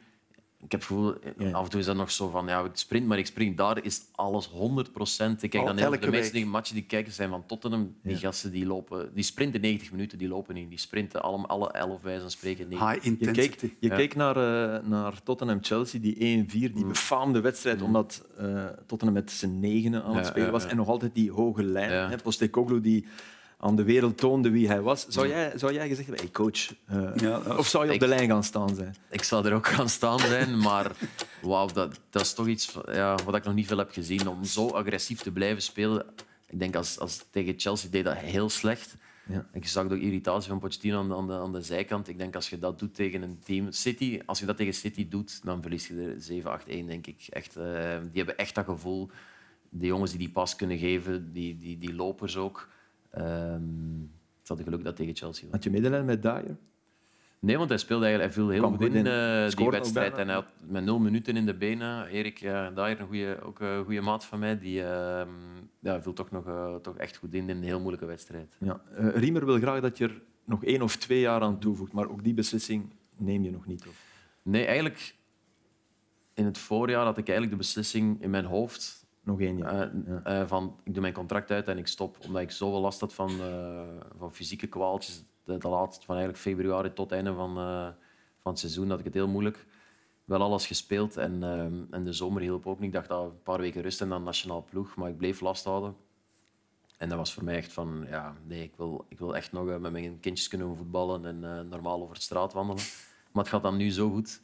Ik 0.63 0.71
heb 0.71 0.79
het 0.79 0.89
gevoel, 0.89 1.13
Ja. 1.37 1.51
af 1.51 1.63
en 1.63 1.69
toe 1.69 1.79
is 1.79 1.85
dat 1.85 1.95
nog 1.95 2.11
zo 2.11 2.29
van, 2.29 2.47
ja, 2.47 2.63
ik 2.63 2.69
sprint, 2.73 3.07
maar 3.07 3.17
ik 3.17 3.25
spring. 3.25 3.57
Daar 3.57 3.83
is 3.85 4.01
alles 4.15 4.45
100 4.47 4.91
procent. 4.91 5.43
Ik 5.43 5.49
kijk 5.49 5.63
Oh, 5.63 5.69
dan 5.69 5.77
heel 5.77 5.85
elke 5.85 5.99
de 6.05 6.11
mensen 6.11 6.33
week. 6.33 6.41
die 6.41 6.51
matchen 6.51 6.75
die 6.75 6.83
kijken 6.83 7.13
zijn 7.13 7.29
van 7.29 7.45
Tottenham. 7.45 7.95
Die 8.03 8.13
Ja. 8.13 8.17
gasten 8.19 8.51
die 8.51 8.65
lopen, 8.65 9.11
die 9.13 9.23
sprinten 9.23 9.61
90 9.61 9.91
minuten, 9.91 10.17
die 10.17 10.27
lopen 10.27 10.55
niet. 10.55 10.69
Die 10.69 10.77
sprinten 10.79 11.21
alle, 11.21 11.47
alle 11.47 11.71
11 11.71 12.01
wijze 12.01 12.21
van 12.21 12.31
spreken. 12.31 12.67
90. 12.67 12.89
high 12.91 13.03
Je 13.03 13.09
intensity. 13.09 13.49
keek, 13.67 13.75
je 13.79 13.87
Ja. 13.89 13.95
keek 13.95 14.15
naar, 14.15 14.35
eh, 14.37 14.87
naar 14.87 15.23
Tottenham-Chelsea, 15.23 15.99
die 15.99 16.15
1-4, 16.25 16.73
die 16.73 16.85
befaamde 16.85 17.41
wedstrijd, 17.41 17.81
omdat 17.81 18.25
eh, 18.37 18.65
Tottenham 18.85 19.17
met 19.17 19.31
zijn 19.31 19.59
negenen 19.59 20.03
aan 20.03 20.15
het 20.15 20.25
Ja, 20.25 20.31
spelen 20.31 20.51
was. 20.51 20.63
ja. 20.63 20.69
En 20.69 20.75
nog 20.77 20.87
altijd 20.87 21.13
die 21.13 21.31
hoge 21.31 21.63
lijn. 21.63 21.91
Ja. 21.91 22.09
Hè, 22.09 22.15
Postecoglou 22.17 22.81
die 22.81 23.05
aan 23.61 23.75
de 23.75 23.83
wereld 23.83 24.17
toonde 24.17 24.49
wie 24.49 24.67
hij 24.67 24.81
was. 24.81 25.07
Zou 25.07 25.27
jij, 25.27 25.51
zou 25.55 25.73
jij 25.73 25.87
gezegd 25.87 26.07
hebben, 26.07 26.25
hey 26.25 26.33
coach, 26.33 26.73
eh, 26.85 27.15
Ja, 27.15 27.41
of 27.57 27.67
zou 27.67 27.83
je 27.83 27.89
op 27.89 27.95
Ik- 27.95 28.01
de 28.01 28.07
lijn 28.07 28.29
gaan 28.29 28.43
staan 28.43 28.75
zijn? 28.75 28.95
Ik 29.09 29.23
zal 29.23 29.45
er 29.45 29.53
ook 29.53 29.67
gaan 29.67 29.89
staan 29.89 30.19
zijn, 30.19 30.57
maar 30.57 30.91
wauw, 31.41 31.67
dat, 31.67 31.99
dat 32.09 32.21
is 32.21 32.33
toch 32.33 32.47
iets 32.47 32.77
ja, 32.85 33.17
wat 33.25 33.35
ik 33.35 33.43
nog 33.43 33.53
niet 33.53 33.67
veel 33.67 33.77
heb 33.77 33.91
gezien. 33.91 34.27
Om 34.27 34.43
zo 34.43 34.67
agressief 34.67 35.21
te 35.21 35.31
blijven 35.31 35.61
spelen. 35.61 36.05
Ik 36.49 36.59
denk 36.59 36.75
als, 36.75 36.99
als 36.99 37.25
tegen 37.31 37.53
Chelsea 37.57 37.89
deed 37.89 38.03
dat 38.03 38.15
heel 38.17 38.49
slecht. 38.49 38.95
Ja. 39.27 39.45
Ik 39.53 39.67
zag 39.67 39.83
ook 39.83 39.91
irritatie 39.91 40.49
van 40.49 40.59
Pochettino 40.59 40.99
aan 40.99 41.07
de, 41.09 41.15
aan, 41.15 41.27
de, 41.27 41.33
aan 41.33 41.51
de 41.51 41.61
zijkant. 41.61 42.07
Ik 42.07 42.17
denk 42.17 42.35
als 42.35 42.49
je 42.49 42.59
dat 42.59 42.79
doet 42.79 42.95
tegen 42.95 43.21
een 43.21 43.39
team... 43.43 43.71
City, 43.71 44.19
als 44.25 44.39
je 44.39 44.45
dat 44.45 44.57
tegen 44.57 44.73
City 44.73 45.07
doet, 45.07 45.39
dan 45.43 45.61
verlies 45.61 45.87
je 45.87 46.15
er 46.43 46.61
7-8-1, 46.83 46.85
denk 46.87 47.07
ik. 47.07 47.27
Echt, 47.29 47.55
eh, 47.55 47.63
die 48.01 48.17
hebben 48.17 48.37
echt 48.37 48.55
dat 48.55 48.65
gevoel. 48.65 49.09
De 49.69 49.85
jongens 49.85 50.09
die 50.11 50.19
die 50.19 50.29
pas 50.29 50.55
kunnen 50.55 50.77
geven, 50.77 51.33
die, 51.33 51.57
die, 51.57 51.77
die 51.77 51.93
lopers 51.93 52.37
ook. 52.37 52.69
Ehm 53.09 53.99
ze 54.49 54.55
hadden 54.55 54.65
geluk 54.73 54.83
dat 54.85 54.95
tegen 54.95 55.15
Chelsea 55.15 55.43
was. 55.43 55.51
Had 55.51 55.63
je 55.63 55.69
medelijden 55.69 56.05
met 56.05 56.21
Dyer? 56.21 56.57
Nee, 57.39 57.57
want 57.57 57.69
hij 57.69 57.77
speelde 57.77 58.05
eigenlijk, 58.05 58.35
hij 58.35 58.43
viel 58.43 58.53
heel 58.53 58.69
goed 58.69 58.81
in, 58.81 58.93
in. 58.95 59.07
eh, 59.07 59.49
die 59.49 59.69
wedstrijd. 59.69 60.17
En 60.17 60.25
hij 60.25 60.35
had 60.35 60.53
met 60.67 60.83
nul 60.83 60.99
minuten 60.99 61.37
in 61.37 61.45
de 61.45 61.53
benen. 61.53 62.05
Erik 62.05 62.37
ja, 62.39 62.71
Dyer, 62.71 62.99
een 62.99 63.07
goede, 63.07 63.41
ook 63.41 63.59
een 63.59 63.83
goede 63.83 64.01
maat 64.01 64.25
van 64.25 64.39
mij, 64.39 64.59
die 64.59 64.83
ehm, 64.83 65.29
ja, 65.79 66.01
viel 66.01 66.13
toch, 66.13 66.31
nog, 66.31 66.47
eh, 66.47 66.75
toch 66.75 66.97
echt 66.97 67.17
goed 67.17 67.33
in 67.33 67.49
in 67.49 67.57
een 67.57 67.63
heel 67.63 67.79
moeilijke 67.79 68.05
wedstrijd. 68.05 68.57
Ja. 68.59 68.81
Eh, 68.95 69.15
Riemer 69.15 69.45
wil 69.45 69.57
graag 69.57 69.81
dat 69.81 69.97
je 69.97 70.03
er 70.03 70.21
nog 70.45 70.63
één 70.63 70.81
of 70.81 70.95
twee 70.95 71.19
jaar 71.19 71.41
aan 71.41 71.59
toevoegt, 71.59 71.91
maar 71.91 72.09
ook 72.09 72.23
die 72.23 72.33
beslissing 72.33 72.93
neem 73.17 73.43
je 73.43 73.51
nog 73.51 73.65
niet. 73.65 73.87
Of? 73.87 74.03
Nee, 74.41 74.65
eigenlijk 74.65 75.15
in 76.33 76.45
het 76.45 76.57
voorjaar 76.57 77.05
had 77.05 77.17
ik 77.17 77.27
eigenlijk 77.27 77.51
de 77.51 77.63
beslissing 77.65 78.21
in 78.21 78.29
mijn 78.29 78.45
hoofd 78.45 79.07
Nog 79.29 79.41
één 79.41 79.57
jaar. 79.57 79.81
eh, 79.81 79.99
Ja. 80.07 80.23
eh, 80.41 80.47
van 80.47 80.75
ik 80.83 80.93
doe 80.93 81.01
mijn 81.01 81.13
contract 81.13 81.51
uit 81.51 81.67
en 81.67 81.77
ik 81.77 81.87
stop. 81.87 82.17
Omdat 82.25 82.41
ik 82.41 82.51
zoveel 82.51 82.79
last 82.79 82.99
had 82.99 83.13
van, 83.13 83.29
eh, 83.41 83.81
van 84.17 84.31
fysieke 84.33 84.67
kwaaltjes. 84.67 85.23
De, 85.43 85.57
de 85.57 85.67
laatste, 85.67 86.05
van 86.05 86.15
eigenlijk 86.15 86.43
februari 86.43 86.93
tot 86.93 87.11
einde 87.11 87.33
van, 87.33 87.53
van 88.41 88.51
het 88.51 88.59
seizoen 88.59 88.89
had 88.89 88.99
ik 88.99 89.05
het 89.05 89.13
heel 89.13 89.27
moeilijk. 89.27 89.65
Wel 90.25 90.41
alles 90.41 90.67
gespeeld 90.67 91.17
en, 91.17 91.43
en 91.91 92.03
de 92.03 92.13
zomer 92.13 92.41
hielp 92.41 92.67
ook 92.67 92.77
niet. 92.79 92.87
Ik 92.87 92.93
dacht 92.93 93.07
dat 93.07 93.23
een 93.23 93.43
paar 93.43 93.59
weken 93.59 93.81
rust 93.81 94.01
en 94.01 94.09
dan 94.09 94.23
nationaal 94.23 94.65
ploeg. 94.69 94.95
Maar 94.95 95.09
ik 95.09 95.17
bleef 95.17 95.41
last 95.41 95.63
houden. 95.65 95.95
En 96.97 97.09
dat 97.09 97.17
was 97.17 97.33
voor 97.33 97.43
mij 97.43 97.55
echt 97.55 97.73
van, 97.73 98.05
ja, 98.09 98.35
nee, 98.47 98.63
ik 98.63 98.73
wil, 98.77 99.05
ik 99.07 99.19
wil 99.19 99.35
echt 99.35 99.51
nog 99.51 99.79
met 99.79 99.91
mijn 99.91 100.19
kindjes 100.19 100.47
kunnen 100.47 100.75
voetballen 100.75 101.25
en 101.25 101.67
normaal 101.69 102.01
over 102.01 102.15
de 102.15 102.21
straat 102.21 102.53
wandelen. 102.53 102.83
Maar 103.31 103.43
het 103.43 103.51
gaat 103.53 103.63
dan 103.63 103.77
nu 103.77 103.91
zo 103.91 104.09
goed. 104.09 104.41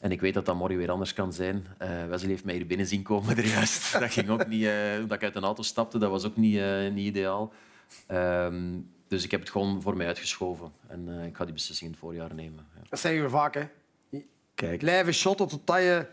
En 0.00 0.10
ik 0.12 0.20
weet 0.20 0.34
dat 0.34 0.46
dat 0.46 0.56
morgen 0.56 0.76
weer 0.78 0.90
anders 0.90 1.12
kan 1.12 1.32
zijn. 1.32 1.66
Eh 1.78 2.06
Wesley 2.08 2.30
heeft 2.30 2.44
mij 2.44 2.54
hier 2.54 2.66
binnen 2.66 2.86
zien 2.86 3.02
komen 3.02 3.36
er 3.36 3.46
juist. 3.46 3.92
Dat 3.92 4.12
ging 4.12 4.28
ook 4.28 4.46
niet... 4.46 4.64
eh, 4.64 4.72
dat 4.98 5.12
ik 5.12 5.22
uit 5.22 5.36
een 5.36 5.42
auto 5.44 5.62
stapte, 5.62 5.98
dat 5.98 6.10
was 6.10 6.24
ook 6.24 6.36
niet, 6.36 6.56
eh, 6.56 6.88
niet 6.92 7.06
ideaal. 7.06 7.52
Ehm, 8.06 8.78
dus 9.08 9.24
ik 9.24 9.30
heb 9.30 9.40
het 9.40 9.50
gewoon 9.50 9.82
voor 9.82 9.96
mij 9.96 10.06
uitgeschoven. 10.06 10.72
En 10.86 11.18
eh, 11.20 11.26
ik 11.26 11.36
ga 11.36 11.44
die 11.44 11.52
beslissing 11.54 11.90
in 11.90 11.96
het 11.96 12.04
voorjaar 12.04 12.34
nemen. 12.34 12.66
Ja. 12.74 12.80
Dat 12.88 13.00
zeggen 13.00 13.22
we 13.22 13.28
vaak. 13.30 13.54
Hè. 13.54 13.62
Kijk, 14.54 14.78
Blijven 14.78 15.14
shotten 15.14 15.48
totdat 15.48 15.76
je, 15.78 16.06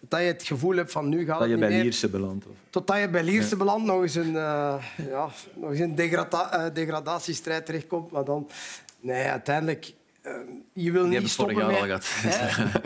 totdat 0.00 0.20
je 0.20 0.26
het 0.26 0.42
gevoel 0.42 0.76
hebt 0.76 0.92
van 0.92 1.08
nu 1.08 1.24
gaat 1.24 1.38
dat 1.38 1.40
het 1.40 1.48
je 1.48 1.54
niet 1.54 1.60
bij 1.60 1.68
meer. 1.74 1.82
Lierse 1.82 2.08
belandt. 2.08 2.46
Of... 2.46 2.54
Totdat 2.70 2.98
je 2.98 3.08
bij 3.08 3.22
Lierse 3.22 3.56
belandt 3.56 3.84
nog 3.86 4.02
eens 4.02 4.14
een, 4.14 4.36
eh, 4.36 4.84
ja, 5.08 5.28
nog 5.54 5.70
eens 5.70 5.78
een 5.80 5.94
degrada 5.94 6.52
eh, 6.52 6.74
degradatiestrijd 6.74 7.66
terechtkomt. 7.66 8.10
Maar 8.10 8.24
dan, 8.24 8.48
nee, 9.00 9.24
uiteindelijk, 9.24 9.86
eh, 9.86 9.92
je 10.72 10.90
wil 10.92 10.92
Die 10.92 11.02
niet 11.02 11.12
hebben 11.12 11.30
stoppen 11.30 11.54
vorig 11.54 11.70
jaar 11.78 11.88
met, 11.88 11.92
al 11.92 12.00
gehad. 12.00 12.82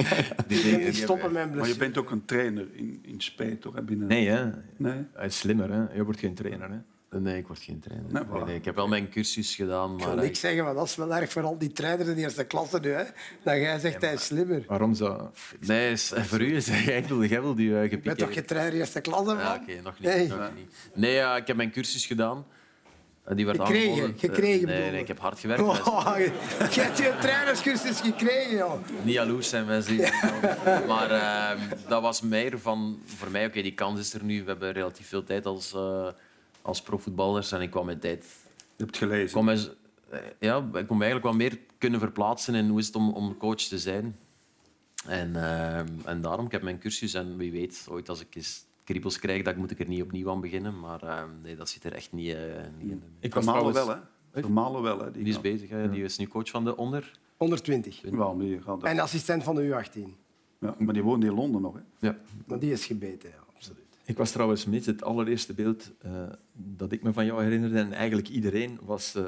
Hè? 0.46 0.54
je 0.54 0.62
wil 0.70 0.78
niet 0.78 0.96
stoppen 0.96 1.32
met 1.32 1.54
Maar 1.54 1.68
je 1.68 1.76
bent 1.76 1.98
ook 1.98 2.10
een 2.10 2.24
trainer 2.24 2.66
in, 2.72 2.98
in 3.02 3.20
spe, 3.20 3.58
toch? 3.58 3.84
Binnen... 3.84 4.08
Nee, 4.08 4.28
hè? 4.28 4.50
Nee? 4.76 5.04
hij 5.14 5.26
is 5.26 5.38
slimmer. 5.38 5.70
Hè? 5.72 5.94
Je 5.94 6.04
wordt 6.04 6.20
geen 6.20 6.34
trainer. 6.34 6.70
Hè? 6.70 6.76
Nee, 7.18 7.36
ik 7.38 7.46
word 7.46 7.58
geen 7.58 7.80
trainer. 7.80 8.12
Nee, 8.12 8.22
Nee, 8.22 8.40
voilà. 8.42 8.44
nee, 8.46 8.54
ik 8.56 8.64
heb 8.64 8.74
wel 8.74 8.88
mijn 8.88 9.08
cursus 9.08 9.54
gedaan, 9.54 9.92
Ik 9.92 10.04
wil 10.04 10.14
maar... 10.14 10.24
niks 10.24 10.40
zeggen, 10.40 10.64
maar 10.64 10.74
dat 10.74 10.86
is 10.86 10.96
wel 10.96 11.14
erg 11.14 11.32
voor 11.32 11.42
al 11.42 11.58
die 11.58 11.72
trainers 11.72 12.08
in 12.08 12.14
de 12.14 12.20
eerste 12.20 12.44
klasse 12.44 12.78
nu. 12.80 12.90
Hè? 12.90 13.04
Dat 13.42 13.54
jij 13.56 13.78
zegt, 13.78 14.00
hij 14.02 14.12
is 14.12 14.24
slimmer. 14.24 14.64
Waarom 14.66 14.94
zou... 14.94 15.28
Nee, 15.60 15.90
is- 15.90 16.12
voor 16.16 16.40
u 16.40 16.54
is 16.56 16.66
jij 16.84 17.04
wil, 17.06 17.24
jij 17.24 17.40
wil 17.40 17.54
die 17.54 17.68
uh, 17.70 17.90
Je 17.90 17.98
bent 17.98 18.18
toch 18.18 18.32
geen 18.32 18.44
trainer 18.44 18.72
eerste 18.78 19.00
klasse, 19.00 19.24
man? 19.34 19.36
Ja, 19.38 19.58
oké, 19.62 19.80
nog 19.82 20.00
niet. 20.00 20.08
Nee. 20.08 20.28
nog 20.28 20.50
niet. 20.56 20.72
Nee, 20.94 21.12
ja, 21.14 21.36
ik 21.36 21.46
heb 21.46 21.56
mijn 21.56 21.70
cursus 21.70 22.06
gedaan. 22.06 22.44
En 23.24 23.36
die 23.36 23.46
werd 23.46 23.60
Gekregen, 23.60 23.90
aangeboden. 23.90 24.18
gekregen, 24.18 24.66
Nee, 24.66 24.90
nee, 24.90 25.00
ik. 25.00 25.08
heb 25.08 25.18
hard 25.18 25.38
gewerkt. 25.38 25.62
Oh, 25.62 26.14
je 26.16 26.22
je 26.74 26.80
hebt 26.80 26.98
je 26.98 27.16
trainerscursus 27.20 28.00
gekregen, 28.00 28.56
joh. 28.56 28.80
Niet 29.02 29.14
jaloers 29.14 29.48
zijn 29.48 29.66
mensen. 29.66 29.96
maar 30.88 31.10
ehm, 31.10 31.58
dat 31.88 32.02
was 32.02 32.20
meer 32.20 32.58
van... 32.58 33.00
Voor 33.04 33.30
mij, 33.30 33.46
oké, 33.46 33.62
die 33.62 33.74
kans 33.74 34.00
is 34.00 34.14
er 34.14 34.24
nu. 34.24 34.42
We 34.42 34.50
hebben 34.50 34.72
relatief 34.72 35.08
veel 35.08 35.24
tijd 35.24 35.46
als, 35.46 35.72
eh, 35.74 36.08
als 36.62 36.82
profvoetballers. 36.82 37.52
En 37.52 37.60
ik 37.60 37.70
kwam 37.70 37.86
mijn 37.86 37.98
tijd... 37.98 38.24
Je 38.76 38.84
hebt 38.84 38.96
gelezen. 38.96 39.76
Eh, 40.10 40.18
ja, 40.38 40.56
ik 40.56 40.86
kon 40.86 40.96
me 40.96 41.04
eigenlijk 41.04 41.24
wat 41.24 41.34
meer 41.34 41.58
kunnen 41.78 42.00
verplaatsen 42.00 42.54
in 42.54 42.68
hoe 42.68 42.78
is 42.78 42.86
het 42.86 42.94
om, 42.94 43.12
om 43.12 43.36
coach 43.36 43.56
te 43.62 43.78
zijn. 43.78 44.16
En, 45.06 45.36
ehm, 45.36 45.86
en 46.04 46.20
daarom, 46.20 46.46
ik 46.46 46.52
heb 46.52 46.62
mijn 46.62 46.78
cursus. 46.78 47.14
En 47.14 47.36
wie 47.36 47.52
weet, 47.52 47.86
ooit 47.88 48.08
als 48.08 48.20
ik 48.20 48.34
eens 48.34 48.64
kriebels 48.90 49.18
krijg, 49.18 49.42
dan 49.42 49.56
moet 49.56 49.70
ik 49.70 49.78
er 49.80 49.88
niet 49.88 50.02
opnieuw 50.02 50.30
aan 50.30 50.40
beginnen. 50.40 50.80
Maar 50.80 51.02
ehm, 51.02 51.28
nee, 51.42 51.56
dat 51.56 51.68
zit 51.68 51.84
er 51.84 51.92
echt 51.92 52.12
niet, 52.12 52.34
eh, 52.34 52.40
niet 52.78 52.90
in. 52.90 53.02
Ik 53.20 53.34
was 53.34 53.44
Vermalen 53.44 53.72
trouwens... 53.72 53.98
wel, 54.00 54.04
hè? 54.32 54.40
Vermalen 54.40 54.82
wel, 54.82 54.98
hè? 55.00 55.10
Die 55.10 55.24
is 55.24 55.32
gaan. 55.32 55.42
bezig. 55.42 55.68
Hè. 55.70 55.90
Die 55.90 56.02
is 56.04 56.18
nu 56.18 56.26
coach 56.26 56.50
van 56.50 56.64
de 56.64 56.76
onder. 56.76 57.18
120. 57.36 58.00
Wel, 58.10 58.38
die 58.38 58.60
gaat- 58.62 58.82
En 58.82 58.98
assistent 58.98 59.42
van 59.42 59.54
de 59.54 59.62
U18. 59.84 60.00
ja, 60.60 60.74
maar 60.78 60.94
die 60.94 61.02
woont 61.02 61.24
in 61.24 61.32
Londen 61.34 61.62
nog, 61.62 61.74
hè? 61.74 62.06
Ja. 62.06 62.16
Maar 62.46 62.58
die 62.58 62.72
is 62.72 62.86
gebeten, 62.86 63.28
ja, 63.30 63.36
absoluut. 63.54 63.78
Ik 64.04 64.16
was 64.16 64.30
trouwens 64.30 64.66
mis. 64.66 64.86
Het 64.86 65.04
allereerste 65.04 65.54
beeld 65.54 65.90
eh, 66.02 66.10
dat 66.52 66.92
ik 66.92 67.02
me 67.02 67.12
van 67.12 67.24
jou 67.24 67.42
herinnerde, 67.42 67.78
en 67.78 67.92
eigenlijk 67.92 68.28
iedereen, 68.28 68.78
was 68.82 69.14
eh, 69.14 69.24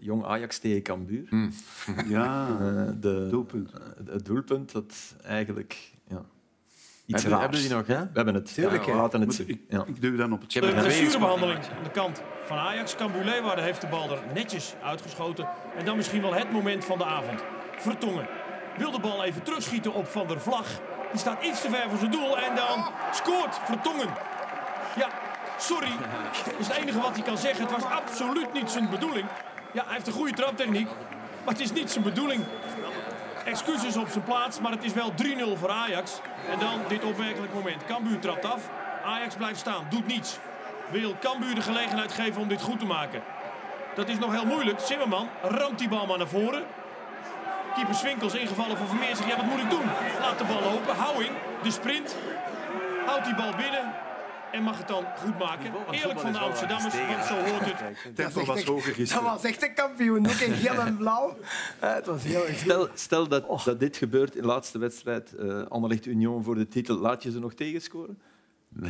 jong 0.00 0.24
Ajax 0.24 0.58
tegen 0.58 0.82
Cambuur. 0.82 1.28
Ja, 2.08 2.48
Eh, 2.60 2.92
de, 3.00 3.26
doelpunt. 3.30 3.70
eh, 3.72 3.80
het 4.12 4.24
doelpunt 4.24 4.72
dat 4.72 5.16
eigenlijk... 5.22 5.92
Ja. 6.08 6.24
Iets 7.06 7.22
Hebben, 7.22 7.30
raars. 7.40 7.42
hebben 7.42 7.60
die 7.60 7.76
nog, 7.76 7.86
hè? 7.86 8.04
We 8.04 8.10
hebben 8.14 8.34
het. 8.34 8.54
Tuurlijk, 8.54 8.84
Ja, 8.84 8.92
we 8.92 8.98
laten 8.98 9.20
het 9.20 9.34
zien. 9.34 9.48
Ik, 9.48 9.60
Ja. 9.68 9.84
ik 9.86 10.00
duw 10.00 10.16
dan 10.16 10.32
op 10.32 10.40
het 10.40 10.52
De 10.52 10.60
blessurebehandeling 10.60 11.58
aan 11.58 11.82
de 11.82 11.90
kant 11.90 12.22
van 12.44 12.58
Ajax. 12.58 12.94
Cambuur 12.96 13.24
Leeuwarden 13.24 13.64
heeft 13.64 13.80
de 13.80 13.86
bal 13.86 14.10
er 14.10 14.18
netjes 14.34 14.74
uitgeschoten. 14.82 15.48
En 15.76 15.84
dan 15.84 15.96
misschien 15.96 16.22
wel 16.22 16.34
het 16.34 16.52
moment 16.52 16.84
van 16.84 16.98
de 16.98 17.04
avond. 17.04 17.42
Vertongen 17.76 18.26
wil 18.78 18.90
de 18.90 19.00
bal 19.00 19.24
even 19.24 19.42
terugschieten 19.42 19.94
op 19.94 20.06
Van 20.06 20.26
der 20.26 20.40
Vlag. 20.40 20.66
Die 21.10 21.20
staat 21.20 21.44
iets 21.44 21.60
te 21.60 21.68
ver 21.70 21.88
voor 21.88 21.98
zijn 21.98 22.10
doel. 22.10 22.38
En 22.38 22.54
dan 22.54 22.86
scoort 23.12 23.60
Vertongen. 23.64 24.08
Ja, 24.96 25.08
sorry. 25.58 25.88
Dat 26.44 26.54
is 26.58 26.66
het 26.66 26.76
enige 26.76 27.00
wat 27.00 27.14
hij 27.14 27.22
kan 27.24 27.38
zeggen. 27.38 27.62
Het 27.66 27.72
was 27.72 27.84
absoluut 27.84 28.52
niet 28.52 28.70
zijn 28.70 28.90
bedoeling. 28.90 29.26
Ja, 29.72 29.82
hij 29.84 29.94
heeft 29.94 30.06
een 30.06 30.12
goede 30.12 30.32
traptechniek. 30.32 30.86
Maar 31.44 31.54
het 31.54 31.62
is 31.62 31.72
niet 31.72 31.90
zijn 31.90 32.04
bedoeling. 32.04 32.42
Excuses 33.46 33.96
op 33.96 34.08
zijn 34.08 34.24
plaats, 34.24 34.60
maar 34.60 34.70
het 34.70 34.84
is 34.84 34.92
wel 34.92 35.12
3-0 35.12 35.58
voor 35.58 35.70
Ajax. 35.70 36.20
En 36.50 36.58
dan 36.58 36.80
dit 36.88 37.04
opmerkelijk 37.04 37.54
moment. 37.54 37.84
Cambuur 37.84 38.18
trapt 38.18 38.44
af. 38.44 38.68
Ajax 39.04 39.34
blijft 39.34 39.58
staan, 39.58 39.86
doet 39.88 40.06
niets. 40.06 40.38
Wil 40.90 41.14
Cambuur 41.20 41.54
de 41.54 41.60
gelegenheid 41.60 42.12
geven 42.12 42.40
om 42.40 42.48
dit 42.48 42.62
goed 42.62 42.78
te 42.78 42.86
maken? 42.86 43.22
Dat 43.94 44.08
is 44.08 44.18
nog 44.18 44.32
heel 44.32 44.46
moeilijk. 44.46 44.80
Zimmerman 44.80 45.28
ramt 45.42 45.78
die 45.78 45.88
bal 45.88 46.06
maar 46.06 46.18
naar 46.18 46.28
voren. 46.28 46.64
Keeper 47.74 47.94
Swinkels 47.94 48.34
ingevallen 48.34 48.76
voor 48.76 48.86
Vermeer. 48.86 49.16
Zegt, 49.16 49.28
ja, 49.28 49.36
wat 49.36 49.44
moet 49.44 49.60
ik 49.60 49.70
doen? 49.70 49.86
Laat 50.20 50.38
de 50.38 50.44
bal 50.44 50.72
lopen. 50.72 50.96
Houwing, 50.96 51.32
de 51.62 51.70
sprint. 51.70 52.16
Houdt 53.06 53.24
die 53.24 53.34
bal 53.34 53.54
binnen. 53.56 53.94
En 54.56 54.62
mag 54.62 54.78
het 54.78 54.88
dan 54.88 55.04
goed 55.16 55.38
maken. 55.38 55.72
Eerlijk 55.90 56.20
van 56.20 56.32
de 56.32 56.38
Amsterdammers, 56.38 56.94
want 56.94 57.24
zo 57.24 57.34
hoort 57.34 57.64
het. 57.64 57.76
Tempo 58.14 58.44
Dat 58.44 58.64
was 58.64 58.64
Dat 59.10 59.22
was 59.22 59.44
echt 59.44 59.62
een 59.62 59.74
kampioen. 59.74 60.26
Ook 60.26 60.32
in 60.32 60.54
geel 60.54 60.80
en 60.80 60.96
blauw. 60.96 61.38
Eh, 61.78 61.94
het 61.94 62.06
was 62.06 62.22
heel 62.22 62.46
erg 62.46 62.58
Stel, 62.58 62.88
stel 62.94 63.28
dat, 63.28 63.64
dat 63.64 63.80
dit 63.80 63.96
gebeurt 63.96 64.34
in 64.34 64.40
de 64.40 64.46
laatste 64.46 64.78
wedstrijd, 64.78 65.34
eh 65.34 65.62
Anderlecht 65.68 66.06
Union 66.06 66.44
voor 66.44 66.54
de 66.54 66.68
titel, 66.68 66.96
laat 66.96 67.22
je 67.22 67.30
ze 67.30 67.38
nog 67.38 67.54
tegenscoren? 67.54 68.18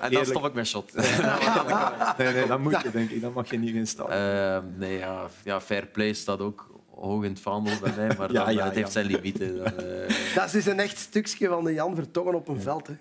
En 0.00 0.12
dan 0.12 0.26
stop 0.26 0.44
ik 0.44 0.52
met 0.52 0.66
shot. 0.66 0.92
Nee, 2.18 2.32
nee, 2.32 2.46
dat 2.46 2.58
moet 2.58 2.82
je, 2.82 2.90
denk 2.90 3.10
ik. 3.10 3.20
Dan 3.20 3.32
mag 3.32 3.50
je 3.50 3.58
niet 3.58 3.74
in 3.74 3.86
staan. 3.86 4.10
Eh, 4.10 4.58
nee, 4.76 4.98
ja, 4.98 5.26
ja, 5.44 5.60
fair 5.60 5.86
play 5.86 6.12
staat 6.12 6.40
ook 6.40 6.77
hoog 7.00 7.24
in 7.24 7.30
het 7.30 7.40
vaandel 7.40 7.72
bij 7.82 7.92
mij, 7.96 8.16
maar 8.18 8.32
Ja, 8.32 8.44
dan, 8.44 8.54
ja, 8.54 8.64
het 8.64 8.74
heeft 8.74 8.92
zijn 8.92 9.06
limieten. 9.06 9.56
Dan, 9.56 9.66
eh, 9.66 10.34
Dat 10.34 10.44
is 10.46 10.52
dus 10.52 10.66
een 10.66 10.80
echt 10.80 10.98
stukje 10.98 11.48
van 11.48 11.64
de 11.64 11.72
Jan 11.74 11.94
Vertongen 11.94 12.34
op 12.34 12.48
een 12.48 12.60
veld. 12.60 12.86
Hè. 12.86 12.94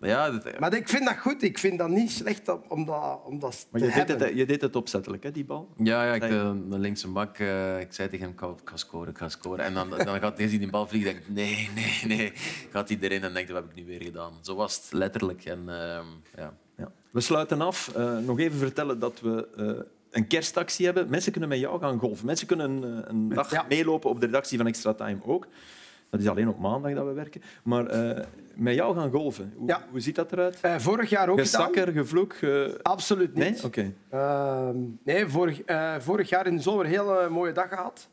ja, 0.00 0.30
dat, 0.30 0.58
Maar 0.58 0.74
ik 0.74 0.88
vind 0.88 1.04
dat 1.04 1.18
goed. 1.18 1.42
Ik 1.42 1.58
vind 1.58 1.78
dat 1.78 1.88
niet 1.88 2.10
slecht 2.10 2.48
om- 2.68 2.84
dat, 2.84 3.20
om 3.24 3.38
dat 3.38 3.66
Maar 3.70 3.80
te 3.80 3.86
je 3.86 3.92
deed, 3.94 4.08
hebben. 4.08 4.26
het, 4.28 4.36
je 4.36 4.46
deed 4.46 4.60
het 4.60 4.76
opzettelijk, 4.76 5.22
hè, 5.22 5.30
die 5.30 5.44
bal? 5.44 5.68
ja, 5.76 6.04
ja 6.04 6.14
ik, 6.14 6.22
eh, 6.22 6.52
de 6.70 6.78
linkse 6.78 7.08
bak, 7.08 7.38
eh, 7.38 7.80
ik 7.80 7.92
zei 7.92 8.08
tegen 8.08 8.24
hem, 8.38 8.50
ik 8.62 8.68
ga, 8.70 8.76
scoren, 8.76 9.08
ik 9.08 9.18
ga 9.18 9.28
scoren. 9.28 9.64
En 9.64 9.74
dan, 9.74 9.90
dan 9.90 10.18
gaat 10.20 10.38
hij 10.38 10.48
zien 10.48 10.58
die 10.58 10.70
bal 10.70 10.86
vliegen, 10.86 11.12
denk 11.12 11.24
ik, 11.24 11.34
nee, 11.34 11.70
nee, 11.74 12.16
nee. 12.16 12.32
Gaat 12.70 12.88
hij 12.88 12.98
erin 13.00 13.22
en 13.22 13.32
denkt, 13.34 13.50
wat 13.50 13.62
heb 13.62 13.70
ik 13.70 13.76
nu 13.76 13.84
weer 13.86 14.02
gedaan? 14.02 14.32
Zo 14.40 14.54
was 14.54 14.76
het 14.76 14.92
letterlijk. 14.92 15.44
En, 15.44 15.58
ehm, 15.68 16.06
ja. 16.36 16.54
Ja. 16.76 16.92
We 17.10 17.20
sluiten 17.20 17.60
af. 17.60 17.88
Eh, 17.96 18.18
nog 18.18 18.38
even 18.38 18.58
vertellen 18.58 18.98
dat 18.98 19.20
we 19.20 19.48
eh, 19.56 19.86
een 20.10 20.26
kerstactie 20.26 20.84
hebben. 20.86 21.10
Mensen 21.10 21.32
kunnen 21.32 21.50
met 21.50 21.58
jou 21.58 21.80
gaan 21.80 21.98
golfen. 21.98 22.26
Mensen 22.26 22.46
kunnen 22.46 22.84
eh, 22.84 23.10
een 23.10 23.28
dag 23.28 23.50
Ja. 23.50 23.64
meelopen 23.68 24.10
op 24.10 24.20
de 24.20 24.26
redactie 24.26 24.58
van 24.58 24.66
Extra 24.66 24.94
Time 24.94 25.18
ook. 25.24 25.46
Dat 26.10 26.20
is 26.20 26.28
alleen 26.28 26.48
op 26.48 26.58
maandag 26.58 26.94
dat 26.94 27.06
we 27.06 27.12
werken. 27.12 27.42
Maar 27.62 27.86
eh, 27.86 28.24
met 28.54 28.74
jou 28.74 28.96
gaan 28.96 29.10
golfen. 29.10 29.52
Hoe, 29.56 29.68
Ja. 29.68 29.84
hoe 29.90 30.00
ziet 30.00 30.14
dat 30.14 30.32
eruit? 30.32 30.58
Eh, 30.60 30.78
vorig 30.78 31.10
jaar 31.10 31.28
ook 31.28 31.40
gedaan. 31.40 31.60
Gezakker, 31.66 31.92
gevloek? 31.92 32.34
ge- 32.36 32.78
Absoluut 32.82 33.34
niet. 33.34 33.44
Nee? 33.44 33.64
Oké. 33.64 33.92
Ehm, 34.10 34.76
nee, 35.04 35.26
vorig, 35.28 35.60
vorig 35.98 36.28
jaar 36.28 36.46
in 36.46 36.56
de 36.56 36.62
zomer 36.62 36.84
een 36.84 36.90
hele 36.90 37.28
mooie 37.28 37.52
dag 37.52 37.68
gehad. 37.68 38.08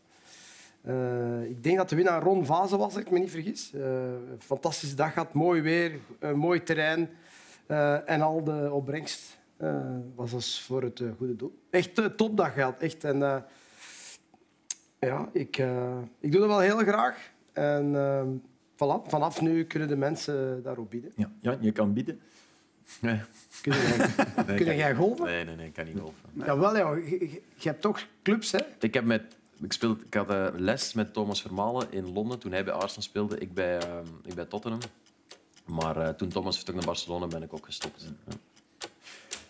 Eh, 0.82 1.44
ik 1.44 1.64
denk 1.64 1.78
dat 1.78 1.90
de 1.90 1.96
winnaar 1.96 2.22
Ron 2.24 2.46
Vaze 2.46 2.78
was, 2.78 2.94
als 2.94 3.04
ik 3.04 3.12
me 3.12 3.20
niet 3.20 3.32
vergis. 3.32 3.72
Een 3.74 4.20
fantastische 4.40 4.96
dag 4.96 5.14
gehad, 5.14 5.34
mooi 5.34 5.62
weer, 5.62 5.92
een 6.20 6.38
mooi 6.38 6.64
terrein. 6.64 7.10
En 8.06 8.22
al 8.22 8.44
de 8.44 8.70
opbrengst 8.72 9.37
was 10.16 10.32
dus 10.32 10.62
voor 10.62 10.84
het 10.84 11.00
eh, 11.00 11.08
goede 11.18 11.36
doel. 11.36 11.60
Echt 11.70 11.98
een 11.98 12.16
topdag 12.16 12.54
gehad, 12.54 12.82
echt. 12.82 13.04
En, 13.04 13.24
eh, 13.24 13.38
ja, 15.00 15.30
ik, 15.34 15.58
eh, 15.58 15.98
ik 16.20 16.32
doe 16.32 16.40
dat 16.40 16.50
wel 16.50 16.60
heel 16.60 16.78
graag. 16.78 17.32
En 17.54 17.96
ehm, 17.96 18.28
voilà, 18.74 19.08
vanaf 19.10 19.42
nu 19.42 19.64
kunnen 19.66 19.88
de 19.88 19.96
mensen 19.96 20.64
daarop 20.64 20.90
bieden. 20.90 21.12
Ja. 21.16 21.32
ja, 21.40 21.58
je 21.60 21.72
kan 21.72 21.94
bieden. 21.94 22.20
Nee, 23.02 23.22
Kun 23.62 23.72
jij, 23.74 23.98
nee, 24.48 24.56
kun 24.58 24.66
kan 24.66 24.76
jij 24.76 24.96
golven? 24.96 25.26
Nee, 25.26 25.44
nee, 25.46 25.56
nee, 25.56 25.68
ik 25.68 25.74
kan 25.74 25.86
niet 25.86 26.00
golfen. 26.00 26.30
Jawel, 26.34 26.76
ja. 26.78 26.96
Je, 26.96 27.10
je- 27.20 27.42
je 27.58 27.70
hebt 27.70 27.82
toch 27.82 28.08
clubs, 28.24 28.52
hè? 28.52 28.60
Ik, 28.80 28.94
heb 28.94 29.06
met, 29.06 29.24
ik, 29.62 29.74
speelde, 29.74 30.04
ik 30.06 30.14
had 30.14 30.30
eh, 30.30 30.48
les 30.56 30.94
met 30.94 31.14
Thomas 31.14 31.42
Vermalen 31.42 31.92
in 31.92 32.14
Londen 32.14 32.40
toen 32.40 32.52
hij 32.52 32.64
bij 32.64 32.74
Arsenal 32.74 33.02
speelde. 33.04 33.38
Ik 33.38 33.54
bij, 33.54 33.78
ehm, 33.78 34.06
ik 34.26 34.34
bij 34.34 34.46
Tottenham. 34.46 34.80
Maar 35.66 35.98
eh, 35.98 36.10
toen 36.10 36.30
Thomas 36.30 36.56
vertrok 36.56 36.76
naar 36.76 36.86
Barcelona 36.86 37.28
ben 37.28 37.44
ik 37.44 37.54
ook 37.54 37.66
gestopt. 37.66 38.14
Ja. 38.28 38.34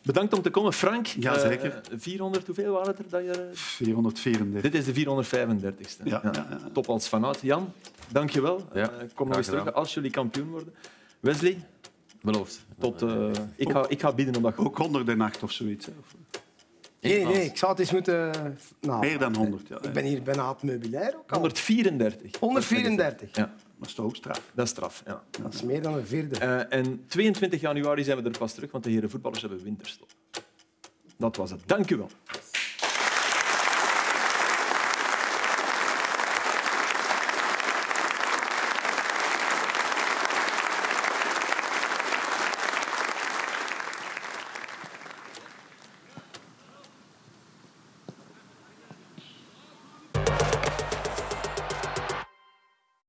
Bedankt 0.08 0.34
om 0.34 0.42
te 0.42 0.50
komen, 0.50 0.74
Frank. 0.74 1.06
Ja, 1.08 1.34
Eh, 1.36 1.40
zeker. 1.42 1.82
400, 1.98 2.46
hoeveel 2.46 2.72
waren 2.74 2.88
het 2.88 3.00
er? 3.00 3.10
Dat 3.10 3.24
je... 3.36 3.50
434. 3.54 4.62
Dit 4.72 4.74
is 4.76 4.86
de 4.86 4.94
435ste. 4.94 6.04
Ja, 6.04 6.20
ja, 6.24 6.32
ja. 6.34 6.60
Top 6.74 6.88
als 6.90 7.08
fanaat. 7.08 7.40
Jan, 7.42 7.72
dank 8.12 8.30
je 8.30 8.42
wel. 8.42 8.68
Ja, 8.74 8.90
Eh, 8.92 9.08
kom 9.14 9.28
nog 9.28 9.38
eens 9.38 9.46
terug 9.48 9.74
als 9.74 9.94
jullie 9.94 10.12
kampioen 10.12 10.50
worden. 10.50 10.74
Wesley, 11.20 11.58
Beloofd. 12.22 12.66
tot, 12.80 13.02
eh, 13.02 13.30
ik, 13.56 13.72
ga, 13.72 13.86
ik 13.88 14.00
ga 14.02 14.12
bieden 14.14 14.36
op 14.36 14.44
dat 14.44 14.54
goed. 14.56 14.66
Ook 14.66 14.78
108 14.78 15.44
of 15.44 15.52
zoiets. 15.52 15.86
hè. 15.86 15.92
Of 16.00 16.16
Nee, 17.02 17.26
nee, 17.26 17.46
ik 17.46 17.58
zou 17.58 17.72
het 17.72 17.80
eens 17.80 17.92
moeten... 17.92 18.32
Nou, 18.82 19.00
meer 19.00 19.20
dan 19.20 19.36
100. 19.36 19.68
Ja. 19.68 19.78
Ik 19.82 19.92
ben 19.94 20.04
hier 20.04 20.22
bijna 20.22 20.50
het 20.50 20.64
meubilair 20.64 21.14
ook 21.18 21.32
al. 21.32 21.38
134. 21.40 22.40
134. 22.40 23.36
Ja, 23.36 23.54
Dat 23.78 23.88
is 23.88 23.94
toch 23.94 24.06
ook 24.06 24.16
straf. 24.16 24.42
dat 24.54 24.66
is 24.66 24.72
straf. 24.72 25.04
Ja. 25.06 25.24
Dat 25.42 25.54
is 25.54 25.62
meer 25.62 25.82
dan 25.82 25.94
een 25.94 26.06
vierde. 26.06 26.38
Eh, 26.40 26.80
en 26.80 27.06
22 27.08 27.62
januari 27.62 28.04
zijn 28.04 28.18
we 28.18 28.30
er 28.30 28.38
pas 28.38 28.54
terug, 28.54 28.72
want 28.72 28.84
de 28.84 28.90
heren 28.90 29.10
voetballers 29.10 29.42
hebben 29.42 29.64
winterstop. 29.64 30.10
Dat 31.18 31.36
was 31.36 31.52
het. 31.52 31.62
Dank 31.66 31.90
u 31.90 31.98
wel. 31.98 32.10